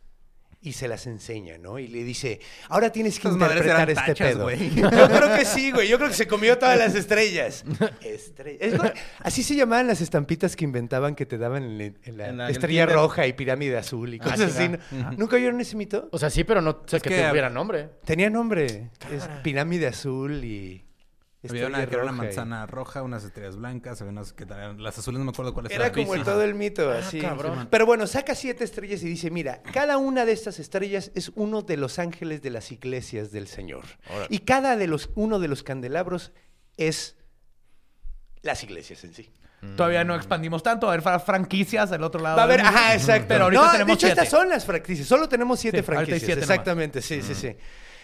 y 0.65 0.73
se 0.73 0.89
las 0.89 1.07
enseña, 1.07 1.59
¿no? 1.59 1.79
Y 1.79 1.87
le 1.89 2.03
dice, 2.03 2.41
ahora 2.69 2.91
tienes 2.91 3.21
que 3.21 3.29
Esas 3.29 3.41
interpretar 3.41 3.91
este 3.91 4.03
tachas, 4.07 4.29
pedo. 4.33 4.43
güey. 4.45 4.71
Yo 4.75 4.89
creo 4.91 5.37
que 5.37 5.45
sí, 5.45 5.71
güey. 5.71 5.89
Yo 5.89 5.99
creo 5.99 6.09
que 6.09 6.17
se 6.17 6.27
comió 6.27 6.57
todas 6.59 6.79
las 6.79 6.95
estrellas. 6.95 7.65
Estre- 8.03 8.57
es 8.59 8.73
lo- 8.75 8.91
Así 9.21 9.43
se 9.43 9.55
llamaban 9.55 9.87
las 9.87 10.01
estampitas 10.01 10.57
que 10.57 10.65
inventaban 10.65 11.15
que 11.15 11.27
te 11.27 11.37
daban 11.39 11.63
en, 11.65 11.79
la- 11.79 11.85
en 11.85 11.95
la 12.05 12.09
En 12.09 12.17
la- 12.17 12.29
en 12.29 12.41
el 12.41 12.51
estrella 12.51 12.87
roja 12.87 13.27
y 13.27 13.35
pirámide 13.35 13.77
azul 13.77 14.15
y 14.15 14.19
cosas 14.19 14.53
sí, 14.53 14.63
así. 14.65 14.77
¿no? 14.97 15.13
¿Nunca 15.13 15.37
oyeron 15.37 15.61
ese 15.61 15.77
mito? 15.77 16.09
O 16.13 16.19
sea, 16.19 16.31
sí, 16.31 16.45
pero 16.45 16.61
no 16.61 16.83
sé 16.87 17.01
que, 17.01 17.11
que- 17.11 17.29
tuviera 17.29 17.51
nombre. 17.51 17.91
Tenía 18.05 18.31
nombre. 18.31 18.91
Es 19.13 19.29
pirámide 19.43 19.87
azul 19.89 20.45
y. 20.45 20.84
Había 21.51 21.67
una 21.67 21.87
que 21.87 21.95
era 21.95 22.03
una 22.05 22.13
y- 22.13 22.17
manzana 22.17 22.67
roja, 22.67 23.03
unas 23.03 23.25
estrellas 23.25 23.57
blancas, 23.57 24.01
había 24.01 24.13
unas 24.13 24.33
que 24.33 24.45
eran 24.45 24.83
las 24.83 24.99
azules, 24.99 25.19
no 25.19 25.25
me 25.25 25.31
acuerdo 25.31 25.53
cuáles 25.55 25.73
Era 25.73 25.87
eran. 25.87 25.95
como 26.03 26.15
el 26.15 26.23
todo 26.25 26.43
el 26.43 26.55
mito, 26.55 26.91
así. 26.91 27.23
Pero 27.71 27.87
bueno, 27.87 28.07
saca 28.07 28.35
siete 28.35 28.65
estrellas 28.65 29.03
y 29.03 29.07
dice, 29.09 29.31
mira, 29.31 29.63
cada 29.73 29.99
una 29.99 30.25
de 30.25 30.33
estas 30.33 30.59
estrellas 30.59 31.11
es 31.15 31.31
uno 31.35 31.63
de 31.63 31.77
los 31.77 31.99
ángeles 31.99 32.43
de 32.43 32.51
las 32.51 32.73
iglesias 32.73 33.31
del 33.33 33.47
Señor. 33.49 33.85
Y 34.29 34.41
cada 34.41 34.77
de 34.77 34.87
los, 34.87 35.11
uno 35.15 35.39
de 35.39 35.49
los 35.49 35.63
candelabros 35.63 36.33
es 36.77 37.17
las 38.43 38.63
iglesias 38.63 39.03
en 39.05 39.15
sí. 39.15 39.33
Todavía 39.77 40.05
no 40.05 40.15
expandimos 40.15 40.63
tanto. 40.63 40.87
Va 40.87 40.93
a 40.93 40.95
haber 40.97 41.03
fra- 41.03 41.19
franquicias 41.21 41.89
del 41.89 42.03
otro 42.05 42.21
lado. 42.21 42.37
Va 42.37 42.43
a 42.43 42.45
haber, 42.45 42.63
mundo. 42.63 42.77
ajá, 42.77 42.95
exacto. 42.95 43.29
Pero 43.29 43.45
ahorita 43.45 43.65
No, 43.65 43.73
tenemos 43.73 43.87
de 43.89 43.93
hecho, 43.95 44.07
siete. 44.09 44.21
estas 44.21 44.39
son 44.39 44.49
las 44.51 44.65
franquicias. 44.67 45.09
Solo 45.09 45.27
tenemos 45.27 45.59
siete 45.59 45.79
Sí, 45.79 45.83
franquicias. 45.83 46.21
siete 46.21 46.41
nomás. 46.43 46.51
Exactamente, 46.51 47.01
sí, 47.01 47.23
sí, 47.23 47.35
sí. 47.35 47.57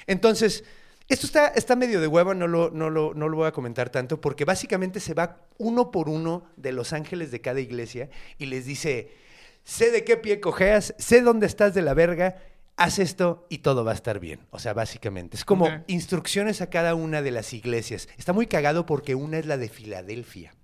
Entonces, 0.06 0.64
esto 1.10 1.26
está, 1.26 1.48
está 1.48 1.76
medio 1.76 2.00
de 2.00 2.06
hueva, 2.06 2.34
no 2.34 2.46
lo, 2.46 2.70
no, 2.70 2.88
lo, 2.88 3.12
no 3.14 3.28
lo 3.28 3.36
voy 3.36 3.48
a 3.48 3.52
comentar 3.52 3.90
tanto, 3.90 4.20
porque 4.20 4.44
básicamente 4.44 5.00
se 5.00 5.12
va 5.12 5.40
uno 5.58 5.90
por 5.90 6.08
uno 6.08 6.44
de 6.56 6.72
los 6.72 6.92
ángeles 6.92 7.30
de 7.32 7.40
cada 7.40 7.60
iglesia 7.60 8.08
y 8.38 8.46
les 8.46 8.64
dice, 8.64 9.12
sé 9.64 9.90
de 9.90 10.04
qué 10.04 10.16
pie 10.16 10.40
cojeas, 10.40 10.94
sé 10.98 11.20
dónde 11.20 11.46
estás 11.46 11.74
de 11.74 11.82
la 11.82 11.94
verga, 11.94 12.36
haz 12.76 13.00
esto 13.00 13.46
y 13.50 13.58
todo 13.58 13.84
va 13.84 13.90
a 13.90 13.94
estar 13.94 14.20
bien. 14.20 14.40
O 14.50 14.58
sea, 14.58 14.72
básicamente. 14.72 15.36
Es 15.36 15.44
como 15.44 15.68
instrucciones 15.88 16.62
a 16.62 16.70
cada 16.70 16.94
una 16.94 17.22
de 17.22 17.32
las 17.32 17.52
iglesias. 17.52 18.08
Está 18.16 18.32
muy 18.32 18.46
cagado 18.46 18.86
porque 18.86 19.14
una 19.14 19.38
es 19.38 19.46
la 19.46 19.58
de 19.58 19.68
Filadelfia. 19.68 20.54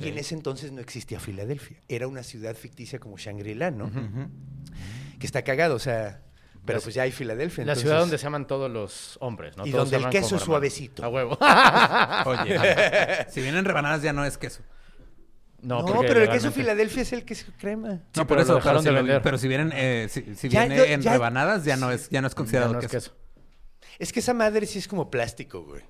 Y 0.00 0.08
en 0.08 0.18
ese 0.18 0.34
entonces 0.34 0.72
no 0.72 0.80
existía 0.80 1.20
Filadelfia. 1.20 1.78
Era 1.88 2.08
una 2.08 2.24
ciudad 2.24 2.56
ficticia 2.56 2.98
como 2.98 3.16
Shangri-La, 3.16 3.70
¿no? 3.70 3.90
Que 5.18 5.26
está 5.26 5.42
cagado, 5.42 5.76
o 5.76 5.78
sea. 5.78 6.23
Pero 6.66 6.80
pues 6.80 6.94
ya 6.94 7.02
hay 7.02 7.12
Filadelfia. 7.12 7.64
La 7.64 7.72
entonces- 7.72 7.82
ciudad 7.82 8.00
donde 8.00 8.16
se 8.18 8.26
aman 8.26 8.46
todos 8.46 8.70
los 8.70 9.16
hombres, 9.20 9.56
¿no? 9.56 9.66
Y 9.66 9.70
Todos 9.70 9.90
donde 9.90 10.06
el 10.06 10.10
queso 10.12 10.36
es 10.36 10.42
suavecito. 10.42 11.04
A 11.04 11.08
huevo. 11.08 11.36
Oye, 12.26 12.58
si 13.30 13.40
vienen 13.42 13.64
rebanadas 13.64 14.02
ya 14.02 14.12
no 14.12 14.24
es 14.24 14.38
queso. 14.38 14.62
No, 15.62 15.84
pero 16.02 16.20
el 16.22 16.28
queso 16.28 16.52
Filadelfia 16.52 17.02
es 17.02 17.12
el 17.14 17.24
queso 17.24 17.46
crema. 17.58 17.88
No, 17.88 17.94
Sí, 17.96 18.00
por 18.20 18.26
pero 18.26 18.36
lo 18.40 18.42
eso, 18.44 18.54
dejaron 18.56 18.82
pero, 18.84 18.94
de 18.94 19.00
si, 19.00 19.04
vender. 19.06 19.22
pero 19.22 19.38
si 19.38 19.48
vienen, 19.48 19.72
eh, 19.74 20.06
si, 20.10 20.34
si 20.34 20.48
Ya, 20.50 20.60
viene 20.66 20.76
yo- 20.76 20.84
en 20.84 21.00
ya- 21.00 21.12
rebanadas 21.12 21.64
ya 21.64 21.76
no 21.76 21.90
es, 21.90 22.08
ya 22.10 22.20
no 22.20 22.26
es 22.28 22.34
considerado 22.34 22.72
Ya 22.72 22.78
no 22.78 22.80
es 22.84 22.90
queso. 22.90 23.16
Es 23.98 24.12
que 24.12 24.20
esa 24.20 24.34
madre 24.34 24.66
sí 24.66 24.78
es 24.78 24.88
como 24.88 25.10
plástico, 25.10 25.62
güey. 25.64 25.82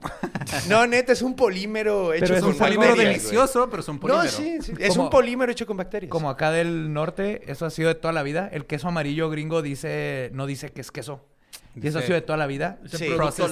No, 0.69 0.87
neta, 0.87 1.13
es 1.13 1.23
un 1.23 1.35
polímero 1.37 2.13
hecho 2.13 2.25
Pero 2.25 2.35
es 2.37 2.41
con 2.43 2.51
un 2.53 2.59
polímero 2.59 2.91
bacterias, 2.91 3.07
güey. 3.07 3.19
delicioso, 3.19 3.71
pero 3.71 3.83
es 3.83 3.89
un 3.89 3.99
polímero. 3.99 4.25
No, 4.25 4.31
sí, 4.31 4.59
sí, 4.61 4.73
es 4.79 4.89
Como- 4.91 5.05
un 5.05 5.11
polímero 5.11 5.53
hecho 5.53 5.67
con 5.67 5.77
bacterias. 5.77 6.11
Como 6.11 6.29
acá 6.31 6.51
del 6.51 6.93
norte, 6.93 7.43
eso 7.51 7.65
ha 7.67 7.71
sido 7.71 7.89
de 7.89 7.95
toda 7.95 8.13
la 8.13 8.23
vida. 8.23 8.49
El 8.53 8.67
queso 8.67 8.89
amarillo 8.89 9.31
gringo 9.31 9.63
dice, 9.63 10.31
no 10.35 10.47
dice 10.47 10.71
que 10.71 10.81
es 10.83 10.91
queso. 10.91 11.25
Y 11.77 11.87
eso 11.89 11.99
ha 11.99 12.03
sido 12.03 12.15
de 12.15 12.21
toda 12.21 12.37
la 12.39 12.47
vida. 12.47 12.79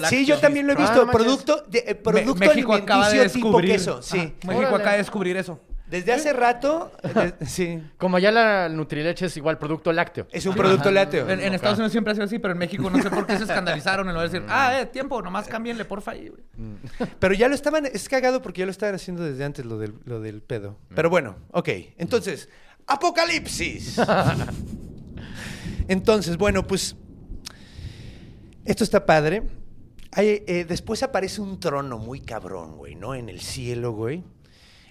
Sí. 0.09 0.25
yo 0.25 0.39
también 0.39 0.65
lo 0.67 0.73
he 0.73 0.75
Ah, 0.77 0.79
visto. 0.79 1.11
producto 1.11 1.63
de, 1.67 1.79
eh, 1.79 1.83
Me- 1.87 1.95
producto 1.95 2.35
México 2.35 2.73
acaba 2.73 3.09
de 3.09 3.19
alimenticio 3.19 3.33
tipo 3.41 3.47
descubrir. 3.47 3.71
queso. 3.71 4.01
Sí. 4.01 4.17
Ajá, 4.19 4.27
México 4.43 4.57
Órale. 4.59 4.75
acaba 4.75 4.91
de 4.93 4.97
descubrir 4.99 5.37
eso. 5.37 5.59
Desde 5.93 6.11
hace 6.11 6.33
rato, 6.33 6.91
de- 7.03 7.45
sí. 7.45 7.79
Como 7.99 8.17
allá 8.17 8.31
la 8.31 8.67
Nutrileche 8.67 9.27
es 9.27 9.37
igual 9.37 9.59
producto 9.59 9.93
lácteo. 9.93 10.27
Es 10.31 10.45
un 10.47 10.55
producto 10.55 10.89
lácteo. 10.89 11.29
En, 11.29 11.39
en 11.39 11.53
Estados 11.53 11.77
Unidos 11.77 11.91
siempre 11.91 12.11
ha 12.11 12.15
sido 12.15 12.25
así, 12.25 12.39
pero 12.39 12.53
en 12.53 12.57
México 12.57 12.89
no 12.89 12.99
sé 12.99 13.11
por 13.11 13.27
qué 13.27 13.37
se 13.37 13.43
escandalizaron 13.43 14.07
en 14.09 14.15
lo 14.15 14.21
de 14.21 14.29
decir, 14.29 14.43
ah, 14.49 14.79
eh, 14.81 14.87
tiempo, 14.87 15.21
nomás 15.21 15.47
cámbienle, 15.47 15.85
porfa. 15.85 16.11
ahí, 16.11 16.29
güey". 16.29 16.41
Pero 17.19 17.35
ya 17.35 17.47
lo 17.47 17.53
estaban, 17.53 17.85
es 17.85 18.09
cagado 18.09 18.41
porque 18.41 18.61
ya 18.61 18.65
lo 18.65 18.71
estaban 18.71 18.95
haciendo 18.95 19.23
desde 19.23 19.43
antes 19.43 19.65
lo 19.65 19.77
del, 19.77 19.93
lo 20.05 20.19
del 20.19 20.41
pedo. 20.41 20.79
Pero 20.95 21.11
bueno, 21.11 21.35
ok. 21.51 21.69
Entonces, 21.99 22.49
Apocalipsis. 22.87 23.97
Entonces, 25.87 26.37
bueno, 26.37 26.65
pues 26.65 26.95
esto 28.65 28.83
está 28.83 29.05
padre. 29.05 29.43
Hay, 30.11 30.43
eh, 30.47 30.65
después 30.67 31.03
aparece 31.03 31.41
un 31.41 31.59
trono 31.59 31.97
muy 31.97 32.19
cabrón, 32.21 32.77
güey, 32.77 32.95
¿no? 32.95 33.15
En 33.15 33.29
el 33.29 33.41
cielo, 33.41 33.91
güey. 33.93 34.23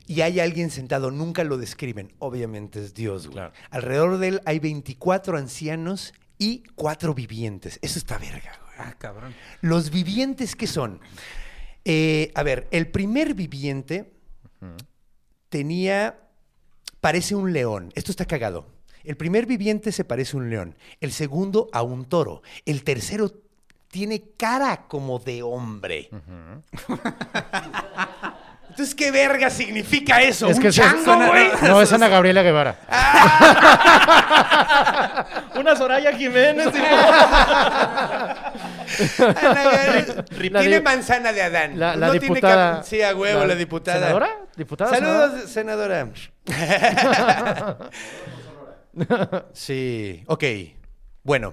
Y 0.06 0.22
hay 0.22 0.40
alguien 0.40 0.70
sentado, 0.70 1.10
nunca 1.10 1.44
lo 1.44 1.58
describen. 1.58 2.12
Obviamente 2.18 2.80
es 2.80 2.94
Dios, 2.94 3.28
güey. 3.28 3.44
Alrededor 3.70 4.18
de 4.18 4.28
él 4.28 4.40
hay 4.44 4.58
24 4.58 5.36
ancianos 5.36 6.12
y 6.38 6.64
cuatro 6.74 7.14
vivientes. 7.14 7.78
Eso 7.82 7.98
está 7.98 8.18
verga, 8.18 8.58
güey. 8.60 8.72
Ah, 8.78 8.94
cabrón. 8.98 9.34
Los 9.60 9.90
vivientes, 9.90 10.56
¿qué 10.56 10.66
son? 10.66 11.00
Eh, 11.84 12.32
a 12.34 12.42
ver, 12.42 12.68
el 12.70 12.88
primer 12.88 13.34
viviente 13.34 14.12
tenía, 15.48 16.18
parece 17.00 17.34
un 17.34 17.52
león. 17.52 17.92
Esto 17.94 18.10
está 18.10 18.26
cagado. 18.26 18.66
El 19.04 19.16
primer 19.16 19.46
viviente 19.46 19.92
se 19.92 20.04
parece 20.04 20.36
a 20.36 20.40
un 20.40 20.50
león. 20.50 20.76
El 21.00 21.12
segundo 21.12 21.68
a 21.72 21.82
un 21.82 22.04
toro. 22.04 22.42
El 22.64 22.84
tercero 22.84 23.32
tiene 23.88 24.22
cara 24.36 24.86
como 24.88 25.18
de 25.18 25.42
hombre. 25.42 26.08
Entonces, 28.72 28.94
¿qué 28.94 29.10
verga 29.10 29.50
significa 29.50 30.22
eso? 30.22 30.48
Es 30.48 30.56
¿Un 30.56 30.62
que 30.62 30.70
chango, 30.70 31.14
güey? 31.14 31.50
No, 31.62 31.82
es 31.82 31.92
Ana 31.92 32.08
Gabriela 32.08 32.42
Guevara. 32.42 32.74
Una 35.54 35.76
Soraya 35.76 36.16
Jiménez. 36.16 36.68
Ana 39.18 39.62
Gabriela- 39.62 40.24
La 40.50 40.60
tiene 40.60 40.80
manzana 40.80 41.32
de 41.34 41.42
Adán. 41.42 41.78
La, 41.78 41.94
la 41.96 42.06
No 42.06 42.12
tiene 42.12 42.28
diputada. 42.28 42.76
cap- 42.76 42.84
Sí, 42.86 43.02
a 43.02 43.14
huevo, 43.14 43.40
la, 43.40 43.46
la- 43.48 43.54
diputada. 43.56 43.98
¿Senadora? 43.98 44.28
¿Diputada? 44.56 44.90
Saludos, 44.90 45.50
senadora. 45.50 46.08
sí, 49.52 50.24
ok. 50.26 50.44
Bueno, 51.22 51.52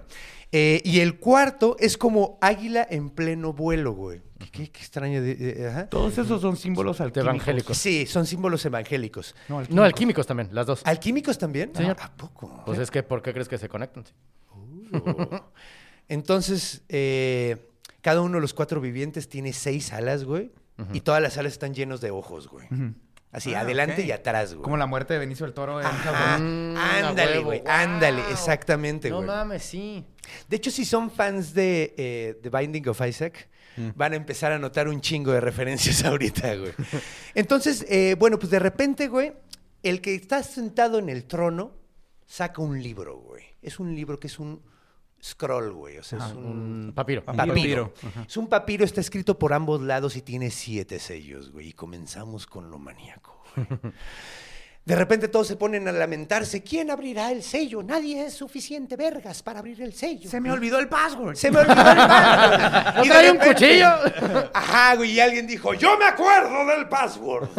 eh, 0.51 0.81
y 0.83 0.99
el 1.01 1.19
cuarto 1.19 1.75
es 1.79 1.97
como 1.97 2.37
águila 2.41 2.85
en 2.89 3.09
pleno 3.09 3.53
vuelo, 3.53 3.91
güey. 3.93 4.21
Qué, 4.39 4.49
qué- 4.51 4.71
qué 4.71 4.79
extraño. 4.79 5.21
de- 5.21 5.35
de- 5.35 5.67
ajá. 5.67 5.87
Todos 5.89 6.17
esos 6.17 6.41
son 6.41 6.55
símbolos 6.57 7.01
alquímicos. 7.01 7.35
evangélicos. 7.35 7.77
Sí, 7.77 8.05
son 8.05 8.25
símbolos 8.25 8.65
evangélicos. 8.65 9.35
No, 9.49 9.61
No, 9.69 9.83
alquímicos 9.83 10.25
también, 10.25 10.49
las 10.53 10.65
dos. 10.65 10.81
¿Alquímicos 10.85 11.37
también? 11.37 11.75
Señor. 11.75 11.97
¿A 11.99 12.11
poco? 12.15 12.63
Pues 12.65 12.79
es 12.79 12.89
que, 12.89 13.03
¿por 13.03 13.21
qué 13.21 13.33
crees 13.33 13.47
que 13.49 13.57
se 13.57 13.67
conectan? 13.69 14.05
Entonces, 16.07 16.81
eh, 16.89 17.67
cada 18.01 18.21
uno 18.21 18.35
de 18.35 18.41
los 18.41 18.53
cuatro 18.53 18.81
vivientes 18.81 19.29
tiene 19.29 19.53
seis 19.53 19.93
alas, 19.93 20.23
güey. 20.23 20.51
Y 20.93 21.01
todas 21.01 21.21
las 21.21 21.37
alas 21.37 21.51
están 21.51 21.73
llenos 21.73 21.99
de 21.99 22.09
ojos, 22.09 22.47
güey. 22.47 22.65
Así, 23.31 23.53
Ah, 23.53 23.59
adelante 23.61 24.01
y 24.03 24.11
atrás, 24.11 24.53
güey. 24.53 24.63
Como 24.63 24.75
la 24.77 24.87
muerte 24.87 25.13
de 25.13 25.19
Benicio 25.19 25.45
del 25.45 25.53
Toro. 25.53 25.79
en 25.79 25.85
Ajá. 25.85 26.39
Mm, 26.39 26.75
a 26.77 27.09
ándale, 27.09 27.39
güey. 27.39 27.59
wow. 27.61 27.69
Ándale, 27.69 28.21
exactamente, 28.31 29.09
No 29.09 29.17
güey. 29.17 29.27
mames, 29.27 29.63
sí. 29.63 30.03
De 30.47 30.57
hecho, 30.57 30.71
si 30.71 30.83
son 30.85 31.11
fans 31.11 31.53
de 31.53 31.93
eh, 31.97 32.39
The 32.41 32.49
Binding 32.49 32.87
of 32.89 33.01
Isaac, 33.07 33.47
van 33.95 34.11
a 34.13 34.15
empezar 34.17 34.51
a 34.51 34.59
notar 34.59 34.87
un 34.89 34.99
chingo 34.99 35.31
de 35.31 35.39
referencias 35.41 36.03
ahorita, 36.05 36.55
güey. 36.55 36.73
Entonces, 37.35 37.85
eh, 37.87 38.15
bueno, 38.19 38.37
pues 38.39 38.49
de 38.51 38.59
repente, 38.59 39.07
güey, 39.07 39.31
el 39.83 40.01
que 40.01 40.15
está 40.15 40.43
sentado 40.43 40.99
en 40.99 41.07
el 41.09 41.25
trono 41.25 41.71
saca 42.25 42.61
un 42.61 42.81
libro, 42.81 43.17
güey. 43.19 43.43
Es 43.61 43.79
un 43.79 43.95
libro 43.95 44.19
que 44.19 44.27
es 44.27 44.39
un 44.39 44.61
scroll, 45.23 45.71
güey. 45.73 45.97
O 45.97 46.03
sea, 46.03 46.19
es 46.19 46.33
un, 46.33 46.45
Un 46.87 46.93
papiro. 46.95 47.23
papiro. 47.23 47.93
Es 48.27 48.37
un 48.37 48.47
papiro, 48.47 48.85
está 48.85 49.01
escrito 49.01 49.37
por 49.37 49.53
ambos 49.53 49.81
lados 49.81 50.15
y 50.15 50.21
tiene 50.21 50.49
siete 50.51 50.99
sellos, 50.99 51.51
güey. 51.51 51.69
Y 51.69 51.73
comenzamos 51.73 52.47
con 52.47 52.69
lo 52.69 52.79
maníaco, 52.79 53.41
güey. 53.55 53.67
De 54.85 54.95
repente 54.95 55.27
todos 55.27 55.45
se 55.45 55.55
ponen 55.55 55.87
a 55.87 55.91
lamentarse. 55.91 56.63
¿Quién 56.63 56.89
abrirá 56.89 57.31
el 57.31 57.43
sello? 57.43 57.83
Nadie 57.83 58.25
es 58.25 58.33
suficiente 58.33 58.95
vergas 58.95 59.43
para 59.43 59.59
abrir 59.59 59.79
el 59.83 59.93
sello. 59.93 60.27
Se 60.27 60.41
me 60.41 60.51
olvidó 60.51 60.79
el 60.79 60.87
password. 60.87 61.35
Se 61.35 61.51
me 61.51 61.59
olvidó 61.59 61.79
el 61.79 61.97
password. 61.97 62.95
¿No 62.95 63.05
Y 63.05 63.09
trae 63.09 63.31
un 63.31 63.37
cuchillo? 63.37 63.87
Ajá, 64.53 64.95
güey. 64.95 65.11
Y 65.11 65.19
alguien 65.19 65.45
dijo, 65.45 65.75
yo 65.75 65.95
me 65.95 66.05
acuerdo 66.05 66.65
del 66.65 66.87
password. 66.89 67.49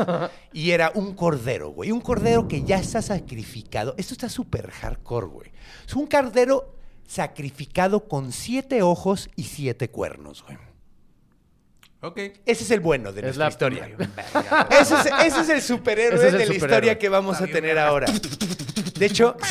Y 0.52 0.72
era 0.72 0.90
un 0.96 1.14
cordero, 1.14 1.68
güey. 1.70 1.92
Un 1.92 2.00
cordero 2.00 2.48
que 2.48 2.64
ya 2.64 2.78
está 2.78 3.00
sacrificado. 3.00 3.94
Esto 3.96 4.14
está 4.14 4.28
súper 4.28 4.68
hardcore, 4.68 5.26
güey. 5.28 5.52
Es 5.86 5.94
un 5.94 6.08
cordero 6.08 6.79
sacrificado 7.10 8.06
con 8.08 8.30
siete 8.30 8.82
ojos 8.82 9.28
y 9.34 9.42
siete 9.44 9.90
cuernos, 9.90 10.44
güey. 10.44 10.56
Ok. 12.02 12.16
Ese 12.46 12.64
es 12.64 12.70
el 12.70 12.78
bueno 12.80 13.12
de 13.12 13.28
Es 13.28 13.36
nuestra 13.36 13.44
la- 13.46 13.50
historia. 13.50 13.88
ese, 14.80 14.94
es, 14.94 15.06
ese 15.26 15.40
es 15.40 15.48
el 15.48 15.60
superhéroe 15.60 16.14
es 16.18 16.24
el 16.24 16.32
de 16.32 16.38
la 16.38 16.44
superhéroe. 16.44 16.66
historia 16.68 16.98
que 17.00 17.08
vamos 17.08 17.40
a 17.40 17.46
tener 17.48 17.78
ahora. 17.80 18.06
De 18.98 19.06
hecho, 19.06 19.36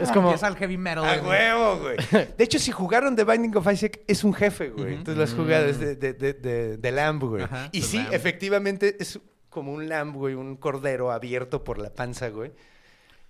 Es 0.00 0.10
como... 0.10 0.28
Empieza 0.28 0.48
el 0.48 0.56
heavy 0.56 0.76
metal. 0.76 1.04
a 1.04 1.16
güey. 1.18 1.30
huevo, 1.30 1.78
güey. 1.80 1.96
De 2.36 2.44
hecho, 2.44 2.58
si 2.58 2.72
jugaron 2.72 3.16
The 3.16 3.24
Binding 3.24 3.56
of 3.56 3.72
Isaac, 3.72 4.00
es 4.06 4.24
un 4.24 4.34
jefe, 4.34 4.68
güey. 4.68 4.94
Entonces 4.94 5.16
lo 5.16 5.22
has 5.24 5.32
jugado, 5.32 5.66
es 5.66 5.78
de, 5.80 5.94
de, 5.96 6.12
de, 6.12 6.76
de- 6.76 6.92
Lamb, 6.92 7.22
güey. 7.22 7.44
Ajá, 7.44 7.68
y 7.72 7.80
The 7.80 7.86
sí, 7.86 7.96
Lamb. 7.98 8.12
efectivamente, 8.12 8.96
es 9.00 9.18
como 9.48 9.72
un 9.72 9.88
Lamb, 9.88 10.14
güey, 10.14 10.34
un 10.34 10.56
cordero 10.56 11.10
abierto 11.12 11.64
por 11.64 11.78
la 11.78 11.94
panza, 11.94 12.28
güey. 12.28 12.52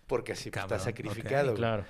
Porque 0.09 0.33
así 0.33 0.51
pues, 0.51 0.65
está 0.65 0.79
sacrificado. 0.81 1.45
güey. 1.51 1.57
Claro. 1.59 1.85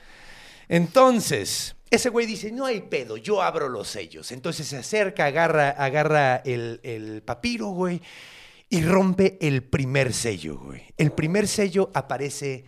Entonces, 0.68 1.76
ese 1.90 2.08
güey 2.08 2.26
dice, 2.26 2.50
no 2.50 2.66
hay 2.66 2.80
pedo, 2.80 3.16
yo 3.16 3.42
abro 3.42 3.68
los 3.68 3.88
sellos. 3.88 4.32
Entonces 4.32 4.66
se 4.66 4.76
acerca, 4.76 5.26
agarra, 5.26 5.70
agarra 5.70 6.36
el, 6.36 6.80
el 6.82 7.22
papiro, 7.22 7.68
güey, 7.68 8.02
y 8.68 8.82
rompe 8.82 9.38
el 9.40 9.62
primer 9.62 10.12
sello, 10.12 10.58
güey. 10.58 10.82
El 10.96 11.12
primer 11.12 11.46
sello 11.46 11.90
aparece 11.94 12.64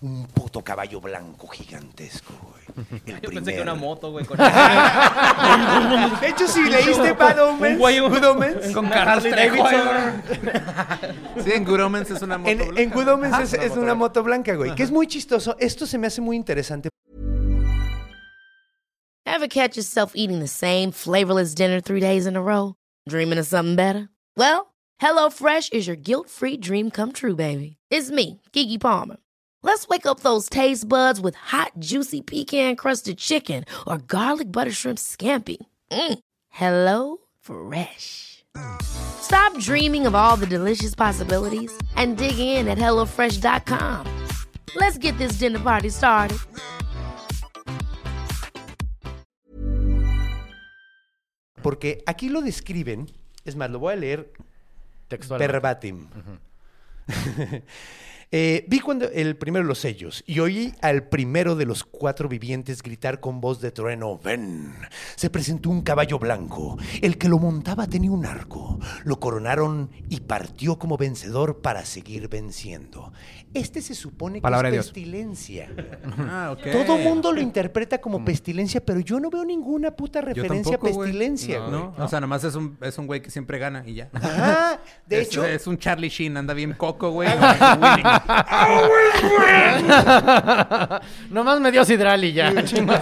un 0.00 0.26
puto 0.28 0.62
caballo 0.62 1.00
blanco 1.00 1.48
gigantesco, 1.48 2.32
güey. 2.50 2.55
El 3.06 3.20
Yo 3.20 3.30
pensé 3.30 3.54
que 3.54 3.62
una 3.62 3.74
moto, 3.74 4.10
güey. 4.10 4.24
Con... 4.24 4.36
De 6.20 6.28
hecho, 6.28 6.46
si 6.46 6.64
leíste 6.64 7.12
Bad 7.12 7.38
Omens, 7.38 7.78
Good 7.78 8.24
Omens, 8.24 8.72
Con 8.74 8.86
Una. 8.86 9.16
Davidson. 9.16 10.22
Sí, 11.42 11.52
en 11.52 11.64
Good 11.64 11.80
Omens 11.80 12.10
es 12.10 12.22
una 12.22 12.38
moto 12.38 12.50
en, 12.50 12.58
blanca. 12.58 12.82
en 12.82 12.90
Good 12.90 13.08
Omens 13.08 13.38
es, 13.40 13.52
es 13.54 13.76
una 13.76 13.94
moto 13.94 14.22
blanca, 14.22 14.54
güey. 14.54 14.74
Que 14.74 14.82
es 14.82 14.90
muy 14.90 15.06
chistoso. 15.06 15.56
Esto 15.58 15.86
se 15.86 15.98
me 15.98 16.06
hace 16.06 16.20
muy 16.20 16.36
interesante 16.36 16.88
Ever 19.24 19.48
catch 19.48 19.76
yourself 19.76 20.12
eating 20.14 20.38
the 20.38 20.48
same 20.48 20.92
flavorless 20.92 21.54
dinner 21.54 21.80
three 21.80 22.00
days 22.00 22.26
in 22.26 22.36
a 22.36 22.42
row? 22.42 22.74
Dreaming 23.08 23.38
of 23.38 23.46
something 23.46 23.76
better? 23.76 24.08
Well, 24.36 24.72
HelloFresh 25.00 25.72
is 25.72 25.86
your 25.86 25.96
guilt-free 25.96 26.56
dream 26.58 26.90
come 26.90 27.12
true, 27.12 27.36
baby. 27.36 27.76
It's 27.90 28.10
me, 28.10 28.40
Kiki 28.52 28.78
Palmer. 28.78 29.16
Let's 29.66 29.88
wake 29.88 30.06
up 30.06 30.20
those 30.20 30.48
taste 30.48 30.88
buds 30.88 31.20
with 31.20 31.34
hot, 31.34 31.72
juicy 31.80 32.22
pecan-crusted 32.22 33.18
chicken 33.18 33.64
or 33.84 33.98
garlic 33.98 34.52
butter 34.52 34.70
shrimp 34.70 34.98
scampi. 34.98 35.56
Mm. 35.90 36.18
Hello 36.50 37.18
Fresh. 37.40 38.44
Stop 38.82 39.58
dreaming 39.58 40.06
of 40.06 40.14
all 40.14 40.36
the 40.36 40.46
delicious 40.46 40.94
possibilities 40.94 41.76
and 41.96 42.16
dig 42.16 42.38
in 42.38 42.68
at 42.68 42.78
HelloFresh.com. 42.78 44.06
Let's 44.76 44.98
get 44.98 45.18
this 45.18 45.38
dinner 45.38 45.58
party 45.58 45.90
started. 45.90 46.38
porque 51.66 52.04
aquí 52.06 52.28
lo 52.28 52.42
describen. 52.42 53.10
Es 53.44 53.56
más, 53.56 53.68
lo 53.70 53.80
voy 53.80 53.94
a 53.94 53.96
leer 53.96 54.30
Textual. 55.08 55.40
verbatim. 55.40 56.06
Eh, 58.32 58.64
vi 58.68 58.80
cuando 58.80 59.08
el 59.08 59.36
primero 59.36 59.64
de 59.64 59.68
los 59.68 59.78
sellos 59.78 60.24
y 60.26 60.40
oí 60.40 60.74
al 60.82 61.04
primero 61.08 61.54
de 61.54 61.64
los 61.64 61.84
cuatro 61.84 62.28
vivientes 62.28 62.82
gritar 62.82 63.20
con 63.20 63.40
voz 63.40 63.60
de 63.60 63.70
trueno, 63.70 64.18
ven. 64.18 64.74
Se 65.14 65.30
presentó 65.30 65.70
un 65.70 65.82
caballo 65.82 66.18
blanco. 66.18 66.76
El 67.02 67.18
que 67.18 67.28
lo 67.28 67.38
montaba 67.38 67.86
tenía 67.86 68.10
un 68.10 68.26
arco. 68.26 68.80
Lo 69.04 69.20
coronaron 69.20 69.90
y 70.08 70.20
partió 70.20 70.76
como 70.78 70.96
vencedor 70.96 71.60
para 71.60 71.84
seguir 71.84 72.28
venciendo. 72.28 73.12
Este 73.54 73.80
se 73.80 73.94
supone 73.94 74.38
que 74.38 74.42
Palabra 74.42 74.68
es 74.68 74.72
de 74.72 74.76
Dios. 74.76 74.86
pestilencia. 74.86 75.70
Ah, 76.28 76.50
ok. 76.52 76.72
Todo 76.72 76.98
mundo 76.98 77.32
lo 77.32 77.40
interpreta 77.40 77.98
como 77.98 78.24
pestilencia, 78.24 78.84
pero 78.84 79.00
yo 79.00 79.20
no 79.20 79.30
veo 79.30 79.44
ninguna 79.44 79.90
puta 79.92 80.20
referencia 80.20 80.76
tampoco, 80.78 81.02
a 81.02 81.04
pestilencia. 81.04 81.58
güey. 81.60 81.70
No, 81.70 81.94
o 81.98 82.08
sea, 82.08 82.20
nomás 82.20 82.42
es 82.44 82.54
un, 82.54 82.76
es 82.80 82.96
un 82.98 83.06
güey 83.06 83.22
que 83.22 83.30
siempre 83.30 83.58
gana 83.58 83.82
y 83.86 83.94
ya. 83.94 84.08
Ajá, 84.12 84.80
de 85.06 85.20
es, 85.20 85.28
hecho, 85.28 85.44
es 85.44 85.66
un 85.66 85.78
Charlie 85.78 86.08
Sheen, 86.08 86.36
anda 86.36 86.52
bien 86.54 86.72
coco, 86.72 87.10
güey. 87.10 87.28
Nomás 91.30 91.60
me 91.60 91.70
dio 91.70 91.84
sidral 91.84 92.24
y 92.24 92.32
ya. 92.32 92.48
Es 92.50 92.72
una 92.72 92.98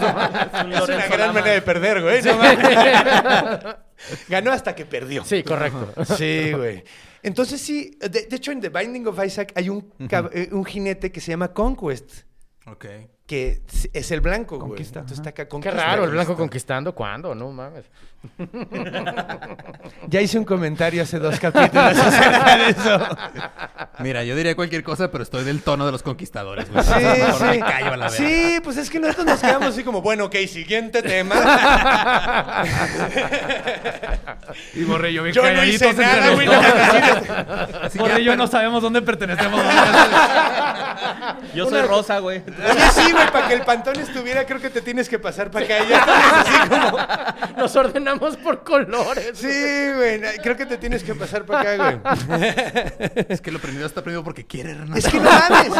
gran 1.07 1.35
manera 1.35 1.55
de 1.55 1.63
perder, 1.63 2.03
güey. 2.03 2.21
Ganó 4.29 4.53
hasta 4.53 4.75
que 4.75 4.85
perdió. 4.85 5.25
Sí, 5.25 5.43
correcto. 5.43 5.93
Sí, 6.17 6.53
güey. 6.53 6.85
Entonces 7.23 7.61
sí, 7.61 7.99
de, 8.01 8.27
de 8.27 8.37
hecho 8.37 8.53
en 8.53 8.61
The 8.61 8.69
Binding 8.69 9.07
of 9.07 9.25
Isaac 9.25 9.53
hay 9.55 9.71
un, 9.71 9.91
eh, 9.99 10.49
un 10.53 10.65
jinete 10.65 11.11
que 11.11 11.21
se 11.21 11.31
llama 11.31 11.55
Conquest, 11.55 12.23
ok. 12.67 12.85
Que 13.27 13.63
es- 13.93 14.11
el 14.11 14.21
blanco, 14.21 14.57
güey. 14.59 14.69
Conquista, 14.71 15.01
Entonces 15.01 15.19
está 15.19 15.31
acá 15.31 15.49
Qué 15.61 15.71
raro, 15.71 16.05
el 16.05 16.11
blanco 16.11 16.37
conquistando. 16.37 16.95
¿Cuándo? 16.95 17.35
No 17.35 17.51
mames. 17.51 17.87
Ya 20.09 20.21
hice 20.21 20.39
un 20.39 20.45
comentario 20.45 21.03
hace 21.03 21.19
dos 21.19 21.39
capítulos 21.39 21.99
acerca 21.99 22.57
de 22.57 22.69
eso. 22.71 22.99
Mira, 23.99 24.25
yo 24.25 24.35
diría 24.37 24.55
cualquier 24.55 24.83
cosa, 24.83 25.11
pero 25.11 25.25
estoy 25.25 25.45
del 25.45 25.63
tono 25.63 25.85
de 25.87 25.93
los 25.93 26.03
conquistadores, 26.03 26.71
güey. 26.71 26.83
Sí, 26.85 26.93
sí. 27.39 27.45
me 27.45 27.61
callo 27.61 27.93
a 27.93 27.97
la. 27.97 28.09
Sí, 28.11 28.61
pues 28.63 28.77
es 28.79 28.89
que 28.91 28.99
nosotros 29.01 29.27
nos 29.27 29.41
quedamos 29.41 29.69
así 29.69 29.83
como, 29.85 30.01
bueno, 30.03 30.25
ok, 30.27 30.37
siguiente 30.49 31.03
tema. 31.03 31.35
Y 34.75 34.85
Borrello, 34.85 35.23
bien 35.25 35.35
Yo 35.35 35.43
no 35.53 35.65
hice 35.65 35.93
nada, 35.95 36.31
güey. 36.35 36.47
no. 36.47 36.55
Borrello 37.99 38.37
no 38.37 38.47
sabemos 38.47 38.83
dónde 38.83 39.03
pertenecemos. 39.03 39.61
Yo 41.55 41.69
soy 41.69 41.83
rosa, 41.83 42.19
güey. 42.21 42.39
Oye, 42.39 42.91
sí, 42.93 43.13
güey, 43.15 43.31
para 43.33 43.49
que 43.49 43.55
el 43.55 43.63
pantón 43.63 43.99
estuviera, 43.99 44.45
creo 44.45 44.61
que 44.61 44.71
te 44.71 44.83
tienes 44.83 45.09
que 45.09 45.19
pasar 45.19 45.51
para 45.51 45.65
acá. 45.65 45.85
Ya 45.89 46.05
así 46.41 46.69
como... 46.69 46.99
Nos 47.57 47.75
ordenamos 47.77 48.37
por 48.37 48.63
colores. 48.63 49.33
Sí, 49.35 49.47
güey, 49.97 50.21
creo 50.43 50.57
que 50.57 50.67
te 50.67 50.77
tienes 50.77 51.03
que 51.03 51.15
pasar 51.15 51.45
para 51.45 51.61
acá, 51.61 52.01
güey. 52.27 52.55
Es 53.29 53.41
que 53.41 53.51
lo 53.51 53.59
prendido 53.59 53.87
está 53.87 54.03
prendido 54.03 54.25
porque 54.25 54.45
quiere, 54.45 54.75
Renato. 54.75 54.99
Es 54.99 55.09
que 55.09 55.19
no 55.19 55.31
mames. 55.31 55.73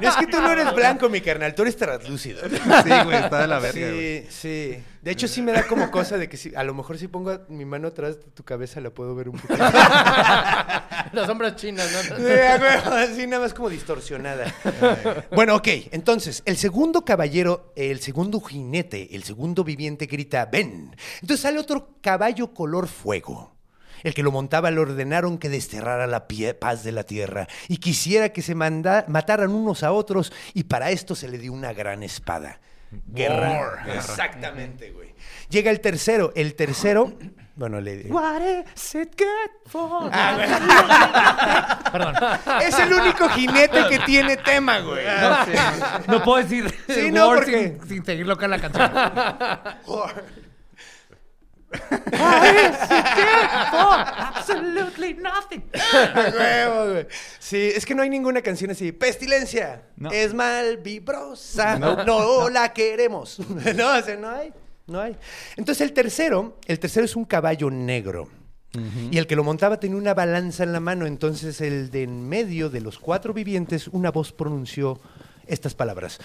Es 0.00 0.16
que 0.16 0.26
tú 0.26 0.40
no 0.40 0.50
eres 0.50 0.74
blanco, 0.74 1.08
mi 1.08 1.20
carnal, 1.20 1.54
tú 1.54 1.62
eres 1.62 1.76
translúcido. 1.76 2.42
Sí, 2.48 2.90
güey, 3.04 3.16
está 3.16 3.40
de 3.40 3.46
la 3.46 3.58
verga, 3.58 3.88
güey. 3.88 4.22
Sí, 4.22 4.26
sí. 4.30 4.82
De 5.02 5.10
hecho, 5.10 5.26
sí 5.26 5.42
me 5.42 5.50
da 5.50 5.66
como 5.66 5.90
cosa 5.90 6.16
de 6.16 6.28
que 6.28 6.36
si, 6.36 6.54
a 6.54 6.62
lo 6.62 6.74
mejor 6.74 6.96
si 6.96 7.08
pongo 7.08 7.40
mi 7.48 7.64
mano 7.64 7.88
atrás 7.88 8.16
de 8.16 8.30
tu 8.30 8.44
cabeza 8.44 8.80
la 8.80 8.90
puedo 8.90 9.16
ver 9.16 9.28
un 9.28 9.36
poquito. 9.36 9.56
Las 11.12 11.26
sombras 11.26 11.56
chinas, 11.56 11.90
¿no? 11.92 12.16
Sí, 12.16 12.32
así 12.32 13.26
nada 13.26 13.42
más 13.42 13.52
como 13.52 13.68
distorsionada. 13.68 14.54
Bueno, 15.34 15.56
ok. 15.56 15.68
Entonces, 15.90 16.42
el 16.46 16.56
segundo 16.56 17.04
caballero, 17.04 17.72
el 17.74 18.00
segundo 18.00 18.40
jinete, 18.40 19.14
el 19.16 19.24
segundo 19.24 19.64
viviente 19.64 20.06
grita, 20.06 20.46
ven. 20.46 20.94
Entonces 21.20 21.40
sale 21.40 21.58
otro 21.58 21.96
caballo 22.00 22.54
color 22.54 22.86
fuego. 22.86 23.51
El 24.02 24.14
que 24.14 24.22
lo 24.22 24.30
montaba 24.32 24.70
le 24.70 24.80
ordenaron 24.80 25.38
que 25.38 25.48
desterrara 25.48 26.06
la 26.06 26.26
pie- 26.28 26.54
paz 26.54 26.82
de 26.84 26.92
la 26.92 27.04
tierra 27.04 27.46
y 27.68 27.76
quisiera 27.78 28.30
que 28.30 28.42
se 28.42 28.54
manda- 28.54 29.04
mataran 29.08 29.50
unos 29.50 29.82
a 29.82 29.92
otros 29.92 30.32
y 30.54 30.64
para 30.64 30.90
esto 30.90 31.14
se 31.14 31.28
le 31.28 31.38
dio 31.38 31.52
una 31.52 31.72
gran 31.72 32.02
espada. 32.02 32.60
Guerra. 33.06 33.84
Exactamente, 33.94 34.90
güey. 34.90 35.14
Llega 35.48 35.70
el 35.70 35.80
tercero. 35.80 36.32
El 36.36 36.54
tercero, 36.54 37.12
bueno, 37.56 37.80
le 37.80 38.02
What 38.10 38.40
is 38.76 38.94
it 38.96 39.14
good 39.18 39.70
for? 39.70 40.10
Perdón. 41.92 42.14
Es 42.62 42.78
el 42.78 42.92
único 42.92 43.28
jinete 43.30 43.88
que 43.88 43.98
tiene 44.00 44.36
tema, 44.36 44.80
güey. 44.80 45.04
No 46.08 46.22
puedo 46.22 46.42
decir 46.42 46.74
Sí, 46.88 47.10
no, 47.10 47.26
porque- 47.28 47.78
sin, 47.80 47.88
sin 47.88 48.04
seguirlo 48.04 48.36
con 48.36 48.50
la 48.50 48.58
canción. 48.58 48.90
Absolutely 54.34 55.14
nothing. 55.14 55.62
Huevo, 56.38 56.92
güey. 56.92 57.06
Sí, 57.38 57.72
es 57.74 57.86
que 57.86 57.94
no 57.94 58.02
hay 58.02 58.10
ninguna 58.10 58.42
canción 58.42 58.70
así. 58.70 58.92
Pestilencia. 58.92 59.82
No. 59.96 60.10
Es 60.10 60.34
mal 60.34 60.78
vibrosa. 60.78 61.78
No, 61.78 62.48
la 62.48 62.72
queremos. 62.72 63.38
no, 63.76 63.96
o 63.96 64.02
sea, 64.02 64.16
no 64.16 64.30
hay. 64.30 64.52
No 64.86 65.00
hay. 65.00 65.16
Entonces 65.56 65.80
el 65.82 65.92
tercero, 65.92 66.58
el 66.66 66.78
tercero 66.78 67.04
es 67.04 67.16
un 67.16 67.24
caballo 67.24 67.70
negro. 67.70 68.28
Y 69.10 69.18
el 69.18 69.26
que 69.26 69.36
lo 69.36 69.44
montaba 69.44 69.78
tenía 69.78 69.98
una 69.98 70.14
balanza 70.14 70.64
en 70.64 70.72
la 70.72 70.80
mano. 70.80 71.06
Entonces 71.06 71.60
el 71.60 71.90
de 71.90 72.04
en 72.04 72.26
medio 72.26 72.70
de 72.70 72.80
los 72.80 72.98
cuatro 72.98 73.34
vivientes, 73.34 73.86
una 73.88 74.10
voz 74.10 74.32
pronunció 74.32 74.98
estas 75.46 75.74
palabras. 75.74 76.18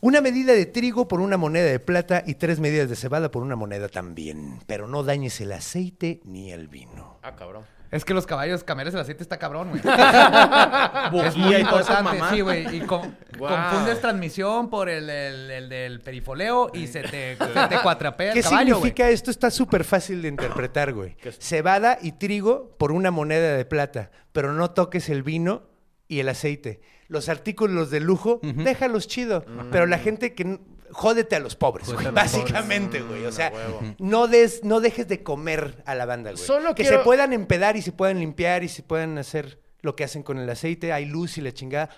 Una 0.00 0.20
medida 0.20 0.52
de 0.52 0.66
trigo 0.66 1.08
por 1.08 1.20
una 1.20 1.36
moneda 1.36 1.66
de 1.66 1.80
plata 1.80 2.22
y 2.26 2.34
tres 2.34 2.60
medidas 2.60 2.88
de 2.88 2.96
cebada 2.96 3.30
por 3.30 3.42
una 3.42 3.56
moneda 3.56 3.88
también. 3.88 4.60
Pero 4.66 4.86
no 4.86 5.02
dañes 5.02 5.40
el 5.40 5.50
aceite 5.52 6.20
ni 6.24 6.52
el 6.52 6.68
vino. 6.68 7.18
Ah, 7.22 7.34
cabrón. 7.34 7.64
Es 7.90 8.04
que 8.04 8.12
los 8.12 8.26
caballos, 8.26 8.64
cambiarles 8.64 8.94
el 8.94 9.00
aceite 9.00 9.22
está 9.22 9.38
cabrón, 9.38 9.70
güey. 9.70 9.80
es 11.26 11.36
muy 11.36 11.56
importante, 11.56 12.02
mamá. 12.02 12.30
sí, 12.30 12.40
güey. 12.42 12.76
Y 12.76 12.80
con- 12.80 13.16
Wow. 13.38 13.48
confundes 13.48 14.00
transmisión 14.00 14.68
por 14.68 14.88
el, 14.88 15.08
el- 15.08 15.50
el 15.50 15.68
del 15.68 16.00
perifoleo 16.00 16.70
y 16.74 16.86
se 16.88 17.02
te, 17.02 17.36
se 17.36 17.46
te 17.68 17.78
cuatrapea 17.82 18.32
¿Qué 18.32 18.40
el 18.40 18.44
caballo, 18.44 18.64
güey. 18.64 18.90
significa 18.90 19.08
esto? 19.10 19.30
Está 19.30 19.50
súper 19.50 19.84
fácil 19.84 20.22
de 20.22 20.28
interpretar, 20.28 20.92
güey. 20.92 21.16
Cebada 21.38 21.98
y 22.02 22.12
trigo 22.12 22.76
por 22.78 22.90
una 22.92 23.10
moneda 23.10 23.56
de 23.56 23.64
plata, 23.64 24.10
pero 24.32 24.52
no 24.52 24.72
toques 24.72 25.08
el 25.08 25.22
vino 25.22 25.62
y 26.08 26.18
el 26.20 26.28
aceite. 26.28 26.80
Los 27.08 27.28
artículos 27.28 27.90
de 27.90 28.00
lujo, 28.00 28.38
déjalos 28.42 29.08
chido, 29.08 29.44
pero 29.72 29.86
la 29.86 29.98
gente 29.98 30.34
que... 30.34 30.60
Jódete 30.90 31.36
a 31.36 31.38
los 31.40 31.54
pobres, 31.54 31.86
güey, 31.92 32.06
básicamente, 32.12 33.02
güey. 33.02 33.26
O 33.26 33.32
sea, 33.32 33.52
no, 33.98 34.26
des, 34.26 34.64
no 34.64 34.80
dejes 34.80 35.06
de 35.06 35.22
comer 35.22 35.82
a 35.84 35.94
la 35.94 36.06
banda, 36.06 36.30
güey. 36.32 36.42
Solo 36.42 36.74
que 36.74 36.82
quiero- 36.82 36.98
se 37.00 37.04
puedan 37.04 37.34
empedar 37.34 37.76
y 37.76 37.82
se 37.82 37.92
puedan 37.92 38.18
limpiar 38.20 38.64
y 38.64 38.68
se 38.68 38.82
puedan 38.82 39.18
hacer 39.18 39.60
lo 39.82 39.94
que 39.94 40.04
hacen 40.04 40.22
con 40.22 40.38
el 40.38 40.48
aceite. 40.48 40.94
Hay 40.94 41.04
luz 41.04 41.36
y 41.36 41.42
la 41.42 41.52
chingada, 41.52 41.90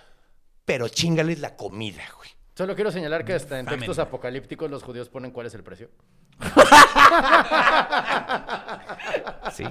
pero 0.65 0.89
chingales 0.89 1.39
la 1.39 1.55
comida, 1.55 2.03
güey. 2.17 2.29
Solo 2.53 2.75
quiero 2.75 2.91
señalar 2.91 3.23
que 3.23 3.33
hasta 3.33 3.57
en 3.59 3.65
textos 3.65 3.97
apocalípticos 3.99 4.69
los 4.69 4.83
judíos 4.83 5.07
ponen 5.09 5.31
cuál 5.31 5.47
es 5.47 5.53
el 5.55 5.63
precio. 5.63 5.89
Sí. 9.53 9.63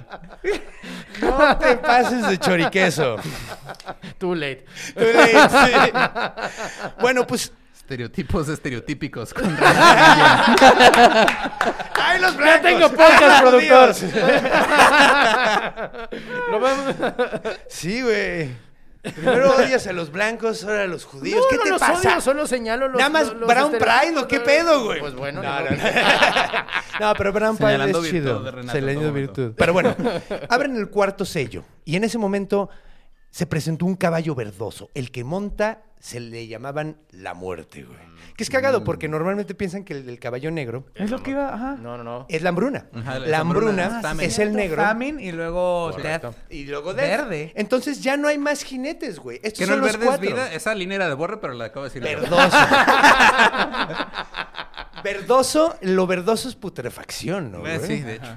No 1.23 1.57
te 1.59 1.77
pases 1.77 2.27
de 2.29 2.39
choriqueso. 2.39 3.17
Too 4.19 4.35
late. 4.35 4.65
Sí. 4.77 4.95
Bueno, 7.01 7.27
pues 7.27 7.53
Estereotipos 7.75 8.49
estereotípicos. 8.49 9.35
Con 9.35 9.45
¡Ay, 9.61 10.57
los 12.21 12.35
Ya 12.37 12.41
blancos! 12.41 12.63
tengo 12.63 12.89
podcast, 12.91 13.43
productor. 13.43 13.95
Lo 16.51 16.61
vemos. 16.61 16.95
Sí, 17.69 18.03
güey. 18.03 18.51
Primero 19.03 19.57
odias 19.57 19.87
a 19.87 19.93
los 19.93 20.13
blancos, 20.13 20.63
ahora 20.65 20.83
a 20.83 20.87
los 20.87 21.05
judíos. 21.07 21.41
No, 21.41 21.49
¿Qué 21.49 21.57
no 21.57 21.63
te 21.63 21.71
los 21.71 21.81
pasa? 21.81 22.11
odio, 22.13 22.21
solo 22.21 22.47
señalo 22.47 22.89
los 22.89 22.99
Nada 22.99 23.09
más 23.11 23.29
los- 23.29 23.37
los 23.39 23.49
Brown 23.49 23.73
Pride, 23.73 24.19
¿o 24.19 24.29
qué 24.29 24.41
pedo, 24.41 24.85
güey? 24.85 25.01
Pues 25.01 25.15
bueno, 25.15 25.43
No, 25.43 25.61
no, 25.61 25.71
no. 25.71 25.77
No, 27.01 27.15
pero 27.19 27.33
Brown 27.33 27.57
Pride 27.57 27.77
es 27.77 27.85
virtud 27.87 28.07
chido. 28.11 28.63
Señalando 28.71 29.13
virtud. 29.13 29.53
Pero 29.57 29.73
bueno, 29.73 29.97
abren 30.51 30.77
el 30.77 30.91
cuarto 30.91 31.25
sello. 31.25 31.65
Y 31.85 31.97
en 31.97 32.05
ese 32.05 32.19
momento 32.19 32.69
se 33.31 33.47
presentó 33.47 33.87
un 33.87 33.97
caballo 33.97 34.35
verdoso. 34.35 34.91
El 34.95 35.11
que 35.11 35.25
monta 35.25 35.83
se 35.99 36.21
le 36.21 36.47
llamaban 36.47 36.99
la 37.11 37.33
muerte, 37.35 37.85
güey. 37.85 37.99
Que 38.37 38.45
es 38.45 38.51
cagado 38.51 38.85
porque 38.85 39.09
normalmente 39.09 39.55
piensan 39.55 39.85
que 39.85 39.95
el 39.95 40.07
del 40.07 40.19
caballo 40.19 40.51
negro 40.51 40.87
Es 40.95 41.11
lo 41.11 41.23
que 41.23 41.33
iba, 41.33 41.53
ajá. 41.55 41.77
No, 41.81 41.97
no, 41.97 42.05
no. 42.05 42.27
es 42.29 42.43
la 42.43 42.51
hambruna. 42.51 42.87
Ajá, 42.95 43.19
la 43.19 43.27
la 43.27 43.39
hambruna 43.39 44.01
hambruna 44.01 44.23
es 44.25 44.39
el 44.39 44.53
negro. 44.55 44.83
Famine 44.83 45.23
y 45.23 45.33
luego. 45.33 45.93
Death. 46.03 46.35
Y 46.51 46.65
luego 46.67 46.95
death. 46.95 47.21
Verde. 47.21 47.53
Entonces 47.57 48.03
ya 48.03 48.17
no 48.17 48.29
hay 48.29 48.39
más 48.39 48.63
jinetes, 48.63 49.19
güey. 49.19 49.39
Estos 49.43 49.59
Que 49.59 49.67
no 49.67 49.73
son 49.73 49.75
el 49.75 49.81
los 49.81 49.93
verde 49.93 50.07
cuatro. 50.07 50.29
es 50.29 50.35
vida. 50.35 50.53
Esa 50.53 50.75
línea 50.75 50.97
era 50.97 51.09
de 51.09 51.15
borre, 51.15 51.39
pero 51.41 51.55
la 51.55 51.67
acabo 51.67 51.89
de 51.89 51.91
decir. 51.91 52.03
Verdoso. 52.03 52.59
verdoso, 55.05 55.77
lo 55.83 56.07
verdoso 56.07 56.49
es 56.49 56.55
putrefacción, 56.55 57.53
¿no? 57.53 57.67
Eh, 57.67 57.79
güey? 57.79 57.87
sí, 57.87 58.01
de 58.03 58.15
hecho. 58.17 58.37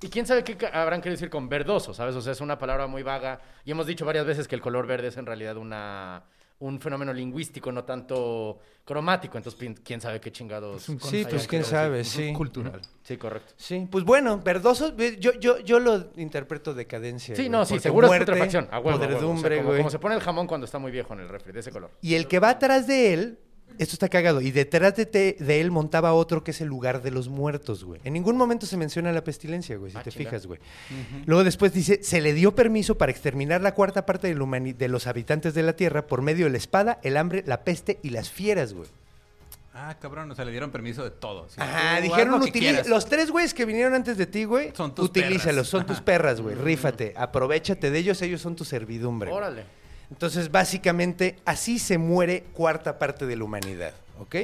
Y 0.00 0.08
quién 0.08 0.26
sabe 0.26 0.44
qué 0.44 0.58
habrán 0.66 1.00
querido 1.00 1.16
decir 1.16 1.30
con 1.30 1.48
verdoso, 1.48 1.94
¿sabes? 1.94 2.14
O 2.14 2.20
sea, 2.20 2.32
es 2.32 2.42
una 2.42 2.58
palabra 2.58 2.86
muy 2.86 3.02
vaga. 3.02 3.40
Y 3.64 3.70
hemos 3.70 3.86
dicho 3.86 4.04
varias 4.04 4.26
veces 4.26 4.46
que 4.46 4.54
el 4.54 4.60
color 4.60 4.86
verde 4.86 5.08
es 5.08 5.16
en 5.16 5.24
realidad 5.24 5.56
una, 5.56 6.24
un 6.64 6.80
fenómeno 6.80 7.12
lingüístico, 7.12 7.70
no 7.70 7.84
tanto 7.84 8.58
cromático. 8.84 9.36
Entonces, 9.36 9.80
quién 9.84 10.00
sabe 10.00 10.20
qué 10.20 10.32
chingados. 10.32 10.82
Sí, 10.82 11.26
pues 11.28 11.46
quién 11.46 11.62
sabe, 11.62 11.98
decir. 11.98 12.28
sí. 12.28 12.32
Cultural. 12.32 12.80
Sí, 13.02 13.18
correcto. 13.18 13.52
Sí, 13.56 13.86
pues 13.90 14.02
bueno, 14.04 14.40
verdoso, 14.40 14.94
ve, 14.96 15.16
yo, 15.18 15.32
yo, 15.34 15.58
yo 15.60 15.78
lo 15.78 16.12
interpreto 16.16 16.72
decadencia. 16.72 17.36
Sí, 17.36 17.42
güey, 17.42 17.50
no, 17.50 17.66
sí, 17.66 17.78
seguro 17.78 18.06
es 18.06 18.10
muerte, 18.10 18.26
putrefacción. 18.26 18.68
A 18.70 18.78
huevo, 18.78 18.90
a 18.90 18.92
huevo. 18.92 18.96
O 18.96 18.98
sea, 18.98 19.08
podredumbre, 19.08 19.56
como, 19.58 19.68
güey. 19.68 19.78
como 19.78 19.90
se 19.90 19.98
pone 19.98 20.14
el 20.14 20.22
jamón 20.22 20.46
cuando 20.46 20.64
está 20.64 20.78
muy 20.78 20.90
viejo 20.90 21.12
en 21.12 21.20
el 21.20 21.28
refri, 21.28 21.52
de 21.52 21.60
ese 21.60 21.70
color. 21.70 21.90
Y 22.00 22.14
el 22.14 22.26
que 22.26 22.38
va 22.38 22.50
atrás 22.50 22.86
de 22.86 23.12
él, 23.12 23.38
esto 23.78 23.94
está 23.94 24.08
cagado, 24.08 24.40
y 24.40 24.50
detrás 24.50 24.94
de, 24.96 25.06
te- 25.06 25.36
de 25.38 25.60
él 25.60 25.70
montaba 25.70 26.12
otro 26.14 26.44
que 26.44 26.52
es 26.52 26.60
el 26.60 26.68
lugar 26.68 27.02
de 27.02 27.10
los 27.10 27.28
muertos, 27.28 27.84
güey. 27.84 28.00
En 28.04 28.12
ningún 28.12 28.36
momento 28.36 28.66
se 28.66 28.76
menciona 28.76 29.12
la 29.12 29.24
pestilencia, 29.24 29.76
güey, 29.76 29.90
si 29.92 29.98
Ah, 29.98 30.02
te 30.02 30.10
fijas, 30.10 30.46
güey. 30.46 30.60
Luego 31.26 31.44
después 31.44 31.72
dice, 31.72 32.02
se 32.02 32.20
le 32.20 32.32
dio 32.32 32.54
permiso 32.54 32.96
para 32.98 33.10
exterminar 33.12 33.60
la 33.60 33.74
cuarta 33.74 34.06
parte 34.06 34.32
de, 34.34 34.74
de 34.74 34.88
los 34.88 35.06
habitantes 35.06 35.54
de 35.54 35.62
la 35.62 35.74
Tierra 35.74 36.06
por 36.06 36.22
medio 36.22 36.46
de 36.46 36.50
la 36.52 36.58
espada, 36.58 36.98
el 37.02 37.16
hambre, 37.16 37.42
la 37.46 37.64
peste 37.64 37.98
y 38.02 38.10
las 38.10 38.30
fieras, 38.30 38.74
güey. 38.74 38.88
Ah, 39.76 39.96
cabrón, 40.00 40.30
o 40.30 40.34
sea, 40.36 40.44
le 40.44 40.52
dieron 40.52 40.70
permiso 40.70 41.02
de 41.02 41.10
todo. 41.10 41.48
sí. 41.48 41.56
Ajá, 41.58 41.96
Tú 41.96 42.02
dijeron, 42.04 42.40
los 42.86 43.06
tres 43.06 43.30
güeyes 43.32 43.52
que 43.54 43.64
vinieron 43.64 43.92
antes 43.94 44.16
de 44.16 44.26
ti, 44.26 44.44
güey, 44.44 44.70
Son 44.72 44.94
tus 44.94 45.06
utilízalos, 45.06 45.42
perras. 45.44 45.66
son 45.66 45.84
tus 45.86 46.00
perras, 46.00 46.40
güey, 46.40 46.54
rífate, 46.54 47.12
aprovechate 47.16 47.90
de 47.90 47.98
ellos, 47.98 48.22
ellos 48.22 48.40
son 48.40 48.54
tu 48.54 48.64
servidumbre. 48.64 49.30
güey. 49.30 49.64
Entonces, 50.10 50.50
básicamente, 50.50 51.36
así 51.44 51.78
se 51.78 51.98
muere 51.98 52.44
cuarta 52.52 52.98
parte 52.98 53.26
de 53.26 53.36
la 53.36 53.44
humanidad, 53.44 53.92
¿ok? 54.20 54.36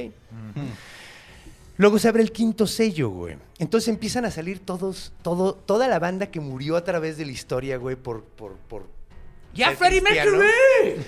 Luego 1.77 1.97
se 1.97 2.07
abre 2.07 2.21
el 2.21 2.31
quinto 2.31 2.67
sello, 2.67 3.09
güey. 3.09 3.37
Entonces 3.57 3.87
empiezan 3.87 4.25
a 4.25 4.31
salir 4.31 4.59
todos, 4.59 5.13
todo, 5.23 5.55
toda 5.55 5.87
la 5.87 5.99
banda 5.99 6.27
que 6.27 6.39
murió 6.39 6.75
a 6.75 6.83
través 6.83 7.17
de 7.17 7.25
la 7.25 7.31
historia, 7.31 7.77
güey, 7.77 7.95
por, 7.95 8.23
por, 8.23 8.55
por. 8.55 8.87
¡Ya, 9.53 9.71
Freddie. 9.71 10.01
Mercury! 10.01 10.47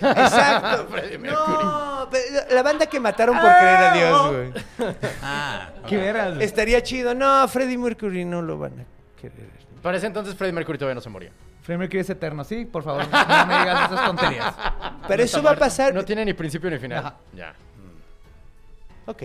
Exacto. 0.01 0.87
No, 1.23 2.09
pero 2.11 2.25
la 2.51 2.63
banda 2.63 2.85
que 2.87 2.99
mataron 2.99 3.35
por 3.35 3.45
creer 3.45 3.77
a 3.77 3.93
Dios, 3.93 4.31
güey. 4.31 4.93
Ah, 5.21 5.69
¡Qué 5.87 6.11
güey. 6.11 6.43
Estaría 6.43 6.81
chido. 6.83 7.13
No, 7.13 7.47
Freddie 7.47 7.77
Mercury 7.77 8.25
no 8.25 8.41
lo 8.41 8.57
van 8.57 8.73
a 8.79 9.19
querer. 9.21 9.49
Para 9.81 9.97
ese 9.97 10.07
entonces 10.07 10.35
Freddie 10.35 10.53
Mercury 10.53 10.77
todavía 10.77 10.95
no 10.95 11.01
se 11.01 11.09
moría. 11.09 11.31
Mercury 11.67 11.99
es 11.99 12.09
eterno, 12.09 12.43
sí, 12.43 12.65
por 12.65 12.83
favor. 12.83 13.03
No 13.09 13.45
me 13.45 13.57
digas 13.59 13.91
esas 13.91 14.05
tonterías. 14.05 14.53
Pero 15.07 15.23
eso 15.23 15.41
va 15.41 15.51
a 15.51 15.55
pasar. 15.55 15.93
No 15.93 16.03
tiene 16.05 16.25
ni 16.25 16.33
principio 16.33 16.69
ni 16.69 16.77
final. 16.77 16.99
Ajá. 16.99 17.15
Ya. 17.33 17.53
Ok. 19.05 19.21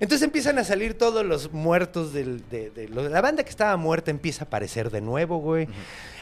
Entonces 0.00 0.22
empiezan 0.22 0.58
a 0.58 0.64
salir 0.64 0.96
todos 0.98 1.24
los 1.24 1.52
muertos 1.52 2.12
del- 2.12 2.48
de, 2.48 2.88
la 2.92 3.20
banda 3.20 3.42
que 3.44 3.50
estaba 3.50 3.76
muerta 3.76 4.10
empieza 4.10 4.44
a 4.44 4.46
aparecer 4.46 4.90
de 4.90 5.00
nuevo, 5.00 5.38
güey. 5.38 5.68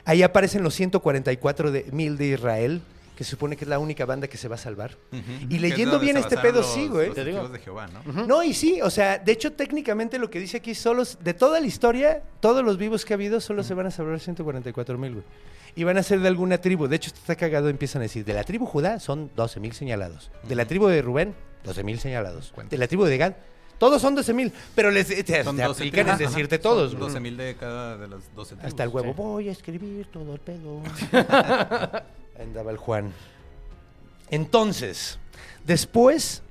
Ahí 0.05 0.23
aparecen 0.23 0.63
los 0.63 0.75
144 0.75 1.71
de, 1.71 1.87
mil 1.93 2.17
de 2.17 2.29
Israel, 2.29 2.83
que 3.21 3.25
se 3.25 3.33
supone 3.33 3.55
que 3.55 3.67
es 3.67 3.69
la 3.69 3.79
única 3.79 4.07
banda 4.07 4.29
que 4.29 4.39
se 4.39 4.49
va 4.49 4.55
a 4.55 4.59
salvar. 4.59 4.97
Y 5.51 5.59
leyendo 5.59 5.99
bien 5.99 6.17
este 6.17 6.39
pedo, 6.39 6.63
sí, 6.63 6.89
güey. 6.89 7.13
Te 7.13 7.23
digo. 7.23 7.51
de 7.51 7.59
Jehová, 7.59 7.87
¿no? 7.87 8.27
No, 8.27 8.43
y 8.43 8.55
sí, 8.55 8.81
o 8.81 8.89
sea, 8.89 9.19
de 9.19 9.31
hecho, 9.33 9.53
técnicamente 9.53 10.19
lo 10.19 10.31
que 10.31 10.41
dice 10.41 10.57
aquí, 10.57 10.75
solo, 10.75 11.03
de 11.21 11.35
toda 11.35 11.61
la 11.61 11.67
historia, 11.67 12.23
todos 12.41 12.65
los 12.65 12.79
vivos 12.79 13.05
que 13.05 13.13
ha 13.13 13.17
habido, 13.17 13.39
solo 13.43 13.63
se 13.63 13.75
van 13.75 13.85
a 13.85 13.91
salvar 13.91 14.19
144 14.19 14.97
mil, 14.97 15.13
güey. 15.13 15.25
Y 15.77 15.85
van 15.85 15.99
a 15.99 16.03
ser 16.03 16.21
de 16.21 16.29
alguna 16.29 16.63
tribu. 16.63 16.89
De 16.89 16.97
hecho, 16.97 17.09
esto 17.09 17.21
está 17.21 17.37
cagado, 17.37 17.69
empiezan 17.69 18.01
a 18.01 18.05
decir, 18.05 18.25
de 18.25 18.33
la 18.33 18.43
tribu 18.43 18.65
Judá 18.65 18.99
son 19.01 19.31
12 19.37 19.61
mil 19.61 19.75
señalados. 19.75 20.31
De 20.49 20.55
la 20.55 20.65
tribu 20.65 20.87
de 20.87 21.03
Rubén, 21.03 21.35
12 21.65 21.85
mil 21.85 22.01
señalados. 22.01 22.55
De 22.71 22.79
la 22.79 22.89
tribu 22.89 23.05
de 23.05 23.19
Gad, 23.19 23.35
todos 23.77 24.01
son 24.01 24.15
12 24.15 24.33
mil. 24.33 24.51
Pero 24.75 24.91
les 24.91 25.09
te, 25.09 25.23
te 25.25 25.45
Son 25.45 25.59
12 25.59 25.71
aplican 25.71 26.09
en 26.09 26.17
tribus. 26.17 26.33
decirte 26.33 26.55
Ajá, 26.55 26.63
todos, 26.63 26.91
son 26.93 27.01
güey. 27.01 27.09
12 27.11 27.21
mil 27.21 27.37
de 27.37 27.55
cada 27.57 27.99
de 27.99 28.09
las 28.09 28.35
12 28.35 28.55
tribus. 28.57 28.65
Hasta 28.65 28.83
el 28.83 28.89
huevo, 28.89 29.09
Sí. 29.11 29.15
voy 29.19 29.49
a 29.51 29.53
escribir 29.53 30.07
todo 30.11 30.33
el 30.33 30.41
pedo. 30.41 30.81
Andaba 32.41 32.71
el 32.71 32.77
Juan. 32.77 33.13
Entonces, 34.31 35.19
después 35.65 36.43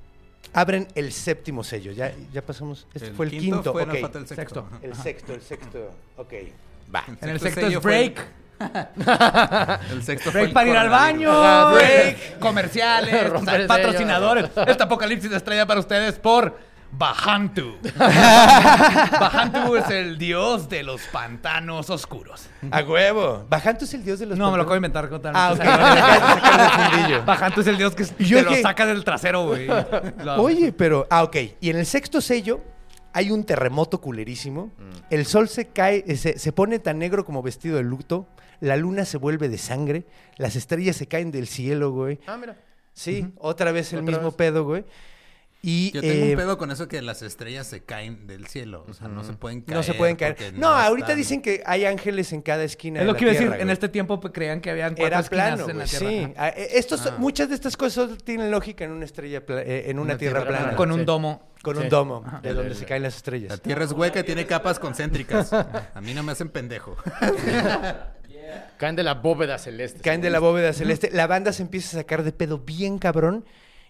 abren 0.53 0.87
el 0.95 1.11
séptimo 1.11 1.63
sello. 1.63 1.91
Ya, 1.91 2.13
ya 2.33 2.45
pasamos. 2.45 2.87
Este 2.93 3.11
fue 3.11 3.25
el 3.27 3.31
quinto. 3.31 3.71
fue, 3.71 3.83
ok. 3.83 3.89
nos 3.89 3.99
falta 4.01 4.19
el 4.19 4.27
sexto. 4.27 4.69
El 4.81 4.95
sexto, 4.95 5.33
el 5.33 5.41
sexto. 5.41 5.91
Ok. 6.17 6.33
Va. 6.93 7.03
En 7.21 7.29
el 7.29 7.39
sexto 7.39 7.61
fue 7.61 7.69
el- 7.73 7.79
break. 7.79 8.27
El 9.91 10.03
sexto 10.03 10.31
fue 10.31 10.41
Break 10.41 10.53
para 10.53 10.69
ir 10.69 10.75
al 10.75 10.89
baño. 10.89 11.31
Ajá, 11.31 11.71
Break. 11.75 12.39
Comerciales. 12.39 13.31
Patrocinadores. 13.67 14.49
Este 14.67 14.83
apocalipsis 14.83 15.31
estrella 15.31 15.65
para 15.65 15.79
ustedes 15.79 16.19
por 16.19 16.59
Bajantu. 16.91 17.75
Bajantu 17.97 19.75
es 19.75 19.89
el 19.89 20.17
dios 20.17 20.69
de 20.69 20.83
los 20.83 21.01
pantanos 21.03 21.89
oscuros. 21.89 22.47
A 22.71 22.81
huevo. 22.81 23.45
Bajanto 23.49 23.85
es 23.85 23.93
el 23.93 24.03
dios 24.03 24.19
de 24.19 24.25
los 24.25 24.37
No, 24.37 24.51
me 24.51 24.57
lo 24.57 24.63
acabo 24.63 24.73
de 24.73 24.77
inventar 24.77 25.09
con 25.09 25.21
Ah, 25.33 25.51
ok. 25.53 25.59
Me 25.59 25.69
acabas 25.69 25.95
de 25.95 26.19
sacar 26.19 26.59
del 26.59 26.91
fundillo. 26.91 27.23
Bajantu 27.25 27.61
es 27.61 27.67
el 27.67 27.77
dios 27.77 27.95
que 27.95 28.05
Yo 28.23 28.37
te 28.39 28.43
lo 28.43 28.55
saca 28.61 28.85
del 28.85 29.03
trasero, 29.03 29.45
güey. 29.45 29.67
Oye, 30.37 30.71
pero. 30.71 31.07
Ah, 31.09 31.23
ok. 31.23 31.35
Y 31.61 31.69
en 31.69 31.77
el 31.77 31.85
sexto 31.85 32.21
sello 32.21 32.61
hay 33.13 33.31
un 33.31 33.43
terremoto 33.43 34.01
culerísimo. 34.01 34.71
El 35.09 35.25
sol 35.25 35.47
se 35.49 35.67
cae, 35.67 36.15
se, 36.17 36.37
se 36.37 36.51
pone 36.51 36.79
tan 36.79 36.99
negro 36.99 37.25
como 37.25 37.41
vestido 37.41 37.77
de 37.77 37.83
luto. 37.83 38.27
La 38.59 38.75
luna 38.75 39.05
se 39.05 39.17
vuelve 39.17 39.47
de 39.47 39.57
sangre. 39.57 40.05
Las 40.37 40.55
estrellas 40.55 40.95
se 40.97 41.07
caen 41.07 41.31
del 41.31 41.47
cielo, 41.47 41.91
güey. 41.91 42.19
Ah, 42.27 42.35
mira. 42.37 42.57
Sí, 42.93 43.31
otra 43.37 43.71
vez 43.71 43.93
el 43.93 43.99
Otra 43.99 44.11
mismo 44.11 44.29
vez. 44.29 44.35
pedo, 44.35 44.65
güey. 44.65 44.83
Y 45.61 45.91
Yo 45.91 45.99
tengo 45.99 46.26
eh, 46.26 46.31
un 46.31 46.38
pedo 46.38 46.57
con 46.57 46.72
eso 46.72 46.88
que 46.88 47.02
las 47.02 47.22
estrellas 47.22 47.68
se 47.68 47.81
caen 47.84 48.27
del 48.27 48.48
cielo. 48.48 48.86
O 48.88 48.94
sea, 48.94 49.10
no 49.10 49.26
se 49.26 49.34
pueden 49.34 49.60
caer. 49.60 49.76
no 49.76 49.84
se 49.84 49.94
pueden 49.94 50.15
caer. 50.15 50.53
No, 50.53 50.69
ahorita 50.69 51.07
están- 51.07 51.18
dicen 51.18 51.41
que 51.41 51.61
hay 51.65 51.84
ángeles 51.84 52.31
en 52.31 52.41
cada 52.41 52.64
esquina. 52.64 52.99
Es 52.99 53.02
de 53.02 53.07
lo 53.07 53.11
la 53.11 53.18
que 53.18 53.23
iba 53.26 53.31
a 53.31 53.34
decir. 53.34 53.48
tierra, 53.49 53.61
En 53.64 53.69
este 53.69 53.90
tiempo 53.90 54.22
pues, 54.22 54.34
creían 54.34 54.61
que 54.61 54.72
habían 54.72 54.91
cuatro 54.95 55.07
Era 55.07 55.19
esquinas 55.19 55.56
plano, 55.56 55.69
en 55.69 55.77
la 55.80 55.84
tierra. 55.84 56.07
sí. 56.10 56.34
Ah, 56.38 56.48
eh, 56.56 56.68
estos, 56.76 57.11
Muchas 57.19 57.49
de 57.49 57.56
estas 57.56 57.76
cosas 57.76 58.11
tienen 58.23 58.52
lógica 58.52 58.86
en 58.86 58.91
una 58.91 59.03
estrella, 59.03 59.44
eh, 59.49 59.84
en 59.88 59.99
una, 59.99 60.11
Una 60.14 60.18
tierra, 60.18 60.44
tierra 60.44 60.60
plana. 60.60 60.76
Con 60.77 60.94
un 60.94 60.99
Sí. 60.99 61.06
domo. 61.06 61.49
Con 61.61 61.77
un 61.77 61.90
domo, 61.90 62.23
de 62.41 62.53
donde 62.53 62.73
se 62.73 62.86
caen 62.86 63.03
las 63.03 63.18
estrellas. 63.18 63.49
La 63.49 63.57
tierra 63.57 63.84
es 63.84 63.91
hueca 63.91 64.22
y 64.22 64.23
tiene 64.23 64.45
capas 64.45 64.80
concéntricas. 64.80 65.52
A 65.52 65.99
mí 66.02 66.14
no 66.14 66.23
me 66.23 66.31
hacen 66.31 66.48
pendejo. 66.48 66.95
Caen 68.77 68.95
de 68.95 69.03
la 69.03 69.15
bóveda 69.15 69.57
celeste. 69.57 69.99
Caen 70.02 70.22
de 70.22 70.30
la 70.30 70.40
bóveda 70.40 70.72
celeste. 70.73 71.10
La 71.11 71.27
banda 71.27 71.52
se 71.52 71.61
empieza 71.64 71.98
a 71.98 72.02
sacar 72.02 72.23
de 72.23 72.31
pedo 72.31 72.60
bien 72.60 72.98
cabrón 72.98 73.45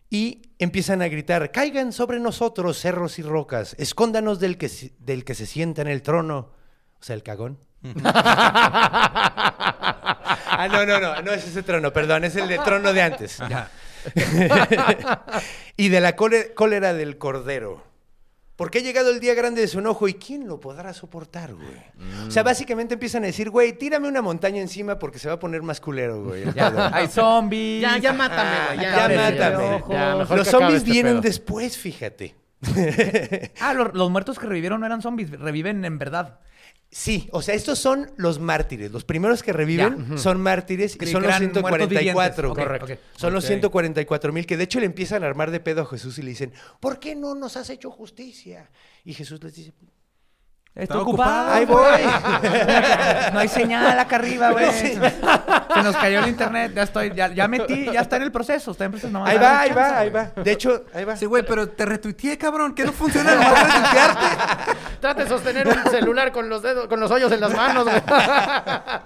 y 0.10 0.42
empiezan 0.58 1.02
a 1.02 1.08
gritar, 1.08 1.52
caigan 1.52 1.94
sobre 1.94 2.20
nosotros 2.20 2.80
cerros 2.80 3.20
y 3.20 3.22
rocas, 3.22 3.76
escóndanos 3.78 4.40
del 4.40 4.58
que, 4.58 4.70
se- 4.70 4.94
del 5.00 5.24
que 5.24 5.36
se 5.36 5.46
sienta 5.46 5.82
en 5.82 5.88
el 5.88 6.02
trono. 6.02 6.52
O 7.00 7.04
sea, 7.04 7.16
el 7.16 7.24
cagón. 7.24 7.60
ah, 10.52 10.68
no, 10.72 10.86
no, 10.86 11.00
no, 11.00 11.22
no 11.22 11.32
es 11.32 11.48
ese 11.48 11.64
trono, 11.64 11.94
perdón, 11.94 12.26
es 12.26 12.36
el 12.36 12.48
de 12.48 12.58
trono 12.60 12.94
de 12.94 13.02
antes. 13.02 13.40
y 15.78 15.90
de 15.90 16.02
la 16.02 16.16
cólera 16.16 16.94
del 16.94 17.18
cordero. 17.18 17.84
Porque 18.60 18.80
ha 18.80 18.82
llegado 18.82 19.10
el 19.10 19.22
día 19.22 19.34
grande 19.36 19.62
de 19.62 19.70
su 19.70 19.80
enojo 19.80 20.10
y 20.10 20.16
¿quién 20.16 20.46
lo 20.46 20.60
podrá 20.60 20.94
soportar, 20.94 21.54
güey? 21.54 22.28
O 22.28 22.30
sea, 22.30 22.44
básicamente 22.44 22.96
empiezan 22.96 23.24
a 23.24 23.28
decir, 23.28 23.50
güey, 23.50 23.72
tírame 23.72 24.10
una 24.10 24.22
montaña 24.22 24.60
encima 24.60 25.00
porque 25.00 25.18
se 25.18 25.30
va 25.30 25.36
a 25.36 25.40
poner 25.40 25.62
más 25.62 25.80
culero, 25.80 26.26
güey. 26.26 26.44
el 26.44 26.54
pedo". 26.54 26.90
Hay 26.94 27.08
zombies. 27.08 27.82
Ya, 27.82 27.98
ya 28.00 28.12
mátame, 28.12 28.58
güey. 28.66 28.80
Ya, 28.82 28.92
mátame. 28.92 29.16
ya, 29.38 29.88
ya, 29.90 30.16
mejor 30.18 30.38
Los 30.40 30.48
zombies 30.50 30.80
este 30.80 30.92
vienen 30.92 31.14
pedo. 31.14 31.22
después, 31.22 31.78
fíjate. 31.78 32.36
Ah, 33.62 33.74
los, 33.74 33.94
los 33.94 34.12
muertos 34.12 34.38
que 34.38 34.46
revivieron 34.46 34.82
no 34.82 34.86
eran 34.86 35.02
zombies, 35.02 35.32
reviven 35.32 35.86
en 35.86 35.98
verdad. 35.98 36.40
Sí, 36.92 37.30
o 37.32 37.44
sea, 37.44 37.54
estos 37.54 37.78
son 37.78 38.12
los 38.18 38.40
mártires. 38.40 38.92
Los 38.92 39.04
primeros 39.04 39.44
que 39.44 39.54
reviven 39.54 40.18
son 40.18 40.42
mártires 40.42 40.98
y 41.00 41.06
son 41.06 41.22
los 41.22 41.30
eran 41.36 41.52
muertos 41.52 41.88
144. 41.88 42.56
vivientes. 42.56 42.68
güey. 42.80 42.94
Ok, 42.94 43.00
ok. 43.00 43.18
Son 43.20 43.32
los 43.34 43.44
Ok. 43.44 43.48
144 43.50 44.34
mil 44.34 44.46
que 44.48 44.58
de 44.58 44.64
hecho 44.64 44.80
le 44.80 44.88
empiezan 44.88 45.24
a 45.24 45.28
armar 45.28 45.52
de 45.52 45.60
pedo 45.60 45.84
a 45.84 45.86
Jesús 45.86 46.18
y 46.18 46.24
le 46.24 46.30
dicen, 46.30 46.52
¿por 46.80 47.00
qué 47.00 47.16
no 47.16 47.36
nos 47.36 47.58
has 47.58 47.70
hecho 47.70 47.92
justicia? 47.92 48.72
Y 49.06 49.14
Jesús 49.14 49.44
les 49.44 49.54
dice, 49.54 49.74
Está 50.76 51.00
ocupado. 51.00 51.48
ocupado. 51.48 51.54
Ahí 51.54 51.66
voy. 51.66 53.30
No 53.34 53.40
hay 53.40 53.48
señal 53.48 54.00
acá 54.00 54.16
arriba, 54.16 54.52
güey. 54.52 54.72
Se 54.72 55.84
nos 55.84 55.96
cayó 55.98 56.20
el 56.20 56.28
internet. 56.30 56.72
Ya 56.76 56.84
estoy, 56.84 57.12
ya, 57.14 57.28
ya 57.28 57.48
metí, 57.48 57.86
ya 57.92 58.02
está 58.02 58.16
en 58.16 58.24
el 58.24 58.32
proceso. 58.32 58.72
Está 58.72 58.86
en 58.86 58.92
proceso. 58.92 59.12
nomás 59.12 59.30
Ahí 59.30 59.38
va, 59.38 59.60
ahí 59.62 59.70
chance, 59.70 59.82
va, 59.82 59.98
ahí 60.00 60.10
va. 60.10 60.32
De 60.42 60.52
hecho, 60.52 60.86
ahí 60.94 61.06
va. 61.06 61.16
Sí, 61.16 61.26
güey, 61.26 61.44
pero 61.46 61.70
te 61.70 61.86
retuiteé, 61.86 62.38
cabrón. 62.38 62.74
Que 62.74 62.86
no 62.86 62.92
funciona 62.94 63.36
nomás 63.36 63.64
retuitearte. 63.68 64.26
Trata 65.02 65.24
de 65.24 65.30
sostener 65.30 65.68
un 65.68 65.92
celular 65.92 66.32
con 66.32 66.50
los 66.50 66.62
dedos, 66.62 66.88
con 66.88 67.00
los 67.00 67.12
hoyos 67.12 67.32
en 67.32 67.40
las 67.42 67.54
manos, 67.56 67.84
güey. 67.86 68.02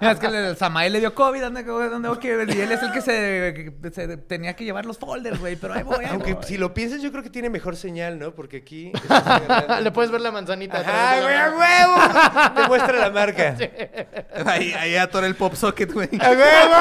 Es 0.00 0.18
que 0.18 0.26
el 0.26 0.56
Samael 0.56 0.92
le 0.92 1.00
dio 1.00 1.14
COVID. 1.14 1.40
¿Dónde, 1.42 1.62
dónde 1.64 2.08
voy 2.08 2.18
que- 2.18 2.46
Y 2.48 2.60
él 2.60 2.72
es 2.72 2.82
el 2.82 2.92
que 2.92 3.00
se, 3.00 3.74
se 3.92 4.16
tenía 4.16 4.54
que 4.54 4.64
llevar 4.64 4.86
los 4.86 4.98
folders, 4.98 5.38
güey. 5.40 5.56
Pero 5.56 5.74
ahí 5.74 5.82
voy, 5.82 6.04
ahí 6.04 6.10
Aunque 6.10 6.34
voy. 6.34 6.44
si 6.44 6.56
lo 6.56 6.72
piensas, 6.72 7.02
yo 7.02 7.10
creo 7.10 7.22
que 7.22 7.30
tiene 7.30 7.50
mejor 7.50 7.76
señal, 7.76 8.18
¿no? 8.18 8.32
Porque 8.34 8.58
aquí. 8.58 8.92
Le 9.82 9.90
puedes 9.90 10.10
ver 10.10 10.20
la 10.20 10.30
manzanita. 10.32 10.82
¡Ah, 10.86 11.16
güey, 11.22 11.34
a 11.54 11.58
huevo! 11.58 12.54
Te 12.54 12.62
muestra 12.68 12.98
la 12.98 13.10
marca. 13.10 13.56
Ahí, 14.46 14.72
ahí 14.72 14.96
atora 14.96 15.26
el 15.26 15.36
pop 15.36 15.54
socket, 15.54 15.92
güey. 15.92 16.08
¡A 16.20 16.30
huevo! 16.30 16.74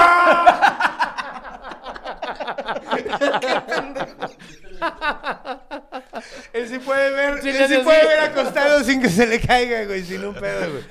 Él 6.54 6.70
sí 6.70 6.80
puede 6.80 7.12
ver, 7.12 7.42
Sí, 7.42 7.50
él 7.50 7.68
sí 7.68 7.78
puede 7.84 8.06
ver 8.06 8.20
acostado 8.20 8.84
sin 8.84 9.02
que 9.02 9.10
se 9.10 9.26
le 9.26 9.40
caiga, 9.40 9.86
güey, 9.86 10.04
sin 10.04 10.24
un 10.26 10.36
pedo, 10.36 10.72
güey. 10.72 10.84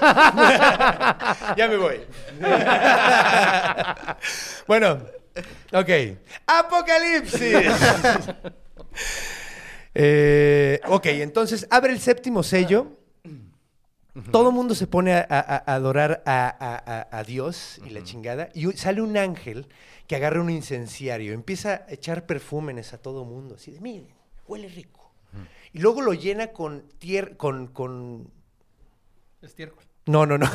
ya 1.56 1.68
me 1.68 1.76
voy. 1.76 2.00
bueno, 4.66 4.98
ok. 5.72 5.88
Apocalipsis. 6.46 7.66
Eh, 9.94 10.80
ok, 10.86 11.06
entonces 11.06 11.66
abre 11.70 11.92
el 11.92 12.00
séptimo 12.00 12.42
sello. 12.42 12.96
Todo 14.32 14.48
el 14.50 14.54
mundo 14.54 14.74
se 14.74 14.86
pone 14.86 15.14
a, 15.14 15.20
a- 15.28 15.40
a 15.40 15.74
adorar 15.74 16.22
a, 16.26 16.46
a- 16.48 17.00
a- 17.00 17.18
a 17.18 17.24
Dios 17.24 17.80
y 17.86 17.90
la 17.90 18.02
chingada. 18.02 18.48
Y 18.54 18.66
u- 18.66 18.72
sale 18.76 19.00
un 19.02 19.16
ángel 19.16 19.66
que 20.06 20.16
agarra 20.16 20.40
un 20.40 20.50
incenciario. 20.50 21.32
Empieza 21.32 21.84
a 21.88 21.92
echar 21.92 22.26
perfúmenes 22.26 22.92
a 22.92 22.98
todo 22.98 23.24
mundo. 23.24 23.54
Así 23.54 23.70
de, 23.70 23.80
miren, 23.80 24.08
huele 24.46 24.68
rico. 24.68 25.12
Y 25.72 25.78
luego 25.78 26.02
lo 26.02 26.12
llena 26.12 26.48
con 26.48 26.82
tierra, 26.98 27.36
con, 27.36 27.68
con... 27.68 28.30
Estiércol. 29.42 29.84
No, 30.10 30.26
no, 30.26 30.36
no. 30.38 30.46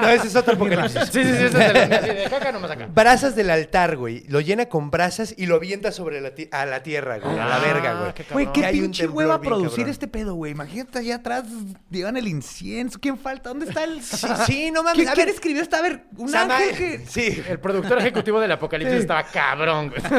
no, 0.00 0.08
ese 0.08 0.26
es 0.28 0.36
otro 0.36 0.54
apocalipsis. 0.54 1.00
Sí, 1.10 1.10
sí, 1.12 1.24
sí, 1.24 1.30
ese 1.30 1.46
es 1.46 1.52
de, 1.54 1.72
la- 1.72 1.86
de 2.00 2.26
caca 2.30 2.52
nomás 2.52 2.70
acá. 2.70 2.86
Brasas 2.92 3.34
del 3.34 3.50
altar, 3.50 3.96
güey. 3.96 4.24
Lo 4.28 4.40
llena 4.40 4.66
con 4.66 4.90
brasas 4.90 5.34
y 5.36 5.46
lo 5.46 5.56
avienta 5.56 5.90
sobre 5.92 6.20
la 6.20 6.34
ti- 6.34 6.48
a 6.52 6.66
la 6.66 6.82
tierra, 6.82 7.18
güey. 7.18 7.38
a 7.38 7.46
la 7.46 7.56
Ah, 7.56 7.60
verga, 7.60 7.94
güey. 7.94 8.12
qué 8.14 8.24
Güey, 8.30 8.52
qué 8.52 8.64
hay 8.66 8.76
un 8.76 8.82
pinche 8.86 9.02
temblor 9.04 9.16
hueva 9.16 9.38
bien 9.38 9.48
producir 9.50 9.70
cabrón. 9.78 9.90
este 9.90 10.08
pedo, 10.08 10.34
güey. 10.34 10.52
Imagínate 10.52 10.98
allá 10.98 11.14
atrás, 11.16 11.44
llevan 11.90 12.16
el 12.16 12.28
incienso. 12.28 12.98
¿Quién 13.00 13.16
falta? 13.18 13.48
¿Dónde 13.48 13.66
está 13.66 13.84
el...? 13.84 14.02
Sí, 14.02 14.26
sí, 14.46 14.70
no 14.70 14.82
mames. 14.82 14.96
¿Quién, 14.98 15.08
a 15.08 15.12
quién 15.14 15.26
ver, 15.26 15.34
escribió 15.34 15.62
esta? 15.62 15.78
A 15.78 15.82
ver, 15.82 16.04
un 16.16 16.28
Sama- 16.28 16.56
ángel 16.56 16.76
que... 16.76 17.06
Sí. 17.06 17.42
El 17.48 17.58
productor 17.60 17.98
ejecutivo 17.98 18.40
del 18.40 18.52
apocalipsis 18.52 18.98
estaba 19.00 19.22
cabrón, 19.24 19.88
güey. 19.90 20.02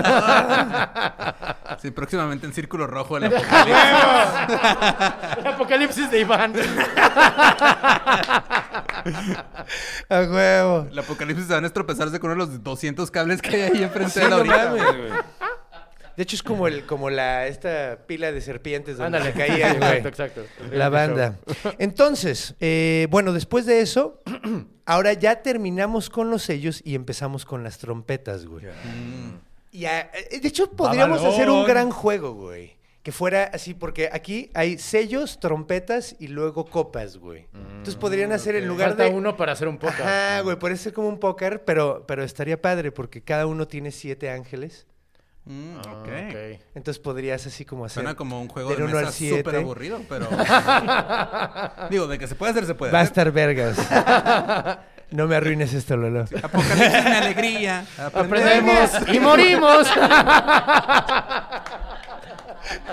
Sí, 1.81 1.91
próximamente 1.91 2.45
en 2.45 2.53
Círculo 2.53 2.87
Rojo 2.87 3.17
el 3.17 3.25
apocalipsis. 3.27 3.75
El 5.39 5.47
apocalipsis 5.47 6.09
de 6.11 6.19
Iván. 6.21 6.53
A 10.09 10.21
huevo. 10.21 10.87
El 10.91 10.99
apocalipsis 10.99 11.47
se 11.47 11.53
van 11.53 11.63
a 11.63 11.67
estropezarse 11.67 12.19
con 12.19 12.31
uno 12.31 12.45
de 12.45 12.51
los 12.53 12.63
200 12.63 13.09
cables 13.11 13.41
que 13.41 13.55
hay 13.55 13.61
ahí 13.77 13.83
enfrente 13.83 14.11
Sí, 14.13 14.19
de 14.19 14.25
la 14.29 14.29
no 14.29 14.35
ahorita. 14.37 14.65
mames, 14.69 14.83
güey. 14.97 15.11
De 16.15 16.21
hecho, 16.21 16.35
es 16.35 16.43
como 16.43 16.67
el, 16.67 16.85
como 16.85 17.09
la, 17.09 17.47
esta 17.47 17.97
pila 18.05 18.31
de 18.31 18.39
serpientes 18.39 18.97
donde 18.97 19.17
Ándale, 19.17 19.33
se 19.33 19.37
caía, 19.47 19.73
güey. 19.73 19.97
Exacto, 19.97 20.41
exacto. 20.41 20.41
La 20.71 20.89
banda. 20.89 21.39
Entonces, 21.79 22.53
eh, 22.59 23.07
bueno, 23.09 23.33
después 23.33 23.65
de 23.65 23.81
eso, 23.81 24.21
ahora 24.85 25.13
ya 25.13 25.41
terminamos 25.41 26.11
con 26.11 26.29
los 26.29 26.43
sellos 26.43 26.81
y 26.85 26.93
empezamos 26.93 27.45
con 27.45 27.63
las 27.63 27.79
trompetas, 27.79 28.45
güey. 28.45 28.65
Y 29.71 29.85
a- 29.85 30.01
eh, 30.01 30.39
de 30.39 30.47
hecho, 30.47 30.69
podríamos 30.69 31.17
Babalón. 31.17 31.33
hacer 31.33 31.49
un 31.49 31.65
gran 31.65 31.89
juego, 31.89 32.33
güey. 32.35 32.72
Que 33.03 33.11
fuera 33.11 33.43
así, 33.53 33.73
porque 33.73 34.09
aquí 34.11 34.49
hay 34.53 34.77
sellos, 34.77 35.39
trompetas 35.41 36.15
y 36.19 36.29
luego 36.29 36.63
copas, 36.65 37.17
güey. 37.17 37.47
Entonces 37.53 37.97
podrían 37.97 38.31
hacer 38.31 38.55
en 38.55 38.65
lugar 38.65 38.89
Falta 38.91 39.03
de... 39.03 39.09
uno 39.09 39.35
para 39.35 39.51
hacer 39.51 39.67
un 39.67 39.77
póker. 39.77 40.01
Ajá, 40.01 40.39
güey, 40.41 40.57
puede 40.57 40.77
ser 40.77 40.93
como 40.93 41.09
un 41.09 41.19
póker, 41.19 41.65
pero, 41.65 42.05
pero 42.07 42.23
estaría 42.23 42.61
padre 42.61 42.93
porque 42.93 43.21
cada 43.21 43.45
uno 43.45 43.67
tiene 43.67 43.91
siete 43.91 44.31
ángeles. 44.31 44.87
Mm, 45.43 45.75
Ah, 45.85 45.99
ok. 45.99 46.07
Entonces 46.75 46.99
podrías 46.99 47.45
así 47.45 47.65
como 47.65 47.83
hacer... 47.83 47.95
Suena 48.03 48.15
como 48.15 48.39
un 48.41 48.47
juego 48.47 48.73
de 48.73 48.83
uno 48.85 48.97
al 48.97 49.05
mesa 49.05 49.11
siete. 49.17 49.39
súper 49.39 49.55
aburrido, 49.57 49.99
pero... 50.07 50.29
Digo, 51.89 52.07
de 52.07 52.17
que 52.17 52.27
se 52.27 52.35
puede 52.35 52.51
hacer, 52.53 52.65
se 52.65 52.75
puede 52.75 52.93
Va 52.93 53.01
a 53.01 53.03
estar 53.03 53.29
vergas. 53.33 53.77
no 55.11 55.27
me 55.27 55.35
arruines 55.35 55.73
esto, 55.73 55.97
Lolo. 55.97 56.21
Apocalipsis, 56.41 57.03
mi 57.03 57.11
alegría. 57.11 57.85
Aprendemos 57.97 58.91
y 59.11 59.19
morimos. 59.19 59.87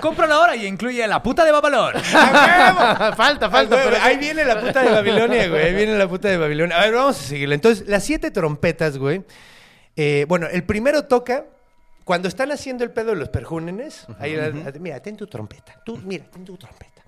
Cómpralo 0.01 0.33
ahora 0.33 0.55
y 0.55 0.65
incluye 0.65 1.05
la 1.07 1.21
puta 1.23 1.45
de 1.45 1.51
Babalón. 1.51 1.93
falta, 2.03 3.49
falta. 3.49 3.49
Ah, 3.59 3.63
güey, 3.65 3.83
pero 3.85 3.97
ahí 4.03 4.17
viene 4.17 4.43
la 4.45 4.59
puta 4.59 4.81
de 4.81 4.91
Babilonia, 4.91 5.47
güey. 5.47 5.63
Ahí 5.65 5.73
viene 5.73 5.97
la 5.97 6.07
puta 6.07 6.27
de 6.27 6.37
Babilonia. 6.37 6.77
A 6.77 6.81
ver, 6.85 6.93
vamos 6.93 7.17
a 7.19 7.23
seguirle. 7.23 7.55
Entonces, 7.55 7.87
las 7.87 8.03
siete 8.03 8.31
trompetas, 8.31 8.97
güey. 8.97 9.23
eh, 9.95 10.25
bueno, 10.27 10.47
el 10.51 10.63
primero 10.63 11.05
toca 11.05 11.45
cuando 12.03 12.27
están 12.27 12.51
haciendo 12.51 12.83
el 12.83 12.91
pedo 12.91 13.11
de 13.11 13.17
los 13.17 13.29
perjúnenes. 13.29 14.05
ahí 14.19 14.35
la- 14.35 14.49
mira, 14.79 14.99
ten 15.01 15.15
tu 15.15 15.27
trompeta. 15.27 15.81
Tú, 15.85 15.97
mira, 15.97 16.25
ten 16.31 16.43
tu 16.43 16.57
trompeta. 16.57 17.00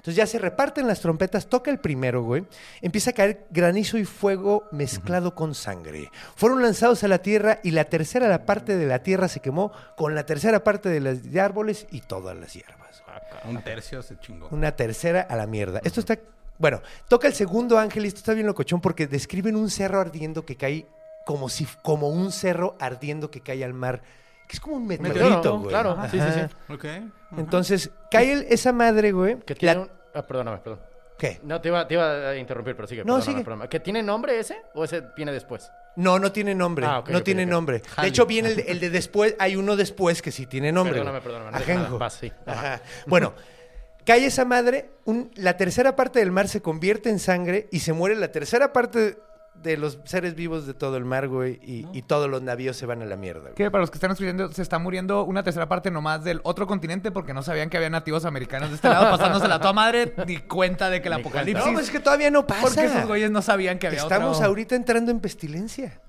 Entonces 0.00 0.16
ya 0.16 0.26
se 0.26 0.38
reparten 0.38 0.86
las 0.86 1.00
trompetas, 1.00 1.46
toca 1.46 1.70
el 1.70 1.78
primero, 1.78 2.22
güey. 2.22 2.46
Empieza 2.80 3.10
a 3.10 3.12
caer 3.12 3.44
granizo 3.50 3.98
y 3.98 4.06
fuego 4.06 4.64
mezclado 4.72 5.34
con 5.34 5.54
sangre. 5.54 6.10
Fueron 6.36 6.62
lanzados 6.62 7.04
a 7.04 7.08
la 7.08 7.18
tierra 7.18 7.60
y 7.62 7.72
la 7.72 7.84
tercera 7.84 8.26
la 8.26 8.46
parte 8.46 8.78
de 8.78 8.86
la 8.86 9.02
tierra 9.02 9.28
se 9.28 9.40
quemó 9.40 9.72
con 9.98 10.14
la 10.14 10.24
tercera 10.24 10.64
parte 10.64 10.88
de 10.88 11.00
los 11.00 11.18
árboles 11.36 11.86
y 11.90 12.00
todas 12.00 12.34
las 12.34 12.54
hierbas. 12.54 13.02
güey. 13.04 13.54
Un 13.54 13.62
tercio 13.62 14.02
se 14.02 14.18
chingó. 14.18 14.48
Una 14.50 14.74
tercera 14.74 15.20
a 15.20 15.36
la 15.36 15.46
mierda. 15.46 15.82
Esto 15.84 16.00
está. 16.00 16.18
Bueno, 16.56 16.80
toca 17.08 17.28
el 17.28 17.34
segundo 17.34 17.78
ángel 17.78 18.06
y 18.06 18.08
esto 18.08 18.20
está 18.20 18.32
bien 18.32 18.46
locochón 18.46 18.80
porque 18.80 19.06
describen 19.06 19.54
un 19.54 19.68
cerro 19.68 20.00
ardiendo 20.00 20.46
que 20.46 20.56
cae 20.56 20.86
como 21.26 21.50
si 21.50 21.66
como 21.82 22.08
un 22.08 22.32
cerro 22.32 22.74
ardiendo 22.80 23.30
que 23.30 23.42
cae 23.42 23.62
al 23.64 23.74
mar. 23.74 24.00
Que 24.50 24.56
es 24.56 24.60
como 24.60 24.74
un 24.76 24.86
meteorito, 24.88 25.14
Meteorito, 25.20 25.58
güey. 25.58 25.68
claro. 25.68 25.96
Sí, 26.10 26.18
sí, 26.18 26.26
sí. 26.34 26.40
Ajá. 26.40 26.50
Ok. 26.74 26.84
Entonces, 27.38 27.90
cae 28.10 28.32
el- 28.32 28.46
esa 28.50 28.72
madre, 28.72 29.12
güey. 29.12 29.38
Que 29.38 29.54
la- 29.54 29.58
tiene 29.74 29.80
un... 29.82 29.90
Ah, 30.12 30.26
perdóname, 30.26 30.58
perdón. 30.58 30.80
¿Qué? 31.16 31.38
No, 31.44 31.60
te 31.60 31.68
iba, 31.68 31.86
te 31.86 31.94
iba 31.94 32.30
a 32.30 32.36
interrumpir, 32.36 32.74
pero 32.74 32.88
sigue. 32.88 33.04
No, 33.04 33.20
sigue. 33.20 33.44
perdóname. 33.44 33.68
¿Que 33.68 33.78
tiene 33.78 34.02
nombre 34.02 34.40
ese 34.40 34.60
o 34.74 34.82
ese 34.82 35.02
viene 35.14 35.30
después? 35.32 35.70
No, 35.94 36.18
no 36.18 36.32
tiene 36.32 36.52
nombre. 36.56 36.84
Ah, 36.84 37.04
no 37.08 37.22
tiene 37.22 37.46
nombre. 37.46 37.80
De 38.00 38.08
hecho, 38.08 38.26
viene 38.26 38.48
el 38.48 38.56
de, 38.56 38.62
el 38.62 38.80
de 38.80 38.90
después. 38.90 39.36
Hay 39.38 39.54
uno 39.54 39.76
después 39.76 40.20
que 40.20 40.32
sí 40.32 40.46
tiene 40.46 40.72
nombre. 40.72 40.94
Perdóname, 40.94 41.20
güey. 41.20 41.22
perdóname, 41.22 41.50
no 41.52 41.58
nada. 41.58 41.62
Ajenjo. 41.62 42.10
Sí. 42.10 42.32
Ajá. 42.46 42.80
Bueno, 43.06 43.34
cae 44.04 44.24
esa 44.24 44.44
madre, 44.44 44.90
un- 45.04 45.30
la 45.36 45.56
tercera 45.56 45.94
parte 45.94 46.18
del 46.18 46.32
mar 46.32 46.48
se 46.48 46.60
convierte 46.62 47.08
en 47.10 47.18
sangre 47.20 47.68
y 47.70 47.80
se 47.80 47.92
muere 47.92 48.16
la 48.16 48.32
tercera 48.32 48.72
parte 48.72 49.16
de 49.62 49.76
los 49.76 49.98
seres 50.04 50.34
vivos 50.34 50.66
de 50.66 50.74
todo 50.74 50.96
el 50.96 51.04
mar, 51.04 51.28
güey, 51.28 51.60
y, 51.62 51.86
y 51.92 52.02
todos 52.02 52.28
los 52.30 52.42
navíos 52.42 52.76
se 52.76 52.86
van 52.86 53.02
a 53.02 53.04
la 53.04 53.16
mierda. 53.16 53.40
güey. 53.42 53.54
Que 53.54 53.70
para 53.70 53.82
los 53.82 53.90
que 53.90 53.96
están 53.98 54.10
escuchando, 54.10 54.50
se 54.52 54.62
está 54.62 54.78
muriendo 54.78 55.24
una 55.24 55.42
tercera 55.42 55.68
parte 55.68 55.90
nomás 55.90 56.24
del 56.24 56.40
otro 56.44 56.66
continente 56.66 57.10
porque 57.10 57.34
no 57.34 57.42
sabían 57.42 57.68
que 57.70 57.76
había 57.76 57.90
nativos 57.90 58.24
americanos 58.24 58.70
de 58.70 58.76
este 58.76 58.88
lado 58.88 59.10
pasándosela 59.10 59.56
a 59.56 59.60
toda 59.60 59.72
madre 59.72 60.14
ni 60.26 60.38
cuenta 60.38 60.88
de 60.90 61.02
que 61.02 61.08
el 61.08 61.14
apocalipsis. 61.14 61.66
No, 61.66 61.72
pues 61.72 61.86
es 61.86 61.90
que 61.90 62.00
todavía 62.00 62.30
no 62.30 62.46
pasa. 62.46 62.62
porque 62.62 62.84
esos 62.84 63.06
güeyes 63.06 63.30
no 63.30 63.42
sabían 63.42 63.78
que 63.78 63.86
había 63.86 64.00
Estamos 64.00 64.36
otro. 64.38 64.48
ahorita 64.48 64.74
entrando 64.76 65.10
en 65.10 65.20
pestilencia. 65.20 66.00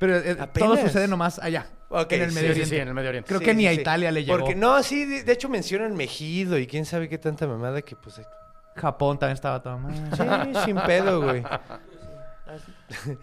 Pero 0.00 0.16
eh, 0.16 0.32
Apenas. 0.32 0.52
todo 0.52 0.76
sucede 0.76 1.06
nomás 1.08 1.38
allá. 1.38 1.66
Ok, 1.88 2.10
en 2.12 2.22
el 2.22 2.32
Medio 2.32 2.48
Sí, 2.48 2.54
sí, 2.54 2.60
Oriente. 2.60 2.66
sí, 2.70 2.76
en 2.80 2.88
el 2.88 2.94
Medio 2.94 3.08
Oriente. 3.10 3.28
Creo 3.28 3.38
Sí, 3.38 3.44
que 3.44 3.50
sí, 3.52 3.56
ni 3.58 3.66
a 3.68 3.72
sí. 3.74 3.80
Italia 3.80 4.10
le 4.10 4.24
llegó. 4.24 4.38
Porque 4.38 4.54
no, 4.56 4.82
sí, 4.82 5.04
de, 5.04 5.22
de 5.22 5.32
hecho 5.32 5.48
mencionan 5.48 5.94
Mejido 5.94 6.58
y 6.58 6.66
quién 6.66 6.84
sabe 6.84 7.08
qué 7.08 7.16
tanta 7.18 7.46
mamada 7.46 7.80
que 7.82 7.94
pues... 7.96 8.18
eh, 8.18 8.24
Japón 8.76 9.18
también 9.20 9.34
estaba 9.34 9.62
todo 9.62 9.78
mal. 9.78 9.94
Sí, 10.16 10.60
sin 10.64 10.76
pedo, 10.80 11.22
güey. 11.22 11.44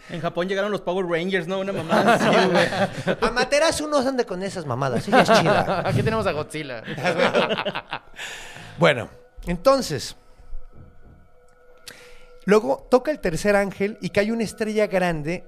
En 0.09 0.19
Japón 0.19 0.47
llegaron 0.47 0.71
los 0.71 0.81
Power 0.81 1.05
Rangers, 1.05 1.47
¿no? 1.47 1.59
Una 1.59 1.71
mamá 1.71 2.01
así, 2.13 2.49
güey. 2.49 3.17
Amaterasu 3.21 3.87
no 3.87 3.99
ande 3.99 4.25
con 4.25 4.41
esas 4.41 4.65
mamadas, 4.65 5.07
ella 5.07 5.21
es 5.21 5.31
chida. 5.31 5.87
Aquí 5.87 6.03
tenemos 6.03 6.25
a 6.27 6.31
Godzilla. 6.31 6.83
Bueno, 8.77 9.09
entonces. 9.45 10.15
Luego 12.45 12.87
toca 12.89 13.11
el 13.11 13.19
tercer 13.19 13.55
ángel 13.55 13.99
y 14.01 14.09
cae 14.09 14.31
una 14.31 14.43
estrella 14.43 14.87
grande 14.87 15.47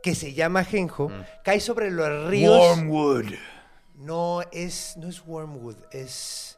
que 0.00 0.14
se 0.14 0.32
llama 0.34 0.62
Genjo. 0.62 1.10
Cae 1.42 1.58
sobre 1.58 1.90
los 1.90 2.28
ríos. 2.28 2.56
Wormwood. 2.56 3.32
No 3.96 4.42
es, 4.52 4.96
no 4.96 5.08
es 5.08 5.26
Wormwood, 5.26 5.76
es 5.90 6.56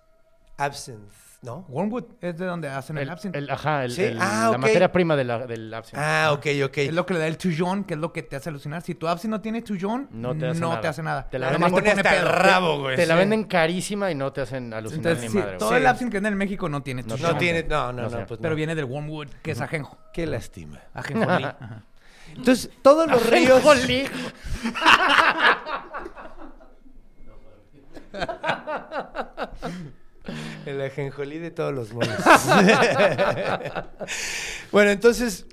Absinthe. 0.58 1.14
¿No? 1.44 1.66
Wormwood 1.68 2.04
es 2.22 2.38
de 2.38 2.46
donde 2.46 2.68
hacen 2.70 2.96
el, 2.96 3.02
El, 3.02 3.10
absinthe. 3.10 3.38
el- 3.38 3.50
ajá, 3.50 3.84
el- 3.84 3.90
Sí, 3.92 4.02
el- 4.02 4.18
ah, 4.18 4.48
la 4.52 4.56
materia 4.58 4.90
prima 4.90 5.14
de 5.14 5.24
la- 5.24 5.46
del 5.46 5.74
absinthe. 5.74 6.02
Ah, 6.02 6.30
ok, 6.32 6.46
ok. 6.64 6.78
Es 6.78 6.94
lo 6.94 7.04
que 7.04 7.12
le 7.12 7.20
da 7.20 7.26
el 7.26 7.36
tuyón, 7.36 7.84
que 7.84 7.92
es 7.94 8.00
lo 8.00 8.14
que 8.14 8.22
te 8.22 8.36
hace 8.36 8.48
alucinar. 8.48 8.80
Si 8.80 8.94
tu 8.94 9.06
absinthe 9.06 9.36
no 9.36 9.40
tiene 9.42 9.60
tuyón, 9.60 10.08
No 10.10 10.34
te 10.34 10.46
hace 10.46 10.58
nada. 10.60 10.80
te 10.80 10.88
hace 10.88 11.02
nada. 11.02 11.28
Te 11.28 11.38
la 11.38 11.48
venden- 11.50 11.60
más 11.60 11.70
pone 11.72 11.90
hasta 11.90 12.16
el 12.16 12.22
pedo. 12.24 12.32
rabo, 12.32 12.78
güey. 12.80 12.96
Te 12.96 13.04
la 13.06 13.14
venden 13.14 13.44
carísima 13.44 14.10
y 14.10 14.14
no 14.14 14.32
te 14.32 14.40
hacen 14.40 14.72
alucinar 14.72 15.12
Entonces, 15.12 15.22
ni 15.24 15.28
sí, 15.28 15.34
madre. 15.36 15.48
güey. 15.50 15.58
todo 15.58 15.68
Sí. 15.70 15.76
el 15.76 15.86
absinthe 15.86 16.10
que 16.12 16.16
venden 16.16 16.32
en 16.32 16.38
México 16.38 16.68
no 16.70 16.82
tiene 16.82 17.02
No 17.02 17.14
tuyón. 17.16 17.32
No 17.32 17.36
tiene, 17.38 17.62
no, 17.64 17.92
no, 17.92 18.02
No 18.04 18.08
no, 18.20 18.26
pues 18.26 18.40
Pero 18.40 18.50
no. 18.52 18.56
viene 18.56 18.74
del 18.74 18.86
wormwood, 18.86 19.28
que 19.42 19.50
es 19.50 19.60
ajenjo. 19.60 19.98
Qué 20.14 20.26
lástima. 20.26 20.80
Ajenjolí. 20.94 21.46
Entonces, 22.36 22.70
todos 22.80 23.06
los 23.06 23.28
ríos... 23.28 23.58
Ajenjolí. 23.62 24.08
El 30.66 30.80
ajenjolí 30.80 31.38
de 31.38 31.51
todos 31.51 31.74
los 31.74 31.92
moles. 31.92 32.10
bueno, 34.72 34.90
entonces 34.90 35.46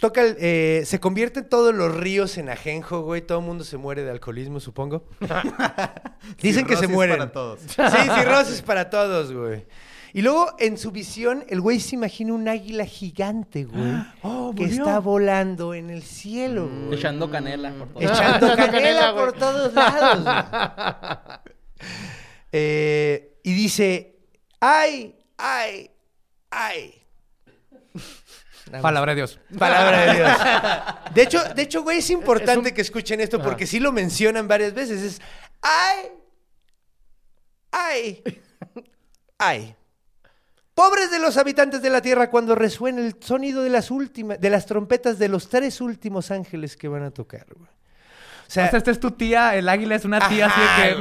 toca 0.00 0.22
el- 0.22 0.36
eh, 0.38 0.82
se 0.84 1.00
convierten 1.00 1.48
todos 1.48 1.74
los 1.74 1.94
ríos 1.96 2.36
en 2.38 2.48
ajenjo, 2.50 3.00
güey. 3.02 3.22
Todo 3.22 3.38
el 3.40 3.44
mundo 3.44 3.64
se 3.64 3.76
muere 3.76 4.02
de 4.04 4.10
alcoholismo, 4.10 4.60
supongo. 4.60 5.04
Dicen 6.42 6.66
que 6.66 6.76
se 6.76 6.88
mueren. 6.88 7.18
para 7.18 7.32
todos. 7.32 7.60
Sí, 7.60 7.82
cirrosis 8.20 8.62
para 8.62 8.90
todos, 8.90 9.32
güey. 9.32 9.66
Y 10.14 10.22
luego 10.22 10.54
en 10.58 10.78
su 10.78 10.90
visión, 10.90 11.44
el 11.48 11.60
güey 11.60 11.80
se 11.80 11.94
imagina 11.94 12.32
un 12.32 12.48
águila 12.48 12.86
gigante, 12.86 13.64
güey, 13.64 13.92
Oh, 14.22 14.54
que 14.56 14.64
está 14.64 14.98
volando 15.00 15.74
en 15.74 15.90
el 15.90 16.02
cielo, 16.02 16.66
güey. 16.68 16.94
Echando 16.98 17.30
canela 17.30 17.70
por 17.72 17.88
todo. 17.88 18.02
Echando 18.02 18.46
Echando 18.46 18.72
canela, 18.72 19.14
por 19.14 19.32
todos 19.34 19.74
lados. 19.74 20.24
güey. 20.24 21.48
Eh, 22.52 23.37
y 23.50 23.54
dice, 23.54 24.16
ay, 24.60 25.16
ay, 25.38 25.90
ay. 26.50 26.94
Palabra 28.82 29.12
de 29.12 29.16
Dios. 29.16 29.40
Palabra 29.58 30.04
de 30.12 30.14
Dios. 30.14 30.30
De 31.14 31.22
hecho, 31.22 31.42
de 31.54 31.62
hecho, 31.62 31.82
güey, 31.82 31.98
es 31.98 32.10
importante 32.10 32.52
Es 32.68 32.70
un- 32.72 32.74
que 32.74 32.82
escuchen 32.82 33.20
esto 33.20 33.40
porque 33.42 33.64
Ajá. 33.64 33.70
sí 33.70 33.80
lo 33.80 33.92
mencionan 33.92 34.46
varias 34.46 34.74
veces. 34.74 35.02
Es, 35.02 35.20
ay, 35.62 36.10
ay, 37.72 38.22
ay. 39.38 39.74
Pobres 40.74 41.10
de 41.10 41.18
los 41.18 41.36
habitantes 41.38 41.80
de 41.82 41.90
la 41.90 42.02
tierra 42.02 42.30
cuando 42.30 42.54
resuene 42.54 43.04
el 43.06 43.16
sonido 43.20 43.62
de 43.62 43.70
las 43.70 43.90
últimas, 43.90 44.38
de 44.40 44.50
las 44.50 44.66
trompetas 44.66 45.18
de 45.18 45.28
los 45.28 45.48
tres 45.48 45.80
últimos 45.80 46.30
ángeles 46.30 46.76
que 46.76 46.86
van 46.88 47.02
a 47.02 47.10
tocar, 47.10 47.46
güey. 47.56 47.68
O 47.68 48.50
sea, 48.50 48.66
O 48.66 48.70
sea, 48.70 48.78
esta 48.78 48.90
es 48.90 49.00
tu 49.00 49.10
tía, 49.10 49.56
el 49.56 49.68
águila 49.68 49.94
es 49.96 50.04
una 50.04 50.26
tía 50.28 50.46
Ajá, 50.46 50.62
así 50.62 50.82
de 50.82 50.94
que. 50.96 51.00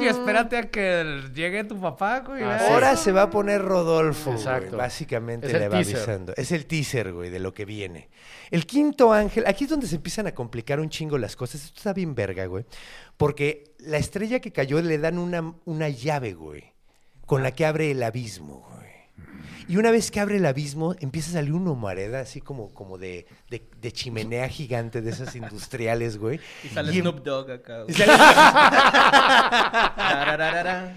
Güey. 0.00 0.12
"Mm, 0.12 0.16
y 0.16 0.18
espérate 0.18 0.56
a 0.58 0.70
que 0.70 1.22
llegue 1.34 1.64
tu 1.64 1.80
papá, 1.80 2.20
güey. 2.20 2.42
Ah, 2.42 2.48
¿verdad?". 2.48 2.72
Ahora 2.72 2.96
se 2.96 3.12
va 3.12 3.22
a 3.22 3.30
poner 3.30 3.62
Rodolfo, 3.62 4.30
güey, 4.32 4.36
Exacto. 4.42 4.76
básicamente 4.76 5.46
Es 5.46 5.54
el 5.54 5.60
le 5.60 5.68
va 5.68 5.76
teaser. 5.76 5.96
avisando. 5.96 6.32
Es 6.36 6.52
el 6.52 6.66
teaser, 6.66 7.12
güey, 7.12 7.30
de 7.30 7.38
lo 7.38 7.54
que 7.54 7.64
viene. 7.64 8.08
El 8.50 8.66
quinto 8.66 9.12
ángel, 9.12 9.44
aquí 9.46 9.64
es 9.64 9.70
donde 9.70 9.86
se 9.86 9.96
empiezan 9.96 10.26
a 10.26 10.34
complicar 10.34 10.80
un 10.80 10.88
chingo 10.90 11.18
las 11.18 11.36
cosas. 11.36 11.64
Esto 11.64 11.78
está 11.78 11.92
bien 11.92 12.14
verga, 12.14 12.46
güey. 12.46 12.64
Porque 13.16 13.74
la 13.78 13.98
estrella 13.98 14.40
que 14.40 14.52
cayó 14.52 14.80
le 14.82 14.98
dan 14.98 15.18
una, 15.18 15.54
una 15.64 15.88
llave, 15.88 16.32
güey, 16.34 16.72
con 17.26 17.42
la 17.42 17.52
que 17.52 17.64
abre 17.66 17.90
el 17.92 18.02
abismo, 18.02 18.66
güey. 18.74 18.89
Y 19.68 19.76
una 19.76 19.90
vez 19.90 20.10
que 20.10 20.18
abre 20.20 20.36
el 20.38 20.46
abismo, 20.46 20.94
empieza 21.00 21.30
a 21.30 21.32
salir 21.34 21.52
una 21.52 21.70
humareda 21.70 22.20
así 22.20 22.40
como, 22.40 22.70
como 22.74 22.98
de, 22.98 23.26
de- 23.50 23.62
de 23.80 23.92
chimenea 23.92 24.48
gigante 24.48 25.00
de 25.00 25.10
esas 25.10 25.34
industriales, 25.36 26.18
güey. 26.18 26.40
Y 26.64 26.68
sale 26.68 26.92
Y 26.92 26.96
em- 26.98 27.02
Snoop 27.02 27.22
Dogg 27.22 27.50
acá. 27.50 27.80
y 27.86 27.92
güey. 27.92 27.94
sale- 27.94 28.12
Tarararara. 29.96 30.96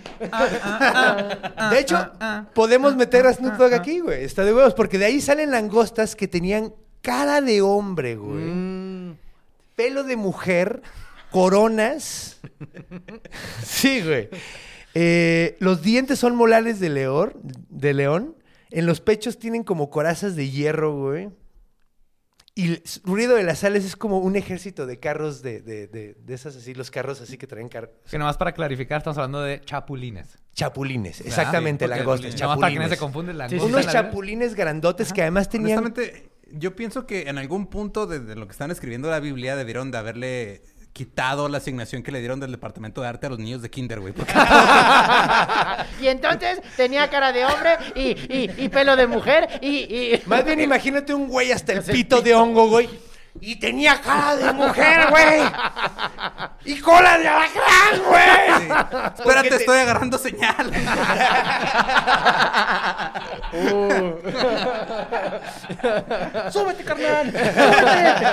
De 1.71 1.79
hecho, 1.79 2.11
podemos 2.53 2.95
meter 2.95 3.27
a 3.27 3.33
Snoop 3.33 3.55
Dogg 3.55 3.73
aquí, 3.73 3.99
güey. 3.99 4.23
Está 4.23 4.43
de 4.43 4.53
huevos, 4.53 4.73
porque 4.73 4.97
de 4.97 5.05
ahí 5.05 5.21
salen 5.21 5.51
langostas 5.51 6.15
que 6.15 6.27
tenían 6.27 6.73
cara 7.01 7.41
de 7.41 7.61
hombre, 7.61 8.15
güey. 8.15 8.43
Mm, 8.45 9.17
Pelo 9.75 10.03
de 10.03 10.15
mujer, 10.17 10.81
coronas. 11.31 12.39
Sí, 13.63 14.01
güey. 14.01 14.29
Eh, 14.93 15.57
los 15.59 15.81
dientes 15.81 16.19
son 16.19 16.35
molares 16.35 16.79
de 16.79 16.89
león, 16.89 17.33
de 17.69 17.93
león. 17.93 18.35
En 18.75 18.85
los 18.87 18.99
pechos 19.01 19.37
tienen 19.37 19.63
como 19.63 19.89
corazas 19.89 20.35
de 20.35 20.49
hierro, 20.49 20.95
güey. 20.97 21.29
Y 22.55 22.69
el 22.73 22.83
ruido 23.03 23.35
de 23.35 23.43
las 23.43 23.59
sales 23.59 23.83
es 23.85 23.95
como 23.95 24.19
un 24.19 24.35
ejército 24.35 24.85
de 24.85 24.99
carros 24.99 25.41
de, 25.41 25.61
de, 25.61 25.87
de, 25.87 26.13
de 26.13 26.33
esas 26.33 26.55
así, 26.55 26.73
los 26.75 26.91
carros 26.91 27.19
así 27.21 27.37
que 27.37 27.47
traen 27.47 27.67
car- 27.69 27.91
Que 28.09 28.17
nomás 28.19 28.37
para 28.37 28.51
clarificar, 28.51 28.99
estamos 28.99 29.17
hablando 29.17 29.41
de 29.41 29.59
chapulines. 29.61 30.37
chapulines. 30.53 31.21
Exactamente, 31.21 31.85
Sí, 31.85 31.89
langostas, 31.89 32.39
Nomás 32.39 32.57
para 32.59 32.69
que 32.71 32.75
no 32.75 32.81
chapulines. 32.81 32.89
se 32.91 32.97
confunde 32.97 33.33
la 33.33 33.49
Sí, 33.49 33.55
langosta 33.55 33.77
Unos 33.79 33.91
chapulines 33.91 34.53
grandotes 34.55 35.13
que 35.13 35.21
además 35.23 35.49
tenían... 35.49 35.79
Honestamente, 35.79 36.29
yo 36.51 36.75
pienso 36.75 37.07
que 37.07 37.27
en 37.29 37.39
algún 37.39 37.65
punto 37.67 38.05
de, 38.05 38.19
de 38.19 38.35
lo 38.35 38.45
que 38.45 38.51
están 38.51 38.69
escribiendo 38.69 39.09
la 39.09 39.19
Biblia 39.19 39.55
debieron 39.55 39.89
de 39.89 39.97
haberle 39.97 40.61
quitado 40.93 41.49
la 41.49 41.57
asignación 41.57 42.03
que 42.03 42.11
le 42.11 42.19
dieron 42.19 42.39
del 42.39 42.51
departamento 42.51 43.01
de 43.01 43.07
arte 43.07 43.25
a 43.25 43.29
los 43.31 43.39
niños 43.39 43.61
de 43.63 43.69
kinder, 43.69 43.99
güey. 43.99 44.13
porque- 44.13 44.31
Y 46.01 46.07
entonces 46.07 46.59
tenía 46.77 47.09
cara 47.09 47.31
de 47.31 47.45
hombre 47.45 47.71
y, 47.95 48.09
y- 48.09 48.51
y 48.57 48.69
pelo 48.69 48.95
de 48.95 49.07
mujer 49.07 49.47
y... 49.61 49.67
y- 49.69 50.21
Más 50.25 50.45
bien 50.45 50.59
imagínate 50.59 51.13
un 51.13 51.27
güey 51.27 51.51
hasta 51.51 51.73
el 51.73 51.83
pito 51.83 52.21
de 52.21 52.35
hongo, 52.35 52.67
güey. 52.69 52.89
Y 53.41 53.55
tenía 53.57 53.99
cara 53.99 54.35
de 54.37 54.53
mujer, 54.53 55.07
güey. 55.09 55.41
Y 56.65 56.79
cola 56.79 57.17
de 57.17 57.27
alacrán, 57.27 58.01
güey. 58.07 59.11
Espérate, 59.17 59.49
te- 59.49 59.55
estoy 59.55 59.79
agarrando 59.79 60.17
señal. 60.17 60.71
¡Súbete, 66.51 66.83
carnal! 66.83 67.31
¡Súbete! 67.31 68.27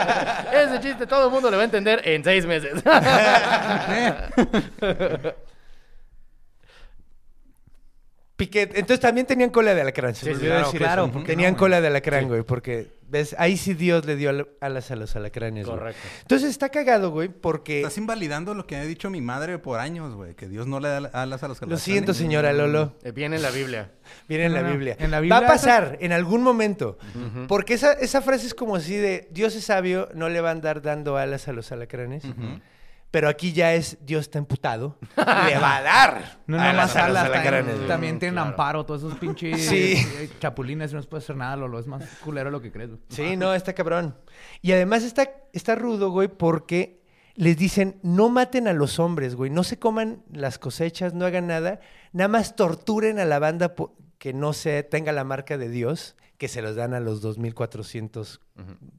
Ese 0.64 0.80
chiste 0.80 1.06
todo 1.06 1.26
el 1.26 1.30
mundo 1.32 1.50
lo 1.50 1.56
va 1.56 1.62
a 1.62 1.64
entender 1.64 2.00
en 2.04 2.22
seis 2.24 2.46
meses. 2.46 2.82
Piquet. 8.40 8.70
Entonces 8.74 9.00
también 9.00 9.26
tenían 9.26 9.50
cola 9.50 9.74
de 9.74 9.82
alacrán. 9.82 10.14
Se 10.14 10.26
Sí, 10.26 10.32
me 10.32 10.46
claro, 10.48 10.64
decir 10.66 10.80
claro, 10.80 11.04
eso. 11.04 11.12
¿por 11.12 11.22
qué 11.22 11.28
Tenían 11.28 11.52
no, 11.52 11.58
cola 11.58 11.80
de 11.80 11.86
alacrán, 11.86 12.26
güey, 12.28 12.42
porque 12.42 12.88
ves, 13.08 13.34
ahí 13.38 13.56
sí 13.56 13.74
Dios 13.74 14.04
le 14.06 14.16
dio 14.16 14.30
al- 14.30 14.48
alas 14.60 14.90
a 14.90 14.96
los 14.96 15.14
alacranes. 15.16 15.66
güey. 15.66 15.78
Correcto. 15.78 16.00
Entonces 16.22 16.50
está 16.50 16.68
cagado, 16.70 17.10
güey, 17.10 17.28
porque 17.28 17.78
Estás 17.80 17.98
invalidando 17.98 18.54
lo 18.54 18.66
que 18.66 18.76
ha 18.76 18.82
dicho 18.84 19.10
mi 19.10 19.20
madre 19.20 19.58
por 19.58 19.78
años, 19.80 20.14
güey. 20.14 20.34
Que 20.34 20.48
Dios 20.48 20.66
no 20.66 20.80
le 20.80 20.88
da 20.88 20.96
alas 21.12 21.42
a 21.42 21.48
los 21.48 21.60
lo 21.62 21.76
siento, 21.76 22.12
alacranes. 22.12 22.16
señora 22.16 22.52
Lolo. 22.52 22.96
Eh, 23.02 23.12
Viene 23.12 23.36
en 23.36 23.42
la 23.42 23.50
Biblia. 23.50 23.90
Viene 24.28 24.46
en 24.46 24.54
la 24.54 24.62
No, 24.62 24.70
Biblia. 24.70 24.96
en 24.98 25.10
la 25.10 25.20
Va 25.20 25.38
a 25.38 25.40
eso- 25.40 25.46
pasar 25.48 25.98
en 26.00 26.12
algún 26.12 26.42
momento. 26.42 26.98
Porque 27.48 27.74
esa, 27.74 27.92
esa 27.92 28.22
frase 28.22 28.46
es 28.46 28.54
como 28.54 28.76
así 28.76 28.96
de 28.96 29.28
Dios 29.30 29.54
es 29.54 29.64
sabio, 29.64 30.08
no 30.14 30.28
le 30.28 30.40
va 30.40 30.48
a 30.48 30.52
andar 30.52 30.80
dando 30.82 31.16
alas 31.16 31.46
a 31.48 31.52
los 31.52 31.70
alacranes. 31.72 32.24
Pero 33.10 33.28
aquí 33.28 33.52
ya 33.52 33.74
es 33.74 33.98
Dios 34.04 34.22
está 34.22 34.38
emputado. 34.38 34.98
le 35.16 35.58
va 35.58 35.76
a 35.78 35.82
dar. 35.82 36.40
No 36.46 36.60
alas 36.60 36.74
nomás 36.74 36.96
a 36.96 37.08
los 37.08 37.18
alas, 37.18 37.32
también, 37.42 37.86
también 37.88 38.18
tienen 38.18 38.34
claro. 38.34 38.50
amparo, 38.50 38.86
todos 38.86 39.02
esos 39.02 39.18
pinches 39.18 39.66
Sí. 39.66 39.94
eh, 39.96 40.30
chapulines, 40.38 40.92
no 40.92 40.98
les 40.98 41.06
puede 41.08 41.22
hacer 41.24 41.36
nada, 41.36 41.56
Lolo, 41.56 41.78
es 41.80 41.86
más 41.86 42.04
culero 42.24 42.50
lo 42.50 42.60
que 42.60 42.70
crees. 42.70 42.90
güey. 42.90 43.00
Sí, 43.08 43.36
no, 43.36 43.52
está 43.54 43.72
cabrón. 43.72 44.16
Y 44.62 44.72
además 44.72 45.02
está, 45.02 45.28
está 45.52 45.74
rudo, 45.74 46.10
güey, 46.10 46.28
porque 46.28 47.00
les 47.34 47.56
dicen, 47.56 47.98
no 48.02 48.28
maten 48.28 48.68
a 48.68 48.72
los 48.72 48.98
hombres, 48.98 49.34
güey, 49.34 49.50
no 49.50 49.64
se 49.64 49.78
coman 49.78 50.22
las 50.32 50.58
cosechas, 50.58 51.14
no 51.14 51.24
hagan 51.24 51.46
nada, 51.46 51.80
nada 52.12 52.28
más 52.28 52.54
torturen 52.54 53.18
a 53.18 53.24
la 53.24 53.38
banda 53.38 53.74
que 54.20 54.34
no 54.34 54.52
se 54.52 54.82
tenga 54.82 55.12
la 55.12 55.24
marca 55.24 55.56
de 55.56 55.70
Dios, 55.70 56.14
que 56.36 56.46
se 56.46 56.60
los 56.60 56.76
dan 56.76 56.92
a 56.92 57.00
los 57.00 57.24
2.400, 57.24 58.38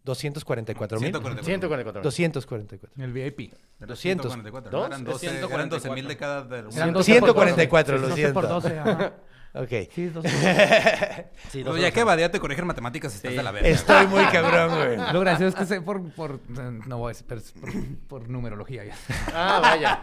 244 0.03 0.99
mil. 0.99 1.11
144. 1.11 1.43
144. 1.45 2.01
244. 2.01 3.03
El 3.03 3.13
VIP. 3.13 3.53
200. 3.79 4.33
144, 4.33 4.71
¿Dos? 4.71 4.87
Eran 4.87 5.03
12, 5.03 5.39
eran 5.53 5.69
12 5.69 5.89
mil 5.91 6.07
de 6.07 6.17
cada... 6.17 6.41
De, 6.43 6.59
Eran 6.59 7.03
144, 7.03 7.97
lo 7.99 8.01
12 8.09 8.15
siento. 8.15 8.33
por 8.33 8.49
12, 8.49 8.79
ajá. 8.79 9.13
Ok. 9.53 9.69
Sí, 9.93 10.07
12. 10.07 10.29
Sí, 11.51 11.63
Oye, 11.67 11.83
ya 11.83 11.91
que 11.91 12.03
Badía 12.03 12.31
te 12.31 12.39
corrige 12.39 12.61
en 12.61 12.67
matemáticas, 12.67 13.13
estás 13.13 13.35
de 13.35 13.43
la 13.43 13.51
verga. 13.51 13.69
Estoy 13.69 14.07
muy 14.07 14.25
cabrón, 14.25 14.75
güey. 14.97 15.13
Lo 15.13 15.19
gracioso 15.19 15.49
es 15.49 15.55
que 15.55 15.65
sé 15.67 15.81
por, 15.81 16.01
por 16.13 16.39
no 16.49 16.97
voy 16.97 17.09
a 17.09 17.13
decir, 17.13 17.25
pero 17.29 17.41
es 17.41 17.51
por, 17.51 17.69
por 18.07 18.27
numerología 18.29 18.85
ya. 18.85 18.95
Ah, 19.35 19.59
vaya. 19.61 20.01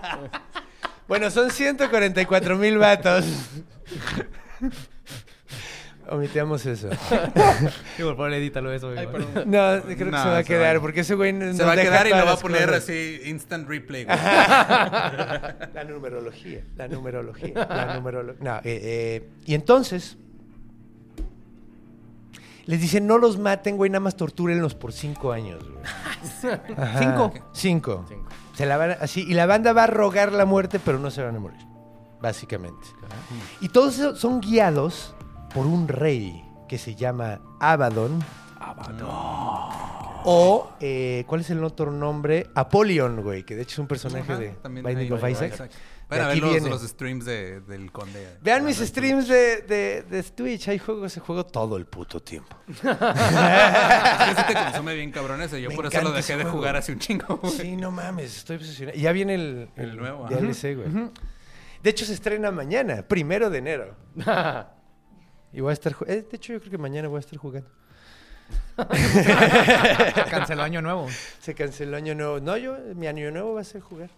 Bueno, 1.08 1.28
son 1.32 1.50
144 1.50 2.56
mil 2.56 2.78
vatos. 2.78 3.24
Omitamos 6.10 6.64
eso. 6.66 6.88
Sí, 7.96 8.02
por 8.02 8.16
favor, 8.16 8.32
edítalo 8.32 8.72
eso. 8.72 8.92
güey. 8.92 9.06
No, 9.46 9.82
creo 9.82 9.96
que 9.96 10.04
No, 10.06 10.22
se 10.22 10.28
va 10.28 10.38
a 10.38 10.44
quedar, 10.44 10.76
va. 10.76 10.80
porque 10.80 11.00
ese 11.00 11.14
güey 11.14 11.32
nos 11.32 11.56
Se 11.56 11.64
va 11.64 11.72
a 11.72 11.76
quedar 11.76 12.06
y 12.06 12.10
lo 12.10 12.24
va 12.24 12.32
a 12.32 12.36
poner 12.36 12.66
cosas. 12.66 12.84
así 12.84 13.20
instant 13.26 13.68
replay, 13.68 14.04
güey. 14.04 14.16
La 15.74 15.84
numerología, 15.88 16.62
la 16.76 16.88
numerología, 16.88 17.52
la 17.68 17.94
numerología. 17.96 18.42
No, 18.44 18.56
eh, 18.58 18.62
eh, 18.64 19.28
y 19.46 19.54
entonces 19.54 20.16
les 22.66 22.80
dicen 22.80 23.06
no 23.06 23.18
los 23.18 23.38
maten, 23.38 23.76
güey, 23.76 23.90
nada 23.90 24.00
más 24.00 24.16
tortúrenlos 24.16 24.74
por 24.74 24.92
cinco 24.92 25.32
años, 25.32 25.62
güey. 25.68 25.84
¿Cinco? 26.98 27.32
Cinco. 27.52 28.04
Cinco. 28.08 28.28
Se 28.54 28.66
la 28.66 28.76
van 28.76 28.90
a- 28.92 28.94
así 29.00 29.24
y 29.26 29.34
la 29.34 29.46
banda 29.46 29.72
va 29.72 29.84
a 29.84 29.86
rogar 29.86 30.32
la 30.32 30.44
muerte, 30.44 30.78
pero 30.78 30.98
no 30.98 31.10
se 31.10 31.22
van 31.22 31.36
a 31.36 31.40
morir. 31.40 31.58
básicamente. 32.20 32.86
Y 33.60 33.68
todos 33.68 33.98
esos 33.98 34.18
son 34.18 34.40
guiados 34.40 35.14
por 35.54 35.66
un 35.66 35.88
rey 35.88 36.44
que 36.68 36.78
se 36.78 36.94
llama 36.94 37.40
Abaddon. 37.60 38.18
O, 40.30 40.70
eh, 40.80 41.24
¿cuál 41.26 41.40
es 41.42 41.50
el 41.50 41.62
otro 41.64 41.90
nombre? 41.90 42.48
Apollyon, 42.54 43.22
güey, 43.22 43.44
que 43.44 43.54
de 43.56 43.62
hecho 43.62 43.74
es 43.74 43.78
un 43.78 43.86
personaje 43.86 44.32
Ajá, 44.32 44.38
de 44.40 44.54
Binding 44.82 45.12
of 45.12 45.22
Isaac. 45.28 45.52
Isaac. 45.54 45.70
Vayan 46.10 46.24
a 46.24 46.28
ver 46.28 46.38
los, 46.38 46.62
los 46.62 46.82
streams 46.82 47.24
de- 47.26 47.60
del 47.60 47.92
conde. 47.92 48.36
Vean 48.42 48.64
mis 48.64 48.78
streams 48.78 49.28
de, 49.28 49.62
de, 49.62 50.02
de 50.02 50.22
Twitch, 50.22 50.68
ahí 50.68 50.78
juego 50.78 51.04
ese 51.06 51.20
juego 51.20 51.44
todo 51.46 51.76
el 51.76 51.86
puto 51.86 52.20
tiempo. 52.20 52.56
Es 52.66 52.80
que 52.80 54.34
sí 54.40 54.46
te 54.48 54.54
consume 54.54 54.94
bien 54.94 55.12
cabrón 55.12 55.40
ese. 55.42 55.60
Yo 55.62 55.68
Me 55.70 55.76
por 55.76 55.86
eso 55.86 56.00
lo 56.02 56.12
dejé 56.12 56.36
de 56.36 56.44
jugar 56.44 56.76
hace 56.76 56.92
un 56.92 56.98
chingo. 56.98 57.36
güey. 57.36 57.52
Sí, 57.52 57.76
no 57.76 57.90
mames, 57.90 58.38
estoy 58.38 58.56
obsesionado. 58.56 58.98
Y 58.98 59.02
ya 59.02 59.12
viene 59.12 59.34
el, 59.34 59.68
El 59.76 59.96
nuevo. 59.96 60.26
DLC, 60.28 60.74
güey. 60.76 61.10
De 61.82 61.90
hecho, 61.90 62.04
se 62.04 62.14
estrena 62.14 62.50
mañana, 62.50 63.02
primero 63.06 63.50
de 63.50 63.58
enero. 63.58 63.94
Y 65.52 65.60
voy 65.60 65.70
a 65.70 65.72
estar... 65.72 65.94
eh, 66.06 66.26
de 66.30 66.36
hecho, 66.36 66.52
yo 66.52 66.60
creo 66.60 66.70
que 66.70 66.78
mañana 66.78 67.08
voy 67.08 67.16
a 67.18 67.20
estar 67.20 67.38
jugando. 67.38 67.68
Canceló 70.30 70.62
Año 70.62 70.80
Nuevo. 70.82 71.08
Se 71.40 71.54
canceló 71.54 71.96
año 71.96 72.14
nuevo. 72.14 72.40
No, 72.40 72.56
yo, 72.56 72.76
mi 72.94 73.06
año 73.06 73.30
nuevo 73.30 73.54
va 73.54 73.60
a 73.60 73.64
ser 73.64 73.80
jugar. 73.80 74.10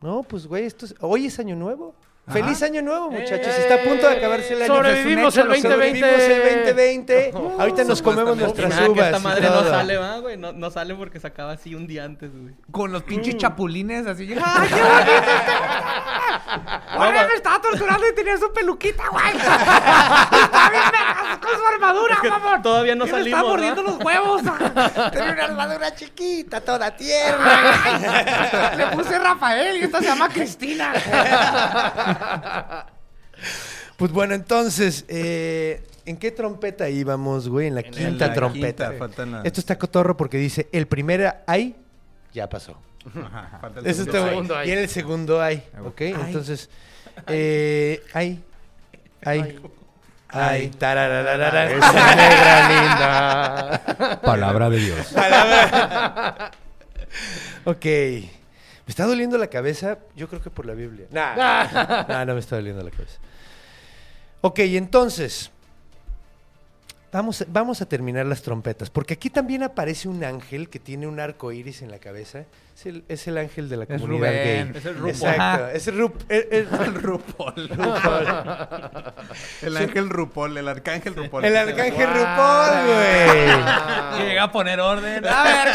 No, 0.00 0.22
pues, 0.22 0.46
güey, 0.46 0.64
esto 0.64 0.86
es- 0.86 0.94
hoy 1.00 1.26
es 1.26 1.38
año 1.38 1.56
nuevo. 1.56 1.94
¡Feliz 2.28 2.62
año 2.62 2.80
nuevo, 2.80 3.10
muchachos! 3.10 3.48
Está 3.58 3.74
a 3.74 3.82
punto 3.82 4.08
de 4.08 4.16
acabarse 4.18 4.52
el 4.54 4.62
año. 4.62 4.72
Sobrevivimos 4.76 5.36
Es 5.36 5.44
un 5.44 5.50
el 5.50 5.56
hecho, 5.58 5.68
2020. 5.70 6.00
Sobrevivimos 6.00 6.20
el 6.30 6.66
2020. 6.66 7.32
Ahorita 7.58 7.84
nos 7.84 8.02
comemos 8.02 8.36
nuestras 8.36 8.70
nada, 8.70 8.84
que 8.84 8.90
uvas. 8.90 9.06
esta 9.06 9.18
madre 9.18 9.48
no 9.48 9.64
sale, 9.64 9.96
¿va, 9.96 10.18
güey? 10.20 10.36
No, 10.36 10.52
no 10.52 10.70
sale 10.70 10.94
porque 10.94 11.18
se 11.18 11.26
acaba 11.26 11.52
así 11.52 11.74
un 11.74 11.88
día 11.88 12.04
antes, 12.04 12.30
güey. 12.30 12.54
Con 12.70 12.92
los 12.92 13.02
pinches 13.02 13.36
chapulines 13.36 14.06
así. 14.06 14.32
¡Ay, 14.44 14.68
qué 14.68 14.80
Oye, 16.98 17.26
me 17.26 17.34
estaba 17.34 17.60
torturando 17.60 18.08
y 18.08 18.14
tenía 18.14 18.36
su 18.36 18.52
peluquita, 18.52 19.08
güey. 19.08 19.28
Está 19.36 20.70
bien 20.70 20.82
con 21.40 21.58
su 21.58 21.66
armadura, 21.66 22.14
Es 22.14 22.20
que 22.20 22.30
mamón. 22.30 22.62
todavía 22.62 22.94
no 22.94 23.06
Y 23.06 23.12
me 23.12 23.18
salimos, 23.18 23.38
está 23.40 23.50
mordiendo 23.50 23.82
los 23.82 23.96
huevos. 24.04 24.42
Tiene 25.12 25.32
una 25.32 25.44
armadura 25.44 25.94
chiquita, 25.94 26.60
toda 26.60 26.94
tierna. 26.96 28.74
Le 28.76 28.86
puse 28.88 29.18
Rafael 29.18 29.76
y 29.76 29.84
esta 29.84 29.98
se 30.00 30.06
llama 30.06 30.28
Cristina. 30.28 30.92
Pues 33.96 34.12
bueno, 34.12 34.34
entonces, 34.34 35.04
eh, 35.08 35.86
¿en 36.06 36.16
qué 36.16 36.30
trompeta 36.30 36.88
íbamos, 36.88 37.48
güey? 37.48 37.66
En 37.68 37.74
la 37.74 37.82
quinta 37.82 38.28
la 38.28 38.34
trompeta. 38.34 38.90
quinta, 38.90 39.42
Esto 39.44 39.60
está 39.60 39.78
cotorro 39.78 40.16
porque 40.16 40.38
dice, 40.38 40.68
el 40.72 40.86
primer 40.86 41.42
ay 41.46 41.76
ya 42.32 42.48
pasó. 42.48 42.76
Ajá, 43.24 43.58
falta 43.60 43.80
el 43.80 43.86
Eso 43.86 44.04
segundo. 44.04 44.18
está 44.18 44.28
segundo 44.28 44.54
bueno. 44.54 44.72
en 44.72 44.78
el 44.78 44.88
segundo 44.88 45.42
ay, 45.42 45.62
¿ok? 45.84 46.00
Entonces, 46.02 46.68
eh, 47.26 48.02
ay, 48.12 48.42
ay, 49.24 49.58
ay, 50.28 50.68
tarararara. 50.70 51.72
Esa 51.72 52.14
negra 52.14 52.68
linda. 52.68 54.20
Palabra 54.22 54.70
de 54.70 54.78
Dios. 54.78 55.14
Ok. 57.64 57.84
¿Me 57.84 58.90
está 58.92 59.06
doliendo 59.06 59.38
la 59.38 59.46
cabeza? 59.48 59.98
Yo 60.16 60.28
creo 60.28 60.42
que 60.42 60.50
por 60.50 60.66
la 60.66 60.74
Biblia. 60.74 61.06
Nah, 61.10 62.04
nah, 62.08 62.24
no 62.24 62.34
me 62.34 62.40
está 62.40 62.56
doliendo 62.56 62.82
la 62.82 62.90
cabeza. 62.90 63.18
Ok, 64.40 64.58
entonces. 64.60 65.50
Vamos, 67.12 67.44
vamos 67.48 67.82
a 67.82 67.86
terminar 67.86 68.24
las 68.26 68.40
trompetas, 68.42 68.88
porque 68.88 69.14
aquí 69.14 69.30
también 69.30 69.64
aparece 69.64 70.08
un 70.08 70.22
ángel 70.22 70.68
que 70.68 70.78
tiene 70.78 71.08
un 71.08 71.18
arco 71.18 71.50
iris 71.50 71.82
en 71.82 71.90
la 71.90 71.98
cabeza. 71.98 72.44
Es 72.76 72.86
el, 72.86 73.04
es 73.08 73.26
el 73.26 73.36
ángel 73.36 73.68
de 73.68 73.76
la 73.78 73.82
Es 73.84 74.00
comunidad 74.00 74.28
Rubén. 74.30 74.72
gay. 74.72 74.78
Es 74.80 74.84
el 74.86 74.94
RuPaul. 74.94 75.10
Exacto. 75.10 75.66
Es 75.70 75.88
el, 75.88 75.98
Rup- 75.98 76.24
el- 76.28 76.46
el- 76.52 76.68
El 76.80 76.94
RuPaul. 76.94 77.70
El 79.62 79.76
ángel 79.76 80.08
RuPaul, 80.08 80.56
el 80.56 80.68
arcángel 80.68 81.14
RuPaul. 81.16 81.44
el 81.44 81.56
arcángel 81.56 82.08
RuPaul, 82.10 82.86
güey. 82.86 84.22
Llega 84.28 84.42
a 84.44 84.52
poner 84.52 84.78
orden. 84.80 85.24
A 85.28 85.42
ver, 85.44 85.68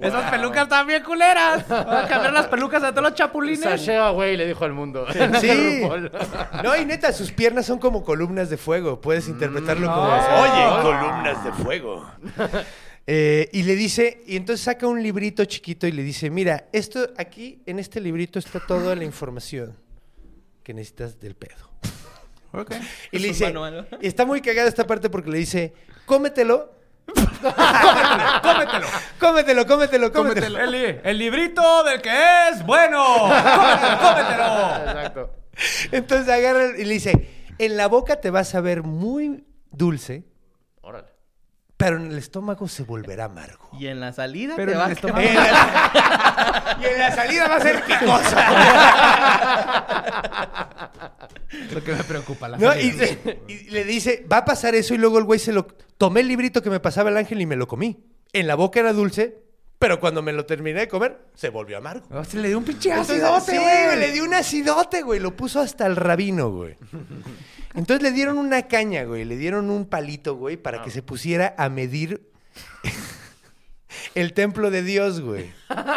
Esas 0.00 0.30
pelucas 0.30 0.62
están 0.64 0.86
bien 0.86 1.02
culeras. 1.02 1.66
Voy 1.68 1.76
a 1.78 2.06
cambiar 2.06 2.32
las 2.32 2.46
pelucas 2.46 2.82
a 2.82 2.90
todos 2.92 3.02
los 3.04 3.14
chapulines. 3.14 3.60
Sashea, 3.60 4.10
güey, 4.10 4.36
le 4.36 4.46
dijo 4.46 4.64
al 4.64 4.72
mundo. 4.72 5.06
Sí. 5.40 5.82
No, 6.62 6.76
y 6.76 6.84
neta, 6.84 7.12
sus 7.12 7.32
piernas 7.32 7.66
son 7.66 7.78
como 7.78 8.04
columnas 8.04 8.50
de 8.50 8.56
fuego. 8.56 9.00
Puedes 9.00 9.28
interpretarlo 9.28 9.86
como... 9.88 10.06
no. 10.08 10.42
Oye, 10.42 10.82
columnas 10.82 11.44
de 11.44 11.52
fuego. 11.52 12.06
Eh, 13.06 13.48
y 13.52 13.62
le 13.62 13.74
dice, 13.74 14.22
y 14.26 14.36
entonces 14.36 14.64
saca 14.64 14.86
un 14.86 15.02
librito 15.02 15.44
chiquito 15.46 15.86
y 15.86 15.92
le 15.92 16.02
dice, 16.02 16.28
mira, 16.30 16.66
esto 16.72 17.08
aquí, 17.16 17.62
en 17.64 17.78
este 17.78 18.00
librito 18.00 18.38
está 18.38 18.60
toda 18.60 18.94
la 18.94 19.04
información 19.04 19.76
que 20.62 20.74
necesitas 20.74 21.18
del 21.18 21.34
pedo. 21.34 21.70
Ok. 22.52 22.72
Y 23.12 23.16
Es 23.16 23.22
le 23.22 23.28
dice, 23.28 23.44
manual. 23.46 23.88
y 24.00 24.06
está 24.06 24.24
muy 24.26 24.40
cagada 24.42 24.68
esta 24.68 24.86
parte 24.86 25.08
porque 25.10 25.30
le 25.30 25.38
dice, 25.38 25.72
cómetelo. 26.06 26.77
Cómetelo. 28.42 28.86
Cómetelo, 29.20 29.66
cómetelo, 29.66 30.12
cómetelo. 30.12 30.58
El, 30.58 30.70
li- 30.70 31.00
el 31.02 31.18
librito 31.18 31.84
del 31.84 32.00
que 32.02 32.48
es 32.50 32.64
bueno. 32.64 33.02
Cómetelo, 33.18 33.98
cómetelo. 33.98 34.84
Exacto. 34.86 35.30
Entonces 35.92 36.28
agarra 36.28 36.76
y 36.78 36.84
le 36.84 36.94
dice, 36.94 37.28
en 37.58 37.76
la 37.76 37.88
boca 37.88 38.20
te 38.20 38.30
vas 38.30 38.54
a 38.54 38.60
ver 38.60 38.82
muy 38.82 39.44
dulce. 39.70 40.24
Pero 41.78 41.96
en 41.96 42.10
el 42.10 42.18
estómago 42.18 42.68
se 42.68 42.82
volverá 42.82 43.24
amargo. 43.26 43.70
Y 43.78 43.86
en 43.86 44.00
la 44.00 44.12
salida 44.12 44.54
Pero 44.56 44.72
te 44.72 44.78
va 44.78 44.86
a 44.86 44.90
estómago- 44.92 45.22
y 46.82 46.84
en 46.84 46.98
la 46.98 47.14
salida 47.14 47.48
va 47.48 47.54
a 47.56 47.60
ser 47.60 47.82
picosa. 47.84 48.44
Lo 51.72 51.82
que 51.82 51.92
me 51.94 52.04
preocupa. 52.04 52.48
La 52.48 52.58
¿No? 52.58 52.68
salida. 52.72 53.06
Y, 53.46 53.52
y 53.52 53.70
le 53.70 53.84
dice, 53.84 54.26
va 54.30 54.38
a 54.38 54.44
pasar 54.44 54.74
eso 54.74 54.92
y 54.94 54.98
luego 54.98 55.18
el 55.18 55.24
güey 55.24 55.38
se 55.38 55.52
lo... 55.52 55.66
Tomé 55.96 56.20
el 56.20 56.28
librito 56.28 56.62
que 56.62 56.70
me 56.70 56.80
pasaba 56.80 57.10
el 57.10 57.16
ángel 57.16 57.40
y 57.40 57.46
me 57.46 57.56
lo 57.56 57.66
comí. 57.66 58.04
En 58.32 58.46
la 58.46 58.54
boca 58.56 58.80
era 58.80 58.92
dulce, 58.92 59.38
pero 59.78 60.00
cuando 60.00 60.20
me 60.22 60.32
lo 60.32 60.44
terminé 60.46 60.80
de 60.80 60.88
comer, 60.88 61.18
se 61.34 61.48
volvió 61.48 61.78
amargo. 61.78 62.06
Oh, 62.10 62.24
se 62.24 62.38
le 62.38 62.48
dio 62.48 62.58
un 62.58 62.64
pinche 62.64 62.92
acidote, 62.92 63.52
sí, 63.52 63.56
güey. 63.56 63.84
güey, 63.86 63.98
le 63.98 64.12
dio 64.12 64.24
un 64.24 64.34
acidote, 64.34 65.02
güey. 65.02 65.20
Lo 65.20 65.34
puso 65.36 65.60
hasta 65.60 65.86
el 65.86 65.94
rabino, 65.96 66.50
güey. 66.50 66.76
Entonces 67.78 68.02
le 68.02 68.10
dieron 68.12 68.38
una 68.38 68.62
caña, 68.66 69.04
güey. 69.04 69.24
Le 69.24 69.36
dieron 69.36 69.70
un 69.70 69.86
palito, 69.86 70.34
güey, 70.34 70.56
para 70.56 70.82
que 70.82 70.90
se 70.90 71.00
pusiera 71.02 71.54
a 71.56 71.68
medir 71.68 72.20
el 74.14 74.32
templo 74.32 74.70
de 74.70 74.82
Dios, 74.82 75.20
güey. 75.20 75.50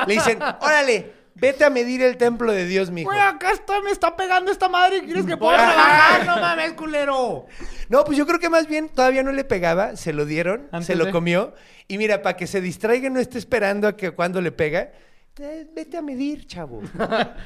Le 0.07 0.13
dicen, 0.13 0.39
órale, 0.61 1.11
vete 1.35 1.65
a 1.65 1.69
medir 1.69 2.01
el 2.03 2.17
templo 2.17 2.51
de 2.51 2.65
Dios, 2.67 2.91
mijo. 2.91 3.09
Güey, 3.09 3.19
acá 3.19 3.51
estoy, 3.51 3.81
me 3.83 3.91
está 3.91 4.15
pegando 4.15 4.51
esta 4.51 4.69
madre 4.69 4.97
y 4.97 5.01
quieres 5.01 5.25
que 5.25 5.37
pueda 5.37 5.57
trabajar. 5.73 6.25
No 6.25 6.37
mames, 6.37 6.73
culero. 6.73 7.45
No, 7.89 8.03
pues 8.03 8.17
yo 8.17 8.25
creo 8.27 8.39
que 8.39 8.49
más 8.49 8.67
bien 8.67 8.87
todavía 8.89 9.23
no 9.23 9.31
le 9.31 9.43
pegaba, 9.43 9.95
se 9.95 10.13
lo 10.13 10.25
dieron, 10.25 10.67
Antes 10.71 10.87
se 10.87 10.95
lo 10.95 11.05
de- 11.05 11.11
comió. 11.11 11.53
Y 11.87 11.97
mira, 11.97 12.21
para 12.21 12.37
que 12.37 12.47
se 12.47 12.61
distraiga 12.61 13.07
y 13.07 13.09
no 13.09 13.19
esté 13.19 13.37
esperando 13.37 13.87
a 13.87 13.97
que 13.97 14.11
cuando 14.11 14.39
le 14.41 14.51
pega, 14.51 14.91
vete 15.37 15.97
a 15.97 16.01
medir, 16.01 16.45
chavo. 16.45 16.81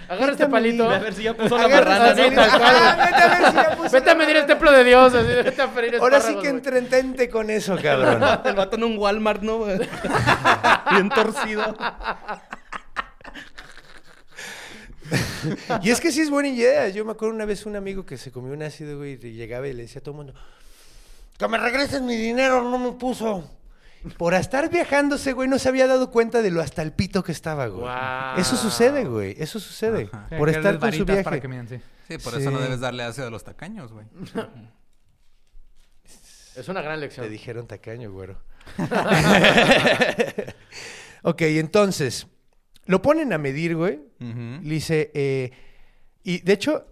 Agarra 0.09 0.31
este 0.31 0.47
palito. 0.47 0.85
medir. 0.85 0.95
A 0.95 0.99
ver 0.99 1.13
si 1.13 1.23
ya 1.23 1.33
puso 1.35 1.57
la 1.57 1.67
vete 1.67 1.75
a 1.75 2.13
ver 2.13 3.49
si 3.49 3.55
ya 3.55 3.77
puso 3.77 3.91
Vete 3.91 4.05
la 4.05 4.11
a 4.11 4.15
medir 4.15 4.35
el 4.37 4.45
templo 4.45 4.71
de 4.71 4.83
Dios. 4.83 5.13
así, 5.13 5.27
vete 5.27 5.61
a 5.61 5.67
ferir 5.67 5.95
Ahora 5.97 6.19
sí 6.19 6.35
que 6.41 6.49
entretente 6.49 7.29
con 7.29 7.49
eso, 7.49 7.77
cabrón. 7.81 8.23
El 8.45 8.55
vato 8.55 8.75
en 8.75 8.83
un 8.83 8.97
Walmart, 8.97 9.41
¿no? 9.41 9.65
Bien 10.91 11.09
torcido. 11.09 11.75
Y 15.83 15.91
es 15.91 16.01
que 16.01 16.11
sí 16.11 16.21
es 16.21 16.29
buena 16.29 16.49
idea. 16.49 16.89
Yo 16.89 17.05
me 17.05 17.11
acuerdo 17.11 17.35
una 17.35 17.45
vez 17.45 17.65
un 17.65 17.75
amigo 17.75 18.05
que 18.05 18.17
se 18.17 18.31
comió 18.31 18.53
un 18.53 18.63
ácido, 18.63 18.97
güey, 18.97 19.13
y 19.21 19.33
llegaba 19.33 19.67
y 19.67 19.73
le 19.73 19.83
decía 19.83 19.99
a 19.99 20.03
todo 20.03 20.13
el 20.13 20.17
mundo, 20.17 20.33
que 21.37 21.47
me 21.47 21.57
regresen 21.59 22.05
mi 22.05 22.15
dinero, 22.15 22.63
no 22.63 22.79
me 22.79 22.93
puso. 22.93 23.47
Por 24.17 24.33
estar 24.33 24.69
viajándose, 24.69 25.33
güey, 25.33 25.49
no 25.49 25.59
se 25.59 25.69
había 25.69 25.87
dado 25.87 26.11
cuenta 26.11 26.41
de 26.41 26.51
lo 26.51 26.61
hasta 26.61 26.81
el 26.81 26.93
pito 26.93 27.23
que 27.23 27.31
estaba, 27.31 27.67
güey. 27.67 27.87
Eso 28.37 28.55
sucede, 28.55 29.05
güey. 29.05 29.35
Eso 29.37 29.59
sucede. 29.59 30.09
Por 30.37 30.49
estar 30.49 30.79
con 30.79 30.91
su 30.93 31.05
viaje. 31.05 31.23
Para 31.23 31.39
que 31.39 31.47
miren, 31.47 31.67
sí. 31.67 31.79
Sí, 32.07 32.17
por 32.19 32.33
Sí. 32.33 32.41
eso 32.41 32.51
no 32.51 32.59
debes 32.59 32.79
darle 32.79 33.03
ácido 33.03 33.27
a 33.27 33.31
los 33.31 33.43
tacaños, 33.43 33.91
güey. 33.91 34.05
Es 36.55 36.69
una 36.69 36.81
gran 36.81 37.01
lección. 37.01 37.25
Te 37.25 37.29
dijeron 37.29 37.67
tacaño, 37.67 38.13
güero. 38.13 38.37
ok, 41.23 41.41
entonces, 41.41 42.27
lo 42.85 43.01
ponen 43.01 43.33
a 43.33 43.37
medir, 43.37 43.75
güey. 43.75 43.99
Le 44.19 44.59
dice, 44.61 45.11
eh, 45.13 45.51
y 46.23 46.39
de 46.39 46.53
hecho, 46.53 46.87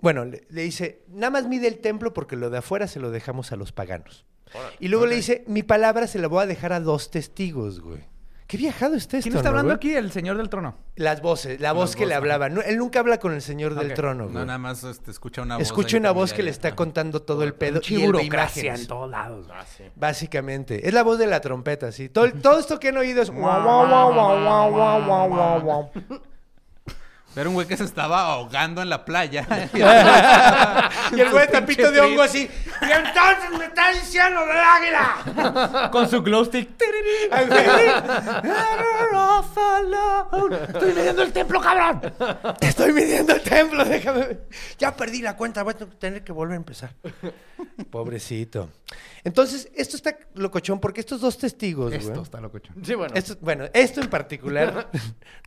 bueno, 0.00 0.24
le, 0.24 0.46
le 0.50 0.62
dice, 0.62 1.02
nada 1.08 1.30
más 1.30 1.46
mide 1.48 1.68
el 1.68 1.78
templo 1.78 2.12
porque 2.14 2.36
lo 2.36 2.50
de 2.50 2.58
afuera 2.58 2.86
se 2.86 3.00
lo 3.00 3.10
dejamos 3.10 3.52
a 3.52 3.56
los 3.56 3.72
paganos. 3.72 4.24
Y 4.80 4.88
luego 4.88 5.06
le 5.06 5.16
dice, 5.16 5.44
mi 5.46 5.62
palabra 5.62 6.06
se 6.06 6.18
la 6.18 6.28
voy 6.28 6.42
a 6.42 6.46
dejar 6.46 6.72
a 6.72 6.80
dos 6.80 7.10
testigos, 7.10 7.80
güey. 7.80 8.02
Qué 8.46 8.56
viajado 8.56 8.94
está 8.94 9.18
esto, 9.18 9.28
¿Quién 9.28 9.36
está 9.36 9.50
¿no, 9.50 9.58
hablando 9.58 9.78
güey? 9.78 9.92
aquí? 9.92 9.94
El 9.94 10.10
señor 10.10 10.38
del 10.38 10.48
trono. 10.48 10.74
Las 10.96 11.20
voces, 11.20 11.60
la 11.60 11.72
voz 11.72 11.94
que 11.94 12.06
le 12.06 12.14
hablaba. 12.14 12.48
No, 12.48 12.62
él 12.62 12.78
nunca 12.78 13.00
habla 13.00 13.18
con 13.18 13.34
el 13.34 13.42
señor 13.42 13.74
del 13.74 13.92
trono, 13.92 14.24
No, 14.24 14.30
güey. 14.32 14.46
nada 14.46 14.56
más 14.56 14.84
este, 14.84 15.10
escucha 15.10 15.42
una 15.42 15.58
voz. 15.58 15.66
Escucha 15.66 15.98
una 15.98 16.12
voz 16.12 16.32
que 16.32 16.42
le 16.42 16.50
está 16.50 16.74
contando 16.74 17.20
todo 17.20 17.42
el 17.42 17.52
pedo 17.52 17.82
y 17.86 18.02
imágenes. 18.24 18.80
en 18.80 18.86
todos 18.86 19.10
lados. 19.10 19.46
Ah, 19.52 19.66
sí. 19.66 19.84
Básicamente. 19.96 20.88
Es 20.88 20.94
la 20.94 21.02
voz 21.02 21.18
de 21.18 21.26
la 21.26 21.42
trompeta, 21.42 21.92
sí. 21.92 22.08
Todo, 22.08 22.32
todo 22.32 22.58
esto 22.58 22.80
que 22.80 22.88
han 22.88 22.96
oído 22.96 23.20
es... 23.20 23.30
Era 27.38 27.48
un 27.48 27.54
güey 27.54 27.68
que 27.68 27.76
se 27.76 27.84
estaba 27.84 28.32
ahogando 28.32 28.82
en 28.82 28.88
la 28.88 29.04
playa. 29.04 29.46
y 31.12 31.20
el 31.20 31.30
güey 31.30 31.48
tapito 31.48 31.92
de 31.92 32.00
hongo 32.00 32.22
así. 32.22 32.50
Y 32.82 32.90
entonces 32.90 33.50
me 33.56 33.66
está 33.66 33.92
diciendo 33.92 34.40
del 34.44 34.56
águila. 34.56 35.90
Con 35.92 36.10
su 36.10 36.20
glow 36.22 36.44
stick. 36.44 36.68
Estoy 40.68 40.92
midiendo 40.94 41.22
el 41.22 41.32
templo, 41.32 41.60
cabrón. 41.60 42.12
Estoy 42.60 42.92
midiendo 42.92 43.34
el 43.34 43.42
templo, 43.42 43.84
déjame 43.84 44.18
ver. 44.18 44.48
Ya 44.78 44.96
perdí 44.96 45.22
la 45.22 45.36
cuenta, 45.36 45.62
voy 45.62 45.74
a 45.74 45.76
tener 45.76 46.24
que 46.24 46.32
volver 46.32 46.54
a 46.54 46.56
empezar. 46.56 46.94
Pobrecito. 47.90 48.70
Entonces, 49.22 49.68
esto 49.76 49.96
está 49.96 50.18
locochón 50.34 50.80
porque 50.80 51.00
estos 51.00 51.20
dos 51.20 51.38
testigos, 51.38 51.90
güey. 51.90 52.00
Esto 52.00 52.22
está 52.22 52.40
locochón. 52.40 52.84
Sí, 52.84 52.94
bueno. 52.94 53.14
Esto, 53.14 53.36
bueno, 53.40 53.66
esto 53.72 54.00
en 54.00 54.10
particular, 54.10 54.90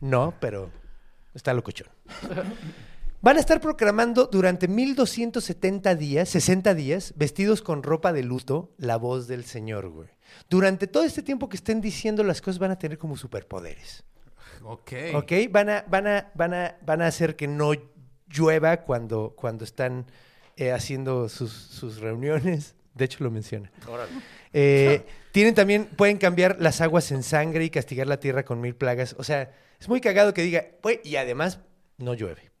no, 0.00 0.34
pero 0.40 0.70
está 1.34 1.54
locochón. 1.54 1.88
Van 3.22 3.36
a 3.36 3.40
estar 3.40 3.60
proclamando 3.60 4.26
durante 4.26 4.66
1270 4.66 5.94
días, 5.94 6.28
60 6.28 6.74
días, 6.74 7.14
vestidos 7.16 7.62
con 7.62 7.84
ropa 7.84 8.12
de 8.12 8.24
luto, 8.24 8.72
la 8.78 8.96
voz 8.96 9.28
del 9.28 9.44
Señor, 9.44 9.90
güey. 9.90 10.08
Durante 10.50 10.88
todo 10.88 11.04
este 11.04 11.22
tiempo 11.22 11.48
que 11.48 11.56
estén 11.56 11.80
diciendo 11.80 12.24
las 12.24 12.40
cosas 12.40 12.58
van 12.58 12.72
a 12.72 12.78
tener 12.78 12.98
como 12.98 13.16
superpoderes. 13.16 14.02
ok. 14.64 14.92
¿Ok? 15.14 15.32
Van 15.50 15.70
a, 15.70 15.84
van 15.88 16.08
a, 16.08 16.32
van 16.34 16.52
a, 16.52 16.76
van 16.84 17.02
a 17.02 17.06
hacer 17.06 17.36
que 17.36 17.46
no 17.46 17.72
llueva 18.28 18.78
cuando, 18.78 19.34
cuando 19.36 19.62
están 19.62 20.06
eh, 20.56 20.72
haciendo 20.72 21.28
sus, 21.28 21.52
sus 21.52 22.00
reuniones. 22.00 22.74
De 22.94 23.04
hecho, 23.04 23.22
lo 23.22 23.30
menciona. 23.30 23.70
Órale. 23.88 24.10
Eh, 24.52 25.06
tienen 25.30 25.54
también, 25.54 25.86
pueden 25.86 26.18
cambiar 26.18 26.56
las 26.60 26.80
aguas 26.80 27.10
en 27.12 27.22
sangre 27.22 27.64
y 27.64 27.70
castigar 27.70 28.06
la 28.06 28.18
tierra 28.18 28.44
con 28.44 28.60
mil 28.60 28.74
plagas. 28.74 29.14
O 29.18 29.24
sea, 29.24 29.52
es 29.82 29.88
muy 29.88 30.00
cagado 30.00 30.32
que 30.32 30.42
diga, 30.42 30.64
"Güey, 30.80 31.00
y 31.02 31.16
además 31.16 31.58
no 31.98 32.14
llueve. 32.14 32.52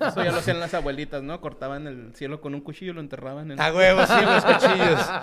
Eso 0.00 0.24
ya 0.24 0.32
lo 0.32 0.38
hacían 0.38 0.58
las 0.58 0.74
abuelitas, 0.74 1.22
¿no? 1.22 1.40
Cortaban 1.40 1.86
el 1.86 2.12
cielo 2.16 2.40
con 2.40 2.52
un 2.52 2.62
cuchillo 2.62 2.90
y 2.90 2.94
lo 2.96 3.00
enterraban 3.00 3.52
en... 3.52 3.60
A 3.60 3.72
huevos, 3.72 4.08
sí, 4.08 4.14
los 4.24 4.44
cuchillos. 4.44 5.00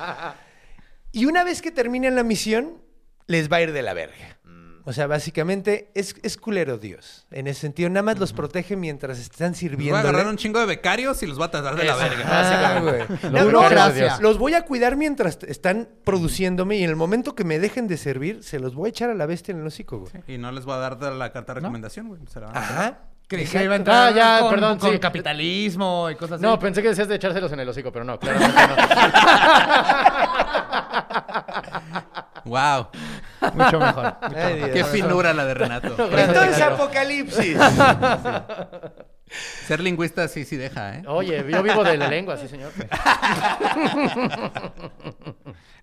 Y 1.13 1.25
una 1.25 1.43
vez 1.43 1.61
que 1.61 1.71
terminen 1.71 2.15
la 2.15 2.23
misión, 2.23 2.81
les 3.27 3.51
va 3.51 3.57
a 3.57 3.61
ir 3.63 3.73
de 3.73 3.81
la 3.81 3.93
verga. 3.93 4.39
O 4.83 4.93
sea, 4.93 5.05
básicamente 5.07 5.91
es, 5.93 6.15
es 6.23 6.37
culero 6.37 6.77
Dios. 6.77 7.25
En 7.31 7.47
ese 7.47 7.61
sentido, 7.61 7.89
nada 7.89 8.03
más 8.03 8.17
los 8.19 8.33
protege 8.33 8.75
mientras 8.75 9.19
están 9.19 9.51
Les 9.51 9.61
Voy 9.61 9.69
a 9.69 9.69
sirviendo. 9.71 9.97
agarrar 9.99 10.27
un 10.27 10.37
chingo 10.37 10.59
de 10.59 10.65
becarios 10.65 11.21
y 11.23 11.27
los 11.27 11.37
voy 11.37 11.45
a 11.47 11.51
tratar 11.51 11.75
de 11.75 11.83
la 11.83 11.95
verga. 11.95 12.23
Ah, 12.25 12.79
güey. 12.81 13.03
No, 13.31 13.51
no, 13.51 13.69
los 14.21 14.37
voy 14.37 14.53
a 14.55 14.63
cuidar 14.63 14.95
mientras 14.95 15.37
están 15.47 15.87
produciéndome 16.03 16.77
y 16.77 16.83
en 16.83 16.89
el 16.89 16.95
momento 16.95 17.35
que 17.35 17.43
me 17.43 17.59
dejen 17.59 17.87
de 17.87 17.97
servir, 17.97 18.43
se 18.43 18.59
los 18.59 18.73
voy 18.75 18.87
a 18.87 18.89
echar 18.89 19.09
a 19.09 19.13
la 19.13 19.25
bestia 19.25 19.51
en 19.53 19.61
el 19.61 19.67
hocico, 19.67 19.99
güey. 19.99 20.11
Y 20.27 20.37
no 20.37 20.51
les 20.51 20.65
voy 20.65 20.73
a 20.75 20.77
dar 20.77 20.97
la 21.13 21.31
carta 21.31 21.53
de 21.53 21.59
recomendación, 21.59 22.07
güey. 22.07 22.21
Se 22.27 22.39
la 22.39 22.47
van 22.47 22.57
a 22.57 22.59
hacer. 22.59 22.77
Ajá. 22.77 22.97
Creí 23.27 23.45
que 23.45 23.63
iba 23.63 23.73
a 23.73 23.77
entrar 23.77 24.11
Ah, 24.11 24.15
ya, 24.15 24.39
con, 24.41 24.49
perdón, 24.49 24.77
con 24.77 24.91
sí. 24.91 24.99
capitalismo 24.99 26.09
y 26.09 26.15
cosas 26.15 26.33
así. 26.33 26.43
No, 26.43 26.59
pensé 26.59 26.81
que 26.81 26.89
decías 26.89 27.07
de 27.07 27.15
echárselos 27.15 27.49
en 27.53 27.61
el 27.61 27.69
hocico, 27.69 27.89
pero 27.91 28.03
no, 28.03 28.19
claramente 28.19 28.59
no. 28.67 28.75
Wow. 32.45 32.87
mucho 33.53 33.79
mejor. 33.79 34.15
Ay, 34.35 34.55
Dios. 34.55 34.69
Qué 34.73 34.83
finura 34.85 35.33
la 35.33 35.45
de 35.45 35.53
Renato. 35.53 35.95
Entonces, 36.17 36.61
Apocalipsis. 36.61 37.57
Ser 39.65 39.79
lingüista 39.79 40.27
sí, 40.27 40.43
sí 40.43 40.57
deja, 40.57 40.95
¿eh? 40.95 41.03
Oye, 41.07 41.45
yo 41.49 41.63
vivo 41.63 41.83
de 41.85 41.95
la 41.95 42.09
lengua, 42.09 42.35
sí, 42.35 42.49
señor. 42.49 42.71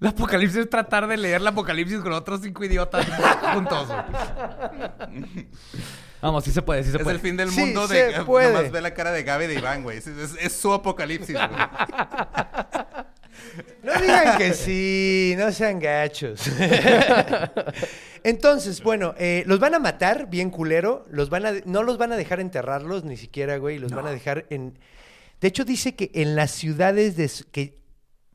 El 0.00 0.06
apocalipsis 0.06 0.60
es 0.60 0.70
tratar 0.70 1.06
de 1.06 1.16
leer 1.16 1.40
el 1.40 1.46
apocalipsis 1.46 2.00
con 2.00 2.12
otros 2.12 2.40
cinco 2.42 2.62
idiotas 2.64 3.06
juntos. 3.54 3.88
Vamos, 6.20 6.44
sí 6.44 6.50
se 6.50 6.60
puede, 6.62 6.84
sí 6.84 6.90
se 6.90 6.98
Es 6.98 7.02
puede. 7.02 7.16
el 7.16 7.22
fin 7.22 7.36
del 7.38 7.50
Sí, 7.50 7.60
mundo 7.60 7.88
se 7.88 8.12
de... 8.12 8.24
puede. 8.24 8.52
Nomás 8.52 8.70
ve 8.70 8.80
la 8.82 8.92
cara 8.92 9.12
de 9.12 9.22
Gaby 9.22 9.46
de 9.46 9.54
Iván, 9.54 9.82
güey. 9.82 9.98
Es, 9.98 10.06
es- 10.06 10.36
es 10.38 10.52
su 10.52 10.72
apocalipsis, 10.72 11.34
güey. 11.34 11.48
No 13.82 13.92
digan 14.00 14.38
que 14.38 14.52
sí, 14.54 15.34
no 15.38 15.50
sean 15.52 15.78
gachos. 15.78 16.40
Entonces, 18.24 18.82
bueno, 18.82 19.14
eh, 19.18 19.44
los 19.46 19.60
van 19.60 19.74
a 19.74 19.78
matar 19.78 20.28
bien 20.28 20.50
culero, 20.50 21.06
los 21.10 21.30
van 21.30 21.46
a, 21.46 21.52
no 21.64 21.82
los 21.82 21.98
van 21.98 22.12
a 22.12 22.16
dejar 22.16 22.40
enterrarlos 22.40 23.04
ni 23.04 23.16
siquiera, 23.16 23.56
güey, 23.58 23.78
los 23.78 23.92
van 23.92 24.06
a 24.06 24.10
dejar 24.10 24.46
en... 24.50 24.78
De 25.40 25.48
hecho, 25.48 25.64
dice 25.64 25.94
que 25.94 26.10
en 26.14 26.34
las 26.34 26.50
ciudades 26.50 27.16
de, 27.16 27.30
que 27.52 27.78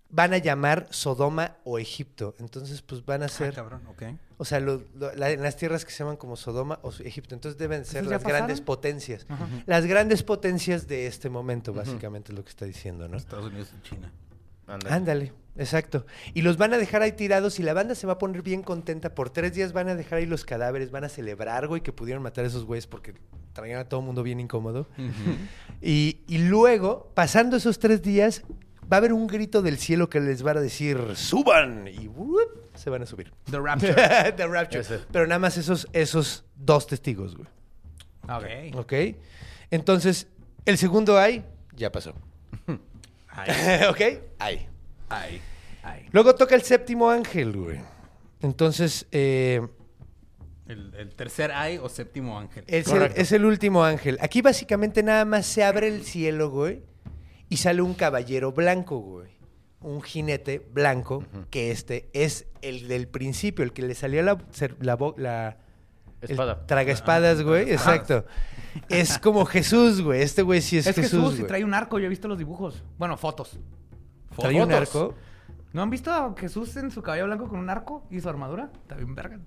van 0.09 0.33
a 0.33 0.37
llamar 0.37 0.87
Sodoma 0.89 1.57
o 1.65 1.79
Egipto. 1.79 2.33
Entonces, 2.39 2.81
pues 2.81 3.03
van 3.05 3.23
a 3.23 3.25
Ah, 3.25 3.29
ser... 3.29 3.53
cabrón, 3.53 3.81
ok. 3.87 4.03
O 4.37 4.45
sea, 4.45 4.59
lo- 4.61 4.83
lo- 4.95 5.13
la- 5.15 5.31
en 5.31 5.41
las 5.43 5.57
tierras 5.57 5.83
que 5.85 5.91
se 5.91 5.99
llaman 5.99 6.15
como 6.17 6.37
Sodoma 6.37 6.79
o 6.81 6.91
Egipto. 7.03 7.35
Entonces 7.35 7.57
deben 7.59 7.83
ser 7.83 7.97
¿Esos 8.03 8.11
ya 8.11 8.17
las 8.17 8.23
grandes 8.23 8.61
potencias. 8.61 9.25
Las 9.65 9.85
grandes 9.85 10.23
potencias 10.23 10.87
de 10.87 11.07
este 11.07 11.29
momento, 11.29 11.73
básicamente 11.73 12.31
es 12.31 12.37
lo 12.37 12.43
que 12.43 12.49
está 12.51 12.65
diciendo, 12.65 13.07
¿no? 13.09 13.17
Estados 13.17 13.45
Unidos 13.47 13.73
y 13.77 13.87
China. 13.89 14.11
Ándale. 14.67 14.95
Ándale, 14.95 15.33
exacto. 15.57 16.05
Y 16.33 16.41
los 16.41 16.57
van 16.57 16.73
a 16.73 16.77
dejar 16.77 17.01
ahí 17.01 17.11
tirados 17.11 17.59
y 17.59 17.63
la 17.63 17.73
banda 17.73 17.95
se 17.95 18.07
va 18.07 18.13
a 18.13 18.17
poner 18.17 18.41
bien 18.41 18.63
contenta. 18.63 19.13
Por 19.15 19.29
tres 19.29 19.53
días 19.53 19.73
van 19.73 19.89
a 19.89 19.95
dejar 19.95 20.19
ahí 20.19 20.25
los 20.25 20.45
cadáveres, 20.45 20.91
van 20.91 21.03
a 21.03 21.09
celebrar, 21.09 21.67
güey, 21.67 21.81
que 21.81 21.91
pudieron 21.91 22.23
matar 22.23 22.45
a 22.45 22.47
esos 22.47 22.65
güeyes 22.65 22.87
porque 22.87 23.13
traían 23.53 23.79
a 23.79 23.85
todo 23.89 23.99
el 23.99 24.05
mundo 24.05 24.23
bien 24.23 24.39
incómodo. 24.39 24.87
y, 25.81 26.21
y 26.27 26.37
luego, 26.39 27.11
pasando 27.13 27.57
esos 27.57 27.79
tres 27.79 28.01
días, 28.01 28.43
va 28.91 28.97
a 28.97 28.99
haber 28.99 29.13
un 29.13 29.27
grito 29.27 29.61
del 29.61 29.77
cielo 29.77 30.09
que 30.09 30.19
les 30.19 30.45
va 30.45 30.51
a 30.51 30.55
decir, 30.55 30.97
suban. 31.15 31.87
Y 31.87 32.07
¡wup! 32.07 32.63
se 32.75 32.89
van 32.89 33.03
a 33.03 33.05
subir. 33.05 33.31
The 33.49 33.59
Rapture. 33.61 33.93
The 34.35 34.47
Rapture. 34.47 34.81
Ese. 34.81 34.99
Pero 35.11 35.27
nada 35.27 35.39
más 35.39 35.57
esos, 35.57 35.87
esos 35.93 36.45
dos 36.55 36.87
testigos, 36.87 37.35
güey. 37.35 37.47
Ok. 38.23 38.77
¿Ok? 38.77 38.93
Entonces, 39.69 40.27
el 40.65 40.77
segundo 40.77 41.17
ay, 41.17 41.43
ya 41.75 41.91
pasó. 41.91 42.13
¿Ok? 43.89 44.01
Ay. 44.39 44.67
Ay, 45.09 45.41
ay. 45.83 46.05
Luego 46.11 46.35
toca 46.35 46.55
el 46.55 46.61
séptimo 46.63 47.09
ángel, 47.09 47.55
güey. 47.57 47.79
Entonces, 48.41 49.07
eh, 49.11 49.61
El, 50.67 50.93
el 50.95 51.15
tercer 51.15 51.51
ay 51.51 51.77
o 51.77 51.89
séptimo 51.89 52.37
ángel. 52.39 52.63
es, 52.67 52.87
el, 52.87 52.93
Correcto. 52.93 53.21
es 53.21 53.31
el 53.31 53.45
último 53.45 53.83
ángel. 53.83 54.17
Aquí 54.21 54.41
básicamente 54.41 55.03
nada 55.03 55.25
más 55.25 55.45
se 55.45 55.63
abre 55.63 55.87
el 55.87 56.03
cielo, 56.03 56.49
güey, 56.49 56.83
y 57.49 57.57
sale 57.57 57.81
un 57.81 57.93
caballero 57.93 58.51
blanco, 58.51 58.97
güey. 58.99 59.31
Un 59.81 60.01
jinete 60.01 60.59
blanco, 60.71 61.25
que 61.49 61.71
este 61.71 62.09
es 62.13 62.47
el 62.61 62.87
del 62.87 63.07
principio, 63.09 63.65
el 63.65 63.73
que 63.73 63.81
le 63.81 63.95
salió 63.95 64.21
la, 64.23 64.37
la, 64.79 64.95
bo- 64.95 65.15
la 65.17 65.57
Espada. 66.31 66.65
traga 66.65 66.91
espadas, 66.91 67.41
güey. 67.41 67.71
Exacto. 67.71 68.25
Es 68.89 69.19
como 69.19 69.45
Jesús, 69.45 70.01
güey. 70.01 70.21
Este 70.21 70.41
güey 70.41 70.61
sí 70.61 70.77
es, 70.77 70.87
Es, 70.87 70.95
Jesús. 70.95 71.21
Jesús 71.31 71.39
y 71.39 71.43
trae 71.43 71.63
un 71.63 71.73
arco, 71.73 71.99
yo 71.99 72.05
he 72.05 72.09
visto 72.09 72.27
los 72.27 72.37
dibujos. 72.37 72.83
Bueno, 72.97 73.17
fotos. 73.17 73.59
Trae 74.37 74.61
un 74.61 74.71
arco. 74.71 75.13
¿No 75.73 75.81
han 75.81 75.89
visto 75.89 76.11
a 76.11 76.33
Jesús 76.37 76.75
en 76.77 76.91
su 76.91 77.01
caballo 77.01 77.25
blanco 77.25 77.47
con 77.47 77.59
un 77.59 77.69
arco 77.69 78.03
y 78.11 78.19
su 78.19 78.29
armadura? 78.29 78.69
Está 78.81 78.95
bien 78.95 79.15
verga. 79.15 79.39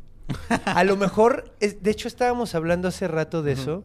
A 0.65 0.83
lo 0.85 0.97
mejor, 0.97 1.55
es- 1.61 1.83
de 1.83 1.91
hecho 1.93 2.09
estábamos 2.09 2.55
hablando 2.57 2.89
hace 2.89 3.07
rato 3.07 3.43
de 3.43 3.53
eso. 3.53 3.85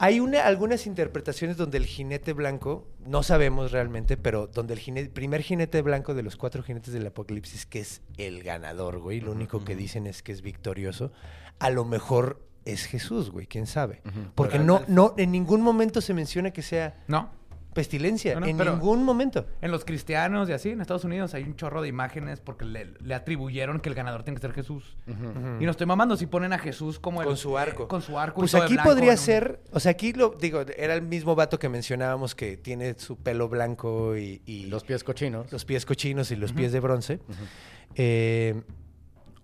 Hay 0.00 0.20
una, 0.20 0.46
algunas 0.46 0.86
interpretaciones 0.86 1.56
donde 1.56 1.78
el 1.78 1.84
jinete 1.86 2.32
blanco, 2.32 2.86
no 3.04 3.24
sabemos 3.24 3.72
realmente, 3.72 4.16
pero 4.16 4.46
donde 4.46 4.74
el 4.74 4.78
jinete, 4.78 5.08
primer 5.10 5.42
jinete 5.42 5.82
blanco 5.82 6.14
de 6.14 6.22
los 6.22 6.36
cuatro 6.36 6.62
jinetes 6.62 6.92
del 6.94 7.06
apocalipsis, 7.06 7.66
que 7.66 7.80
es 7.80 8.00
el 8.16 8.44
ganador, 8.44 9.00
güey, 9.00 9.20
lo 9.20 9.32
único 9.32 9.64
que 9.64 9.74
dicen 9.74 10.06
es 10.06 10.22
que 10.22 10.30
es 10.30 10.40
victorioso, 10.42 11.10
a 11.58 11.70
lo 11.70 11.84
mejor 11.84 12.40
es 12.64 12.84
Jesús, 12.86 13.30
güey, 13.30 13.46
quién 13.46 13.66
sabe. 13.66 14.02
Porque 14.34 14.58
no, 14.58 14.82
no, 14.88 15.14
en 15.16 15.32
ningún 15.32 15.62
momento 15.62 16.00
se 16.00 16.12
menciona 16.14 16.50
que 16.50 16.62
sea 16.62 17.02
No. 17.08 17.30
pestilencia, 17.72 18.34
No, 18.34 18.40
no, 18.40 18.46
en 18.46 18.58
ningún 18.58 19.04
momento. 19.04 19.46
En 19.62 19.70
los 19.70 19.84
cristianos 19.84 20.48
y 20.48 20.52
así, 20.52 20.70
en 20.70 20.80
Estados 20.80 21.04
Unidos, 21.04 21.32
hay 21.34 21.44
un 21.44 21.54
chorro 21.56 21.80
de 21.80 21.88
imágenes 21.88 22.40
porque 22.40 22.64
le, 22.64 22.92
le 23.00 23.14
atribuyeron 23.14 23.80
que 23.80 23.88
el 23.88 23.94
ganador 23.94 24.22
tiene 24.24 24.36
que 24.36 24.42
ser 24.42 24.52
Jesús. 24.52 24.96
Y 25.06 25.64
no 25.64 25.70
estoy 25.70 25.86
mamando 25.86 26.16
si 26.16 26.26
ponen 26.26 26.52
a 26.52 26.58
Jesús 26.58 26.98
como 26.98 27.22
el... 27.22 27.26
Con 27.28 27.36
su 27.36 27.56
arco. 27.56 27.88
Con 27.88 28.02
su 28.02 28.18
arco. 28.18 28.40
Pues 28.40 28.54
aquí 28.54 28.74
blanco 28.74 28.90
podría 28.90 29.12
un- 29.12 29.18
ser, 29.18 29.60
o 29.72 29.80
sea, 29.80 29.92
aquí 29.92 30.12
lo 30.12 30.30
digo, 30.38 30.60
era 30.76 30.94
el 30.94 31.02
mismo 31.02 31.34
vato 31.36 31.58
que 31.58 31.68
mencionábamos 31.68 32.34
que 32.34 32.56
tiene 32.56 32.94
su 32.98 33.16
pelo 33.16 33.48
blanco 33.48 34.16
y, 34.16 34.42
y 34.44 34.66
Los 34.66 34.84
pies 34.84 35.04
cochinos. 35.04 35.50
los 35.52 35.64
pies 35.64 35.86
cochinos 35.86 36.30
y 36.32 36.36
los 36.36 36.52
pies 36.52 36.72
de 36.72 36.80
bronce. 36.80 37.20
Eh, 37.94 38.60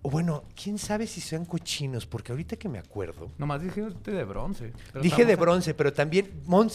o 0.06 0.10
bueno, 0.10 0.44
quién 0.54 0.76
sabe 0.78 1.06
si 1.06 1.22
sean 1.22 1.46
cochinos, 1.46 2.04
porque 2.04 2.30
ahorita 2.32 2.56
que 2.56 2.68
me 2.68 2.78
acuerdo, 2.78 3.30
Nomás 3.38 3.62
dije 3.62 3.86
de 4.04 4.24
bronce. 4.24 4.74
dije 5.00 5.24
de 5.24 5.34
bronce, 5.36 5.72
pero 5.72 5.94
también 5.94 6.30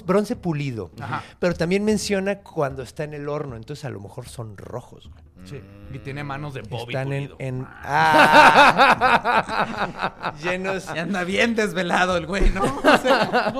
bronce 0.05 0.35
pulido. 0.35 0.89
Ajá. 0.99 1.21
Pero 1.37 1.53
también 1.53 1.85
menciona 1.85 2.39
cuando 2.39 2.81
está 2.81 3.03
en 3.03 3.13
el 3.13 3.29
horno, 3.29 3.55
entonces 3.55 3.85
a 3.85 3.91
lo 3.91 3.99
mejor 3.99 4.27
son 4.27 4.57
rojos. 4.57 5.11
güey. 5.11 5.23
Sí. 5.45 5.61
Y 5.93 5.99
tiene 5.99 6.21
manos 6.23 6.53
de 6.55 6.63
Bobby 6.63 6.91
Están 6.93 7.13
en, 7.13 7.27
Pulido. 7.29 7.35
en- 7.39 7.67
ah, 7.83 10.33
llenos, 10.43 10.87
Y 10.93 10.97
anda 10.97 11.23
bien 11.23 11.53
desvelado 11.55 12.17
el 12.17 12.25
güey, 12.25 12.49
¿no? 12.49 12.63
O 12.83 12.97
sea, 12.97 13.53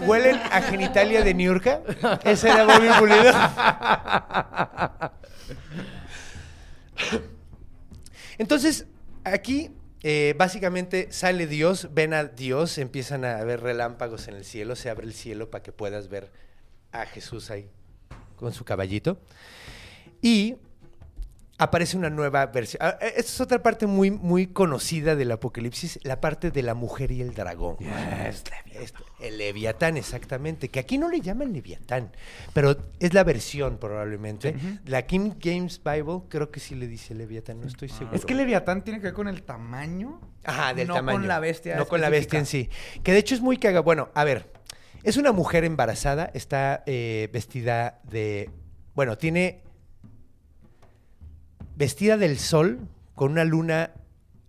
huelen 0.00 0.36
a 0.52 0.60
genitalia 0.62 1.22
de 1.24 1.32
Niurka. 1.32 1.80
Ese 2.24 2.50
era 2.50 2.64
Bobby 2.64 2.88
Pulido. 2.98 3.32
Entonces, 8.40 8.86
aquí 9.22 9.70
eh, 10.02 10.34
básicamente 10.38 11.08
sale 11.12 11.46
Dios, 11.46 11.90
ven 11.92 12.14
a 12.14 12.24
Dios, 12.24 12.78
empiezan 12.78 13.26
a 13.26 13.44
ver 13.44 13.60
relámpagos 13.60 14.28
en 14.28 14.34
el 14.34 14.46
cielo, 14.46 14.76
se 14.76 14.88
abre 14.88 15.06
el 15.06 15.12
cielo 15.12 15.50
para 15.50 15.62
que 15.62 15.72
puedas 15.72 16.08
ver 16.08 16.32
a 16.90 17.04
Jesús 17.04 17.50
ahí 17.50 17.68
con 18.36 18.54
su 18.54 18.64
caballito. 18.64 19.20
Y 20.22 20.56
aparece 21.60 21.98
una 21.98 22.08
nueva 22.08 22.46
versión. 22.46 22.82
Ah, 22.82 22.96
eh, 23.00 23.12
Esta 23.16 23.32
es 23.32 23.40
otra 23.40 23.62
parte 23.62 23.86
muy, 23.86 24.10
muy 24.10 24.46
conocida 24.46 25.14
del 25.14 25.30
Apocalipsis, 25.30 26.00
la 26.02 26.18
parte 26.20 26.50
de 26.50 26.62
la 26.62 26.72
mujer 26.72 27.12
y 27.12 27.20
el 27.20 27.34
dragón. 27.34 27.76
Esto, 28.24 29.04
el 29.20 29.36
Leviatán, 29.36 29.98
exactamente. 29.98 30.70
Que 30.70 30.80
aquí 30.80 30.96
no 30.96 31.10
le 31.10 31.20
llaman 31.20 31.52
Leviatán, 31.52 32.12
pero 32.54 32.76
es 32.98 33.12
la 33.12 33.24
versión 33.24 33.76
probablemente. 33.76 34.56
La 34.86 35.02
King 35.02 35.32
James 35.40 35.82
Bible 35.84 36.22
creo 36.28 36.50
que 36.50 36.60
sí 36.60 36.74
le 36.74 36.86
dice 36.86 37.14
Leviatán, 37.14 37.60
no 37.60 37.66
estoy 37.66 37.90
seguro. 37.90 38.16
Es 38.16 38.24
que 38.24 38.34
Leviatán 38.34 38.82
tiene 38.82 38.98
que 38.98 39.08
ver 39.08 39.14
con 39.14 39.28
el 39.28 39.42
tamaño. 39.42 40.18
Ajá, 40.44 40.72
del 40.72 40.88
no 40.88 40.94
tamaño. 40.94 41.18
con 41.18 41.28
la 41.28 41.40
bestia. 41.40 41.76
No 41.76 41.86
con 41.86 42.00
la 42.00 42.08
bestia 42.08 42.38
en 42.38 42.46
sí. 42.46 42.70
Que 43.02 43.12
de 43.12 43.18
hecho 43.18 43.34
es 43.34 43.42
muy 43.42 43.58
caga. 43.58 43.80
Bueno, 43.80 44.08
a 44.14 44.24
ver. 44.24 44.50
Es 45.02 45.18
una 45.18 45.32
mujer 45.32 45.64
embarazada. 45.64 46.30
Está 46.32 46.82
eh, 46.86 47.28
vestida 47.32 48.00
de. 48.04 48.50
Bueno, 48.94 49.18
tiene. 49.18 49.62
Vestida 51.80 52.18
del 52.18 52.38
sol, 52.38 52.78
con 53.14 53.32
una 53.32 53.46
luna 53.46 53.92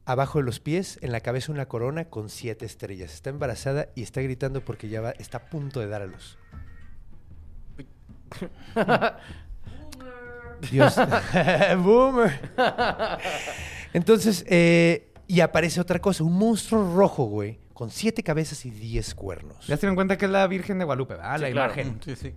abajo 0.03 0.40
de 0.40 0.44
los 0.44 0.60
pies, 0.60 0.99
en 1.02 1.14
la 1.14 1.22
cabeza 1.22 1.53
una 1.53 1.66
corona 1.66 2.03
con 2.10 2.28
siete 2.28 2.66
estrellas. 2.66 3.14
Está 3.14 3.30
embarazada 3.30 3.88
y 3.95 4.03
está 4.03 4.20
gritando 4.22 4.66
porque 4.66 4.90
ya 4.90 4.99
va, 4.99 5.12
está 5.12 5.38
a 5.38 5.45
punto 5.49 5.80
de 5.80 5.88
dar 5.88 6.02
a 6.02 6.08
luz. 6.08 6.38
Dios. 10.70 10.95
Boomer. 11.78 12.38
Entonces, 13.94 14.44
eh, 14.49 15.14
y 15.26 15.40
aparece 15.40 15.80
otra 15.80 15.99
cosa, 15.99 16.26
un 16.26 16.34
monstruo 16.38 16.98
rojo, 16.98 17.24
güey, 17.24 17.62
con 17.74 17.91
siete 17.91 18.24
cabezas 18.24 18.66
y 18.66 18.72
diez 18.72 19.16
cuernos. 19.16 19.68
Ya 19.68 19.78
se 19.78 19.86
dan 19.86 19.95
cuenta 19.95 20.18
que 20.18 20.26
es 20.26 20.32
la 20.32 20.45
Virgen 20.48 20.80
de 20.80 20.84
Guadalupe, 20.84 21.14
¿verdad? 21.14 21.38
Sí, 21.38 21.41
la 21.44 21.52
claro. 21.52 21.74
imagen. 21.76 22.02
Sí, 22.03 22.16
sí. 22.18 22.34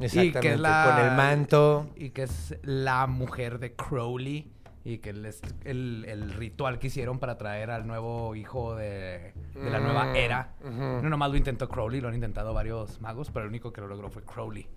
Exactamente, 0.00 0.38
Y 0.38 0.40
que 0.42 0.52
es 0.54 0.60
la- 0.60 0.92
con 0.96 1.04
el 1.06 1.16
manto. 1.16 1.90
Y 1.96 2.10
que 2.10 2.22
es 2.24 2.54
la 2.62 3.06
mujer 3.06 3.58
de 3.58 3.74
Crowley. 3.74 4.50
Y 4.84 4.98
que 4.98 5.10
es 5.10 5.40
el, 5.64 6.04
el 6.06 6.32
ritual 6.34 6.78
que 6.78 6.86
hicieron 6.86 7.18
para 7.18 7.36
traer 7.38 7.72
al 7.72 7.88
nuevo 7.88 8.36
hijo 8.36 8.76
de, 8.76 9.32
de 9.54 9.70
la 9.70 9.80
nueva 9.80 10.04
Mm, 10.12 10.16
era. 10.16 10.52
ujú. 10.60 11.02
No 11.02 11.08
nomás 11.08 11.30
lo 11.32 11.36
intentó 11.36 11.68
Crowley, 11.68 12.00
lo 12.00 12.06
han 12.06 12.14
intentado 12.14 12.54
varios 12.54 13.00
magos, 13.00 13.32
pero 13.32 13.44
el 13.46 13.48
único 13.48 13.72
que 13.72 13.80
lo 13.80 13.88
logró 13.88 14.10
fue 14.10 14.22
Crowley. 14.22 14.68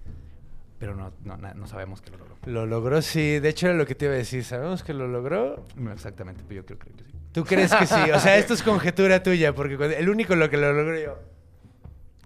Pero 0.79 0.95
no, 0.95 1.11
no, 1.25 1.37
no 1.37 1.67
sabemos 1.67 2.01
que 2.01 2.09
lo 2.09 2.17
logró. 2.17 2.35
Lo 2.45 2.65
logró, 2.65 3.01
sí. 3.03 3.37
De 3.39 3.49
hecho, 3.49 3.67
era 3.67 3.75
lo 3.75 3.85
que 3.85 3.93
te 3.93 4.05
iba 4.05 4.15
a 4.15 4.17
decir. 4.17 4.43
¿Sabemos 4.43 4.81
que 4.81 4.93
lo 4.95 5.07
logró? 5.07 5.63
No 5.75 5.91
exactamente, 5.91 6.41
pero 6.47 6.61
yo 6.61 6.65
creo, 6.65 6.79
creo 6.79 6.95
que 6.95 7.03
sí. 7.03 7.11
¿Tú 7.31 7.43
crees 7.45 7.71
que 7.75 7.85
sí? 7.85 8.09
O 8.11 8.19
sea, 8.19 8.37
esto 8.37 8.55
es 8.55 8.63
conjetura 8.63 9.21
tuya, 9.21 9.53
porque 9.53 9.75
el 9.95 10.09
único 10.09 10.35
lo 10.35 10.49
que 10.49 10.57
lo 10.57 10.73
logró 10.73 10.99
yo. 10.99 11.19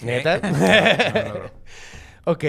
¿Neta? 0.06 0.40
No 0.42 1.22
lo 1.22 1.34
logró. 1.34 1.52
Ok. 2.26 2.44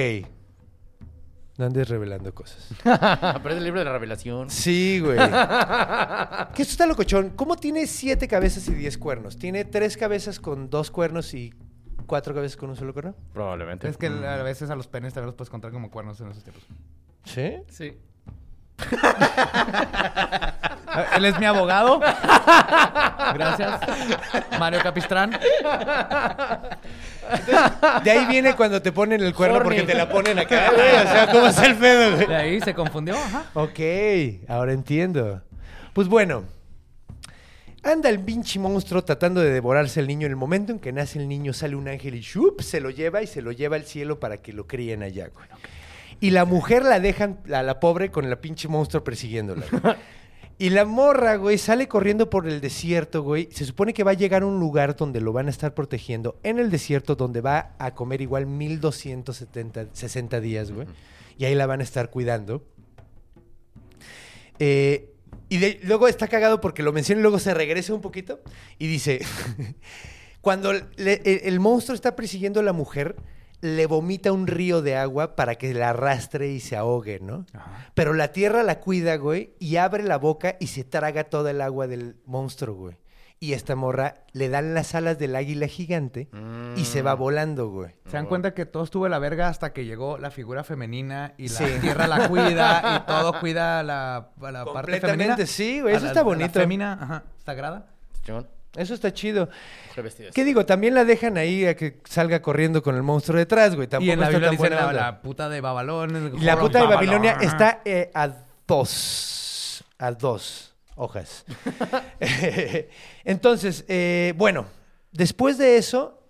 No 1.57 1.67
andes 1.67 1.89
revelando 1.89 2.35
cosas. 2.35 2.69
Pero 2.83 3.51
es 3.51 3.57
el 3.57 3.65
libro 3.65 3.79
de 3.79 3.85
la 3.85 3.93
revelación. 3.93 4.51
Sí, 4.51 5.01
güey. 5.01 5.17
que 6.55 6.63
esto 6.63 6.73
está 6.73 6.87
locochón. 6.87 7.31
¿Cómo 7.31 7.57
tiene 7.57 7.87
siete 7.87 8.27
cabezas 8.27 8.67
y 8.69 8.75
diez 8.75 8.99
cuernos? 8.99 9.37
¿Tiene 9.37 9.65
tres 9.65 9.97
cabezas 9.97 10.41
con 10.41 10.69
dos 10.69 10.91
cuernos 10.91 11.33
y 11.33 11.55
cuatro 12.07 12.35
cabezas 12.35 12.57
con 12.57 12.71
un 12.71 12.77
solo 12.77 12.93
cuerno? 12.93 13.15
Probablemente. 13.33 13.89
Es 13.89 13.97
que 13.97 14.07
a 14.07 14.43
veces 14.43 14.69
a 14.71 14.75
los 14.75 14.89
penes 14.89 15.15
también 15.15 15.27
los 15.27 15.37
puedes 15.37 15.49
encontrar 15.49 15.73
como 15.73 15.91
cuernos 15.91 16.21
en 16.21 16.29
esos 16.31 16.43
tiempos. 16.43 16.65
¿Sí? 17.25 17.63
Sí. 17.69 17.97
Él 21.17 21.25
es 21.25 21.39
mi 21.39 21.47
abogado. 21.47 22.01
Gracias. 23.35 23.81
Mario 24.59 24.81
Capistrán. 24.83 25.31
De 28.03 28.11
ahí 28.11 28.27
viene 28.27 28.55
cuando 28.55 28.81
te 28.81 28.93
ponen 28.93 29.23
el 29.23 29.35
cuerno 29.35 29.57
Horny. 29.57 29.77
porque 29.77 29.93
te 29.93 29.95
la 29.95 30.09
ponen 30.09 30.39
acá, 30.39 30.71
güey. 30.73 30.95
O 30.95 31.03
sea, 31.03 31.29
¿cómo 31.33 31.47
es 31.47 31.59
el 31.59 31.77
pedo, 31.77 32.17
güey? 32.17 32.27
De 32.27 32.37
ahí 32.37 32.61
se 32.61 32.75
confundió. 32.75 33.17
Ajá. 33.17 33.45
Ok, 33.55 33.81
ahora 34.49 34.73
entiendo. 34.73 35.43
Pues 35.93 36.09
bueno, 36.09 36.45
anda 37.83 38.09
el 38.09 38.21
pinche 38.21 38.59
monstruo 38.59 39.03
tratando 39.05 39.41
de 39.41 39.51
devorarse 39.51 40.01
al 40.01 40.07
niño. 40.07 40.27
En 40.27 40.33
el 40.33 40.37
momento 40.37 40.73
en 40.73 40.79
que 40.79 40.93
nace 40.93 41.19
el 41.19 41.29
niño, 41.29 41.53
sale 41.53 41.77
un 41.77 41.89
ángel 41.89 42.15
y 42.15 42.21
¡shup! 42.21 42.61
se 42.61 42.81
lo 42.81 42.91
lleva 42.91 43.23
y 43.23 43.27
se 43.27 43.43
lo 43.43 43.53
lleva 43.53 43.77
al 43.77 43.85
cielo 43.85 44.21
para 44.21 44.39
que 44.39 44.53
lo 44.53 44.67
críen 44.67 45.03
allá, 45.03 45.29
güey. 45.33 45.47
Y 46.21 46.31
la 46.31 46.45
mujer 46.45 46.83
la 46.85 47.01
dejan, 47.01 47.41
a 47.53 47.63
la 47.63 47.81
pobre, 47.81 48.11
con 48.11 48.29
la 48.31 48.41
pinche 48.41 48.69
monstruo 48.69 49.05
persiguiéndola. 49.05 49.67
güey. 49.71 49.95
Y 50.57 50.71
la 50.71 50.85
morra, 50.85 51.35
güey, 51.35 51.59
sale 51.59 51.89
corriendo 51.89 52.31
por 52.31 52.47
el 52.47 52.61
desierto, 52.61 53.25
güey. 53.25 53.49
Se 53.51 53.65
supone 53.65 53.93
que 53.93 54.05
va 54.05 54.13
a 54.13 54.15
llegar 54.15 54.43
a 54.45 54.47
un 54.47 54.61
lugar 54.61 54.95
donde 54.95 55.21
lo 55.21 55.33
van 55.33 55.49
a 55.49 55.51
estar 55.51 55.75
protegiendo. 55.75 56.39
En 56.45 56.61
el 56.61 56.71
desierto, 56.71 57.17
donde 57.17 57.41
va 57.41 57.75
a 57.81 57.93
comer 57.97 58.21
igual 58.21 58.47
1270, 58.47 59.87
60 59.93 60.41
días, 60.41 60.71
güey. 60.71 60.87
Y 61.39 61.45
ahí 61.47 61.57
la 61.57 61.67
van 61.67 61.81
a 61.81 61.83
estar 61.83 62.09
cuidando. 62.09 62.63
Eh, 64.61 65.11
y 65.49 65.59
de- 65.59 65.81
luego 65.83 66.07
está 66.09 66.29
cagado 66.29 66.61
porque 66.61 66.85
lo 66.85 66.93
menciona 66.93 67.19
y 67.19 67.23
luego 67.23 67.41
se 67.41 67.53
regresa 67.53 67.93
un 67.93 68.01
poquito 68.01 68.41
y 68.79 68.87
dice, 68.87 69.21
cuando 70.41 70.73
le- 70.73 71.21
el, 71.25 71.41
el 71.45 71.61
monstruo 71.61 71.95
está 71.97 72.15
persiguiendo 72.15 72.61
a 72.61 72.63
la 72.63 72.73
mujer, 72.73 73.17
le 73.65 73.87
vomita 73.87 74.31
un 74.31 74.47
río 74.47 74.83
de 74.83 74.95
agua 74.97 75.37
para 75.37 75.55
que 75.55 75.73
la 75.73 75.89
arrastre 75.91 76.49
y 76.53 76.61
se 76.61 76.77
ahogue, 76.77 77.19
¿no? 77.21 77.47
Pero 77.95 78.13
la 78.13 78.29
tierra 78.29 78.63
la 78.63 78.79
cuida, 78.81 79.17
güey, 79.17 79.55
y 79.59 79.77
abre 79.77 80.03
la 80.03 80.19
boca 80.19 80.57
y 80.61 80.67
se 80.67 80.85
traga 80.85 81.25
toda 81.25 81.51
el 81.51 81.63
agua 81.63 81.87
del 81.87 82.17
monstruo, 82.27 82.75
güey. 82.77 82.97
Y 83.41 83.53
esta 83.55 83.75
morra 83.75 84.15
le 84.33 84.49
dan 84.51 84.75
las 84.75 84.95
alas 84.95 85.19
del 85.19 85.35
águila 85.35 85.67
gigante 85.67 86.29
y 86.77 86.85
se 86.85 87.01
va 87.03 87.15
volando, 87.15 87.69
güey. 87.71 87.95
Se 88.07 88.13
dan 88.17 88.27
cuenta 88.27 88.53
que 88.55 88.67
todo 88.67 88.85
estuvo 88.85 89.05
de 89.05 89.11
la 89.11 89.19
verga 89.19 89.49
hasta 89.49 89.73
que 89.73 89.85
llegó 89.87 90.19
la 90.19 90.31
figura 90.31 90.63
femenina 90.63 91.33
y 91.39 91.49
la 91.49 91.59
Sí. 91.59 91.65
tierra 91.81 92.07
la 92.07 92.29
cuida 92.29 93.03
y 93.03 93.07
todo 93.07 93.41
cuida 93.41 93.81
a 93.81 93.83
la, 93.83 94.17
a 94.17 94.53
la 94.53 94.65
parte 94.65 95.01
Completamente, 95.01 95.25
femenina. 95.25 95.47
sí, 95.47 95.81
güey, 95.81 95.95
eso 95.95 96.05
la- 96.05 96.11
está 96.11 96.21
a 96.21 96.23
la 96.23 96.29
bonito. 96.29 96.61
fémina, 96.61 96.93
ajá, 97.01 97.25
sagrada. 97.45 97.87
Eso 98.77 98.95
está 98.95 99.13
chido. 99.13 99.49
¿Qué 100.35 100.45
digo? 100.45 100.67
También 100.67 100.95
la 100.95 101.05
dejan 101.05 101.37
ahí 101.37 101.65
a 101.67 101.77
que 101.77 102.01
salga 102.05 102.43
corriendo 102.43 102.83
con 102.83 102.97
el 102.97 103.03
monstruo 103.03 103.39
detrás, 103.39 103.77
güey. 103.77 103.87
Tampoco 103.87 104.07
y 104.07 104.11
en 104.11 104.21
la 104.21 104.27
está 104.27 104.39
Biblia 104.39 104.49
tan 104.49 104.57
dicen 104.57 104.71
buena 104.71 104.77
la, 104.77 104.89
onda. 104.89 105.01
la 105.01 105.23
puta 105.23 105.49
de 105.49 105.61
Babalón. 105.61 106.33
Y 106.41 106.45
la 106.45 106.59
puta 106.59 106.81
de 106.81 106.87
Babilonia 106.87 107.39
está 107.41 107.83
eh, 107.85 108.11
a 108.15 108.31
dos. 108.67 109.85
A 109.99 110.11
dos 110.11 110.75
hojas. 110.97 111.45
Entonces, 113.25 113.85
eh, 113.89 114.35
bueno, 114.37 114.67
después 115.13 115.59
de 115.59 115.77
eso, 115.77 116.21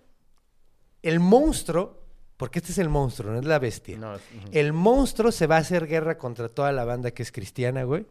el 1.01 1.19
monstruo, 1.19 2.01
porque 2.37 2.59
este 2.59 2.71
es 2.71 2.77
el 2.77 2.89
monstruo, 2.89 3.31
no 3.31 3.39
es 3.39 3.45
la 3.45 3.59
bestia. 3.59 3.97
No. 3.97 4.17
El 4.51 4.73
monstruo 4.73 5.31
se 5.31 5.47
va 5.47 5.57
a 5.57 5.59
hacer 5.59 5.87
guerra 5.87 6.17
contra 6.17 6.49
toda 6.49 6.71
la 6.71 6.85
banda 6.85 7.11
que 7.11 7.23
es 7.23 7.31
cristiana, 7.31 7.83
güey. 7.83 8.05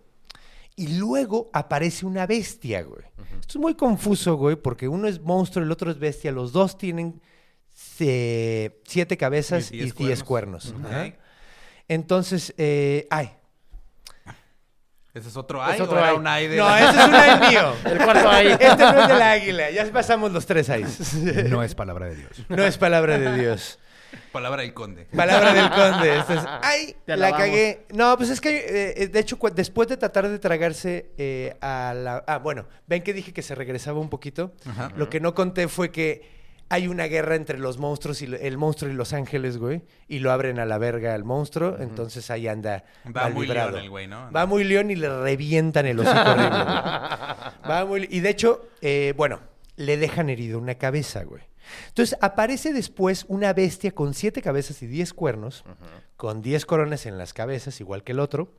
Y 0.77 0.99
luego 0.99 1.51
aparece 1.53 2.05
una 2.05 2.27
bestia, 2.27 2.83
güey. 2.83 3.05
Esto 3.41 3.59
es 3.59 3.63
muy 3.63 3.75
confuso, 3.75 4.35
güey, 4.37 4.57
porque 4.57 4.89
uno 4.89 5.07
es 5.07 5.21
monstruo, 5.21 5.65
el 5.65 5.71
otro 5.71 5.91
es 5.91 5.99
bestia. 5.99 6.33
Los 6.33 6.53
dos 6.53 6.77
tienen 6.77 7.21
eh, 8.01 8.81
siete 8.85 9.17
cabezas 9.17 9.71
Y 9.71 9.77
y 9.77 9.79
diez 9.81 9.95
diez 9.97 10.25
cuernos. 10.25 10.75
Ajá. 10.85 11.13
Entonces, 11.87 12.55
eh, 12.57 13.07
ay. 13.11 13.31
Ese 15.13 15.29
es 15.29 15.37
otro 15.37 15.63
ay, 15.63 15.81
otro 15.81 15.95
o 15.95 15.99
era 15.99 16.09
ay. 16.09 16.17
un 16.17 16.27
ay 16.27 16.49
de... 16.49 16.57
No, 16.57 16.77
ese 16.77 16.89
es 16.89 17.07
un 17.07 17.15
ay 17.15 17.51
mío. 17.51 17.73
El 17.85 17.99
cuarto 17.99 18.29
ahí. 18.29 18.49
Este 18.49 18.77
no 18.77 19.01
es 19.03 19.09
del 19.09 19.23
águila. 19.23 19.71
Ya 19.71 19.93
pasamos 19.93 20.33
los 20.33 20.45
tres 20.45 20.69
ayes. 20.71 21.15
No 21.49 21.63
es 21.63 21.77
palabra 21.77 22.07
de 22.07 22.17
Dios. 22.17 22.31
No 22.49 22.65
es 22.65 22.79
palabra 22.79 23.17
de 23.17 23.39
Dios. 23.39 23.79
Palabra 24.35 24.63
del 24.63 24.75
conde. 24.75 25.07
Palabra 25.17 25.55
del 25.55 25.71
conde. 25.71 26.23
Ay, 26.61 26.95
Te 27.07 27.17
la 27.17 27.29
alabamos. 27.29 27.39
cagué. 27.39 27.87
No, 27.95 28.17
pues 28.19 28.29
es 28.31 28.41
que, 28.41 28.93
eh, 28.99 29.07
de 29.09 29.19
hecho, 29.21 29.39
después 29.55 29.89
de 29.89 29.97
tratar 29.97 30.29
de 30.29 30.39
tragarse 30.39 31.11
eh, 31.17 31.57
a 31.61 31.95
la... 31.97 32.25
Ah, 32.27 32.39
bueno, 32.39 32.67
ven 32.87 33.03
que 33.03 33.13
dije 33.15 33.33
que 33.33 33.43
se 33.43 33.55
regresaba 33.55 34.01
un 34.01 34.11
poquito. 34.11 34.53
Ajá. 34.69 34.91
Lo 34.97 35.09
que 35.09 35.21
no 35.21 35.35
conté 35.35 35.69
fue 35.69 35.91
que 35.93 36.35
hay 36.69 36.89
una 36.89 37.05
guerra 37.05 37.37
entre 37.37 37.59
los 37.59 37.79
monstruos 37.79 38.23
y 38.23 38.27
lo- 38.27 38.37
el 38.39 38.59
monstruo 38.59 38.91
y 38.91 38.95
los 38.95 39.13
ángeles, 39.13 39.59
güey. 39.59 39.83
Y 40.09 40.19
lo 40.19 40.33
abren 40.33 40.59
a 40.59 40.65
la 40.67 40.79
verga 40.79 41.15
al 41.15 41.23
monstruo. 41.23 41.77
Entonces 41.79 42.31
ahí 42.31 42.49
anda 42.49 42.85
Va 43.07 43.23
mal 43.25 43.35
muy 43.35 43.47
león 43.47 43.77
el 43.77 43.89
güey, 43.91 44.07
¿no? 44.09 44.33
Va 44.33 44.47
muy 44.47 44.65
león 44.65 44.91
y 44.91 44.97
le 44.97 45.09
revientan 45.23 45.87
el 45.87 46.01
hocico 46.01 46.19
horrible, 46.21 46.49
güey. 46.49 46.67
Va 47.71 47.85
muy... 47.87 48.09
Y 48.11 48.21
de 48.21 48.31
hecho, 48.31 48.69
eh, 48.81 49.15
bueno, 49.17 49.41
le 49.77 49.97
dejan 49.97 50.29
herido 50.29 50.59
una 50.59 50.75
cabeza, 50.75 51.23
güey. 51.23 51.43
Entonces 51.89 52.19
aparece 52.21 52.73
después 52.73 53.25
una 53.29 53.53
bestia 53.53 53.93
con 53.93 54.15
siete 54.15 54.43
cabezas 54.43 54.83
y 54.83 54.87
diez 54.87 55.13
cuernos, 55.13 55.65
con 56.17 56.43
diez 56.43 56.67
coronas 56.67 57.07
en 57.07 57.19
las 57.19 57.33
cabezas, 57.33 57.81
igual 57.81 58.03
que 58.03 58.13
el 58.13 58.21
otro. 58.21 58.53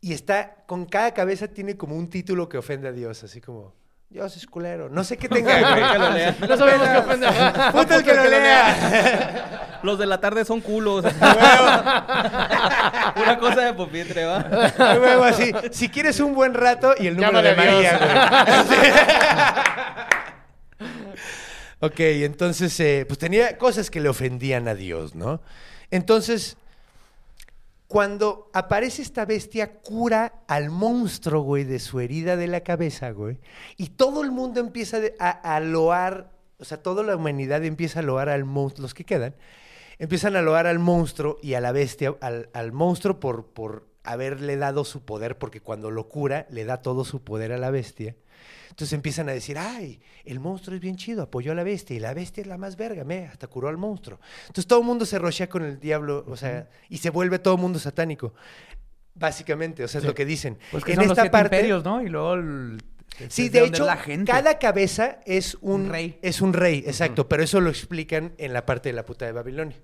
Y 0.00 0.12
está, 0.12 0.64
con 0.66 0.84
cada 0.86 1.14
cabeza 1.14 1.48
tiene 1.48 1.76
como 1.76 1.96
un 1.96 2.08
título 2.08 2.48
que 2.48 2.58
ofende 2.58 2.88
a 2.88 2.92
Dios, 2.92 3.24
así 3.24 3.40
como, 3.40 3.72
Dios 4.08 4.36
es 4.36 4.46
culero. 4.46 4.88
No 4.88 5.02
sé 5.02 5.16
qué 5.16 5.28
tenga, 5.28 5.58
güey. 6.12 6.48
No 6.48 6.56
sabemos 6.56 6.88
qué 6.88 6.96
ofende. 6.98 7.26
Puta 7.72 7.96
el 7.96 8.04
que 8.04 8.14
lo 8.14 8.24
lea. 8.24 9.80
Los 9.82 9.98
de 9.98 10.06
la 10.06 10.20
tarde 10.20 10.44
son 10.44 10.60
culos. 10.60 11.04
Una 13.16 13.38
cosa 13.38 13.62
de 13.62 13.74
pupitre, 13.74 14.24
¿va? 14.24 14.36
A 14.78 14.98
huevo, 14.98 15.24
así. 15.24 15.52
Si 15.72 15.88
quieres 15.88 16.20
un 16.20 16.34
buen 16.34 16.54
rato 16.54 16.94
y 16.98 17.08
el 17.08 17.16
número 17.16 17.42
Llámale 17.42 17.54
de 17.54 17.60
a 17.60 17.64
Dios. 17.64 18.00
María, 18.00 18.64
güey. 20.06 20.15
Ok, 21.80 22.00
entonces, 22.00 22.78
eh, 22.80 23.04
pues 23.06 23.18
tenía 23.18 23.58
cosas 23.58 23.90
que 23.90 24.00
le 24.00 24.08
ofendían 24.08 24.68
a 24.68 24.74
Dios, 24.74 25.14
¿no? 25.14 25.40
Entonces, 25.90 26.56
cuando 27.88 28.50
aparece 28.52 29.02
esta 29.02 29.24
bestia, 29.24 29.74
cura 29.80 30.42
al 30.48 30.70
monstruo, 30.70 31.42
güey, 31.42 31.64
de 31.64 31.78
su 31.78 32.00
herida 32.00 32.36
de 32.36 32.48
la 32.48 32.60
cabeza, 32.62 33.10
güey. 33.10 33.38
Y 33.76 33.90
todo 33.90 34.22
el 34.22 34.32
mundo 34.32 34.60
empieza 34.60 34.98
a, 35.18 35.30
a 35.30 35.60
loar, 35.60 36.32
o 36.58 36.64
sea, 36.64 36.82
toda 36.82 37.04
la 37.04 37.16
humanidad 37.16 37.64
empieza 37.64 38.00
a 38.00 38.02
loar 38.02 38.28
al 38.28 38.44
monstruo, 38.44 38.82
los 38.82 38.94
que 38.94 39.04
quedan, 39.04 39.34
empiezan 39.98 40.36
a 40.36 40.42
loar 40.42 40.66
al 40.66 40.78
monstruo 40.78 41.38
y 41.42 41.54
a 41.54 41.60
la 41.60 41.72
bestia, 41.72 42.16
al, 42.20 42.50
al 42.52 42.72
monstruo 42.72 43.20
por, 43.20 43.46
por 43.46 43.86
haberle 44.02 44.56
dado 44.56 44.84
su 44.84 45.04
poder, 45.04 45.38
porque 45.38 45.60
cuando 45.60 45.90
lo 45.90 46.08
cura, 46.08 46.46
le 46.50 46.64
da 46.64 46.82
todo 46.82 47.04
su 47.04 47.22
poder 47.22 47.52
a 47.52 47.58
la 47.58 47.70
bestia. 47.70 48.16
Entonces 48.70 48.92
empiezan 48.92 49.28
a 49.28 49.32
decir, 49.32 49.58
ay, 49.58 50.00
el 50.24 50.40
monstruo 50.40 50.74
es 50.74 50.80
bien 50.80 50.96
chido, 50.96 51.22
apoyó 51.22 51.52
a 51.52 51.54
la 51.54 51.64
bestia 51.64 51.96
y 51.96 52.00
la 52.00 52.14
bestia 52.14 52.42
es 52.42 52.46
la 52.46 52.58
más 52.58 52.76
verga, 52.76 53.04
me, 53.04 53.26
hasta 53.26 53.46
curó 53.46 53.68
al 53.68 53.76
monstruo. 53.76 54.20
Entonces 54.42 54.66
todo 54.66 54.80
el 54.80 54.86
mundo 54.86 55.06
se 55.06 55.18
rochea 55.18 55.48
con 55.48 55.64
el 55.64 55.78
diablo, 55.80 56.24
o 56.28 56.36
sea, 56.36 56.68
y 56.88 56.98
se 56.98 57.10
vuelve 57.10 57.38
todo 57.38 57.54
el 57.54 57.60
mundo 57.60 57.78
satánico. 57.78 58.34
Básicamente, 59.14 59.82
o 59.82 59.88
sea, 59.88 60.00
es 60.00 60.06
lo 60.06 60.14
que 60.14 60.26
dicen. 60.26 60.58
Pues 60.70 60.84
que 60.84 60.92
en 60.92 60.96
son 60.96 61.04
los 61.04 61.12
esta 61.12 61.22
siete 61.22 61.32
parte, 61.32 61.56
imperios, 61.56 61.84
¿no? 61.84 62.02
Y 62.02 62.08
luego 62.08 62.34
el... 62.34 62.82
Sí, 63.28 63.46
es 63.46 63.52
de 63.52 63.64
hecho, 63.64 63.86
la 63.86 63.96
gente. 63.96 64.30
cada 64.30 64.58
cabeza 64.58 65.20
es 65.24 65.56
un, 65.62 65.84
Un 65.84 65.88
rey. 65.88 66.18
Es 66.20 66.42
un 66.42 66.52
rey, 66.52 66.84
exacto. 66.86 67.26
Pero 67.26 67.42
eso 67.42 67.62
lo 67.62 67.70
explican 67.70 68.34
en 68.36 68.52
la 68.52 68.66
parte 68.66 68.90
de 68.90 68.92
la 68.92 69.06
puta 69.06 69.24
de 69.24 69.32
Babilonia. 69.32 69.78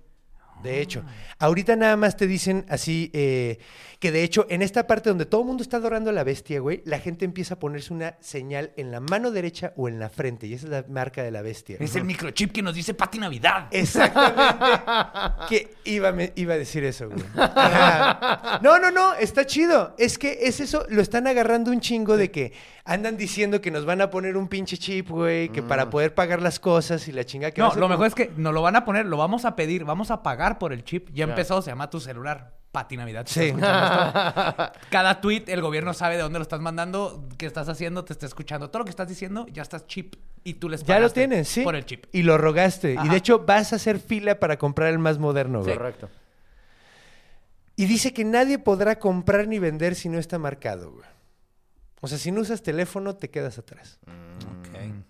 De 0.62 0.80
hecho, 0.80 1.02
ahorita 1.38 1.76
nada 1.76 1.96
más 1.96 2.16
te 2.16 2.26
dicen 2.26 2.64
así, 2.68 3.10
eh, 3.12 3.58
que 3.98 4.10
de 4.12 4.22
hecho, 4.24 4.46
en 4.48 4.62
esta 4.62 4.86
parte 4.86 5.08
donde 5.10 5.26
todo 5.26 5.42
el 5.42 5.46
mundo 5.46 5.62
está 5.62 5.76
adorando 5.76 6.10
a 6.10 6.12
la 6.12 6.24
bestia, 6.24 6.58
güey, 6.60 6.82
la 6.84 6.98
gente 6.98 7.24
empieza 7.24 7.54
a 7.54 7.58
ponerse 7.58 7.92
una 7.92 8.16
señal 8.20 8.72
en 8.76 8.90
la 8.90 9.00
mano 9.00 9.30
derecha 9.30 9.72
o 9.76 9.88
en 9.88 9.98
la 10.00 10.08
frente. 10.08 10.46
Y 10.46 10.54
esa 10.54 10.66
es 10.66 10.70
la 10.72 10.84
marca 10.88 11.22
de 11.22 11.30
la 11.30 11.42
bestia. 11.42 11.76
Es 11.80 11.94
el 11.96 12.04
microchip 12.04 12.52
que 12.52 12.62
nos 12.62 12.74
dice 12.74 12.94
Pati 12.94 13.18
Navidad. 13.18 13.68
Exactamente. 13.70 14.82
que 15.48 15.74
iba, 15.84 16.10
me- 16.12 16.32
iba 16.36 16.54
a 16.54 16.56
decir 16.58 16.84
eso, 16.84 17.08
güey. 17.08 17.22
Ajá. 17.36 18.58
No, 18.62 18.78
no, 18.78 18.90
no, 18.90 19.14
está 19.14 19.46
chido. 19.46 19.94
Es 19.98 20.18
que 20.18 20.38
es 20.42 20.60
eso, 20.60 20.84
lo 20.88 21.02
están 21.02 21.26
agarrando 21.26 21.70
un 21.70 21.80
chingo 21.80 22.16
de 22.16 22.30
que 22.30 22.52
andan 22.84 23.16
diciendo 23.16 23.60
que 23.60 23.70
nos 23.70 23.84
van 23.84 24.00
a 24.00 24.10
poner 24.10 24.36
un 24.36 24.48
pinche 24.48 24.76
chip, 24.76 25.08
güey, 25.10 25.48
que 25.50 25.62
para 25.62 25.88
poder 25.90 26.14
pagar 26.14 26.42
las 26.42 26.58
cosas 26.58 27.06
y 27.06 27.12
la 27.12 27.24
chinga 27.24 27.50
que 27.52 27.60
No, 27.60 27.72
lo 27.76 27.88
mejor 27.88 28.08
es 28.08 28.14
que 28.14 28.32
nos 28.36 28.52
lo 28.52 28.60
van 28.62 28.74
a 28.74 28.84
poner, 28.84 29.06
lo 29.06 29.16
vamos 29.16 29.44
a 29.44 29.54
pedir, 29.54 29.84
vamos 29.84 30.10
a 30.10 30.22
pagar 30.22 30.51
por 30.58 30.72
el 30.72 30.84
chip. 30.84 31.10
Ya 31.12 31.24
empezó, 31.24 31.62
se 31.62 31.70
llama 31.70 31.90
tu 31.90 32.00
celular. 32.00 32.54
Pati 32.72 32.96
Navidad. 32.96 33.26
Sí. 33.28 33.50
Sí. 33.50 33.54
Cada 34.90 35.20
tweet, 35.20 35.44
el 35.48 35.60
gobierno 35.60 35.92
sabe 35.92 36.16
de 36.16 36.22
dónde 36.22 36.38
lo 36.38 36.42
estás 36.42 36.60
mandando, 36.60 37.28
qué 37.36 37.44
estás 37.44 37.68
haciendo, 37.68 38.04
te 38.04 38.14
está 38.14 38.24
escuchando. 38.24 38.70
Todo 38.70 38.80
lo 38.80 38.84
que 38.86 38.90
estás 38.90 39.08
diciendo, 39.08 39.46
ya 39.52 39.62
estás 39.62 39.86
chip. 39.86 40.16
Y 40.42 40.54
tú 40.54 40.70
les 40.70 40.82
Ya 40.84 40.98
lo 40.98 41.10
tienes, 41.10 41.48
sí. 41.48 41.62
Por 41.62 41.76
el 41.76 41.84
chip. 41.84 42.06
Y 42.12 42.22
lo 42.22 42.38
rogaste. 42.38 42.96
Y 43.04 43.08
de 43.08 43.16
hecho 43.16 43.40
vas 43.40 43.74
a 43.74 43.76
hacer 43.76 44.00
fila 44.00 44.40
para 44.40 44.56
comprar 44.56 44.88
el 44.88 44.98
más 44.98 45.18
moderno, 45.18 45.62
güey. 45.62 45.76
Correcto. 45.76 46.08
Y 47.76 47.84
dice 47.86 48.12
que 48.12 48.24
nadie 48.24 48.58
podrá 48.58 48.98
comprar 48.98 49.46
ni 49.48 49.58
vender 49.58 49.94
si 49.94 50.08
no 50.08 50.18
está 50.18 50.38
marcado, 50.38 50.92
güey. 50.92 51.06
O 52.04 52.08
sea, 52.08 52.18
si 52.18 52.30
no 52.32 52.40
usas 52.42 52.62
teléfono, 52.62 53.16
te 53.16 53.30
quedas 53.30 53.56
atrás. 53.58 53.98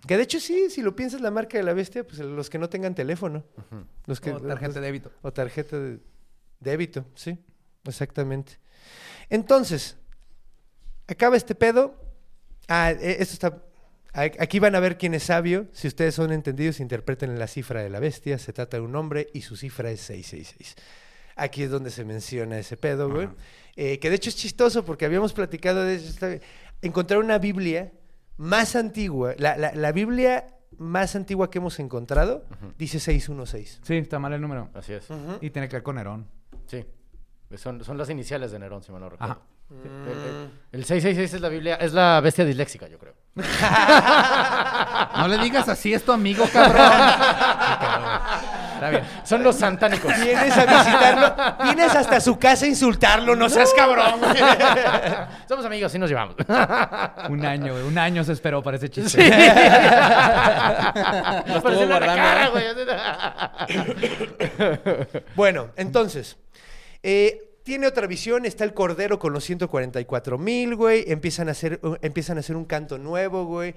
Que 0.07 0.15
de 0.17 0.23
hecho 0.23 0.39
sí, 0.39 0.69
si 0.69 0.81
lo 0.81 0.95
piensas 0.95 1.21
la 1.21 1.31
marca 1.31 1.57
de 1.57 1.63
la 1.63 1.73
bestia, 1.73 2.05
pues 2.05 2.19
los 2.19 2.49
que 2.49 2.59
no 2.59 2.69
tengan 2.69 2.93
teléfono. 2.95 3.43
Los 4.05 4.21
que, 4.21 4.31
O 4.31 4.39
tarjeta 4.39 4.67
los- 4.67 4.75
de 4.75 4.81
débito. 4.81 5.11
O 5.23 5.33
tarjeta 5.33 5.79
de 5.79 5.99
débito, 6.59 7.05
sí, 7.15 7.37
exactamente. 7.85 8.59
Entonces, 9.29 9.97
acaba 11.07 11.35
este 11.37 11.55
pedo. 11.55 11.95
Ah, 12.67 12.91
e- 12.91 13.17
esto 13.19 13.33
está... 13.33 13.63
Aquí 14.15 14.59
van 14.59 14.75
a 14.75 14.79
ver 14.79 14.99
quién 14.99 15.15
es 15.15 15.23
sabio. 15.23 15.65
Si 15.73 15.87
ustedes 15.87 16.13
son 16.13 16.31
entendidos, 16.31 16.79
interpreten 16.79 17.39
la 17.39 17.47
cifra 17.47 17.81
de 17.81 17.89
la 17.89 17.99
bestia. 17.99 18.37
Se 18.37 18.53
trata 18.53 18.77
de 18.77 18.83
un 18.83 18.95
hombre 18.95 19.27
y 19.33 19.41
su 19.41 19.55
cifra 19.55 19.89
es 19.89 20.01
666. 20.01 20.75
Aquí 21.35 21.63
es 21.63 21.71
donde 21.71 21.89
se 21.89 22.05
menciona 22.05 22.59
ese 22.59 22.77
pedo, 22.77 23.09
güey. 23.09 23.27
Eh, 23.75 23.97
que 23.97 24.11
de 24.11 24.17
hecho 24.17 24.29
es 24.29 24.35
chistoso 24.35 24.85
porque 24.85 25.05
habíamos 25.05 25.33
platicado 25.33 25.83
de 25.83 25.95
eso. 25.95 26.13
Encontrar 26.83 27.19
una 27.19 27.37
Biblia 27.39 27.91
más 28.37 28.75
antigua, 28.75 29.33
la, 29.37 29.57
la- 29.57 29.73
la 29.73 29.91
Biblia 29.91 30.47
más 30.77 31.15
antigua 31.15 31.49
que 31.49 31.59
hemos 31.59 31.79
encontrado, 31.79 32.45
dice 32.77 32.99
616. 32.99 33.79
Sí, 33.83 33.95
está 33.97 34.19
mal 34.19 34.33
el 34.33 34.41
número. 34.41 34.69
Así 34.73 34.93
es. 34.93 35.07
Y 35.41 35.49
tiene 35.49 35.67
que 35.69 35.77
ver 35.77 35.83
con 35.83 35.95
Nerón. 35.95 36.27
Sí. 36.67 36.85
Son, 37.55 37.83
son 37.83 37.97
las 37.97 38.09
iniciales 38.09 38.51
de 38.51 38.59
Nerón, 38.59 38.81
si 38.83 38.91
mal 38.91 39.01
no 39.01 39.09
recuerdo. 39.09 39.33
Ajá. 39.33 39.41
El, 39.71 40.11
el- 40.11 40.49
el 40.71 40.85
666 40.85 41.33
es 41.35 41.41
la 41.41 41.49
Biblia, 41.49 41.75
es 41.75 41.93
la 41.93 42.19
bestia 42.21 42.43
disléxica, 42.45 42.87
yo 42.87 42.97
creo. 42.99 43.13
No 45.17 45.27
le 45.27 45.37
digas 45.37 45.69
así, 45.69 45.93
es 45.93 46.03
tu 46.03 46.11
amigo, 46.11 46.43
cabrón. 46.51 46.81
Está 48.83 48.89
bien. 48.89 49.03
Son 49.23 49.41
los 49.43 49.55
santánicos. 49.55 50.13
Vienes 50.19 50.57
a 50.57 50.65
visitarlo, 50.65 51.35
vienes 51.63 51.95
hasta 51.95 52.19
su 52.19 52.37
casa 52.37 52.65
a 52.65 52.67
insultarlo, 52.67 53.33
no 53.35 53.49
seas 53.49 53.71
cabrón. 53.75 54.05
Somos 55.47 55.65
amigos 55.65 55.95
y 55.95 55.99
nos 55.99 56.09
llevamos. 56.09 56.35
Un 57.29 57.45
año, 57.45 57.71
güey. 57.73 57.85
Un 57.85 57.97
año 57.97 58.23
se 58.23 58.33
esperó 58.33 58.61
para 58.61 58.77
ese 58.77 58.89
chiste. 58.89 59.23
Sí. 59.23 59.29
Parece 61.01 61.55
estuvo 61.55 61.79
una 61.79 61.97
guardando, 61.97 62.15
cara, 62.15 62.45
¿eh? 62.45 62.49
güey. 62.51 62.65
Bueno, 65.35 65.69
entonces, 65.77 66.37
eh, 67.01 67.59
tiene 67.63 67.87
otra 67.87 68.05
visión, 68.07 68.45
está 68.45 68.65
el 68.65 68.73
Cordero 68.73 69.19
con 69.19 69.31
los 69.31 69.45
144 69.45 70.37
mil, 70.37 70.75
güey, 70.75 71.05
empiezan 71.07 71.47
a, 71.47 71.51
hacer, 71.51 71.79
empiezan 72.01 72.35
a 72.37 72.41
hacer 72.41 72.57
un 72.57 72.65
canto 72.65 72.97
nuevo, 72.97 73.45
güey, 73.45 73.73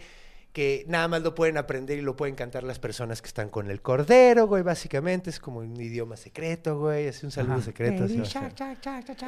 que 0.57 0.87
nada 0.89 1.07
más 1.07 1.20
lo 1.20 1.35
pueden 1.35 1.59
aprender 1.59 1.99
y 1.99 2.01
lo 2.01 2.16
pueden 2.16 2.35
cantar 2.35 2.62
las 2.62 2.78
personas 2.78 3.20
que 3.20 3.28
están 3.28 3.51
con 3.51 3.70
el 3.70 3.83
Cordero, 3.83 4.47
güey, 4.47 4.62
básicamente, 4.62 5.28
es 5.28 5.39
como 5.39 5.59
un 5.59 5.78
idioma 5.78 6.16
secreto, 6.16 6.78
güey, 6.78 7.09
es 7.09 7.23
un 7.23 7.31
saludo 7.31 7.61
secreto. 7.61 8.05
así. 8.05 8.16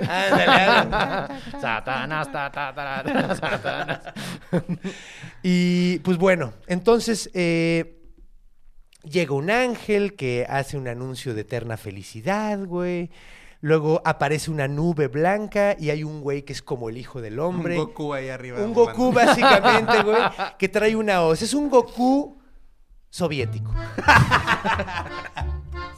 Ándale. 0.08 1.40
Satanás, 1.60 2.32
ta, 2.32 2.50
ta, 2.50 2.74
ta, 2.74 3.02
ta, 3.04 3.34
Satanás. 3.34 4.00
Y 5.42 5.98
pues 5.98 6.16
bueno, 6.16 6.54
entonces 6.66 7.28
eh, 7.34 8.00
llega 9.04 9.34
un 9.34 9.50
ángel 9.50 10.16
que 10.16 10.46
hace 10.48 10.78
un 10.78 10.88
anuncio 10.88 11.34
de 11.34 11.42
eterna 11.42 11.76
felicidad, 11.76 12.64
güey. 12.64 13.10
Luego 13.60 14.00
aparece 14.04 14.50
una 14.52 14.68
nube 14.68 15.08
blanca 15.08 15.74
y 15.78 15.90
hay 15.90 16.04
un 16.04 16.20
güey 16.20 16.42
que 16.42 16.52
es 16.52 16.62
como 16.62 16.88
el 16.88 16.96
hijo 16.96 17.20
del 17.20 17.40
hombre. 17.40 17.78
Un 17.78 17.86
Goku 17.86 18.14
ahí 18.14 18.28
arriba. 18.28 18.60
Un 18.60 18.72
Goku, 18.72 19.12
básicamente, 19.12 20.02
güey, 20.02 20.22
que 20.56 20.68
trae 20.68 20.94
una 20.94 21.22
hoz. 21.22 21.42
Es 21.42 21.54
un 21.54 21.68
Goku 21.68 22.38
soviético. 23.10 23.74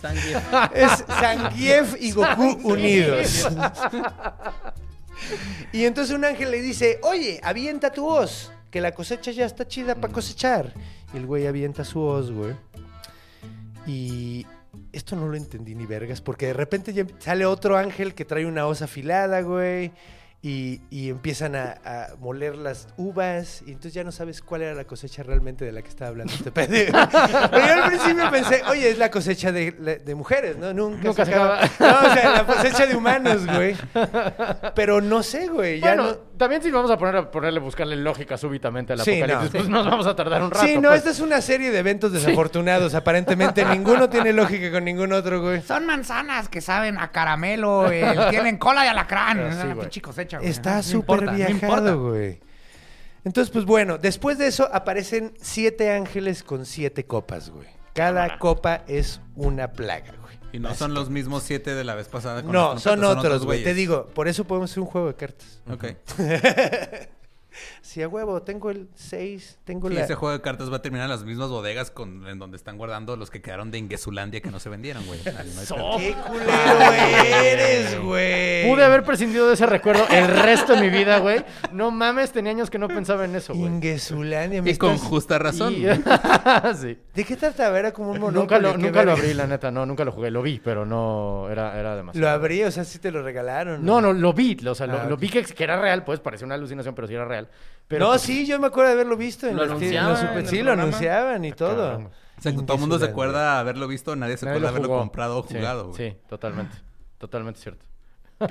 Sangre. 0.01 0.37
Es 0.75 1.05
Zangief 1.07 1.97
y 2.01 2.13
Goku 2.13 2.61
unidos. 2.63 3.47
Y 5.73 5.85
entonces 5.85 6.17
un 6.17 6.25
ángel 6.25 6.51
le 6.51 6.63
dice, 6.63 6.99
oye, 7.03 7.41
avienta 7.43 7.93
tu 7.93 8.07
hoz, 8.07 8.51
que 8.71 8.81
la 8.81 8.93
cosecha 8.93 9.33
ya 9.33 9.45
está 9.45 9.69
chida 9.69 9.95
para 9.95 10.13
cosechar. 10.13 10.73
Y 11.13 11.19
el 11.19 11.27
güey 11.27 11.47
avienta 11.47 11.85
su 11.85 12.01
hoz, 12.01 12.31
güey. 12.31 12.55
Y 13.87 14.47
esto 14.93 15.17
no 15.17 15.29
lo 15.29 15.37
entendí 15.37 15.75
ni 15.75 15.87
vergas, 15.87 16.21
porque 16.21 16.47
de 16.47 16.53
repente 16.53 16.93
ya 16.93 17.05
sale 17.19 17.47
otro 17.47 17.77
ángel 17.77 18.15
que 18.15 18.25
trae 18.25 18.47
una 18.47 18.67
hoz 18.67 18.83
afilada, 18.83 19.41
güey. 19.43 19.93
Y, 20.43 20.81
y 20.89 21.11
empiezan 21.11 21.55
a, 21.55 21.77
a 21.85 22.17
moler 22.19 22.57
las 22.57 22.89
uvas. 22.97 23.63
Y 23.67 23.73
entonces 23.73 23.93
ya 23.93 24.05
no 24.05 24.11
sabes 24.11 24.41
cuál 24.41 24.63
era 24.63 24.73
la 24.75 24.85
cosecha 24.85 25.23
realmente 25.23 25.67
de 25.67 25.73
la 25.73 25.83
que 25.83 25.89
estaba 25.91 26.09
hablando 26.09 26.33
este 26.33 26.51
pendejo. 26.51 26.93
Pero 27.51 27.67
yo 27.67 27.83
al 27.83 27.89
principio 27.89 28.31
pensé, 28.31 28.63
oye, 28.71 28.89
es 28.91 28.97
la 28.97 29.11
cosecha 29.11 29.53
de, 29.53 29.71
de 29.73 30.15
mujeres, 30.15 30.57
¿no? 30.57 30.73
Nunca, 30.73 31.03
Nunca 31.05 31.27
se 31.27 31.35
acaba. 31.35 31.61
No, 31.79 32.11
o 32.11 32.15
sea, 32.15 32.33
la 32.33 32.47
cosecha 32.47 32.87
de 32.87 32.97
humanos, 32.97 33.47
güey. 33.47 33.77
Pero 34.75 35.03
no 35.03 35.23
sé, 35.23 35.49
güey. 35.49 35.79
Ya 35.79 35.89
Bueno, 35.95 36.13
no... 36.13 36.30
también 36.41 36.63
si 36.63 36.71
vamos 36.73 36.91
a 36.91 36.97
poner 36.99 37.15
a 37.17 37.31
ponerle 37.31 37.61
buscarle 37.61 37.95
lógica 37.95 38.37
súbitamente 38.37 38.95
al 38.95 39.01
Sí, 39.03 39.21
apocalipsis, 39.23 39.53
no. 39.53 39.59
pues 39.59 39.69
nos 39.69 39.87
vamos 39.87 40.07
a 40.09 40.17
tardar 40.17 40.43
un 40.43 40.51
rato. 40.51 40.67
Sí, 40.67 40.75
no, 40.77 40.89
pues. 40.89 40.99
esta 40.99 41.11
es 41.11 41.21
una 41.21 41.41
serie 41.41 41.71
de 41.71 41.79
eventos 41.79 42.11
desafortunados. 42.13 42.95
Aparentemente 42.95 43.65
ninguno 43.67 44.09
tiene 44.09 44.33
lógica 44.33 44.73
con 44.73 44.85
ningún 44.85 45.13
otro, 45.13 45.41
güey. 45.41 45.63
Son 45.63 45.87
manzanas 45.87 46.49
que 46.49 46.61
saben 46.61 46.99
a 46.99 47.13
caramelo, 47.13 47.91
eh, 47.93 48.05
tienen 48.31 48.57
cola 48.59 48.83
de 48.83 48.89
alacrán. 48.89 49.39
Es 49.41 49.55
sí, 49.55 49.61
una 49.65 49.75
güey. 49.75 49.87
pinche 49.87 50.01
cosecha, 50.01 50.39
güey. 50.39 50.51
Está 50.51 50.77
No 50.77 50.83
súper 50.83 51.23
no 51.23 51.33
viajado, 51.35 52.01
güey. 52.11 52.41
Entonces, 53.25 53.53
pues 53.53 53.67
bueno, 53.67 53.99
después 53.99 54.39
de 54.39 54.47
eso 54.47 54.69
aparecen 54.73 55.35
siete 55.41 55.93
ángeles 55.93 56.43
con 56.43 56.65
siete 56.65 57.05
copas, 57.05 57.51
güey. 57.51 57.69
Cada 57.93 58.39
copa 58.39 58.83
es 58.89 59.21
una 59.37 59.73
plaga, 59.73 60.13
güey. 60.13 60.20
Y 60.53 60.59
no 60.59 60.75
son 60.75 60.95
los 60.95 61.11
mismos 61.11 61.43
siete 61.45 61.75
de 61.75 61.85
la 61.85 61.95
vez 61.95 62.09
pasada. 62.09 62.43
con 62.43 62.53
No, 62.53 62.75
los 62.75 62.83
son 62.83 63.05
otros, 63.05 63.45
güey. 63.45 63.63
Te 63.63 63.75
digo, 63.75 64.07
por 64.07 64.29
eso 64.29 64.45
podemos 64.45 64.71
hacer 64.71 64.83
un 64.83 64.89
juego 64.89 65.09
de 65.09 65.15
cartas. 65.15 65.61
Ok. 65.71 65.85
Sí, 67.83 68.03
a 68.03 68.09
huevo, 68.09 68.43
tengo 68.43 68.71
el 68.71 68.89
6, 68.95 69.59
tengo 69.65 69.91
Y 69.91 69.95
la... 69.95 70.03
ese 70.05 70.15
juego 70.15 70.33
de 70.33 70.41
cartas 70.41 70.71
va 70.73 70.77
a 70.77 70.83
terminar 70.83 71.05
en 71.07 71.11
las 71.11 71.25
mismas 71.25 71.49
bodegas 71.49 71.91
con, 71.91 72.27
en 72.29 72.39
donde 72.39 72.57
están 72.57 72.79
guardando 72.79 73.17
los 73.17 73.31
que 73.31 73.41
quedaron 73.43 73.71
de 73.71 73.79
Ingesulandia 73.79 74.41
que 74.41 74.51
no 74.51 74.61
se 74.61 74.69
vendieron, 74.69 75.05
güey. 75.07 75.21
No. 75.25 75.97
¡Qué 75.99 76.15
culero 76.27 76.93
eres, 77.43 78.01
güey! 78.01 78.69
Pude 78.71 78.85
haber 78.85 79.03
prescindido 79.03 79.49
de 79.49 79.55
ese 79.55 79.67
recuerdo 79.67 80.07
el 80.11 80.29
resto 80.29 80.75
de 80.75 80.81
mi 80.83 80.91
vida, 80.91 81.19
güey. 81.19 81.45
No 81.73 81.91
mames, 81.91 82.33
tenía 82.33 82.53
años 82.53 82.71
que 82.71 82.79
no 82.79 82.89
pensaba 82.89 83.25
en 83.25 83.35
eso, 83.35 83.55
güey. 83.55 83.67
Ingesulandia, 83.73 84.63
me 84.63 84.71
Y 84.71 84.77
con 84.77 84.93
estás- 84.93 85.09
justa 85.09 85.39
razón. 85.39 85.73
Y- 85.75 85.87
sí. 86.81 86.99
¿De 87.15 87.25
qué 87.25 87.37
trataba? 87.37 87.79
Era 87.79 87.93
como 87.93 88.11
un 88.13 88.21
monopolio. 88.21 88.41
Nunca, 88.41 88.59
lo, 88.59 88.73
¿qué 88.73 88.79
nunca 88.79 89.03
lo 89.05 89.13
abrí, 89.13 89.35
la 89.35 89.47
neta, 89.47 89.71
no, 89.71 89.85
nunca 89.87 90.05
lo 90.05 90.13
jugué. 90.13 90.31
Lo 90.31 90.43
vi, 90.43 90.61
pero 90.63 90.87
no, 90.87 91.49
era, 91.51 91.79
era 91.79 91.97
demasiado. 91.97 92.27
Lo 92.27 92.33
abrí, 92.33 92.63
o 92.63 92.71
sea, 92.71 92.85
sí 92.85 92.99
te 92.99 93.11
lo 93.11 93.23
regalaron. 93.23 93.85
No, 93.85 94.01
no, 94.01 94.13
lo 94.13 94.33
vi, 94.33 94.57
o 94.67 94.75
sea, 94.75 94.87
lo, 94.87 95.01
Ah, 95.01 95.07
lo 95.09 95.17
vi 95.17 95.29
que, 95.31 95.43
que 95.45 95.65
era 95.65 95.81
real, 95.81 96.05
pues 96.05 96.21
parecía 96.21 96.45
una 96.47 96.55
alucinación, 96.57 96.95
pero 96.95 97.09
sí 97.09 97.15
era 97.15 97.25
real. 97.25 97.40
Pero, 97.89 98.05
no, 98.07 98.11
pues, 98.13 98.23
sí, 98.23 98.47
yo 98.47 98.59
me 98.61 98.69
acuerdo 98.69 98.89
de 98.89 98.95
haberlo 98.95 99.17
visto 99.17 99.47
en 99.49 99.57
Lo 99.57 99.63
los- 99.65 99.71
en 99.73 99.77
anunciaban 99.79 100.11
los 100.11 100.19
super- 100.21 100.33
en 100.35 100.39
el 100.45 100.49
Sí, 100.49 100.57
lo 100.59 100.63
programa. 100.65 100.83
anunciaban 100.83 101.45
y 101.45 101.53
todo. 101.53 101.91
cabrón. 101.91 102.07
O 102.39 102.43
sea, 102.43 102.53
todo 102.55 102.75
el 102.75 102.81
mundo 102.81 102.99
se 102.99 103.05
acuerda 103.07 103.59
haberlo 103.59 103.87
visto, 103.89 104.17
nadie 104.17 104.37
se 104.37 104.47
nadie 104.47 104.59
acuerda 104.59 104.71
lo 104.73 104.77
haberlo 104.79 104.99
comprado 104.99 105.39
o 105.39 105.47
Sí, 105.47 105.55
jugado, 105.57 105.89
güey. 105.89 105.97
Sí, 106.11 106.17
totalmente. 106.29 106.77
Totalmente 107.19 107.61
cierto. 107.61 107.85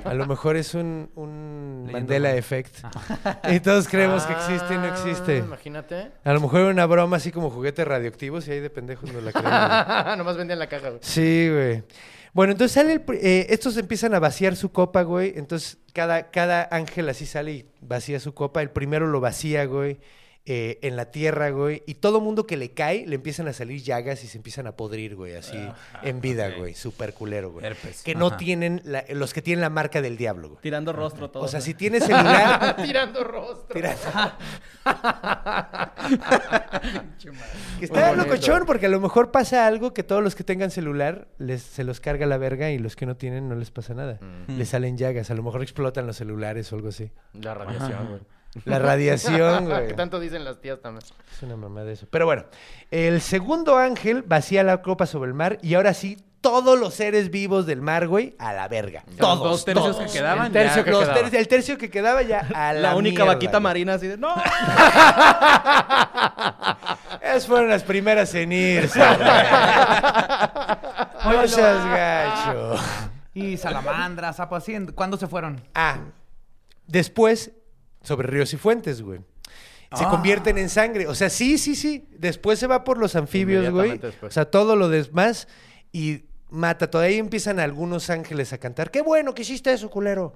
A 0.04 0.14
lo 0.14 0.24
mejor 0.26 0.56
es 0.56 0.74
un, 0.74 1.10
un 1.16 1.88
Mandela. 1.90 2.32
Effect. 2.36 2.76
Y 3.50 3.58
todos 3.58 3.88
creemos 3.88 4.22
que 4.24 4.32
existe 4.34 4.74
y 4.74 4.78
no 4.78 4.84
Ah, 4.84 4.88
existe. 4.90 5.38
Imagínate. 5.38 6.12
A 6.22 6.32
lo 6.32 6.40
mejor 6.40 6.60
era 6.60 6.70
una 6.70 6.86
broma 6.86 7.16
así 7.16 7.32
como 7.32 7.50
juguetes 7.50 7.88
radioactivos 7.88 8.46
y 8.46 8.52
ahí 8.52 8.60
de 8.60 8.70
pendejos 8.70 9.12
no 9.12 9.20
la 9.20 9.32
creen. 9.32 9.46
Nomás 10.18 10.36
vendían 10.36 10.60
la 10.60 10.68
caja, 10.68 10.90
güey. 10.90 11.00
Sí, 11.02 11.48
güey. 11.50 11.82
Bueno, 12.32 12.52
entonces 12.52 12.72
sale 12.72 12.92
el, 12.92 13.02
eh, 13.14 13.46
estos 13.50 13.76
empiezan 13.76 14.14
a 14.14 14.20
vaciar 14.20 14.56
su 14.56 14.70
copa, 14.72 15.02
güey. 15.02 15.32
Entonces 15.36 15.78
cada, 15.92 16.30
cada 16.30 16.68
ángel 16.70 17.08
así 17.08 17.26
sale 17.26 17.52
y 17.52 17.66
vacía 17.80 18.20
su 18.20 18.34
copa. 18.34 18.62
El 18.62 18.70
primero 18.70 19.06
lo 19.06 19.20
vacía, 19.20 19.64
güey, 19.64 19.98
eh, 20.52 20.80
en 20.82 20.96
la 20.96 21.12
tierra, 21.12 21.50
güey. 21.50 21.84
Y 21.86 21.94
todo 21.94 22.20
mundo 22.20 22.44
que 22.44 22.56
le 22.56 22.72
cae 22.72 23.06
le 23.06 23.14
empiezan 23.14 23.46
a 23.46 23.52
salir 23.52 23.84
llagas 23.84 24.24
y 24.24 24.26
se 24.26 24.36
empiezan 24.36 24.66
a 24.66 24.72
podrir, 24.72 25.14
güey, 25.14 25.36
así 25.36 25.56
en 26.02 26.20
vida, 26.20 26.50
güey. 26.50 26.74
Súper 26.74 27.14
culero, 27.14 27.52
güey. 27.52 27.64
Herpes. 27.64 28.02
Que 28.02 28.16
no 28.16 28.36
tienen, 28.36 28.80
la- 28.84 29.04
los 29.10 29.32
que 29.32 29.42
tienen 29.42 29.60
la 29.60 29.70
marca 29.70 30.02
del 30.02 30.16
diablo, 30.16 30.48
güey. 30.48 30.60
Tirando 30.60 30.92
rostro 30.92 31.30
todo. 31.30 31.44
O 31.44 31.46
sea, 31.48 31.60
si 31.60 31.74
tienes 31.74 32.02
celular... 32.02 32.74
Tirando 32.84 33.22
rostro. 33.22 33.74
Tira- 33.76 33.94
que 37.78 37.84
está 37.84 38.12
locochón 38.16 38.64
porque 38.66 38.86
a 38.86 38.88
lo 38.88 39.00
mejor 39.00 39.30
pasa 39.30 39.68
algo 39.68 39.94
que 39.94 40.02
todos 40.02 40.20
los 40.24 40.34
que 40.34 40.42
tengan 40.42 40.72
celular 40.72 41.28
les, 41.38 41.62
se 41.62 41.84
los 41.84 42.00
carga 42.00 42.26
la 42.26 42.38
verga 42.38 42.72
y 42.72 42.78
los 42.78 42.96
que 42.96 43.06
no 43.06 43.16
tienen 43.16 43.48
no 43.48 43.54
les 43.54 43.70
pasa 43.70 43.94
nada. 43.94 44.18
Mm. 44.48 44.56
Les 44.58 44.68
salen 44.68 44.96
llagas, 44.98 45.30
a 45.30 45.34
lo 45.34 45.44
mejor 45.44 45.62
explotan 45.62 46.08
los 46.08 46.16
celulares 46.16 46.72
o 46.72 46.76
algo 46.76 46.88
así. 46.88 47.12
La 47.34 47.54
radiación, 47.54 48.08
güey. 48.08 48.20
La 48.64 48.78
radiación, 48.78 49.64
güey. 49.68 49.86
que 49.88 49.94
tanto 49.94 50.18
dicen 50.20 50.44
las 50.44 50.60
tías 50.60 50.80
también. 50.80 51.04
Es 51.32 51.42
una 51.42 51.56
mamá 51.56 51.82
de 51.84 51.92
eso. 51.92 52.06
Pero 52.10 52.26
bueno, 52.26 52.44
el 52.90 53.20
segundo 53.20 53.76
ángel 53.78 54.22
vacía 54.22 54.62
la 54.64 54.82
copa 54.82 55.06
sobre 55.06 55.28
el 55.28 55.34
mar 55.34 55.58
y 55.62 55.74
ahora 55.74 55.94
sí, 55.94 56.24
todos 56.40 56.78
los 56.80 56.94
seres 56.94 57.30
vivos 57.30 57.66
del 57.66 57.82
mar, 57.82 58.08
güey, 58.08 58.34
a 58.38 58.52
la 58.54 58.66
verga. 58.66 59.04
Los 59.08 59.16
Todos. 59.18 59.38
dos 59.50 59.64
tercios 59.66 59.96
todos. 59.98 60.10
que 60.10 60.18
quedaban. 60.18 60.46
El 60.46 60.52
tercio 60.52 60.76
ya- 60.78 60.84
que 60.84 60.90
Los 60.90 61.00
quedaba. 61.08 61.20
el 61.28 61.48
tercio 61.48 61.76
que 61.78 61.90
quedaba 61.90 62.22
ya 62.22 62.46
a 62.54 62.72
la 62.72 62.80
la 62.80 62.96
única 62.96 63.22
mierda, 63.24 63.34
vaquita 63.34 63.52
güey. 63.52 63.62
marina 63.62 63.94
así 63.94 64.06
de, 64.08 64.16
no. 64.16 64.34
Esas 67.22 67.46
fueron 67.46 67.68
las 67.68 67.82
primeras 67.84 68.34
en 68.34 68.52
irse. 68.52 68.98
No 71.24 71.46
seas 71.46 71.86
gacho. 71.86 72.74
Y 73.34 73.56
salamandras, 73.56 74.36
sapos, 74.36 74.62
así. 74.62 74.74
¿en- 74.74 74.92
¿Cuándo 74.92 75.16
se 75.16 75.26
fueron? 75.26 75.62
Ah, 75.74 75.98
después, 76.86 77.52
sobre 78.02 78.28
ríos 78.28 78.52
y 78.52 78.56
fuentes, 78.56 79.02
güey. 79.02 79.20
Se 79.96 80.04
Ah. 80.04 80.08
convierten 80.10 80.56
en 80.58 80.68
sangre. 80.68 81.08
O 81.08 81.14
sea, 81.14 81.30
sí, 81.30 81.58
sí, 81.58 81.74
sí. 81.74 82.06
Después 82.16 82.58
se 82.58 82.66
va 82.68 82.84
por 82.84 82.96
los 82.98 83.16
anfibios, 83.16 83.68
güey. 83.70 83.98
Después. 83.98 84.30
O 84.30 84.34
sea, 84.34 84.44
todo 84.44 84.76
lo 84.76 84.88
demás. 84.88 85.48
Y 85.92 86.24
mata. 86.50 86.90
Todavía 86.90 87.18
empiezan 87.18 87.60
algunos 87.60 88.10
ángeles 88.10 88.52
a 88.52 88.58
cantar. 88.58 88.90
¡Qué 88.90 89.00
bueno 89.02 89.34
que 89.34 89.42
hiciste 89.42 89.72
eso, 89.72 89.88
culero! 89.90 90.34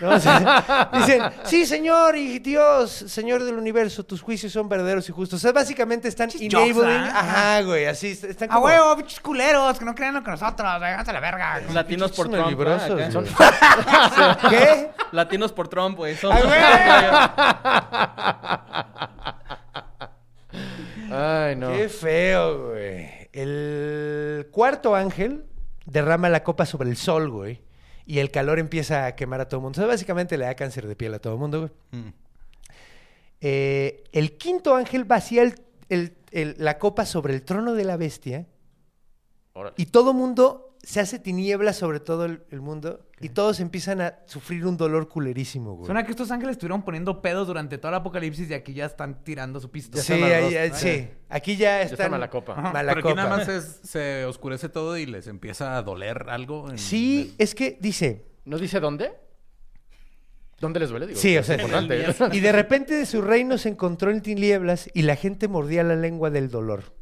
¿No? 0.00 0.10
O 0.10 0.20
sea, 0.20 0.88
dicen, 0.94 1.22
sí, 1.44 1.66
señor 1.66 2.16
y 2.16 2.38
Dios, 2.38 2.90
señor 2.90 3.42
del 3.44 3.56
universo, 3.56 4.04
tus 4.04 4.22
juicios 4.22 4.52
son 4.52 4.68
verdaderos 4.68 5.08
y 5.08 5.12
justos. 5.12 5.38
O 5.38 5.42
sea, 5.42 5.52
básicamente 5.52 6.08
están 6.08 6.30
enabling. 6.38 6.82
¿ah? 6.84 7.12
Ajá, 7.14 7.62
güey. 7.62 7.86
Así, 7.86 8.08
están 8.08 8.50
¡A 8.50 8.54
como... 8.54 8.66
huevo, 8.66 8.96
bichos 8.96 9.20
culeros! 9.20 9.78
Que 9.78 9.84
no 9.84 9.94
crean 9.94 10.14
lo 10.14 10.22
que 10.22 10.30
nosotros. 10.30 10.66
A 10.68 10.78
la 10.78 11.20
verga. 11.20 11.60
Latinos 11.72 12.12
por 12.12 12.28
Trump. 12.28 12.48
librosos. 12.48 13.12
Son- 13.12 13.24
¿Qué? 14.50 14.90
Latinos 15.12 15.52
por 15.52 15.68
Trump, 15.68 15.96
güey. 15.96 16.16
Son- 16.16 16.36
Ay, 21.12 21.56
no. 21.56 21.72
Qué 21.72 21.88
feo, 21.88 22.68
güey. 22.70 23.19
El 23.32 24.48
cuarto 24.50 24.94
ángel 24.94 25.44
derrama 25.86 26.28
la 26.28 26.42
copa 26.44 26.66
sobre 26.66 26.90
el 26.90 26.96
sol, 26.96 27.30
güey. 27.30 27.60
Y 28.06 28.18
el 28.18 28.30
calor 28.30 28.58
empieza 28.58 29.06
a 29.06 29.14
quemar 29.14 29.40
a 29.40 29.48
todo 29.48 29.58
el 29.60 29.62
mundo. 29.62 29.80
O 29.80 29.82
sea, 29.82 29.86
básicamente 29.88 30.36
le 30.36 30.44
da 30.46 30.54
cáncer 30.56 30.86
de 30.88 30.96
piel 30.96 31.14
a 31.14 31.18
todo 31.20 31.34
el 31.34 31.38
mundo, 31.38 31.60
güey. 31.60 32.02
Mm. 32.02 32.12
Eh, 33.40 34.04
el 34.12 34.36
quinto 34.36 34.74
ángel 34.74 35.04
vacía 35.04 35.42
el- 35.42 35.60
el- 35.88 36.16
el- 36.32 36.54
la 36.58 36.78
copa 36.78 37.06
sobre 37.06 37.34
el 37.34 37.42
trono 37.42 37.74
de 37.74 37.84
la 37.84 37.96
bestia. 37.96 38.46
Órale. 39.52 39.74
Y 39.78 39.86
todo 39.86 40.10
el 40.10 40.16
mundo 40.16 40.69
se 40.82 41.00
hace 41.00 41.18
tiniebla 41.18 41.72
sobre 41.72 42.00
todo 42.00 42.24
el, 42.24 42.42
el 42.50 42.60
mundo. 42.60 43.06
Y 43.20 43.28
todos 43.28 43.60
empiezan 43.60 44.00
a 44.00 44.18
sufrir 44.24 44.64
un 44.66 44.76
dolor 44.78 45.08
culerísimo, 45.08 45.74
güey. 45.74 45.86
Suena 45.86 46.04
que 46.04 46.10
estos 46.10 46.30
ángeles 46.30 46.52
estuvieron 46.54 46.82
poniendo 46.82 47.20
pedos 47.20 47.46
durante 47.46 47.76
todo 47.76 47.90
el 47.90 47.96
apocalipsis 47.96 48.48
y 48.50 48.54
aquí 48.54 48.72
ya 48.72 48.86
están 48.86 49.22
tirando 49.22 49.60
su 49.60 49.70
pisto. 49.70 49.98
Sí, 49.98 50.14
ahí- 50.14 50.68
dos. 50.70 50.78
sí. 50.78 51.08
Aquí 51.28 51.56
ya 51.56 51.82
está 51.82 51.94
están... 51.94 52.10
mala 52.12 52.30
copa. 52.30 52.54
Mala 52.56 52.92
Pero 52.94 53.00
aquí 53.00 53.08
copa. 53.10 53.14
nada 53.14 53.36
más 53.36 53.48
es- 53.48 53.80
se 53.84 54.24
oscurece 54.24 54.68
todo 54.70 54.96
y 54.96 55.04
les 55.06 55.26
empieza 55.26 55.76
a 55.76 55.82
doler 55.82 56.26
algo. 56.30 56.70
en- 56.70 56.78
Sí, 56.78 57.34
es 57.38 57.54
que 57.54 57.76
dice... 57.80 58.24
¿No 58.46 58.56
dice 58.56 58.80
dónde? 58.80 59.12
¿Dónde 60.58 60.80
les 60.80 60.90
duele? 60.90 61.06
Digo, 61.06 61.18
Sí, 61.18 61.36
o 61.36 61.40
es 61.40 61.46
sea, 61.46 61.56
importante. 61.56 62.04
y 62.32 62.40
de 62.40 62.52
repente 62.52 62.94
de 62.94 63.06
su 63.06 63.22
reino 63.22 63.56
se 63.58 63.70
encontró 63.70 64.10
en 64.10 64.20
tinieblas 64.20 64.90
y 64.92 65.02
la 65.02 65.16
gente 65.16 65.48
mordía 65.48 65.82
la 65.82 65.96
lengua 65.96 66.30
del 66.30 66.50
dolor. 66.50 66.94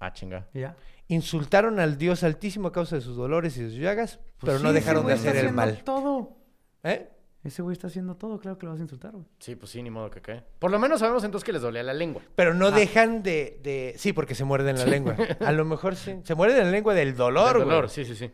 ah, 0.00 0.12
chinga. 0.12 0.48
¿Ya? 0.52 0.76
Insultaron 1.08 1.80
al 1.80 1.98
Dios 1.98 2.22
Altísimo 2.24 2.68
a 2.68 2.72
causa 2.72 2.96
de 2.96 3.02
sus 3.02 3.16
dolores 3.16 3.56
y 3.58 3.64
sus 3.68 3.74
llagas, 3.78 4.20
pero 4.40 4.52
Pues 4.52 4.62
no 4.62 4.68
sí, 4.70 4.74
dejaron 4.74 5.02
ese 5.02 5.06
de 5.08 5.12
güey 5.12 5.16
está 5.16 5.28
hacer 5.30 5.40
el 5.44 5.46
haciendo 5.58 5.62
mal. 5.76 5.84
todo. 5.84 6.36
¿Eh? 6.82 7.10
Ese 7.44 7.60
güey 7.60 7.74
está 7.74 7.88
haciendo 7.88 8.16
todo. 8.16 8.38
Claro 8.40 8.56
que 8.56 8.64
lo 8.64 8.72
vas 8.72 8.80
a 8.80 8.84
insultar, 8.84 9.12
güey. 9.12 9.26
Sí, 9.38 9.54
pues 9.54 9.70
sí, 9.70 9.82
ni 9.82 9.90
modo 9.90 10.10
que 10.10 10.22
qué. 10.22 10.42
Por 10.58 10.70
lo 10.70 10.78
menos 10.78 11.00
sabemos 11.00 11.22
entonces 11.24 11.44
que 11.44 11.52
les 11.52 11.60
dolía 11.60 11.82
la 11.82 11.92
lengua. 11.92 12.22
Pero 12.34 12.52
Ah. 12.52 12.54
no 12.54 12.70
dejan 12.70 13.22
de, 13.22 13.60
de- 13.62 13.94
Sí, 13.98 14.14
porque 14.14 14.34
se 14.34 14.44
muerden 14.44 14.78
la 14.78 14.86
lengua. 14.86 15.14
A 15.40 15.52
lo 15.52 15.66
mejor 15.66 15.94
sí. 15.94 16.20
Se 16.24 16.34
muerden 16.34 16.64
la 16.64 16.70
lengua 16.70 16.94
del 16.94 17.14
dolor, 17.14 17.48
Del 17.58 17.64
güey. 17.64 17.68
dolor, 17.76 17.90
sí, 17.90 18.06
sí, 18.06 18.14
sí. 18.16 18.30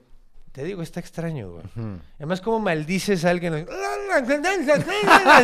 Te 0.52 0.64
digo, 0.64 0.82
está 0.82 0.98
extraño, 0.98 1.52
güey. 1.52 1.64
Además, 2.18 2.40
como 2.40 2.58
maldices 2.58 3.24
a 3.24 3.30
alguien... 3.30 3.66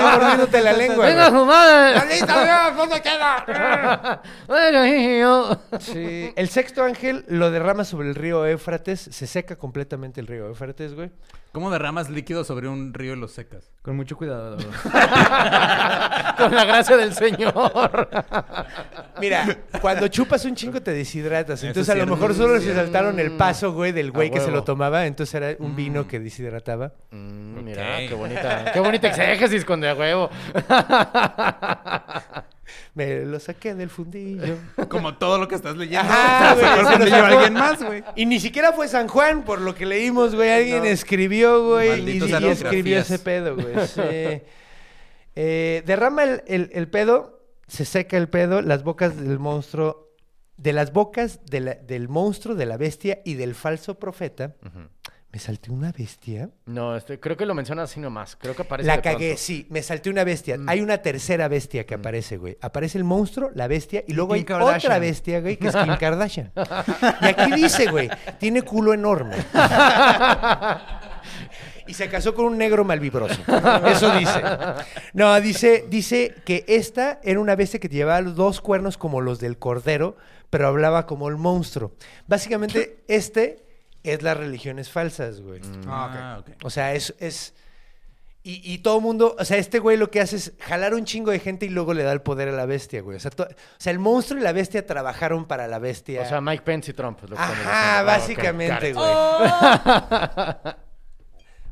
mordiéndote 0.01 0.61
la 0.61 0.73
lengua, 0.73 1.11
güey. 1.11 1.27
su 1.31 1.47
madre! 1.47 1.97
¡Maldita 1.97 2.45
Dios! 2.45 2.77
¿Dónde 2.77 3.03
queda? 3.03 4.23
Bueno. 4.49 5.61
Sí. 5.79 6.33
El 6.35 6.49
sexto 6.49 6.83
ángel 6.83 7.25
lo 7.29 7.53
derrama 7.53 7.85
sobre 7.85 8.09
el 8.09 8.17
río 8.17 8.45
Éufrates. 8.47 9.01
Se 9.01 9.29
seca 9.29 9.55
completamente 9.55 10.21
el 10.21 10.27
río 10.27 10.49
Éufrates, 10.49 10.95
güey. 10.95 11.13
¿Cómo 11.53 11.71
derramas 11.71 12.11
líquido 12.11 12.45
sobre 12.45 12.69
un 12.69 12.93
río 12.93 13.15
y 13.15 13.17
lo 13.17 13.29
secas? 13.29 13.71
Con 13.81 13.97
mucho 13.97 14.15
cuidado. 14.19 14.59
Con 14.59 16.55
la 16.55 16.65
gracia 16.67 16.99
del 16.99 17.15
Señor. 17.15 18.09
Mira, 19.19 19.57
cuando 19.81 20.07
chupas 20.09 20.45
un 20.45 20.55
chingo 20.55 20.83
te 20.83 20.91
deshidratas. 20.91 21.63
Entonces 21.63 21.89
es 21.89 22.03
a 22.03 22.05
lo 22.05 22.15
mejor 22.15 22.35
solo 22.35 22.61
se 22.61 22.75
saltaron 22.75 23.19
el 23.19 23.39
paso, 23.39 23.73
güey, 23.73 23.93
del 23.93 24.11
güey 24.11 24.31
que 24.31 24.41
se 24.41 24.51
lo 24.51 24.65
tomaba. 24.65 24.96
Entonces 25.05 25.35
era 25.35 25.57
un 25.59 25.77
vino 25.77 26.07
que 26.09 26.19
deshidrataba. 26.21 26.93
Mm, 27.11 27.65
mira, 27.65 27.83
Ok. 27.99 28.09
qué 28.09 28.15
bonita. 28.15 28.65
Qué 28.73 28.81
bonita 28.81 29.09
exégesis 29.09 29.65
con 29.65 29.81
de 29.81 29.93
huevo. 29.93 30.31
Me 32.95 33.25
lo 33.25 33.39
saqué 33.39 33.75
del 33.75 33.91
fundillo. 33.91 34.57
Como 34.89 35.17
todo 35.19 35.39
lo 35.39 35.47
que 35.49 35.55
estás 35.55 35.77
leyendo. 35.77 36.09
Lo 36.09 36.55
güey, 36.97 36.97
se 37.11 37.11
lo 37.11 37.25
alguien 37.27 37.53
más, 37.55 37.83
güey. 37.83 38.03
Y 38.17 38.27
ni 38.27 38.41
siquiera 38.41 38.73
fue 38.73 38.89
San 38.89 39.07
Juan, 39.09 39.45
por 39.45 39.61
lo 39.61 39.75
que 39.75 39.85
leímos, 39.87 40.35
güey. 40.35 40.51
Alguien 40.51 40.87
escribió, 40.87 41.65
güey, 41.67 42.01
y, 42.11 42.25
y 42.25 42.47
escribió 42.49 42.99
ese 42.99 43.19
pedo, 43.19 43.55
güey. 43.55 43.87
Sí. 43.87 44.43
Eh, 45.39 45.83
derrama 45.87 46.25
el, 46.25 46.43
el- 46.47 46.71
el 46.73 46.89
pedo, 46.89 47.41
se 47.69 47.85
seca 47.85 48.17
el 48.17 48.29
pedo, 48.29 48.63
las 48.63 48.83
bocas 48.83 49.17
del 49.21 49.39
monstruo, 49.39 50.06
de 50.57 50.73
las 50.73 50.93
bocas 50.93 51.41
de 51.47 51.61
la- 51.61 51.75
del 51.75 52.09
monstruo, 52.09 52.55
de 52.55 52.67
la 52.67 52.77
bestia 52.77 53.21
y 53.25 53.35
del 53.35 53.55
falso 53.55 53.99
profeta. 53.99 54.55
Me 55.33 55.41
salté 55.41 55.71
una 55.71 55.93
bestia. 55.93 56.49
No, 56.65 56.97
este, 56.97 57.21
creo 57.21 57.37
que 57.37 57.45
lo 57.45 57.55
menciona 57.55 57.83
así 57.83 58.01
nomás. 58.01 58.37
Creo 58.37 58.57
que 58.57 58.63
aparece. 58.63 58.87
La 58.87 58.97
de 58.97 59.03
cagué, 59.03 59.27
pronto. 59.31 59.43
sí, 59.43 59.67
me 59.69 59.83
salté 59.83 60.09
una 60.09 60.25
bestia. 60.25 60.57
Hay 60.67 60.81
una 60.81 60.99
tercera 60.99 61.47
bestia 61.49 61.85
que 61.85 61.95
aparece, 61.95 62.39
güey. 62.39 62.57
Aparece 62.63 62.97
el 62.97 63.05
monstruo, 63.05 63.51
la 63.55 63.69
bestia, 63.69 64.03
y 64.07 64.15
luego 64.15 64.31
Kim 64.33 64.39
hay 64.39 64.45
Kardashian. 64.45 64.93
otra 64.93 64.99
bestia, 64.99 65.41
güey, 65.41 65.59
que 65.59 65.69
es 65.69 65.77
Kim 65.77 65.95
Kardashian. 66.01 66.53
Y 67.21 67.27
aquí 67.27 67.53
dice, 67.55 67.91
güey, 67.91 68.09
tiene 68.39 68.63
culo 68.63 68.95
enorme. 68.95 69.37
Y 71.89 71.95
se 71.95 72.09
casó 72.09 72.35
con 72.35 72.47
un 72.47 72.59
negro 72.59 72.85
malvibroso. 72.85 73.41
Eso 73.87 74.11
dice. 74.19 74.43
No, 75.13 75.39
dice, 75.41 75.85
dice 75.89 76.35
que 76.45 76.65
esta 76.67 77.21
era 77.23 77.39
una 77.41 77.55
bestia 77.55 77.79
que 77.79 77.89
llevaba 77.89 78.21
los 78.23 78.35
dos 78.35 78.61
cuernos 78.61 78.97
como 78.99 79.21
los 79.21 79.39
del 79.39 79.57
cordero, 79.59 80.17
pero 80.51 80.69
hablaba 80.69 81.07
como 81.07 81.29
el 81.29 81.37
monstruo. 81.37 81.93
Básicamente, 82.27 83.03
este 83.09 83.65
es 84.03 84.23
las 84.23 84.37
religiones 84.37 84.91
falsas, 84.91 85.41
güey. 85.41 85.61
Ah, 85.87 86.39
ok. 86.41 86.51
O 86.65 86.71
sea, 86.71 86.95
es... 86.95 87.15
es 87.19 87.55
y, 88.43 88.61
y 88.75 88.79
todo 88.79 88.99
el 88.99 89.03
mundo, 89.03 89.35
o 89.37 89.45
sea, 89.45 89.57
este 89.57 89.81
güey 89.81 89.97
lo 89.97 90.09
que 90.09 90.21
hace 90.21 90.37
es 90.37 90.53
jalar 90.61 90.95
un 90.95 91.05
chingo 91.05 91.33
de 91.33 91.41
gente 91.41 91.67
y 91.67 91.69
luego 91.69 91.95
le 91.95 92.05
da 92.05 92.13
el 92.13 92.21
poder 92.23 92.49
a 92.49 92.53
la 92.53 92.65
bestia, 92.65 93.01
güey. 93.03 93.17
O 93.17 93.21
sea, 93.21 93.33
to- 93.33 93.43
o 93.43 93.49
sea, 93.77 93.91
el 93.91 93.99
monstruo 93.99 94.39
y 94.39 94.45
la 94.45 94.53
bestia 94.53 94.87
trabajaron 94.87 95.47
para 95.47 95.67
la 95.67 95.81
bestia. 95.81 96.23
O 96.23 96.27
sea, 96.27 96.41
Mike 96.41 96.63
Pence 96.63 96.93
y 96.93 96.95
Trump. 96.95 97.19
es 97.25 97.31
lo 97.31 97.35
que 97.35 97.43
Ajá. 97.43 97.99
Ah, 97.99 98.03
básicamente, 98.05 98.93
güey. 98.93 99.05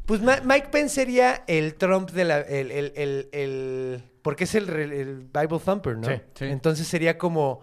Pues 0.07 0.21
Ma- 0.21 0.41
Mike 0.45 0.69
Pence 0.71 0.95
sería 0.97 1.45
el 1.47 1.77
Trump 1.77 2.11
de 2.11 2.25
la. 2.25 2.41
El, 2.41 2.71
el, 2.71 2.93
el, 2.97 3.29
el- 3.33 4.05
porque 4.23 4.45
es 4.45 4.55
el 4.55 5.29
Bible 5.33 5.59
Thumper, 5.65 5.97
¿no? 5.97 6.09
Sí, 6.09 6.15
sí. 6.35 6.45
Entonces 6.47 6.87
sería 6.87 7.17
como. 7.17 7.63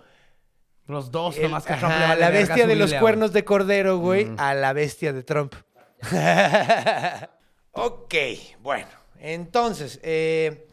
Los 0.87 1.11
dos, 1.11 1.37
el- 1.37 1.43
nomás 1.43 1.63
que 1.65 1.73
Trump 1.75 1.85
ajá, 1.93 1.99
le 1.99 2.07
vale 2.07 2.19
la 2.21 2.29
bestia 2.31 2.67
de 2.67 2.75
los 2.75 2.93
cuernos 2.95 3.31
de 3.33 3.43
cordero, 3.45 3.97
güey, 3.97 4.29
a 4.37 4.53
la 4.53 4.73
bestia 4.73 5.13
de 5.13 5.23
Trump. 5.23 5.53
ok, 7.71 8.13
bueno. 8.61 8.87
Entonces, 9.19 9.99
eh, 10.03 10.67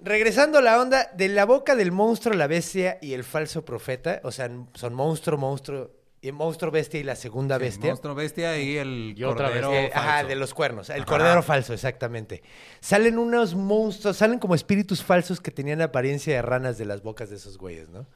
regresando 0.00 0.58
a 0.58 0.62
la 0.62 0.80
onda, 0.80 1.10
de 1.14 1.28
la 1.28 1.44
boca 1.44 1.76
del 1.76 1.92
monstruo, 1.92 2.34
la 2.34 2.46
bestia 2.48 2.98
y 3.00 3.12
el 3.14 3.24
falso 3.24 3.64
profeta, 3.64 4.20
o 4.24 4.32
sea, 4.32 4.50
son 4.74 4.94
monstruo, 4.94 5.38
monstruo, 5.38 5.90
y 6.24 6.30
monstruo, 6.30 6.70
bestia 6.70 7.00
y 7.00 7.02
la 7.02 7.16
segunda 7.16 7.56
Sí, 7.56 7.62
bestia. 7.64 7.90
Monstruo 7.90 8.14
bestia 8.14 8.56
y 8.56 8.76
el 8.78 9.14
Y 9.16 9.24
otra 9.24 9.46
cordero 9.48 9.72
ajá, 9.92 10.12
falso. 10.12 10.28
de 10.28 10.34
los 10.36 10.54
cuernos. 10.54 10.90
El 10.90 11.04
cordero 11.04 11.42
falso, 11.42 11.72
exactamente. 11.74 12.42
Salen 12.80 13.18
unos 13.18 13.56
monstruos, 13.56 14.16
salen 14.16 14.38
como 14.38 14.54
espíritus 14.54 15.02
falsos 15.02 15.40
que 15.40 15.50
tenían 15.50 15.80
apariencia 15.82 16.34
de 16.36 16.42
ranas 16.42 16.78
de 16.78 16.84
las 16.84 17.02
bocas 17.02 17.28
de 17.30 17.36
esos 17.36 17.58
güeyes, 17.58 17.88
¿no? 17.88 18.06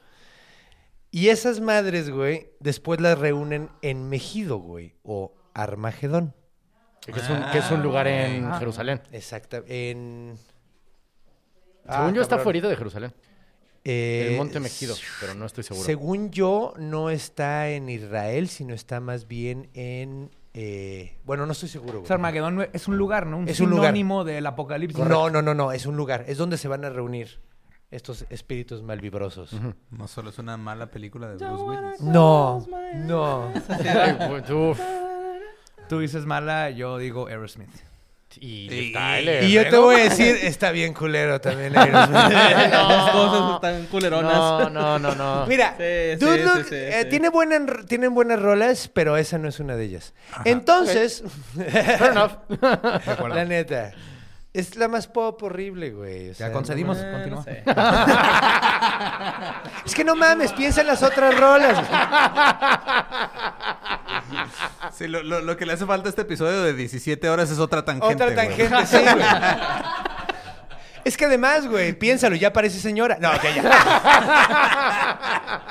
Y 1.17 1.29
esas 1.29 1.61
madres, 1.61 2.09
güey, 2.11 2.51
después 2.59 3.01
las 3.01 3.17
reúnen 3.17 3.69
en 3.81 4.07
Mejido, 4.07 4.57
güey, 4.57 4.93
o 5.03 5.33
Armagedón. 5.55 6.35
Que 7.03 7.19
es 7.19 7.29
un, 7.29 7.41
que 7.51 7.57
es 7.57 7.71
un 7.71 7.81
lugar 7.81 8.05
en 8.07 8.45
Ah. 8.45 8.59
Jerusalén. 8.59 9.01
Exacto. 9.11 9.63
En. 9.67 10.33
Según 11.89 12.09
Ah, 12.09 12.11
yo, 12.13 12.21
está 12.21 12.35
cabrón. 12.37 12.43
fuera 12.53 12.69
de 12.69 12.75
Jerusalén. 12.75 13.13
Eh, 13.83 14.27
el 14.31 14.37
Monte 14.37 14.59
Mejido, 14.59 14.93
pero 15.21 15.33
no 15.33 15.45
estoy 15.45 15.63
seguro. 15.63 15.85
Según 15.85 16.29
yo, 16.29 16.73
no 16.77 17.09
está 17.09 17.69
en 17.69 17.87
Israel, 17.89 18.47
sino 18.49 18.73
está 18.75 18.99
más 18.99 19.27
bien 19.27 19.69
en. 19.73 20.29
eh, 20.53 21.17
bueno, 21.23 21.45
no 21.45 21.53
estoy 21.53 21.69
seguro. 21.69 21.93
O 21.93 22.01
güey. 22.01 22.07
sea, 22.07 22.15
Armagedón 22.15 22.67
es 22.73 22.87
un 22.87 22.97
lugar, 22.97 23.25
¿no? 23.25 23.37
Un 23.39 23.47
Es 23.47 23.59
un 23.59 23.69
lugar. 23.71 23.85
sinónimo 23.87 24.23
del 24.23 24.45
apocalipsis. 24.45 24.99
No, 25.05 25.29
no, 25.31 25.41
no, 25.41 25.53
no, 25.55 25.71
es 25.71 25.85
un 25.87 25.95
lugar. 25.95 26.25
Es 26.27 26.37
donde 26.37 26.57
se 26.57 26.67
van 26.67 26.83
a 26.85 26.89
reunir 26.89 27.39
estos 27.91 28.25
espíritus 28.29 28.83
malvibrosos. 28.83 29.51
No 29.91 30.07
solo 30.07 30.29
es 30.29 30.39
una 30.39 30.57
mala 30.57 30.87
película 30.87 31.27
de 31.29 31.37
Bruce 31.37 31.63
Willis. 31.63 32.01
No, 32.01 32.65
no. 32.95 33.51
Uf. 34.71 34.79
Tú 35.87 35.99
dices 35.99 36.25
mala, 36.25 36.69
yo 36.69 36.97
digo 36.97 37.27
Aerosmith. 37.27 37.69
Y, 38.39 38.67
Y- 38.71 38.93
Tyler, 38.93 39.43
Y 39.45 39.51
yo 39.53 39.67
te 39.69 39.77
voy 39.77 39.95
a 39.95 40.03
decir, 40.03 40.37
está 40.43 40.71
bien 40.71 40.93
culero 40.93 41.39
también. 41.41 41.73
Aerosmith. 41.77 42.13
Las 42.13 43.09
cosas 43.11 43.55
están 43.55 43.85
culeronas. 43.87 44.33
No, 44.35 44.69
no, 44.69 44.99
no, 44.99 45.15
no. 45.15 45.45
Mira, 45.47 45.71
Sí, 45.77 46.17
Dude 46.23 46.37
sí, 46.39 46.43
Look, 46.43 46.57
sí, 46.57 46.69
sí, 46.69 46.75
eh, 46.75 46.99
sí. 47.03 47.09
Tiene 47.09 47.29
buenas, 47.29 47.85
tienen 47.87 48.13
buenas 48.13 48.39
rolas, 48.41 48.89
pero 48.93 49.15
esa 49.17 49.37
no 49.37 49.47
es 49.47 49.59
una 49.61 49.75
de 49.77 49.85
ellas. 49.85 50.13
Entonces, 50.43 51.23
Fair 51.55 52.11
enough. 52.11 52.33
la 53.33 53.45
neta, 53.45 53.93
es 54.59 54.75
la 54.75 54.87
más 54.87 55.07
pop 55.07 55.41
horrible, 55.43 55.91
güey. 55.91 56.29
o 56.29 56.33
sea, 56.33 56.47
Ya 56.47 56.53
concedimos, 56.53 56.97
continúa. 56.97 57.37
no 57.37 57.43
sé. 57.43 57.63
Es 59.85 59.93
que 59.95 60.03
no 60.03 60.15
mames, 60.15 60.51
piensa 60.53 60.81
en 60.81 60.87
las 60.87 61.01
otras 61.03 61.37
rolas. 61.39 61.77
Sí, 64.97 65.07
lo, 65.07 65.21
lo- 65.23 65.41
lo 65.41 65.55
que 65.57 65.65
le 65.65 65.73
hace 65.73 65.85
falta 65.85 66.07
a 66.07 66.09
este 66.09 66.21
episodio 66.23 66.63
de 66.63 66.73
17 66.73 67.29
horas 67.29 67.49
es 67.51 67.59
otra 67.59 67.85
tangente. 67.85 68.13
Otra 68.13 68.25
güey. 68.33 68.35
tangente, 68.35 68.85
sí, 68.87 68.97
güey. 68.97 69.25
Es 71.05 71.15
que 71.15 71.25
además, 71.25 71.67
güey, 71.67 71.93
piénsalo, 71.93 72.35
ya 72.35 72.51
parece 72.51 72.79
señora. 72.79 73.17
No, 73.21 73.31
ya, 73.41 73.55
ya. 73.55 73.63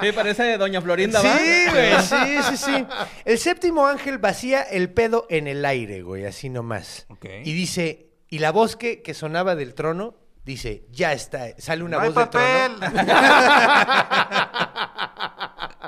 Sí, 0.01 0.13
parece 0.13 0.57
Doña 0.57 0.81
Florinda, 0.81 1.21
¿va? 1.21 1.37
Sí, 1.37 1.67
güey, 1.71 2.01
sí, 2.03 2.39
sí, 2.51 2.57
sí. 2.57 2.87
El 3.25 3.39
séptimo 3.39 3.87
ángel 3.87 4.17
vacía 4.19 4.63
el 4.63 4.89
pedo 4.91 5.27
en 5.29 5.47
el 5.47 5.65
aire, 5.67 6.01
güey, 6.03 6.25
así 6.25 6.49
nomás. 6.49 7.05
Ok. 7.11 7.27
Y 7.45 7.53
dice, 7.53 8.06
y 8.29 8.39
la 8.39 8.51
voz 8.53 8.77
que, 8.77 9.03
que 9.03 9.15
sonaba 9.15 9.55
del 9.55 9.75
trono, 9.75 10.15
dice, 10.45 10.85
ya 10.91 11.13
está, 11.13 11.49
sale 11.59 11.83
una 11.85 11.99
No 11.99 12.03
hay 12.05 12.09
voz 12.11 12.17
del 12.17 12.29
papel. 12.29 12.77
trono. 12.79 12.97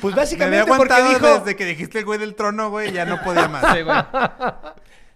Pues 0.00 0.02
Me 0.02 0.12
había 0.12 0.16
básicamente 0.16 0.64
porque 0.66 0.92
aguantado 0.94 1.08
dijo, 1.08 1.38
desde 1.40 1.56
que 1.56 1.64
dijiste 1.64 1.98
el 2.00 2.04
güey 2.04 2.18
del 2.18 2.34
trono, 2.34 2.70
güey, 2.70 2.92
ya 2.92 3.04
no 3.04 3.20
podía 3.22 3.48
más. 3.48 3.64
Sí, 3.74 3.82
güey. 3.82 3.96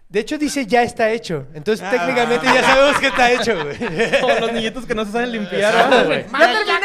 de 0.09 0.21
hecho 0.21 0.39
dice, 0.39 0.67
ya 0.67 0.83
está 0.83 1.11
hecho. 1.11 1.47
Entonces 1.55 1.87
Ah. 1.87 1.91
técnicamente 1.91 2.47
ya 2.47 2.63
sabemos 2.63 2.99
que 2.99 3.07
está 3.09 3.33
hecho, 3.33 3.63
güey. 3.63 3.77
Como 4.21 4.35
los 4.35 4.53
niñitos 4.53 4.87
que 4.87 4.95
no 4.95 5.05
se 5.05 5.13
saben 5.13 5.33
limpiar, 5.33 5.75
¿va? 5.75 6.03
güey. 6.05 6.25
¡Ya 6.31 6.79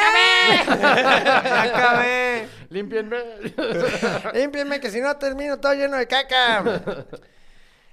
acabé! 1.64 2.48
Límpienme. 2.70 3.18
Límpienme 4.34 4.80
que 4.80 4.90
si 4.92 5.02
no 5.02 5.16
termino 5.18 5.60
todo 5.60 5.74
lleno 5.74 5.98
de 5.98 6.08
caca. 6.08 6.64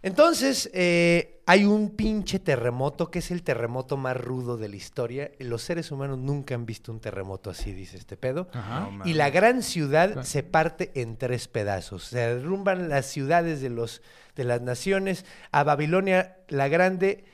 Entonces, 0.06 0.70
eh, 0.72 1.40
hay 1.46 1.64
un 1.64 1.90
pinche 1.90 2.38
terremoto 2.38 3.10
que 3.10 3.18
es 3.18 3.32
el 3.32 3.42
terremoto 3.42 3.96
más 3.96 4.16
rudo 4.16 4.56
de 4.56 4.68
la 4.68 4.76
historia. 4.76 5.32
Los 5.40 5.62
seres 5.62 5.90
humanos 5.90 6.18
nunca 6.18 6.54
han 6.54 6.64
visto 6.64 6.92
un 6.92 7.00
terremoto 7.00 7.50
así, 7.50 7.72
dice 7.72 7.96
este 7.96 8.16
pedo. 8.16 8.48
No, 8.54 9.04
y 9.04 9.14
la 9.14 9.30
gran 9.30 9.64
ciudad 9.64 10.22
se 10.22 10.44
parte 10.44 10.92
en 10.94 11.16
tres 11.16 11.48
pedazos. 11.48 12.04
Se 12.04 12.18
derrumban 12.18 12.88
las 12.88 13.06
ciudades 13.06 13.60
de, 13.60 13.68
los, 13.68 14.00
de 14.36 14.44
las 14.44 14.62
naciones. 14.62 15.24
A 15.50 15.64
Babilonia 15.64 16.36
la 16.46 16.68
Grande, 16.68 17.24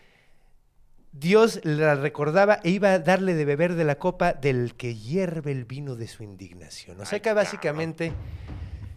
Dios 1.12 1.60
la 1.64 1.94
recordaba 1.94 2.58
e 2.64 2.70
iba 2.70 2.94
a 2.94 3.00
darle 3.00 3.34
de 3.34 3.44
beber 3.44 3.74
de 3.74 3.84
la 3.84 3.96
copa 3.96 4.32
del 4.32 4.76
que 4.76 4.94
hierve 4.94 5.52
el 5.52 5.66
vino 5.66 5.94
de 5.94 6.08
su 6.08 6.22
indignación. 6.22 6.98
O 7.02 7.04
sea 7.04 7.20
que 7.20 7.34
básicamente 7.34 8.14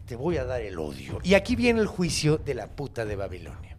te 0.06 0.16
voy 0.16 0.38
a 0.38 0.46
dar 0.46 0.62
el 0.62 0.78
odio. 0.80 1.20
Y 1.24 1.34
aquí 1.34 1.56
viene 1.56 1.82
el 1.82 1.88
juicio 1.88 2.38
de 2.38 2.54
la 2.54 2.68
puta 2.68 3.06
de 3.06 3.16
Babilonia. 3.16 3.78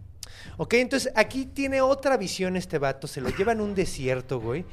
Ok, 0.59 0.75
entonces 0.75 1.13
aquí 1.15 1.47
tiene 1.47 1.81
otra 1.81 2.17
visión 2.17 2.57
este 2.57 2.79
vato, 2.79 3.07
se 3.07 3.21
lo 3.21 3.29
lleva 3.29 3.53
en 3.53 3.61
un 3.61 3.75
desierto, 3.75 4.41
güey, 4.41 4.65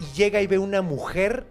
y 0.00 0.16
llega 0.16 0.40
y 0.40 0.46
ve 0.46 0.58
una 0.58 0.82
mujer 0.82 1.46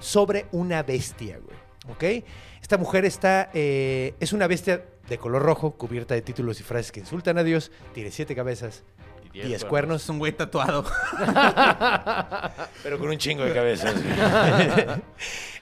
sobre 0.00 0.46
una 0.52 0.82
bestia, 0.82 1.38
güey. 1.38 1.56
¿Ok? 1.88 2.24
Esta 2.60 2.76
mujer 2.76 3.04
está, 3.04 3.50
eh, 3.54 4.14
es 4.20 4.32
una 4.32 4.46
bestia 4.46 4.84
de 5.08 5.18
color 5.18 5.42
rojo, 5.42 5.72
cubierta 5.72 6.14
de 6.14 6.22
títulos 6.22 6.60
y 6.60 6.62
frases 6.62 6.92
que 6.92 7.00
insultan 7.00 7.38
a 7.38 7.44
Dios, 7.44 7.70
tiene 7.94 8.10
siete 8.10 8.34
cabezas, 8.34 8.84
Y 9.26 9.30
diez 9.30 9.46
diez 9.46 9.62
Es 9.62 9.68
cuernos, 9.68 10.08
un 10.08 10.18
güey 10.18 10.32
tatuado. 10.32 10.84
pero 12.82 12.98
con 12.98 13.08
un 13.08 13.18
chingo 13.18 13.44
de 13.44 13.52
cabezas. 13.52 13.94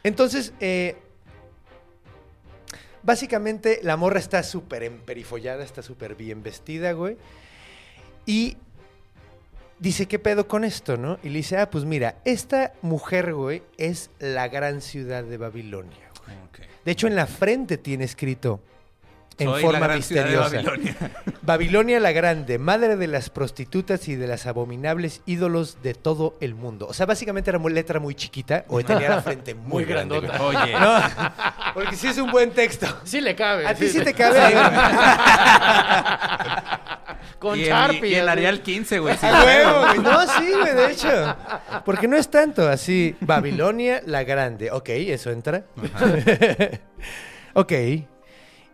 Entonces, 0.03 0.53
eh, 0.61 0.97
básicamente 3.09 3.81
la 3.83 3.97
morra 3.97 4.19
está 4.19 4.43
súper 4.43 4.83
emperifollada, 4.83 5.65
está 5.65 5.81
súper 5.81 6.15
bien 6.15 6.43
vestida, 6.43 6.93
güey. 6.93 7.17
Y 8.27 8.59
dice, 9.79 10.05
¿qué 10.05 10.19
pedo 10.19 10.47
con 10.47 10.63
esto, 10.63 10.99
no? 10.99 11.19
Y 11.23 11.31
le 11.31 11.39
dice, 11.39 11.57
ah, 11.57 11.71
pues 11.71 11.87
mira, 11.87 12.17
esta 12.27 12.75
mujer, 12.83 13.33
güey, 13.33 13.63
es 13.79 14.11
la 14.19 14.49
gran 14.49 14.83
ciudad 14.83 15.25
de 15.25 15.39
Babilonia. 15.39 16.11
güey. 16.27 16.69
De 16.85 16.93
hecho, 16.93 17.07
en 17.07 17.17
la 17.17 17.27
frente 17.27 17.79
tiene 17.79 18.05
escrito, 18.05 18.61
en 19.39 19.49
Soy 19.49 19.63
forma 19.63 19.81
la 19.81 19.87
gran 19.87 20.03
ciudad 20.03 20.25
de 20.25 20.37
misteriosa. 20.37 20.71
Babilonia. 20.71 20.97
Babilonia 21.43 22.01
la 22.01 22.13
Grande, 22.13 22.59
madre 22.59 22.97
de 22.97 23.07
las 23.07 23.31
prostitutas 23.31 24.09
y 24.09 24.17
de 24.17 24.27
las 24.27 24.47
abominables 24.47 25.23
ídolos 25.27 25.79
de 25.83 25.95
todo 25.95 26.37
el 26.41 26.55
mundo. 26.55 26.87
O 26.89 26.93
sea, 26.93 27.07
básicamente 27.07 27.51
era 27.51 27.59
muy 27.59 27.73
letra 27.73 28.01
muy 28.01 28.15
chiquita 28.15 28.65
o 28.69 28.83
tenía 28.83 29.09
la 29.11 29.23
frente 29.23 29.55
muy, 29.55 29.69
Muy 29.69 29.85
grande. 29.85 30.21
grandota. 30.21 30.45
güey. 30.45 30.57
Oye. 30.57 30.73
No, 30.73 31.01
porque 31.75 31.97
sí 31.97 32.09
es 32.09 32.19
un 32.19 32.31
buen 32.31 32.51
texto. 32.51 32.87
Sí 33.05 33.21
le 33.21 33.35
cabe. 33.35 33.67
A 33.67 33.75
ti 33.75 33.89
sí 33.89 34.01
te 34.01 34.15
cabe. 34.15 34.39
Con 37.39 37.57
y, 37.57 37.63
el, 37.63 37.69
Sharpie. 37.69 38.11
y 38.11 38.15
el 38.17 38.29
así. 38.29 38.39
Arial 38.39 38.63
15, 38.63 38.99
güey. 38.99 39.17
sí. 39.17 39.27
A 39.27 39.45
huevo, 39.45 39.81
güey. 39.87 39.99
No, 40.01 40.23
sí, 40.27 40.53
güey, 40.61 40.75
de 40.75 40.91
hecho. 40.91 41.37
Porque 41.85 42.09
no 42.09 42.17
es 42.17 42.29
tanto 42.29 42.69
así. 42.69 43.15
Babilonia 43.21 44.03
la 44.07 44.25
Grande. 44.25 44.73
Ok, 44.73 44.89
eso 44.89 45.31
entra. 45.31 45.63
ok. 47.55 47.73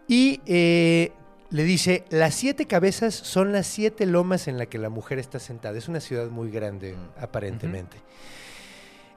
Y 0.07 0.41
eh, 0.47 1.13
le 1.51 1.65
dice, 1.65 2.05
las 2.11 2.35
siete 2.35 2.67
cabezas 2.67 3.15
son 3.15 3.53
las 3.53 3.67
siete 3.67 4.07
lomas 4.07 4.49
en 4.49 4.59
la 4.59 4.67
que 4.67 4.79
la 4.79 4.89
mujer 4.89 5.19
está 5.19 5.39
sentada. 5.39 5.79
Es 5.79 5.89
una 5.89 6.01
ciudad 6.01 6.29
muy 6.29 6.51
grande, 6.51 6.95
aparentemente. 7.19 7.97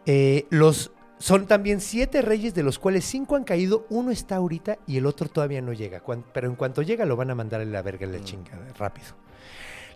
Eh, 0.06 0.46
los, 0.50 0.92
son 1.20 1.48
también 1.48 1.82
siete 1.82 2.22
reyes, 2.22 2.54
de 2.54 2.64
los 2.64 2.80
cuales 2.80 3.06
cinco 3.06 3.36
han 3.36 3.44
caído. 3.44 3.86
Uno 3.90 4.12
está 4.12 4.36
ahorita 4.36 4.78
y 4.88 4.98
el 4.98 5.06
otro 5.06 5.28
todavía 5.28 5.62
no 5.62 5.74
llega. 5.74 6.02
Pero 6.34 6.48
en 6.48 6.56
cuanto 6.56 6.82
llega 6.82 7.06
lo 7.06 7.16
van 7.16 7.32
a 7.32 7.36
mandar 7.36 7.62
a 7.62 7.66
la 7.66 7.82
verga 7.82 8.06
en 8.06 8.14
la 8.14 8.24
chingada, 8.24 8.66
rápido. 8.78 9.08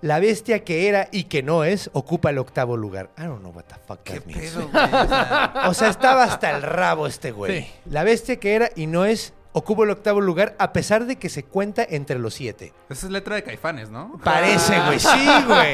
La 0.01 0.19
bestia 0.19 0.63
que 0.63 0.87
era 0.89 1.09
y 1.11 1.25
que 1.25 1.43
no 1.43 1.63
es 1.63 1.91
ocupa 1.93 2.31
el 2.31 2.39
octavo 2.39 2.75
lugar. 2.75 3.11
I 3.19 3.25
don't 3.25 3.41
know 3.41 3.53
what 3.53 3.65
the 3.65 3.75
fuck 3.85 4.03
that 4.05 4.25
means. 4.25 4.51
Pedo, 4.51 4.65
o 4.65 4.71
sea, 4.71 5.53
O 5.69 5.73
sea, 5.75 5.89
estaba 5.89 6.23
hasta 6.23 6.49
el 6.55 6.63
rabo 6.63 7.05
este 7.05 7.31
güey. 7.31 7.61
Sí. 7.61 7.71
La 7.85 8.03
bestia 8.03 8.37
que 8.37 8.55
era 8.55 8.71
y 8.75 8.87
no 8.87 9.05
es 9.05 9.35
ocupa 9.53 9.83
el 9.83 9.89
octavo 9.91 10.21
lugar 10.21 10.55
a 10.59 10.71
pesar 10.73 11.05
de 11.05 11.17
que 11.17 11.29
se 11.29 11.43
cuenta 11.43 11.83
entre 11.87 12.17
los 12.19 12.33
siete. 12.33 12.73
esa 12.89 13.05
es 13.07 13.11
letra 13.11 13.35
de 13.35 13.43
Caifanes, 13.43 13.89
¿no? 13.89 14.19
Parece, 14.23 14.79
güey. 14.85 14.99
Sí, 14.99 15.27
güey. 15.47 15.73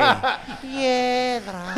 Piedra. 0.62 1.76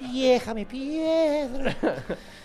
Déjame 0.00 0.66
piedra. 0.66 1.76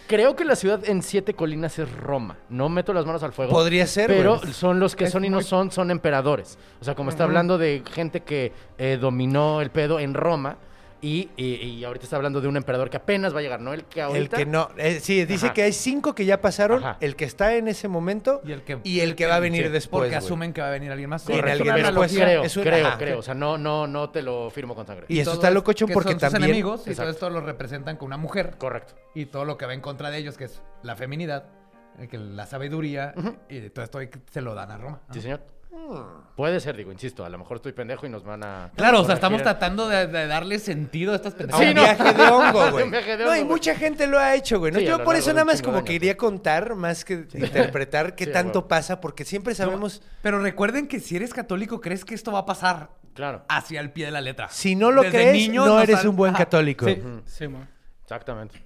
Creo 0.08 0.36
que 0.38 0.46
la 0.46 0.56
ciudad 0.56 0.80
en 0.88 1.02
siete 1.04 1.34
colinas 1.34 1.78
es 1.80 1.92
Roma. 1.92 2.38
No 2.50 2.70
meto 2.70 2.94
las 2.94 3.06
manos 3.06 3.24
al 3.24 3.34
fuego. 3.34 3.52
Podría 3.52 3.86
ser, 3.88 4.08
Pero 4.08 4.40
güey. 4.40 4.54
son 4.54 4.80
los 4.80 4.96
que 4.96 5.06
Es 5.06 5.12
son 5.12 5.26
y 5.26 5.30
no 5.30 5.38
muy- 5.38 5.44
son, 5.44 5.70
son 5.72 5.92
emperadores. 5.92 6.58
O 6.80 6.86
sea, 6.86 6.96
como 6.96 7.10
está 7.10 7.26
hablando 7.26 7.58
de 7.58 7.84
gente 7.94 8.22
que 8.22 8.54
eh, 8.78 8.98
dominó 9.02 9.60
el 9.62 9.70
pedo 9.70 10.00
en 10.00 10.14
Roma. 10.14 10.58
Y, 11.00 11.30
y- 11.38 11.46
y 11.56 11.84
ahorita 11.84 12.06
está 12.06 12.16
hablando 12.16 12.42
de 12.42 12.48
un 12.48 12.58
emperador 12.58 12.90
que 12.90 12.98
apenas 12.98 13.34
va 13.36 13.40
a 13.40 13.42
llegar, 13.44 13.62
¿no? 13.62 13.72
El 13.74 13.84
que 13.86 14.00
El 14.00 14.06
ahorita... 14.08 14.38
que 14.38 14.46
no. 14.48 14.70
eh, 14.78 15.00
sí, 15.00 15.26
dice 15.26 15.46
Ajá. 15.48 15.54
que 15.54 15.62
hay 15.64 15.72
cinco 15.74 16.16
que 16.16 16.26
ya 16.26 16.42
pasaron, 16.42 16.84
Ajá. 16.84 16.98
el 17.02 17.16
que 17.16 17.26
está 17.26 17.54
en 17.56 17.68
ese 17.68 17.88
momento 17.88 18.42
Y 18.44 18.52
el 18.52 18.64
que, 18.64 18.80
y 18.84 19.02
el 19.02 19.16
que 19.16 19.28
va 19.28 19.36
a 19.36 19.40
venir 19.40 19.66
sí, 19.66 19.70
después. 19.72 20.00
Porque 20.02 20.16
güey. 20.16 20.18
asumen 20.26 20.54
que 20.54 20.62
va 20.62 20.70
a 20.70 20.72
venir 20.72 20.92
alguien 20.92 21.10
más. 21.10 21.24
Correcto. 21.24 21.52
alguien 21.52 21.76
Una 21.76 21.84
después. 21.88 22.14
Creo, 22.14 22.44
Es 22.44 22.58
un- 22.58 22.64
creo, 22.64 22.88
ajá. 22.88 22.98
creo. 22.98 23.20
O 23.20 23.22
sea, 23.22 23.34
no, 23.36 23.58
no, 23.58 23.86
no 23.86 24.10
te 24.10 24.22
lo 24.24 24.50
firmo 24.50 24.74
con 24.74 24.88
sangre. 24.88 25.06
Y 25.10 25.20
eso 25.20 25.34
está 25.34 25.50
es- 25.50 25.54
locochón 25.54 25.88
que 25.88 25.94
porque 25.94 26.12
son 26.14 26.20
sus 26.20 26.30
también. 26.32 26.46
enemigos 26.50 26.88
y 26.88 26.90
Exacto. 26.90 27.02
todo 27.04 27.12
esto 27.12 27.30
lo 27.30 27.42
representan 27.46 27.98
con 27.98 28.08
una 28.08 28.18
mujer. 28.18 28.56
Correcto. 28.58 28.96
Y 29.14 29.28
todo 29.28 29.46
lo 29.46 29.58
que 29.58 29.66
va 29.68 29.74
en 29.76 29.82
contra 29.82 30.10
de 30.10 30.18
ellos, 30.18 30.36
que 30.38 30.46
es 30.46 30.62
la 30.84 30.96
feminidad, 30.96 31.46
eh, 32.00 32.08
que 32.08 32.18
la 32.18 32.46
sabiduría, 32.48 33.14
y 33.50 33.70
todo 33.70 33.84
esto 33.86 34.00
se 34.32 34.42
lo 34.42 34.56
dan 34.56 34.72
a 34.72 34.78
Roma. 34.78 35.02
Sí, 35.12 35.22
señor. 35.22 35.42
Puede 36.36 36.60
ser, 36.60 36.78
digo, 36.78 36.92
insisto, 36.92 37.26
a 37.26 37.30
lo 37.30 37.38
mejor 37.40 37.58
estoy 37.58 37.72
pendejo 37.74 38.06
y 38.06 38.10
nos 38.10 38.24
van 38.24 38.44
a... 38.44 38.72
Claro, 38.76 39.02
o 39.02 39.06
sea, 39.06 39.16
estamos 39.16 39.42
tratando 39.42 39.88
de, 39.90 40.06
de 40.08 40.28
darle 40.28 40.60
sentido 40.60 41.14
a 41.14 41.16
estas 41.16 41.34
A 41.34 41.38
pendejadas. 41.38 41.68
un 41.70 41.76
no. 41.76 41.82
viaje 41.82 42.14
de 42.14 42.24
hongo, 42.30 42.72
güey. 42.72 42.84
Un 42.86 42.92
viaje 42.92 43.18
de 43.18 43.26
No, 43.26 43.36
y 43.36 43.40
güey. 43.40 43.44
mucha 43.46 43.76
gente 43.76 44.06
lo 44.08 44.20
ha 44.20 44.36
hecho, 44.36 44.60
güey. 44.60 44.72
¿no? 44.72 44.80
Sí, 44.80 44.86
a 44.86 44.90
Yo 44.90 44.98
lo 45.00 45.04
por 45.04 45.14
largo 45.16 45.20
eso 45.20 45.30
de 45.30 45.34
nada 45.34 45.44
un 45.44 45.48
más 45.48 45.56
chingo 45.58 45.62
de 45.68 45.72
como 45.72 45.78
años. 45.78 45.88
quería 45.90 46.18
contar, 46.18 46.76
más 46.76 47.04
que 47.06 47.14
interpretar 47.34 48.16
qué 48.16 48.26
Sí, 48.26 48.32
tanto 48.32 48.68
pasa, 48.68 49.02
porque 49.02 49.26
siempre 49.26 49.56
sabemos. 49.56 50.02
Pero 50.22 50.40
recuerden 50.40 50.88
que 50.88 51.00
si 51.00 51.16
eres 51.16 51.34
católico, 51.34 51.82
crees 51.82 52.06
que 52.06 52.14
esto 52.16 52.32
va 52.32 52.40
a 52.40 52.46
pasar 52.46 52.92
Claro. 53.14 53.44
hacia 53.50 53.80
el 53.80 53.92
pie 53.92 54.06
de 54.06 54.12
la 54.12 54.22
letra. 54.22 54.48
Si 54.50 54.76
no 54.76 54.92
lo 54.92 55.02
Desde 55.02 55.18
crees, 55.18 55.34
niños 55.34 55.66
no 55.68 55.74
nos 55.76 55.84
eres 55.84 56.00
han- 56.02 56.08
un 56.10 56.16
buen 56.16 56.36
Ajá. 56.36 56.44
católico. 56.46 56.86
Sí. 56.86 57.02
Sí. 57.26 57.46
Exactamente. 58.04 58.64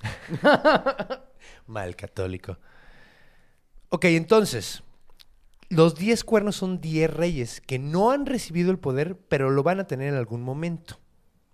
Mal 1.66 1.96
católico. 1.96 2.58
Ok, 3.88 4.04
entonces. 4.06 4.82
Los 5.68 5.94
10 5.96 6.24
cuernos 6.24 6.56
son 6.56 6.80
10 6.80 7.10
reyes 7.12 7.60
que 7.60 7.78
no 7.78 8.10
han 8.10 8.26
recibido 8.26 8.70
el 8.70 8.78
poder, 8.78 9.16
pero 9.28 9.50
lo 9.50 9.62
van 9.62 9.80
a 9.80 9.86
tener 9.86 10.08
en 10.08 10.14
algún 10.14 10.42
momento. 10.42 11.00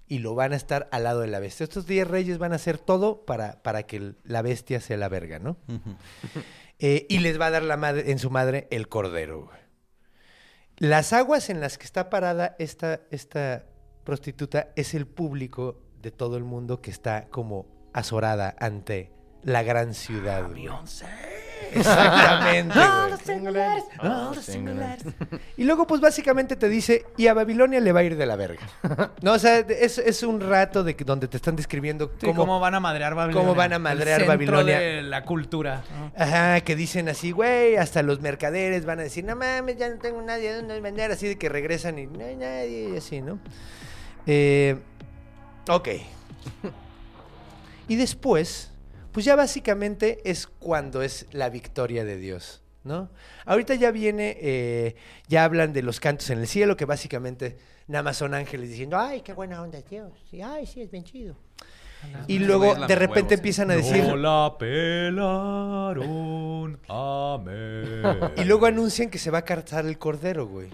Y 0.07 0.19
lo 0.19 0.35
van 0.35 0.53
a 0.53 0.57
estar 0.57 0.89
al 0.91 1.05
lado 1.05 1.21
de 1.21 1.29
la 1.29 1.39
bestia. 1.39 1.65
Estos 1.65 1.87
10 1.87 2.09
reyes 2.09 2.39
van 2.39 2.53
a 2.53 2.57
hacer 2.57 2.79
todo 2.79 3.25
para, 3.25 3.63
para 3.63 3.85
que 3.85 4.15
la 4.25 4.43
bestia 4.43 4.81
sea 4.81 4.97
la 4.97 5.09
verga, 5.09 5.39
¿no? 5.39 5.57
Eh, 6.83 7.05
y 7.11 7.19
les 7.19 7.39
va 7.39 7.49
a 7.49 7.51
dar 7.51 7.63
la 7.63 7.77
madre, 7.77 8.11
en 8.11 8.19
su 8.19 8.31
madre 8.31 8.67
el 8.71 8.89
cordero. 8.89 9.45
güey. 9.45 9.59
Las 10.79 11.13
aguas 11.13 11.51
en 11.51 11.61
las 11.61 11.77
que 11.77 11.85
está 11.85 12.09
parada 12.09 12.57
esta, 12.59 13.03
esta 13.11 13.67
prostituta 14.03 14.73
es 14.77 14.95
el 14.95 15.07
público 15.07 15.83
de 16.01 16.11
todo 16.11 16.39
el 16.39 16.45
mundo 16.45 16.81
que 16.81 16.91
está 16.91 17.29
como 17.29 17.67
azorada 17.93 18.57
ante 18.59 19.13
la 19.43 19.63
gran 19.63 19.93
ciudad. 19.93 20.49
güey. 20.49 20.69
Exactamente. 21.75 22.75
güey. 22.75 22.85
Ah, 23.99 24.33
singulares. 24.43 25.05
Y 25.57 25.65
luego, 25.65 25.87
pues 25.87 26.01
básicamente 26.01 26.57
te 26.57 26.69
dice, 26.69 27.05
y 27.17 27.27
a 27.27 27.35
Babilonia 27.35 27.81
le 27.81 27.93
va 27.93 28.01
a 28.01 28.03
ir 28.03 28.17
de 28.17 28.27
la 28.27 28.37
verga. 28.37 28.63
No, 29.23 29.33
o 29.35 29.39
sea, 29.39 29.59
es, 29.59 29.99
es 29.99 30.23
un 30.23 30.41
rato 30.41 30.83
de 30.83 30.97
que, 30.97 31.05
donde 31.05 31.29
te 31.29 31.37
están 31.37 31.55
describiendo 31.57 32.11
Sí, 32.21 32.33
cómo, 32.35 32.59
van 32.59 32.75
a 32.75 32.81
madrear 32.81 33.15
Babilonia. 33.15 33.47
cómo 33.47 33.55
van 33.55 33.73
a 33.73 33.77
El 33.77 33.83
madrear 33.83 34.21
centro 34.21 34.35
Babilonia. 34.35 34.79
de 34.79 35.03
la 35.03 35.25
cultura. 35.25 35.83
¿no? 35.99 36.13
Ajá, 36.17 36.61
que 36.63 36.75
dicen 36.77 37.09
así, 37.09 37.33
güey, 37.33 37.77
hasta 37.77 38.03
los 38.03 38.21
mercaderes 38.21 38.85
van 38.87 39.01
a 39.01 39.03
decir, 39.03 39.25
no 39.25 39.37
mames, 39.37 39.77
ya 39.77 39.89
no 39.89 39.99
tengo 39.99 40.23
nadie 40.23 40.55
donde 40.55 40.81
vender, 40.81 41.11
así 41.13 41.29
de 41.29 41.37
que 41.39 41.49
regresan 41.49 41.99
y 41.99 42.07
no 42.07 42.25
hay 42.25 42.37
nadie, 42.37 42.91
y 42.95 42.97
así, 42.97 43.21
¿no? 43.21 43.39
Eh, 44.27 44.77
ok. 45.69 45.89
Y 47.89 47.97
después, 47.97 48.70
pues 49.13 49.27
ya 49.27 49.37
básicamente 49.37 50.21
es 50.25 50.47
cuando 50.47 51.03
es 51.03 51.27
la 51.33 51.51
victoria 51.51 52.05
de 52.05 52.17
Dios, 52.17 52.63
¿no? 52.85 53.11
Ahorita 53.45 53.75
ya 53.75 53.91
viene, 53.91 54.37
eh, 54.41 54.97
ya 55.29 55.45
hablan 55.45 55.73
de 55.73 55.83
los 55.83 56.01
cantos 56.01 56.31
en 56.31 56.39
el 56.39 56.47
cielo, 56.47 56.77
que 56.77 56.85
básicamente 56.85 57.59
nada 57.87 58.03
más 58.03 58.17
son 58.17 58.35
ángeles 58.35 58.71
diciendo, 58.71 58.99
ay, 58.99 59.23
qué 59.23 59.33
buena 59.33 59.63
onda 59.63 59.81
Dios, 59.83 60.13
sí, 60.31 60.43
ay, 60.43 60.67
sí, 60.67 60.83
es 60.83 60.91
bien 60.91 61.05
chido. 61.05 61.37
Y 62.29 62.39
luego 62.39 62.75
de 62.75 62.95
repente 62.95 63.21
huevos. 63.21 63.33
empiezan 63.33 63.71
a 63.71 63.77
decir... 63.77 64.03
la 64.15 64.57
pelaron. 64.59 65.21
Amén. 66.89 68.21
Y 68.37 68.45
luego 68.45 68.65
anuncian 68.67 69.11
que 69.11 69.19
se 69.19 69.31
va 69.31 69.39
a 69.39 69.43
casar 69.45 69.85
el 69.87 69.99
cordero, 69.99 70.47
güey. 70.47 70.69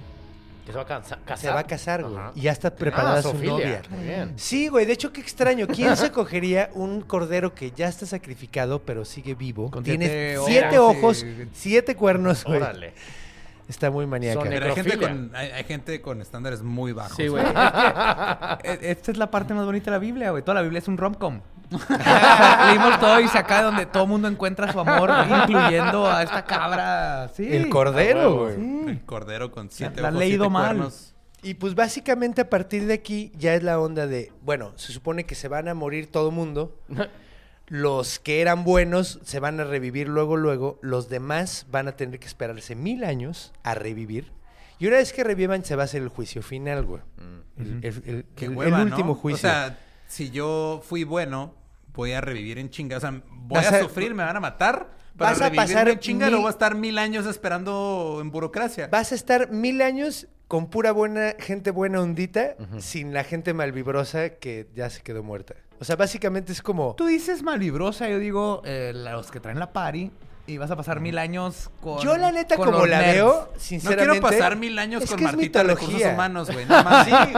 Que 0.66 0.72
se 0.72 0.76
va 0.78 0.82
a 0.82 0.86
casar. 0.86 1.38
Se 1.38 1.48
va 1.48 1.60
a 1.60 1.64
casar, 1.64 2.02
güey. 2.02 2.16
Ajá. 2.16 2.32
Y 2.34 2.40
ya 2.42 2.52
está 2.52 2.74
preparada 2.74 3.18
Ah, 3.18 3.22
su 3.22 3.30
zoofilia. 3.30 3.52
novia. 3.52 3.82
Muy 3.90 4.04
bien. 4.04 4.32
Sí, 4.36 4.68
güey. 4.68 4.84
De 4.84 4.92
hecho, 4.92 5.12
qué 5.12 5.20
extraño. 5.20 5.66
¿Quién 5.68 5.96
se 5.96 6.10
cogería 6.10 6.70
un 6.74 7.02
cordero 7.02 7.54
que 7.54 7.70
ya 7.70 7.86
está 7.88 8.04
sacrificado, 8.04 8.82
pero 8.82 9.04
sigue 9.04 9.34
vivo? 9.34 9.70
Con 9.70 9.84
Tiene 9.84 10.06
siete 10.06 10.38
siete 10.44 10.78
ojos 10.78 11.24
siete 11.52 11.94
cuernos, 11.96 12.44
güey. 12.44 12.56
Órale. 12.58 12.92
Está 13.68 13.90
muy 13.90 14.06
maníaca. 14.06 14.40
Son 14.40 14.48
Pero 14.48 14.66
hay 14.66 14.72
gente, 14.74 14.96
con, 14.98 15.30
hay, 15.34 15.50
hay 15.50 15.64
gente 15.64 16.00
con 16.00 16.20
estándares 16.20 16.62
muy 16.62 16.92
bajos. 16.92 17.16
Sí, 17.16 17.26
güey. 17.28 17.44
E- 18.64 18.78
Esta 18.90 19.10
es 19.10 19.16
la 19.18 19.30
parte 19.30 19.54
más 19.54 19.64
bonita 19.66 19.86
de 19.86 19.90
la 19.92 19.98
Biblia, 19.98 20.30
güey. 20.30 20.42
Toda 20.42 20.54
la 20.56 20.62
Biblia 20.62 20.78
es 20.78 20.88
un 20.88 20.96
rom-com. 20.96 21.40
Leímos 22.66 23.00
todo 23.00 23.20
y 23.20 23.28
se 23.28 23.38
acá 23.38 23.62
donde 23.62 23.86
todo 23.86 24.04
el 24.04 24.08
mundo 24.08 24.28
encuentra 24.28 24.70
su 24.72 24.78
amor, 24.80 25.10
incluyendo 25.28 26.06
a 26.06 26.22
esta 26.22 26.44
cabra. 26.44 27.28
Sí. 27.34 27.46
El 27.54 27.68
cordero, 27.68 28.46
Ah. 28.48 28.90
El 28.90 29.02
cordero 29.04 29.50
con 29.50 29.70
siete 29.70 30.00
La 30.00 30.08
ojos, 30.08 30.18
leído 30.20 30.44
siete 30.44 30.52
mal. 30.52 30.66
cuernos. 30.76 31.14
Y 31.42 31.54
pues 31.54 31.74
básicamente 31.74 32.40
a 32.40 32.50
partir 32.50 32.86
de 32.86 32.94
aquí 32.94 33.30
ya 33.36 33.54
es 33.54 33.62
la 33.62 33.78
onda 33.80 34.06
de, 34.06 34.32
bueno, 34.42 34.72
se 34.76 34.92
supone 34.92 35.24
que 35.24 35.34
se 35.34 35.48
van 35.48 35.68
a 35.68 35.74
morir 35.74 36.10
todo 36.10 36.30
mundo. 36.30 36.76
Los 37.68 38.20
que 38.20 38.40
eran 38.40 38.62
buenos 38.62 39.18
se 39.24 39.40
van 39.40 39.58
a 39.58 39.64
revivir 39.64 40.08
luego, 40.08 40.36
luego. 40.36 40.78
Los 40.82 41.08
demás 41.08 41.66
van 41.70 41.88
a 41.88 41.92
tener 41.92 42.20
que 42.20 42.26
esperarse 42.28 42.76
mil 42.76 43.02
años 43.04 43.52
a 43.64 43.74
revivir. 43.74 44.30
Y 44.78 44.86
una 44.86 44.96
vez 44.98 45.12
que 45.12 45.24
revivan 45.24 45.64
se 45.64 45.74
va 45.74 45.82
a 45.82 45.86
hacer 45.86 46.02
el 46.02 46.08
juicio 46.08 46.42
final, 46.42 46.84
güey. 46.84 47.02
El, 47.56 47.80
el- 47.82 48.02
el- 48.06 48.26
Qué 48.36 48.44
el- 48.44 48.52
el 48.52 48.56
hueva, 48.56 48.78
¿no? 48.78 48.84
último 48.84 49.14
juicio. 49.16 49.48
O 49.48 49.52
sea, 49.52 49.78
si 50.06 50.30
yo 50.30 50.82
fui 50.84 51.04
bueno, 51.04 51.54
voy 51.94 52.12
a 52.12 52.20
revivir 52.20 52.58
en 52.58 52.70
chinga. 52.70 52.96
O 52.96 53.00
sea, 53.00 53.10
voy 53.10 53.22
Vas 53.58 53.72
a, 53.72 53.76
a- 53.76 53.80
sufrir, 53.82 54.14
me 54.14 54.24
van 54.24 54.36
a 54.36 54.40
matar. 54.40 54.90
Para 55.16 55.30
Vas 55.30 55.40
a 55.42 55.50
pasar 55.50 55.88
en 55.88 55.98
chinga, 55.98 56.26
mil- 56.26 56.32
luego 56.32 56.42
voy 56.42 56.50
a 56.50 56.52
estar 56.52 56.74
mil 56.74 56.98
años 56.98 57.24
esperando 57.26 58.18
en 58.20 58.30
burocracia. 58.30 58.88
Vas 58.88 59.12
a 59.12 59.14
estar 59.14 59.50
mil 59.50 59.80
años 59.80 60.26
con 60.46 60.68
pura 60.68 60.92
buena 60.92 61.34
gente 61.38 61.70
buena 61.70 62.00
ondita, 62.02 62.54
sin 62.78 63.14
la 63.14 63.24
gente 63.24 63.54
malvibrosa 63.54 64.28
que 64.30 64.68
ya 64.74 64.90
se 64.90 65.02
quedó 65.02 65.22
muerta. 65.22 65.54
O 65.80 65.84
sea, 65.84 65.96
básicamente 65.96 66.52
es 66.52 66.62
como... 66.62 66.94
Tú 66.96 67.06
dices 67.06 67.42
malvibrosa, 67.42 68.08
yo 68.08 68.18
digo 68.18 68.62
eh, 68.64 68.92
los 68.94 69.30
que 69.30 69.40
traen 69.40 69.58
la 69.58 69.72
party. 69.72 70.10
Y 70.48 70.58
vas 70.58 70.70
a 70.70 70.76
pasar 70.76 71.00
mil 71.00 71.18
años 71.18 71.70
con. 71.80 71.98
Yo 71.98 72.16
la 72.16 72.30
neta 72.30 72.56
como 72.56 72.86
la 72.86 73.00
nerds. 73.00 73.14
veo, 73.14 73.48
No 73.52 73.58
sinceramente... 73.60 74.20
quiero 74.20 74.36
pasar 74.38 74.54
mil 74.56 74.78
años 74.78 75.02
es 75.02 75.10
con 75.10 75.18
que 75.18 75.24
es 75.24 75.32
Martita 75.32 75.64
de 75.64 75.74
mitología. 75.74 75.88
Recursos 75.88 76.12
Humanos, 76.14 76.50
güey. 76.52 76.66
nada 76.66 76.82
más. 76.84 77.04
Sí, 77.04 77.10
güey. 77.10 77.32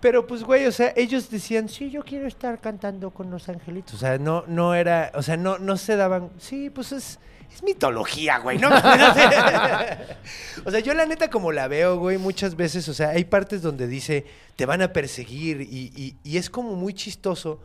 Pero 0.00 0.26
pues, 0.26 0.42
güey, 0.44 0.66
o 0.66 0.72
sea, 0.72 0.92
ellos 0.96 1.30
decían, 1.30 1.68
sí, 1.68 1.90
yo 1.90 2.02
quiero 2.04 2.26
estar 2.26 2.60
cantando 2.60 3.10
con 3.10 3.30
los 3.30 3.48
angelitos. 3.48 3.94
O 3.94 3.98
sea, 3.98 4.18
no, 4.18 4.44
no 4.46 4.74
era, 4.74 5.10
o 5.14 5.22
sea, 5.22 5.36
no, 5.36 5.58
no 5.58 5.76
se 5.76 5.96
daban, 5.96 6.30
sí, 6.38 6.70
pues 6.70 6.92
es, 6.92 7.18
es 7.52 7.62
mitología, 7.62 8.38
güey, 8.38 8.58
¿no? 8.58 8.68
o 10.64 10.70
sea, 10.70 10.80
yo 10.80 10.94
la 10.94 11.06
neta 11.06 11.30
como 11.30 11.52
la 11.52 11.68
veo, 11.68 11.98
güey, 11.98 12.18
muchas 12.18 12.56
veces, 12.56 12.88
o 12.88 12.94
sea, 12.94 13.10
hay 13.10 13.24
partes 13.24 13.62
donde 13.62 13.86
dice, 13.86 14.26
te 14.56 14.66
van 14.66 14.82
a 14.82 14.92
perseguir 14.92 15.60
y, 15.62 15.92
y- 15.96 16.16
y 16.22 16.36
es 16.36 16.50
como 16.50 16.74
muy 16.76 16.92
chistoso 16.94 17.60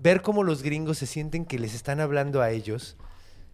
ver 0.00 0.22
cómo 0.22 0.42
los 0.42 0.62
gringos 0.62 0.98
se 0.98 1.06
sienten 1.06 1.44
que 1.44 1.58
les 1.58 1.74
están 1.74 2.00
hablando 2.00 2.42
a 2.42 2.50
ellos. 2.50 2.96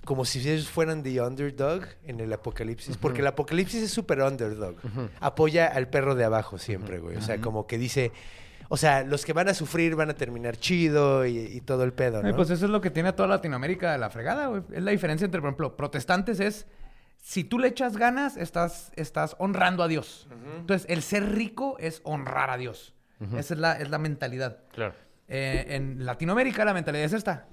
Como 0.05 0.25
si 0.25 0.41
ellos 0.41 0.69
fueran 0.69 1.03
the 1.03 1.21
underdog 1.21 1.85
en 2.05 2.21
el 2.21 2.33
apocalipsis. 2.33 2.97
Porque 2.97 3.21
el 3.21 3.27
apocalipsis 3.29 3.83
es 3.83 3.91
súper 3.91 4.21
underdog. 4.21 4.77
Apoya 5.21 5.69
al 5.69 5.89
perro 5.89 6.15
de 6.15 6.25
abajo 6.25 6.59
siempre, 6.59 6.99
güey. 6.99 7.17
O 7.17 7.23
sea, 7.23 7.41
como 7.41 7.67
que 7.67 7.79
dice... 7.79 8.13
O 8.69 8.79
sea, 8.79 9.05
los 9.05 9.27
que 9.27 9.35
van 9.35 9.49
a 9.49 9.55
sufrir 9.55 9.97
van 9.97 10.09
a 10.09 10.15
terminar 10.15 10.57
chido 10.57 11.27
y, 11.27 11.37
y 11.37 11.61
todo 11.61 11.85
el 11.85 11.93
pedo, 11.93 12.23
¿no? 12.23 12.29
Ay, 12.29 12.33
pues 12.33 12.49
eso 12.49 12.65
es 12.65 12.71
lo 12.71 12.81
que 12.81 12.91
tiene 12.91 13.11
a 13.11 13.15
toda 13.15 13.29
Latinoamérica 13.29 13.93
de 13.93 13.99
la 13.99 14.09
fregada, 14.09 14.47
güey. 14.47 14.63
Es 14.73 14.83
la 14.83 14.93
diferencia 14.93 15.27
entre, 15.27 15.43
por 15.43 15.49
ejemplo, 15.49 15.77
protestantes 15.77 16.41
es. 16.41 16.67
Si 17.21 17.45
tú 17.45 17.59
le 17.59 17.69
echas 17.69 17.99
ganas, 17.99 18.39
estás, 18.39 18.91
estás 18.97 19.37
honrando 19.39 19.83
a 19.83 19.89
Dios. 19.89 20.27
Entonces, 20.59 20.89
el 20.89 21.03
ser 21.03 21.35
rico 21.35 21.77
es 21.79 22.01
honrar 22.05 22.49
a 22.49 22.57
Dios. 22.57 22.95
Esa 23.37 23.55
es 23.55 23.61
la, 23.61 23.75
es 23.75 23.91
la 23.91 23.99
mentalidad. 23.99 24.61
Claro. 24.73 24.95
Eh, 25.29 25.67
en 25.69 26.07
Latinoamérica 26.07 26.65
la 26.65 26.73
mentalidad 26.73 27.05
es 27.05 27.13
esta. 27.13 27.47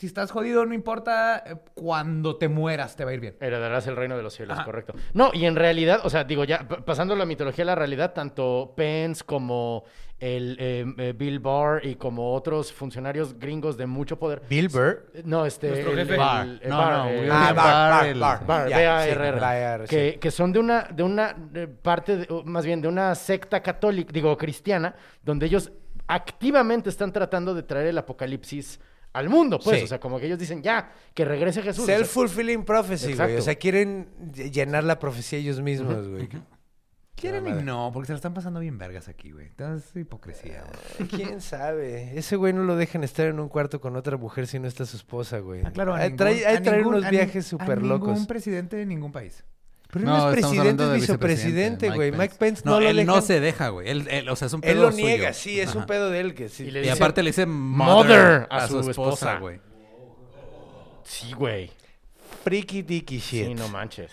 Si 0.00 0.06
estás 0.06 0.30
jodido, 0.30 0.64
no 0.64 0.72
importa. 0.72 1.44
eh, 1.46 1.56
Cuando 1.74 2.36
te 2.36 2.48
mueras, 2.48 2.96
te 2.96 3.04
va 3.04 3.10
a 3.10 3.14
ir 3.14 3.20
bien. 3.20 3.36
Heredarás 3.38 3.86
el 3.86 3.96
reino 3.96 4.16
de 4.16 4.22
los 4.22 4.32
cielos, 4.32 4.56
Ajá. 4.56 4.64
correcto. 4.64 4.94
No, 5.12 5.30
y 5.34 5.44
en 5.44 5.56
realidad, 5.56 6.00
o 6.04 6.08
sea, 6.08 6.24
digo, 6.24 6.44
ya 6.44 6.66
pasando 6.66 7.14
la 7.14 7.26
mitología 7.26 7.64
a 7.64 7.66
la 7.66 7.74
realidad, 7.74 8.14
tanto 8.14 8.72
Pence 8.74 9.22
como 9.22 9.84
el 10.18 10.56
eh, 10.58 10.86
eh, 10.96 11.12
Bill 11.14 11.38
Barr 11.40 11.84
y 11.84 11.96
como 11.96 12.32
otros 12.32 12.72
funcionarios 12.72 13.38
gringos 13.38 13.76
de 13.76 13.84
mucho 13.84 14.18
poder. 14.18 14.40
Bill 14.48 14.70
Burr. 14.70 15.12
No, 15.24 15.44
este. 15.44 15.68
El- 15.82 15.98
el- 15.98 16.16
Barr. 16.16 16.46
el 16.62 16.68
No, 16.70 16.78
Barr, 16.78 16.92
no, 16.96 17.08
eh, 17.10 17.18
William 17.20 17.36
Ah, 17.38 17.52
Barr, 17.52 17.56
Barr, 17.56 17.90
Barr, 18.06 18.18
Barr. 18.18 18.46
Barr, 18.46 18.68
B-A-R-R, 18.70 19.34
sí, 19.34 19.40
Barr, 19.40 19.80
sí. 19.86 19.96
que, 19.96 20.18
que 20.18 20.30
son 20.30 20.50
de 20.50 20.60
una, 20.60 20.84
de 20.84 21.02
una 21.02 21.36
parte, 21.82 22.16
de- 22.16 22.42
más 22.46 22.64
bien 22.64 22.80
de 22.80 22.88
una 22.88 23.14
secta 23.14 23.60
católica, 23.62 24.10
digo, 24.14 24.34
cristiana, 24.38 24.94
donde 25.22 25.44
ellos 25.44 25.70
activamente 26.08 26.88
están 26.88 27.12
tratando 27.12 27.52
de 27.54 27.62
traer 27.64 27.88
el 27.88 27.98
apocalipsis 27.98 28.80
al 29.12 29.28
mundo, 29.28 29.58
pues. 29.58 29.78
Sí. 29.78 29.84
O 29.84 29.86
sea, 29.88 29.98
como 30.00 30.18
que 30.20 30.26
ellos 30.26 30.38
dicen, 30.38 30.62
ya, 30.62 30.92
que 31.14 31.24
regrese 31.24 31.62
Jesús. 31.62 31.84
O 31.84 31.86
sea, 31.86 31.98
Self-fulfilling 31.98 32.64
prophecy, 32.64 33.14
güey. 33.14 33.36
O 33.36 33.42
sea, 33.42 33.54
quieren 33.56 34.08
ll- 34.32 34.50
llenar 34.50 34.84
la 34.84 34.98
profecía 34.98 35.38
ellos 35.38 35.60
mismos, 35.60 36.08
güey. 36.08 36.28
Quieren 37.16 37.46
y 37.46 37.62
no, 37.62 37.90
porque 37.92 38.06
se 38.06 38.12
la 38.14 38.16
están 38.16 38.32
pasando 38.32 38.60
bien 38.60 38.78
vergas 38.78 39.08
aquí, 39.08 39.30
güey. 39.32 39.48
Entonces, 39.48 39.90
es 39.90 39.96
hipocresía, 39.96 40.64
güey. 40.98 41.08
¿Quién 41.10 41.42
sabe? 41.42 42.16
Ese 42.18 42.36
güey 42.36 42.54
no 42.54 42.62
lo 42.62 42.76
dejan 42.76 43.04
estar 43.04 43.26
en 43.26 43.38
un 43.40 43.50
cuarto 43.50 43.78
con 43.78 43.94
otra 43.96 44.16
mujer 44.16 44.46
si 44.46 44.58
no 44.58 44.66
está 44.66 44.86
su 44.86 44.96
esposa, 44.96 45.38
güey. 45.40 45.60
Ah, 45.62 45.70
claro, 45.70 45.92
a 45.94 45.98
ningún- 46.00 46.16
trae, 46.16 46.46
a 46.46 46.48
hay 46.50 46.62
traer 46.62 46.78
ningún- 46.78 46.94
unos 46.94 47.04
a 47.06 47.10
viajes 47.10 47.46
súper 47.46 47.82
ningún 47.82 47.88
locos. 47.90 48.26
presidente 48.26 48.76
de 48.76 48.86
ningún 48.86 49.12
país. 49.12 49.44
Pero 49.92 50.04
No, 50.04 50.16
no, 50.18 50.28
es 50.32 50.38
presidente, 50.38 50.84
es 50.84 50.90
de 50.90 50.94
vicepresidente, 50.96 51.90
güey. 51.90 52.10
Mike 52.12 52.18
Mike 52.22 52.34
Pence 52.38 52.62
no, 52.64 52.72
No, 52.72 52.80
lo 52.80 52.88
él 52.88 53.04
no 53.06 53.20
se 53.22 53.40
deja, 53.40 53.70
güey. 53.70 53.88
Él, 53.88 54.06
él, 54.08 54.28
o 54.28 54.36
sea, 54.36 54.46
es 54.46 54.52
un 54.52 54.60
pedo 54.60 54.72
Él 54.72 54.80
lo 54.82 54.92
suyo. 54.92 55.06
niega, 55.06 55.32
sí, 55.32 55.58
es 55.60 55.74
un 55.74 55.86
pedo 55.86 56.10
de 56.10 56.20
él 56.20 56.34
que 56.34 56.48
sí. 56.48 56.64
Y 56.64 56.70
le 56.70 56.78
Y 56.78 56.82
dice- 56.82 56.92
aparte 56.94 57.22
le 57.24 57.30
dice 57.30 57.46
Mother 57.46 58.46
a 58.50 58.56
a 58.56 58.68
su 58.68 58.88
esposa, 58.88 59.38
güey. 59.38 59.60
Sí, 61.04 61.32
güey. 61.32 61.70
Freaky 62.44 62.82
dicky 62.82 63.18
shit. 63.18 63.46
Sí, 63.48 63.54
no 63.54 63.68
manches. 63.68 64.12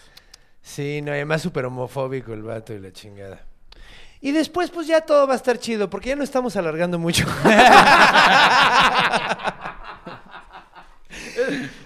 Sí, 0.62 1.02
no, 1.04 1.12
y 1.12 1.16
además 1.16 1.42
súper 1.44 1.66
homofóbico 1.66 2.34
el 2.34 2.42
vato 2.42 2.74
y 2.74 2.80
la 2.80 2.92
chingada. 2.92 3.42
Y 4.20 4.32
después, 4.32 4.72
pues 4.72 4.88
ya 4.88 5.02
todo 5.02 5.28
va 5.28 5.34
a 5.34 5.36
estar 5.38 5.60
chido, 5.60 5.90
porque 5.92 6.10
ya 6.10 6.16
no 6.16 6.24
estamos 6.24 6.56
alargando 6.56 6.98
mucho. 6.98 7.24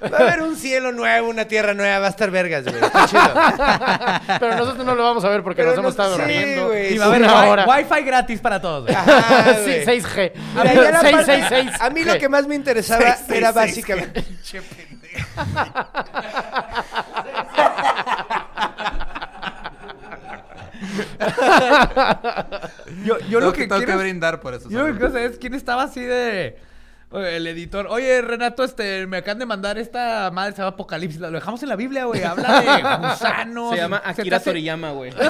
va 0.03 0.17
a 0.17 0.21
haber 0.21 0.41
un 0.41 0.55
cielo 0.55 0.91
nuevo, 0.91 1.29
una 1.29 1.45
tierra 1.45 1.73
nueva, 1.73 1.99
va 1.99 2.07
a 2.07 2.09
estar 2.09 2.31
vergas, 2.31 2.63
güey. 2.63 2.75
Está 2.81 3.07
chido. 3.07 3.21
Pero 4.39 4.55
nosotros 4.57 4.85
no 4.85 4.95
lo 4.95 5.03
vamos 5.03 5.23
a 5.25 5.29
ver 5.29 5.43
porque 5.43 5.61
Pero 5.63 5.71
nos 5.71 5.79
hemos 5.79 5.97
no- 5.97 6.03
estado 6.03 6.15
sí, 6.15 6.21
durmiendo. 6.21 6.67
güey, 6.67 6.93
Y 6.93 6.97
va 6.97 7.05
a 7.05 7.07
haber 7.09 7.21
una 7.23 7.41
wi- 7.43 7.47
hora. 7.49 7.65
Wi-Fi 7.67 8.03
gratis 8.03 8.39
para 8.39 8.61
todos, 8.61 8.83
güey. 8.83 8.95
Ajá, 8.95 9.53
sí, 9.65 9.83
güey. 9.85 10.01
6G. 10.01 10.31
Mira, 10.55 10.73
ya 10.73 10.91
la 10.91 11.01
parte- 11.11 11.25
666. 11.25 11.81
A 11.81 11.89
mí 11.89 12.03
lo 12.03 12.17
que 12.17 12.29
más 12.29 12.47
me 12.47 12.55
interesaba 12.55 13.17
era 13.29 13.51
básicamente... 13.51 14.23
Yo, 23.03 23.19
yo 23.29 23.39
lo 23.39 23.53
que 23.53 23.61
tengo 23.67 23.79
que 23.79 23.85
quiero 23.85 23.99
es- 23.99 24.03
brindar 24.05 24.39
por 24.39 24.53
eso. 24.53 24.69
Yo 24.69 24.79
lo 24.79 24.85
que 24.87 24.91
quiero 24.93 25.07
saber 25.11 25.31
es 25.31 25.37
quién 25.37 25.53
estaba 25.53 25.83
así 25.83 26.01
de... 26.01 26.57
El 27.13 27.45
editor, 27.45 27.87
oye 27.89 28.21
Renato, 28.21 28.63
este, 28.63 29.05
me 29.05 29.17
acaban 29.17 29.39
de 29.39 29.45
mandar 29.45 29.77
esta 29.77 30.31
madre, 30.31 30.53
se 30.53 30.59
llama 30.59 30.69
Apocalipsis, 30.69 31.19
lo 31.19 31.29
dejamos 31.31 31.61
en 31.61 31.67
la 31.67 31.75
Biblia, 31.75 32.05
güey, 32.05 32.23
habla 32.23 32.61
de 32.61 32.67
gusanos. 33.09 33.71
Se 33.71 33.77
llama 33.77 34.01
Akira 34.05 34.37
hace- 34.37 34.45
Toriyama, 34.51 34.91
güey. 34.91 35.11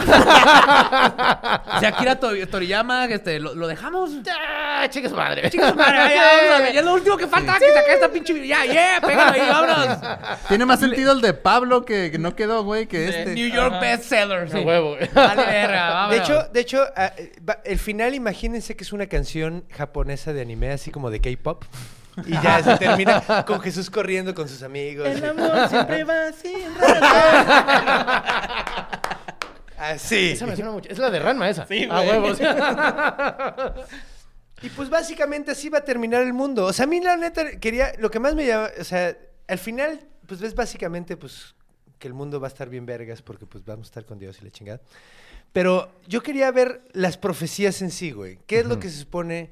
Sea, 1.80 1.90
Akira 1.90 2.20
Tori- 2.20 2.48
Toriyama, 2.48 3.06
este, 3.06 3.40
lo, 3.40 3.56
lo 3.56 3.68
dejamos. 3.68 4.12
Ah, 4.30 4.86
chica 4.90 5.10
su 5.10 5.16
madre. 5.16 5.50
Chicos, 5.50 5.76
madre, 5.76 5.98
ya, 6.16 6.70
ya, 6.74 6.80
es 6.80 6.86
lo 6.86 6.94
último 6.94 7.18
que 7.18 7.28
falta, 7.28 7.58
que 7.58 7.72
sacar 7.74 7.90
esta 7.96 8.10
pinche... 8.10 8.48
Ya, 8.48 8.64
yeah, 8.66 9.02
pégalo 9.02 9.32
ahí, 9.32 9.42
vámonos. 9.50 9.98
Tiene 10.48 10.66
más 10.66 10.80
sentido 10.80 11.12
el 11.14 11.22
de 11.22 11.34
Pablo 11.34 11.84
que, 11.86 12.12
que 12.12 12.18
no 12.20 12.36
quedó, 12.36 12.64
güey, 12.64 12.88
que 12.88 13.08
Sí. 13.08 13.14
este. 13.18 13.34
New 13.36 13.48
York 13.50 13.80
bestseller, 13.82 14.50
sí. 14.50 14.60
Huevo. 14.60 14.96
güey. 14.96 15.10
Vale, 15.14 15.44
verga, 15.46 15.86
De 15.88 15.94
vámonos. 16.20 16.30
hecho, 16.30 16.44
de 16.54 16.60
hecho, 16.60 16.84
ah, 16.96 17.12
el 17.66 17.80
final, 17.80 18.14
imagínense 18.14 18.76
que 18.76 18.84
es 18.84 18.94
una 18.94 19.08
canción 19.08 19.66
japonesa 19.72 20.34
de 20.34 20.42
anime, 20.42 20.72
así 20.72 20.92
como 20.92 21.10
de 21.10 21.20
K-pop. 21.22 21.64
Y 22.26 22.32
ya 22.34 22.62
se 22.62 22.78
termina 22.78 23.46
con 23.46 23.62
Jesús 23.62 23.90
corriendo 23.90 24.36
con 24.36 24.48
sus 24.50 24.64
amigos. 24.64 25.08
El 25.08 25.24
amor 25.24 25.70
siempre 25.70 26.04
va 26.04 26.28
así. 26.28 26.54
Así. 29.78 30.32
Esa 30.32 30.46
me 30.46 30.56
suena 30.56 30.72
mucho. 30.72 30.90
Es 30.90 30.98
la 31.00 31.10
de 31.10 31.20
Ranma 31.20 31.50
esa. 31.50 31.66
Sí, 31.66 31.88
A 31.90 32.02
huevos. 32.02 32.40
Y 34.62 34.70
pues 34.70 34.90
básicamente 34.90 35.52
así 35.52 35.70
va 35.70 35.80
a 35.80 35.84
terminar 35.84 36.22
el 36.22 36.34
mundo. 36.34 36.66
O 36.66 36.74
sea, 36.74 36.86
a 36.86 36.88
mí 36.88 37.02
la 37.02 37.18
neta 37.18 37.60
quería, 37.60 37.94
lo 37.98 38.12
que 38.12 38.20
más 38.20 38.36
me 38.36 38.46
llama, 38.46 38.70
o 38.80 38.84
sea, 38.84 39.18
al 39.48 39.58
final, 39.58 40.08
pues 40.28 40.40
ves 40.40 40.54
básicamente, 40.54 41.18
pues, 41.18 41.56
que 41.98 42.08
el 42.08 42.14
mundo 42.14 42.40
va 42.40 42.48
a 42.48 42.50
estar 42.50 42.70
bien 42.70 42.86
vergas 42.86 43.22
porque 43.22 43.46
pues 43.46 43.66
vamos 43.66 43.88
a 43.88 43.90
estar 43.90 44.06
con 44.06 44.20
Dios 44.20 44.38
y 44.42 44.46
la 44.46 44.52
chingada. 44.52 44.82
Pero 45.52 45.92
yo 46.08 46.22
quería 46.22 46.52
ver 46.52 46.84
las 46.94 47.18
profecías 47.18 47.82
en 47.82 47.92
sí, 47.92 48.12
güey. 48.12 48.40
¿Qué 48.48 48.60
es 48.60 48.66
lo 48.66 48.80
que 48.80 48.90
se 48.90 49.00
supone 49.00 49.52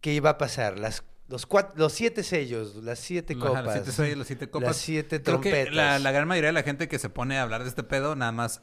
que 0.00 0.12
iba 0.12 0.30
a 0.30 0.38
pasar? 0.38 0.78
Las, 0.78 1.02
los, 1.28 1.48
cuat- 1.48 1.72
los 1.74 1.92
siete 1.92 2.22
sellos, 2.22 2.76
las 2.76 2.98
siete 2.98 3.34
Ajá, 3.38 3.46
copas. 3.48 3.64
Los 3.64 3.72
siete 3.74 3.92
sellos, 3.92 4.18
los 4.18 4.26
siete 4.26 4.48
copas. 4.50 4.68
Las 4.68 4.76
siete 4.76 5.22
Creo 5.22 5.40
que 5.40 5.50
trompetas. 5.50 5.74
la, 5.74 5.98
la 5.98 6.12
gran 6.12 6.28
mayoría 6.28 6.48
de 6.48 6.52
la 6.54 6.62
gente 6.62 6.88
que 6.88 6.98
se 6.98 7.08
pone 7.10 7.38
a 7.38 7.42
hablar 7.42 7.62
de 7.62 7.68
este 7.68 7.82
pedo, 7.82 8.14
nada 8.16 8.32
más. 8.32 8.62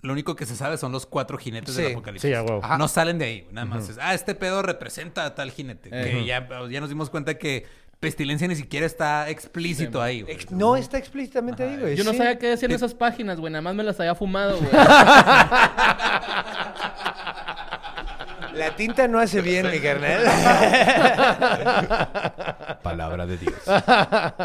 Lo 0.00 0.12
único 0.12 0.34
que 0.34 0.46
se 0.46 0.56
sabe 0.56 0.78
son 0.78 0.90
los 0.90 1.06
cuatro 1.06 1.38
jinetes 1.38 1.76
Sí. 1.76 1.82
del 1.82 1.92
apocalipsis. 1.92 2.28
Sí, 2.28 2.34
huevo. 2.34 2.60
No 2.76 2.88
salen 2.88 3.18
de 3.18 3.24
ahí, 3.24 3.48
nada 3.52 3.66
más. 3.66 3.88
es, 3.88 3.98
ah, 4.00 4.14
este 4.14 4.34
pedo 4.34 4.60
representa 4.62 5.24
a 5.24 5.34
tal 5.36 5.52
jinete. 5.52 5.90
Que 5.90 6.24
ya, 6.26 6.48
ya 6.68 6.80
nos 6.80 6.88
dimos 6.88 7.08
cuenta 7.08 7.38
que 7.38 7.66
pestilencia 8.00 8.48
ni 8.48 8.56
siquiera 8.56 8.84
está 8.84 9.30
explícito 9.30 10.02
ahí, 10.02 10.22
güey. 10.22 10.34
Ex- 10.34 10.50
no 10.50 10.74
está 10.74 10.98
explícitamente 10.98 11.62
ahí, 11.62 11.76
güey. 11.76 11.94
Yo 11.94 12.02
no 12.02 12.10
sí. 12.10 12.16
sabía 12.16 12.36
qué 12.36 12.48
decían 12.48 12.72
esas 12.72 12.94
páginas, 12.94 13.38
güey. 13.38 13.52
Nada 13.52 13.62
más 13.62 13.76
me 13.76 13.84
las 13.84 14.00
había 14.00 14.16
fumado, 14.16 14.58
güey. 14.58 14.70
La 18.54 18.76
tinta 18.76 19.08
no 19.08 19.18
hace 19.18 19.40
bien, 19.40 19.70
mi 19.70 19.80
carnal. 19.80 20.22
Palabra 22.82 23.26
de 23.26 23.36
Dios. 23.38 23.54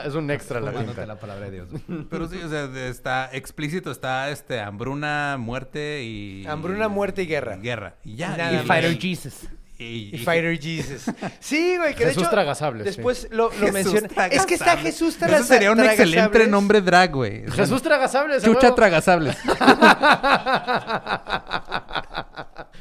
es 0.05 0.13
un 0.13 0.29
extra 0.31 0.59
la 0.59 0.71
tinta. 0.71 1.05
la 1.05 1.15
palabra 1.19 1.49
de 1.49 1.51
Dios. 1.51 1.67
Pero 2.09 2.27
sí, 2.27 2.37
o 2.43 2.49
sea, 2.49 2.67
de- 2.67 2.89
está 2.89 3.29
explícito, 3.33 3.91
está 3.91 4.29
este 4.29 4.59
hambruna, 4.59 5.37
muerte 5.39 6.03
y. 6.03 6.45
Hambruna, 6.47 6.87
muerte 6.87 7.23
y 7.23 7.27
guerra. 7.27 7.57
Guerra. 7.57 7.95
Y 8.03 8.15
ya. 8.15 8.35
Nada 8.37 8.63
y. 8.63 8.65
Fighter 8.65 8.97
Jesus. 8.99 9.33
y- 9.79 10.15
Y 10.15 10.17
Fighter 10.19 10.59
Jesus. 10.59 11.03
Sí, 11.39 11.77
güey, 11.77 11.93
que 11.93 12.05
de 12.05 12.09
Jesús 12.11 12.23
hecho, 12.23 12.31
Tragasables, 12.31 12.83
sí. 12.83 12.89
Después 12.95 13.27
lo, 13.31 13.51
lo 13.59 13.71
menciona. 13.71 14.07
Es 14.31 14.45
que 14.45 14.53
está 14.55 14.65
Tragasables. 14.65 14.83
Jesús 14.83 15.15
Eso 15.15 15.25
Tragas- 15.25 15.47
sería 15.47 15.71
un 15.71 15.79
excelente 15.83 16.47
nombre 16.47 16.81
drag, 16.81 17.11
güey. 17.13 17.43
Jesús 17.51 17.81
Tragasables. 17.81 18.43
a 18.43 18.45
Chucha. 18.45 18.73
Tragasables. 18.75 19.37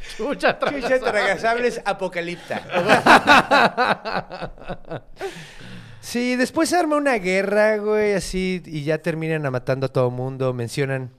Chucha 0.17 0.59
Chucha 0.59 0.99
Tragasables. 1.01 1.81
Apocalipta. 1.85 2.63
Sí, 6.01 6.37
después 6.37 6.69
se 6.69 6.77
arma 6.77 6.95
una 6.97 7.19
guerra, 7.19 7.79
güey, 7.79 8.13
así, 8.13 8.63
y 8.65 8.85
ya 8.85 8.99
terminan 8.99 9.45
a 9.45 9.51
matando 9.51 9.87
a 9.87 9.89
todo 9.89 10.09
mundo. 10.13 10.53
Mencionan 10.55 11.11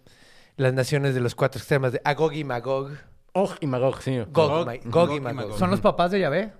las 0.56 0.74
naciones 0.74 1.14
de 1.14 1.20
los 1.20 1.36
cuatro 1.36 1.60
extremos 1.60 1.92
de 1.92 2.00
Agog 2.06 2.32
y 2.34 2.46
Magog. 2.46 2.92
Og 3.34 3.52
y 3.60 3.68
Magog, 3.68 4.02
sí. 4.02 4.18
Gog, 4.32 5.12
y 5.14 5.20
Magog. 5.20 5.58
Son 5.58 5.70
los 5.70 5.82
papás 5.82 6.12
de 6.12 6.22
Yahvé. 6.22 6.54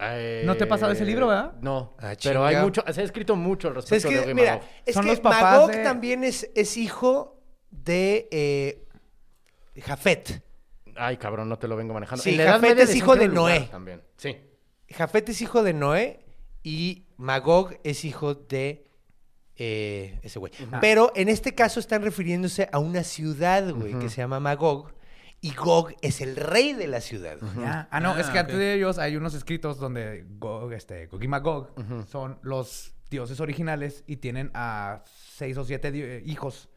Eh, 0.00 0.42
¿No 0.44 0.56
te 0.56 0.64
ha 0.64 0.68
pasado 0.68 0.90
ese 0.90 1.04
libro, 1.04 1.28
verdad? 1.28 1.52
No. 1.60 1.94
Ah, 2.00 2.14
pero 2.20 2.44
hay 2.44 2.56
mucho, 2.56 2.82
se 2.92 3.00
ha 3.00 3.04
escrito 3.04 3.36
mucho 3.36 3.68
al 3.68 3.76
respecto 3.76 4.08
de 4.08 4.14
que, 4.14 4.20
Og 4.22 4.28
y 4.30 4.34
mira, 4.34 4.54
Magog. 4.54 4.68
es 4.84 4.94
Son 4.94 5.04
que 5.04 5.10
los 5.10 5.20
papás 5.20 5.42
Magog 5.42 5.70
de- 5.70 5.84
también 5.84 6.24
es, 6.24 6.50
es 6.56 6.76
hijo 6.76 7.40
de 7.70 8.28
eh, 8.32 8.84
Jafet. 9.82 10.42
Ay, 10.98 11.16
cabrón, 11.16 11.48
no 11.48 11.58
te 11.58 11.68
lo 11.68 11.76
vengo 11.76 11.94
manejando. 11.94 12.22
Sí, 12.22 12.36
Jafet 12.36 12.78
es 12.78 12.94
hijo 12.94 13.16
de 13.16 13.28
Noé. 13.28 13.68
También. 13.70 14.02
Sí. 14.16 14.36
Jafet 14.90 15.28
es 15.28 15.40
hijo 15.42 15.62
de 15.62 15.72
Noé 15.72 16.24
y 16.62 17.06
Magog 17.16 17.78
es 17.84 18.04
hijo 18.04 18.34
de 18.34 18.84
eh, 19.56 20.18
ese 20.22 20.38
güey. 20.38 20.52
Pero 20.80 21.12
en 21.14 21.28
este 21.28 21.54
caso 21.54 21.80
están 21.80 22.02
refiriéndose 22.02 22.68
a 22.72 22.78
una 22.78 23.02
ciudad, 23.04 23.72
güey, 23.72 23.98
que 23.98 24.08
se 24.10 24.16
llama 24.18 24.40
Magog. 24.40 24.94
Y 25.40 25.52
Gog 25.54 25.94
es 26.00 26.20
el 26.22 26.34
rey 26.34 26.72
de 26.72 26.86
la 26.88 27.00
ciudad. 27.00 27.38
Ah, 27.90 28.00
no, 28.00 28.12
Ah, 28.14 28.20
es 28.20 28.26
que 28.26 28.32
ok. 28.32 28.38
antes 28.38 28.56
de 28.56 28.74
ellos 28.74 28.98
hay 28.98 29.16
unos 29.16 29.34
escritos 29.34 29.78
donde 29.78 30.24
Gog, 30.38 30.72
este, 30.72 31.06
Gog 31.06 31.22
y 31.22 31.28
Magog 31.28 31.72
son 32.10 32.38
los 32.42 32.94
dioses 33.10 33.38
originales 33.40 34.02
y 34.06 34.16
tienen 34.16 34.50
a 34.54 35.04
seis 35.06 35.56
o 35.58 35.64
siete 35.64 36.22
hijos. 36.24 36.68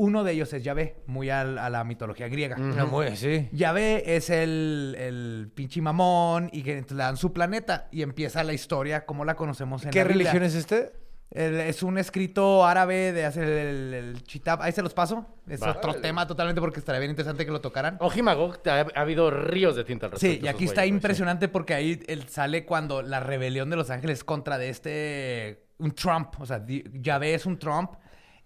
Uno 0.00 0.22
de 0.22 0.30
ellos 0.32 0.52
es 0.52 0.62
Yahvé, 0.62 1.02
muy 1.06 1.28
al- 1.28 1.58
a 1.58 1.68
la 1.68 1.82
mitología 1.82 2.28
griega. 2.28 2.56
No, 2.56 2.86
muy, 2.86 3.16
sí. 3.16 3.48
Yahvé 3.50 4.14
es 4.16 4.30
el, 4.30 4.94
el 4.96 5.50
pinche 5.52 5.82
mamón 5.82 6.50
y 6.52 6.62
que 6.62 6.84
le 6.88 6.96
dan 6.96 7.16
su 7.16 7.32
planeta 7.32 7.88
y 7.90 8.02
empieza 8.02 8.44
la 8.44 8.52
historia 8.52 9.04
como 9.04 9.24
la 9.24 9.34
conocemos 9.34 9.84
en 9.84 9.90
¿Qué 9.90 9.98
la 9.98 10.04
Biblia. 10.04 10.30
religión 10.32 10.44
es 10.44 10.54
este? 10.54 10.92
El- 11.32 11.56
es 11.60 11.82
un 11.82 11.98
escrito 11.98 12.64
árabe 12.64 13.12
de 13.12 13.24
hacer 13.26 13.48
el, 13.48 13.92
el 13.92 14.22
chitab. 14.22 14.62
Ahí 14.62 14.70
se 14.70 14.82
los 14.82 14.94
paso. 14.94 15.26
Es 15.48 15.60
otro 15.62 15.94
tema 15.96 16.28
totalmente 16.28 16.60
porque 16.60 16.78
estaría 16.78 17.00
bien 17.00 17.10
interesante 17.10 17.44
que 17.44 17.50
lo 17.50 17.60
tocaran. 17.60 17.96
Og 18.00 18.16
y 18.16 18.22
Magog, 18.22 18.62
te 18.62 18.70
ha, 18.70 18.86
ha 18.94 19.00
habido 19.00 19.32
ríos 19.32 19.74
de 19.74 19.82
tinta 19.82 20.06
al 20.06 20.12
respecto. 20.12 20.40
Sí, 20.40 20.44
y 20.44 20.48
aquí 20.48 20.64
está 20.66 20.86
impresionante 20.86 21.48
porque 21.48 21.74
ahí 21.74 22.00
él 22.06 22.28
sale 22.28 22.64
cuando 22.64 23.02
la 23.02 23.18
rebelión 23.18 23.68
de 23.68 23.74
los 23.76 23.90
ángeles 23.90 24.22
contra 24.22 24.58
de 24.58 24.68
este 24.70 25.64
un 25.78 25.90
Trump. 25.90 26.34
O 26.40 26.46
sea, 26.46 26.64
Yahvé 26.66 27.34
es 27.34 27.44
un 27.46 27.58
Trump. 27.58 27.90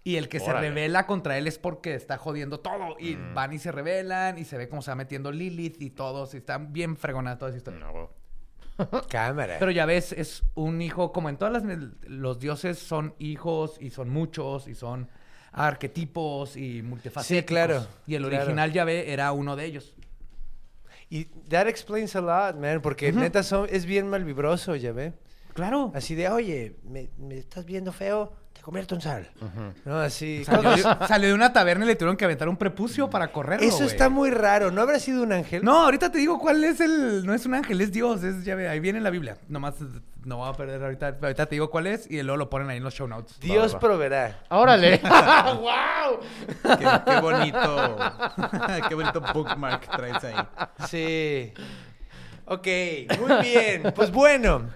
Y 0.05 0.17
el 0.17 0.27
que 0.27 0.39
se 0.39 0.51
revela 0.51 1.07
contra 1.07 1.37
él 1.37 1.47
es 1.47 1.57
porque 1.57 1.95
está 1.95 2.17
jodiendo 2.17 2.59
todo. 2.59 2.97
Y 2.99 3.15
van 3.33 3.53
y 3.53 3.59
se 3.59 3.71
revelan 3.71 4.37
y 4.37 4.43
se 4.43 4.57
ve 4.57 4.67
cómo 4.67 4.81
se 4.81 4.91
va 4.91 4.95
metiendo 4.95 5.31
Lilith 5.31 5.81
y 5.81 5.91
todos. 5.91 6.33
Y 6.33 6.37
están 6.37 6.73
bien 6.73 6.97
fregonadas 6.97 7.39
toda 7.39 7.51
esa 7.51 7.57
historia. 7.57 7.87
Cámara. 9.09 9.55
Pero 9.59 9.71
ya 9.71 9.85
ves, 9.85 10.11
es 10.11 10.43
un 10.55 10.81
hijo, 10.81 11.13
como 11.13 11.29
en 11.29 11.37
todas 11.37 11.53
las... 11.53 11.63
Los 12.01 12.39
dioses 12.39 12.79
son 12.79 13.15
hijos 13.17 13.77
y 13.79 13.91
son 13.91 14.09
muchos 14.09 14.67
y 14.67 14.75
son 14.75 15.07
arquetipos 15.53 16.57
y 16.57 16.81
multifacéticos. 16.81 17.41
Sí, 17.41 17.45
claro, 17.45 17.87
Y 18.07 18.15
el 18.15 18.23
claro. 18.23 18.37
original 18.37 18.73
Yahvé 18.73 19.13
era 19.13 19.31
uno 19.31 19.55
de 19.55 19.65
ellos. 19.65 19.93
Y 21.09 21.25
that 21.49 21.67
explains 21.67 22.15
a 22.15 22.21
lot, 22.21 22.59
man, 22.59 22.81
porque 22.81 23.11
neta 23.11 23.43
son, 23.43 23.67
es 23.69 23.85
bien 23.85 24.09
malvibroso, 24.09 24.75
ya 24.75 24.91
ve. 24.91 25.13
Claro. 25.53 25.91
Así 25.93 26.15
de, 26.15 26.27
oye, 26.27 26.75
me, 26.83 27.09
me 27.19 27.37
estás 27.37 27.65
viendo 27.65 27.91
feo, 27.91 28.33
convierto 28.63 28.95
en 28.95 29.01
sal. 29.01 29.29
No, 29.85 29.99
así. 29.99 30.43
Salió 30.45 30.71
de, 30.71 30.81
salió 30.81 31.27
de 31.27 31.33
una 31.33 31.51
taberna 31.51 31.83
y 31.83 31.89
le 31.89 31.95
tuvieron 31.95 32.15
que 32.15 32.25
aventar 32.25 32.47
un 32.47 32.55
prepucio 32.57 33.09
para 33.09 33.31
correrlo, 33.31 33.67
Eso 33.67 33.83
está 33.83 34.09
muy 34.09 34.31
raro. 34.31 34.71
¿No 34.71 34.81
habrá 34.81 34.99
sido 34.99 35.21
un 35.21 35.33
ángel? 35.33 35.63
No, 35.63 35.83
ahorita 35.83 36.11
te 36.11 36.17
digo 36.17 36.39
cuál 36.39 36.63
es 36.63 36.79
el... 36.79 37.25
No 37.25 37.33
es 37.33 37.45
un 37.45 37.55
ángel, 37.55 37.81
es 37.81 37.91
Dios. 37.91 38.23
Es 38.23 38.45
Yahvé. 38.45 38.69
Ahí 38.69 38.79
viene 38.79 38.97
en 38.97 39.03
la 39.03 39.09
Biblia. 39.09 39.37
Nomás 39.49 39.75
no 40.23 40.37
voy 40.37 40.49
a 40.49 40.53
perder 40.53 40.81
ahorita. 40.81 41.17
Ahorita 41.21 41.45
te 41.45 41.55
digo 41.55 41.69
cuál 41.69 41.87
es 41.87 42.09
y 42.09 42.21
luego 42.23 42.37
lo 42.37 42.49
ponen 42.49 42.69
ahí 42.69 42.77
en 42.77 42.83
los 42.83 42.93
show 42.93 43.07
notes. 43.07 43.37
Dios 43.41 43.75
proveerá. 43.75 44.39
¡Órale! 44.49 45.01
¡Wow! 45.03 46.19
Qué, 46.77 46.87
qué 47.05 47.19
bonito. 47.19 47.97
qué 48.89 48.95
bonito 48.95 49.21
bookmark 49.33 49.89
traes 49.89 50.23
ahí. 50.23 50.35
Sí. 50.87 51.53
Ok, 52.45 52.67
muy 53.19 53.41
bien. 53.41 53.93
Pues 53.93 54.09
bueno, 54.11 54.69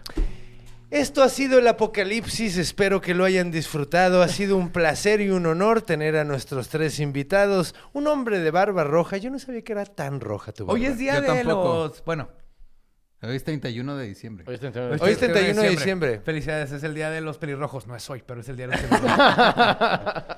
esto 0.89 1.23
ha 1.23 1.30
sido 1.30 1.59
el 1.59 1.68
apocalipsis. 1.68 2.57
Espero 2.57 3.01
que 3.01 3.14
lo 3.14 3.26
hayan 3.26 3.51
disfrutado. 3.51 4.22
Ha 4.22 4.27
sido 4.27 4.57
un 4.57 4.69
placer 4.72 5.22
y 5.22 5.30
un 5.30 5.45
honor 5.45 5.81
tener 5.81 6.15
a 6.15 6.23
nuestros 6.23 6.69
tres 6.69 6.99
invitados. 6.99 7.76
Un 7.93 8.07
hombre 8.07 8.39
de 8.39 8.51
barba 8.51 8.84
roja. 8.84 9.18
Yo 9.18 9.30
no 9.30 9.39
sabía 9.39 9.61
que 9.64 9.73
era 9.73 9.85
tan 9.85 10.19
roja 10.19 10.51
tu 10.51 10.65
barba. 10.65 10.80
Hoy 10.80 10.85
es 10.85 10.97
día 10.97 11.15
Yo 11.15 11.22
de 11.22 11.27
tampoco. 11.27 11.88
los... 11.88 12.03
Bueno. 12.05 12.30
Hoy 13.22 13.35
es 13.35 13.43
31 13.43 13.97
de 13.97 14.07
diciembre. 14.07 14.45
Hoy 14.47 14.53
está 14.55 14.68
Hoy 15.01 15.11
es 15.11 15.18
31 15.18 15.61
de 15.61 15.69
diciembre. 15.69 16.22
Felicidades, 16.23 16.72
es 16.72 16.84
el 16.84 16.93
día 16.93 17.09
de 17.09 17.22
los 17.22 17.39
pelirrojos. 17.39 17.88
No 17.88 17.95
es 17.95 18.07
hoy, 18.11 18.23
pero 18.26 18.41
es 18.41 18.49
el 18.49 18.57
día 18.57 18.68
de 18.68 18.73
los 18.73 18.81
pelirrojos. 18.99 20.38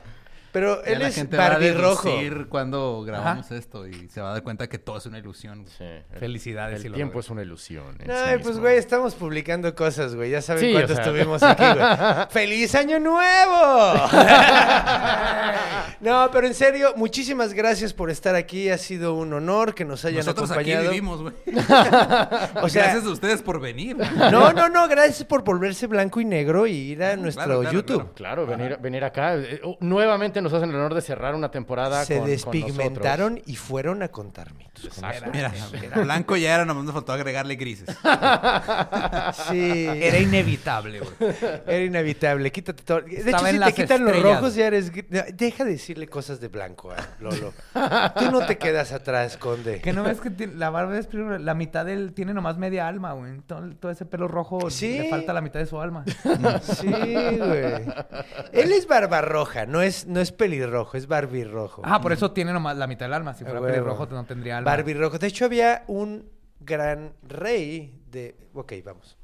Pero 0.51 0.83
él 0.83 0.99
la 0.99 1.07
es 1.09 1.15
gente 1.15 1.37
va 1.37 1.45
a 1.45 1.49
barbirrojo. 1.49 2.09
deducir 2.09 2.47
cuando 2.49 3.03
grabamos 3.03 3.51
esto 3.51 3.87
y 3.87 4.09
se 4.09 4.19
va 4.21 4.29
a 4.29 4.33
dar 4.33 4.43
cuenta 4.43 4.67
que 4.67 4.79
todo 4.79 4.97
es 4.97 5.05
una 5.05 5.19
ilusión. 5.19 5.61
güey. 5.63 5.73
Sí, 5.77 5.83
el- 5.83 6.19
Felicidades, 6.19 6.83
El 6.83 6.91
lo 6.91 6.95
tiempo 6.95 7.19
es 7.19 7.29
una 7.29 7.41
ilusión. 7.43 7.95
en 7.99 8.09
Ay, 8.11 8.17
sí 8.17 8.33
pues 8.35 8.45
mismo. 8.47 8.61
güey, 8.61 8.77
estamos 8.77 9.15
publicando 9.15 9.73
cosas, 9.75 10.15
güey. 10.15 10.31
Ya 10.31 10.41
saben 10.41 10.63
Sí, 10.63 10.71
cuánto 10.73 10.93
o 10.93 10.95
sea. 10.95 11.05
estuvimos 11.05 11.43
aquí, 11.43 11.63
güey. 11.63 11.85
¡Feliz 12.29 12.75
Año 12.75 12.99
Nuevo! 12.99 13.93
no, 16.01 16.29
pero 16.31 16.47
en 16.47 16.53
serio, 16.53 16.93
muchísimas 16.95 17.53
gracias 17.53 17.93
por 17.93 18.09
estar 18.09 18.35
aquí. 18.35 18.69
Ha 18.69 18.77
sido 18.77 19.15
un 19.15 19.33
honor 19.33 19.73
que 19.75 19.85
nos 19.85 20.03
hayan 20.05 20.19
Nosotros 20.19 20.51
aquí 20.51 20.75
vivimos, 20.75 21.21
güey. 21.21 21.33
O 22.61 22.69
sea, 22.69 22.83
Gracias 22.83 23.05
a 23.05 23.09
ustedes 23.09 23.41
por 23.41 23.59
venir. 23.59 23.97
no, 23.97 24.53
no, 24.53 24.69
no, 24.69 24.87
gracias 24.87 25.23
por 25.25 25.43
volverse 25.43 25.87
blanco 25.87 26.21
y 26.21 26.25
negro 26.25 26.67
y 26.67 26.73
ir 26.73 27.03
a 27.03 27.15
nuestro 27.15 27.43
claro, 27.45 27.61
claro, 27.61 27.73
YouTube. 27.75 28.13
Claro, 28.13 28.45
venir, 28.45 28.77
venir 28.81 29.03
acá. 29.03 29.35
Eh, 29.35 29.61
oh, 29.63 29.77
nuevamente 29.79 30.38
nos 30.41 30.53
hacen 30.53 30.69
el 30.69 30.75
honor 30.75 30.93
de 30.93 31.01
cerrar 31.01 31.35
una 31.35 31.51
temporada 31.51 32.03
Se 32.05 32.15
con, 32.15 32.21
con 32.23 32.29
despigmentaron 32.31 33.41
y 33.45 33.55
fueron 33.55 34.03
a 34.03 34.07
contar 34.09 34.53
mitos. 34.53 34.85
Exacto. 34.85 35.29
Mira, 35.33 35.51
blanco 36.03 36.35
ya 36.37 36.55
era, 36.55 36.65
nomás 36.65 36.83
nos 36.85 36.93
faltó 36.93 37.13
agregarle 37.13 37.55
grises. 37.55 37.87
Sí. 39.49 39.85
Era 39.87 40.17
inevitable, 40.19 40.99
güey. 40.99 41.33
Era 41.67 41.83
inevitable, 41.85 42.51
quítate 42.51 42.83
todo. 42.83 43.01
De 43.01 43.13
hecho, 43.15 43.21
Estaba 43.29 43.49
si 43.51 43.59
te 43.59 43.73
quitan 43.73 44.05
los 44.05 44.21
rojos, 44.21 44.55
ya 44.55 44.67
eres. 44.67 44.91
Deja 45.33 45.63
de 45.65 45.71
decirle 45.71 46.07
cosas 46.07 46.39
de 46.39 46.47
blanco 46.47 46.91
a 46.91 46.97
Lolo. 47.19 47.53
Tú 48.17 48.31
no 48.31 48.45
te 48.45 48.57
quedas 48.57 48.91
atrás, 48.91 49.37
Conde. 49.37 49.81
Que 49.81 49.93
no 49.93 50.03
ves 50.03 50.19
que 50.21 50.47
la 50.47 50.69
barba 50.69 50.97
es 50.97 51.07
primero- 51.07 51.37
la 51.39 51.53
mitad 51.53 51.85
del 51.85 52.13
tiene 52.13 52.33
nomás 52.33 52.57
media 52.57 52.87
alma, 52.87 53.13
güey. 53.13 53.39
Todo, 53.45 53.69
todo 53.79 53.91
ese 53.91 54.05
pelo 54.05 54.27
rojo 54.27 54.69
Sí. 54.69 54.97
le 54.99 55.09
falta 55.09 55.33
la 55.33 55.41
mitad 55.41 55.59
de 55.59 55.65
su 55.65 55.79
alma. 55.79 56.03
Sí, 56.61 56.87
güey. 56.87 57.85
Él 58.51 58.71
es 58.71 58.87
barbarroja, 58.87 59.65
no 59.65 59.81
es, 59.81 60.05
no 60.07 60.19
es 60.19 60.28
pelirrojo, 60.31 60.97
es 60.97 61.07
barbirrojo. 61.07 61.81
Ah, 61.85 62.01
por 62.01 62.11
eso 62.11 62.31
tiene 62.31 62.53
nomás 62.53 62.77
la 62.77 62.87
mitad 62.87 63.05
del 63.05 63.13
alma. 63.13 63.33
Si 63.33 63.43
fuera 63.43 63.59
huevo. 63.59 63.73
pelirrojo 63.73 64.05
no 64.07 64.25
tendría 64.25 64.57
alma. 64.57 64.71
Barbirrojo. 64.71 65.19
De 65.19 65.27
hecho, 65.27 65.45
había 65.45 65.83
un 65.87 66.29
gran 66.59 67.13
rey 67.21 68.01
de. 68.09 68.35
Ok, 68.53 68.73
vamos. 68.83 69.18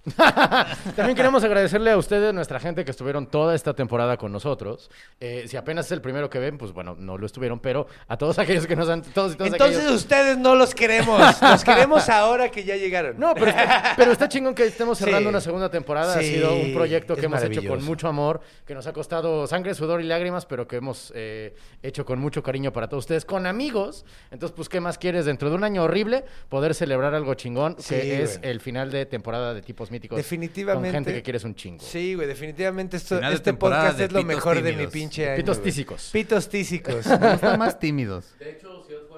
También 0.95 1.15
queremos 1.15 1.43
agradecerle 1.43 1.91
a 1.91 1.97
ustedes, 1.97 2.33
nuestra 2.33 2.59
gente 2.59 2.85
que 2.85 2.91
estuvieron 2.91 3.27
toda 3.27 3.55
esta 3.55 3.73
temporada 3.73 4.17
con 4.17 4.31
nosotros. 4.31 4.89
Eh, 5.19 5.45
si 5.47 5.57
apenas 5.57 5.87
es 5.87 5.91
el 5.93 6.01
primero 6.01 6.29
que 6.29 6.39
ven, 6.39 6.57
pues 6.57 6.71
bueno, 6.71 6.95
no 6.97 7.17
lo 7.17 7.25
estuvieron, 7.25 7.59
pero 7.59 7.87
a 8.07 8.17
todos 8.17 8.37
aquellos 8.39 8.67
que 8.67 8.75
nos 8.75 8.87
han... 8.89 9.01
Todos 9.01 9.33
y 9.33 9.37
todos 9.37 9.51
Entonces 9.51 9.77
aquellos- 9.79 9.95
ustedes 9.95 10.37
no 10.37 10.55
los 10.55 10.73
queremos. 10.75 11.19
Los 11.41 11.63
queremos 11.63 12.09
ahora 12.09 12.49
que 12.49 12.63
ya 12.63 12.75
llegaron. 12.75 13.17
No, 13.19 13.33
pero 13.33 13.47
está, 13.47 13.93
pero 13.95 14.11
está 14.11 14.27
chingón 14.29 14.53
que 14.55 14.65
estemos 14.65 14.97
cerrando 14.97 15.29
Sí. 15.29 15.29
una 15.29 15.41
segunda 15.41 15.69
temporada. 15.69 16.13
ha 16.17 16.21
sido 16.21 16.53
un 16.55 16.73
proyecto 16.73 17.15
que 17.15 17.25
hemos 17.25 17.41
hecho 17.43 17.63
con 17.67 17.83
mucho 17.83 18.07
amor, 18.07 18.41
que 18.65 18.73
nos 18.75 18.85
ha 18.87 18.93
costado 18.93 19.47
sangre, 19.47 19.73
sudor 19.73 20.01
y 20.01 20.05
lágrimas, 20.05 20.45
pero 20.45 20.67
que 20.67 20.77
hemos 20.77 21.11
eh, 21.15 21.55
hecho 21.81 22.05
con 22.05 22.19
mucho 22.19 22.43
cariño 22.43 22.71
para 22.73 22.87
todos 22.87 23.03
ustedes, 23.03 23.25
con 23.25 23.45
amigos. 23.45 24.05
Entonces, 24.31 24.55
pues, 24.55 24.69
¿qué 24.69 24.79
más 24.79 24.97
quieres? 24.97 25.25
Dentro 25.25 25.49
de 25.49 25.55
un 25.55 25.63
año 25.63 25.83
horrible, 25.83 26.25
poder 26.49 26.73
celebrar 26.75 27.13
algo 27.15 27.33
chingón, 27.35 27.75
Sí, 27.79 27.95
que 27.95 28.23
es 28.23 28.39
el 28.43 28.59
final 28.59 28.91
de 28.91 29.05
temporada 29.05 29.53
de 29.53 29.61
tipos 29.61 29.91
míticos. 29.95 30.17
Definitivamente. 30.17 30.89
Con 30.89 30.93
gente 30.93 31.13
que 31.13 31.23
quieres 31.23 31.43
un 31.43 31.55
chingo. 31.55 31.83
Sí, 31.83 32.15
güey, 32.15 32.27
definitivamente 32.27 32.97
esto, 32.97 33.15
Final 33.17 33.33
este 33.33 33.53
podcast 33.53 33.97
de 33.97 34.05
es 34.05 34.11
lo 34.11 34.23
mejor 34.23 34.61
de 34.61 34.73
mi 34.73 34.87
pinche 34.87 35.29
año. 35.29 35.37
Pitos 35.37 35.61
tísicos. 35.61 36.09
Pitos 36.11 36.49
tísicos. 36.49 37.05
Están 37.05 37.59
más 37.59 37.79
tímidos. 37.79 38.35
De 38.37 38.51
hecho, 38.51 38.69
no 38.69 38.79
existe 38.81 39.14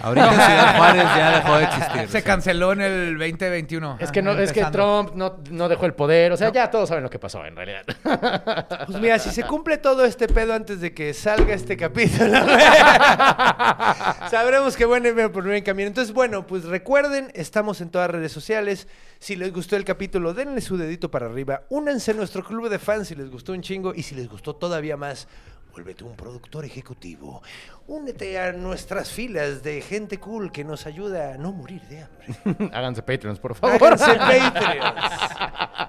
ahorita, 0.00 0.30
Ciudad 0.30 0.76
Juárez 0.76 1.04
ya 1.04 1.30
dejó 1.36 1.56
de 1.58 1.64
existir. 1.64 2.08
Se 2.08 2.22
canceló 2.22 2.72
en 2.72 2.80
el 2.80 3.18
2021. 3.18 3.98
Es 4.00 4.10
que, 4.10 4.22
no, 4.22 4.32
es 4.32 4.52
que. 4.52 4.64
Trump 4.66 5.14
no, 5.14 5.38
no 5.50 5.68
dejó 5.68 5.86
el 5.86 5.94
poder. 5.94 6.32
O 6.32 6.36
sea, 6.36 6.50
ya 6.52 6.70
todos 6.70 6.88
saben 6.88 7.02
lo 7.02 7.10
que 7.10 7.18
pasó, 7.18 7.44
en 7.44 7.56
realidad. 7.56 7.84
Pues 8.86 9.00
mira, 9.00 9.18
si 9.18 9.30
se 9.30 9.44
cumple 9.44 9.78
todo 9.78 10.04
este 10.04 10.28
pedo 10.28 10.54
antes 10.54 10.80
de 10.80 10.92
que 10.92 11.14
salga 11.14 11.54
este 11.54 11.76
capítulo, 11.76 12.32
sabremos 14.30 14.76
que 14.76 14.84
bueno 14.84 15.08
por 15.32 15.44
buen 15.44 15.62
camino. 15.62 15.88
Entonces, 15.88 16.12
bueno, 16.12 16.46
pues 16.46 16.64
recuerden, 16.64 17.30
estamos 17.34 17.80
en 17.80 17.90
todas 17.90 18.08
las 18.08 18.16
redes 18.16 18.32
sociales. 18.32 18.88
Si 19.18 19.36
les 19.36 19.52
gustó 19.52 19.76
el 19.76 19.84
capítulo, 19.84 20.34
denle 20.34 20.60
su 20.60 20.76
dedito 20.76 21.10
para 21.10 21.26
arriba. 21.26 21.62
Únanse 21.68 22.10
a 22.10 22.14
nuestro 22.14 22.42
club 22.42 22.68
de 22.68 22.78
fans 22.78 23.08
si 23.08 23.14
les 23.14 23.30
gustó 23.30 23.52
un 23.52 23.62
chingo. 23.62 23.92
Y 23.94 24.02
si 24.02 24.14
les 24.14 24.28
gustó 24.28 24.54
todavía 24.54 24.96
más, 24.96 25.28
vuélvete 25.72 26.04
un 26.04 26.14
productor 26.14 26.64
ejecutivo. 26.64 27.42
Únete 27.86 28.38
a 28.38 28.52
nuestras 28.52 29.10
filas 29.10 29.62
de 29.62 29.80
gente 29.80 30.18
cool 30.18 30.52
que 30.52 30.64
nos 30.64 30.86
ayuda 30.86 31.34
a 31.34 31.38
no 31.38 31.52
morir 31.52 31.82
de 31.82 32.02
hambre. 32.02 32.70
Háganse 32.72 33.02
Patreons, 33.02 33.38
por 33.38 33.54
favor. 33.54 33.76
Háganse 33.76 34.14
Patreons. 34.14 35.12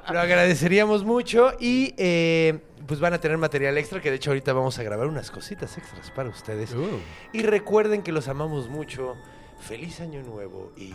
Lo 0.10 0.20
agradeceríamos 0.20 1.04
mucho 1.04 1.54
y 1.60 1.94
eh, 1.98 2.60
pues 2.88 3.00
van 3.00 3.14
a 3.14 3.20
tener 3.20 3.38
material 3.38 3.78
extra 3.78 4.02
que 4.02 4.10
de 4.10 4.16
hecho 4.16 4.32
ahorita 4.32 4.54
vamos 4.54 4.80
a 4.80 4.84
grabar 4.84 5.08
unas 5.08 5.32
cositas 5.32 5.78
extras 5.78 6.12
para 6.12 6.30
ustedes. 6.30 6.74
Uh. 6.74 7.00
Y 7.34 7.44
recuerden 7.44 8.04
que 8.04 8.12
los 8.12 8.28
amamos 8.28 8.70
mucho. 8.70 9.16
Feliz 9.60 10.02
año 10.02 10.22
nuevo 10.24 10.74
y 10.76 10.94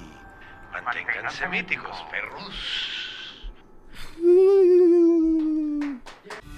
manténganse 0.73 1.49
míticos, 1.49 1.97
perros. 2.11 2.53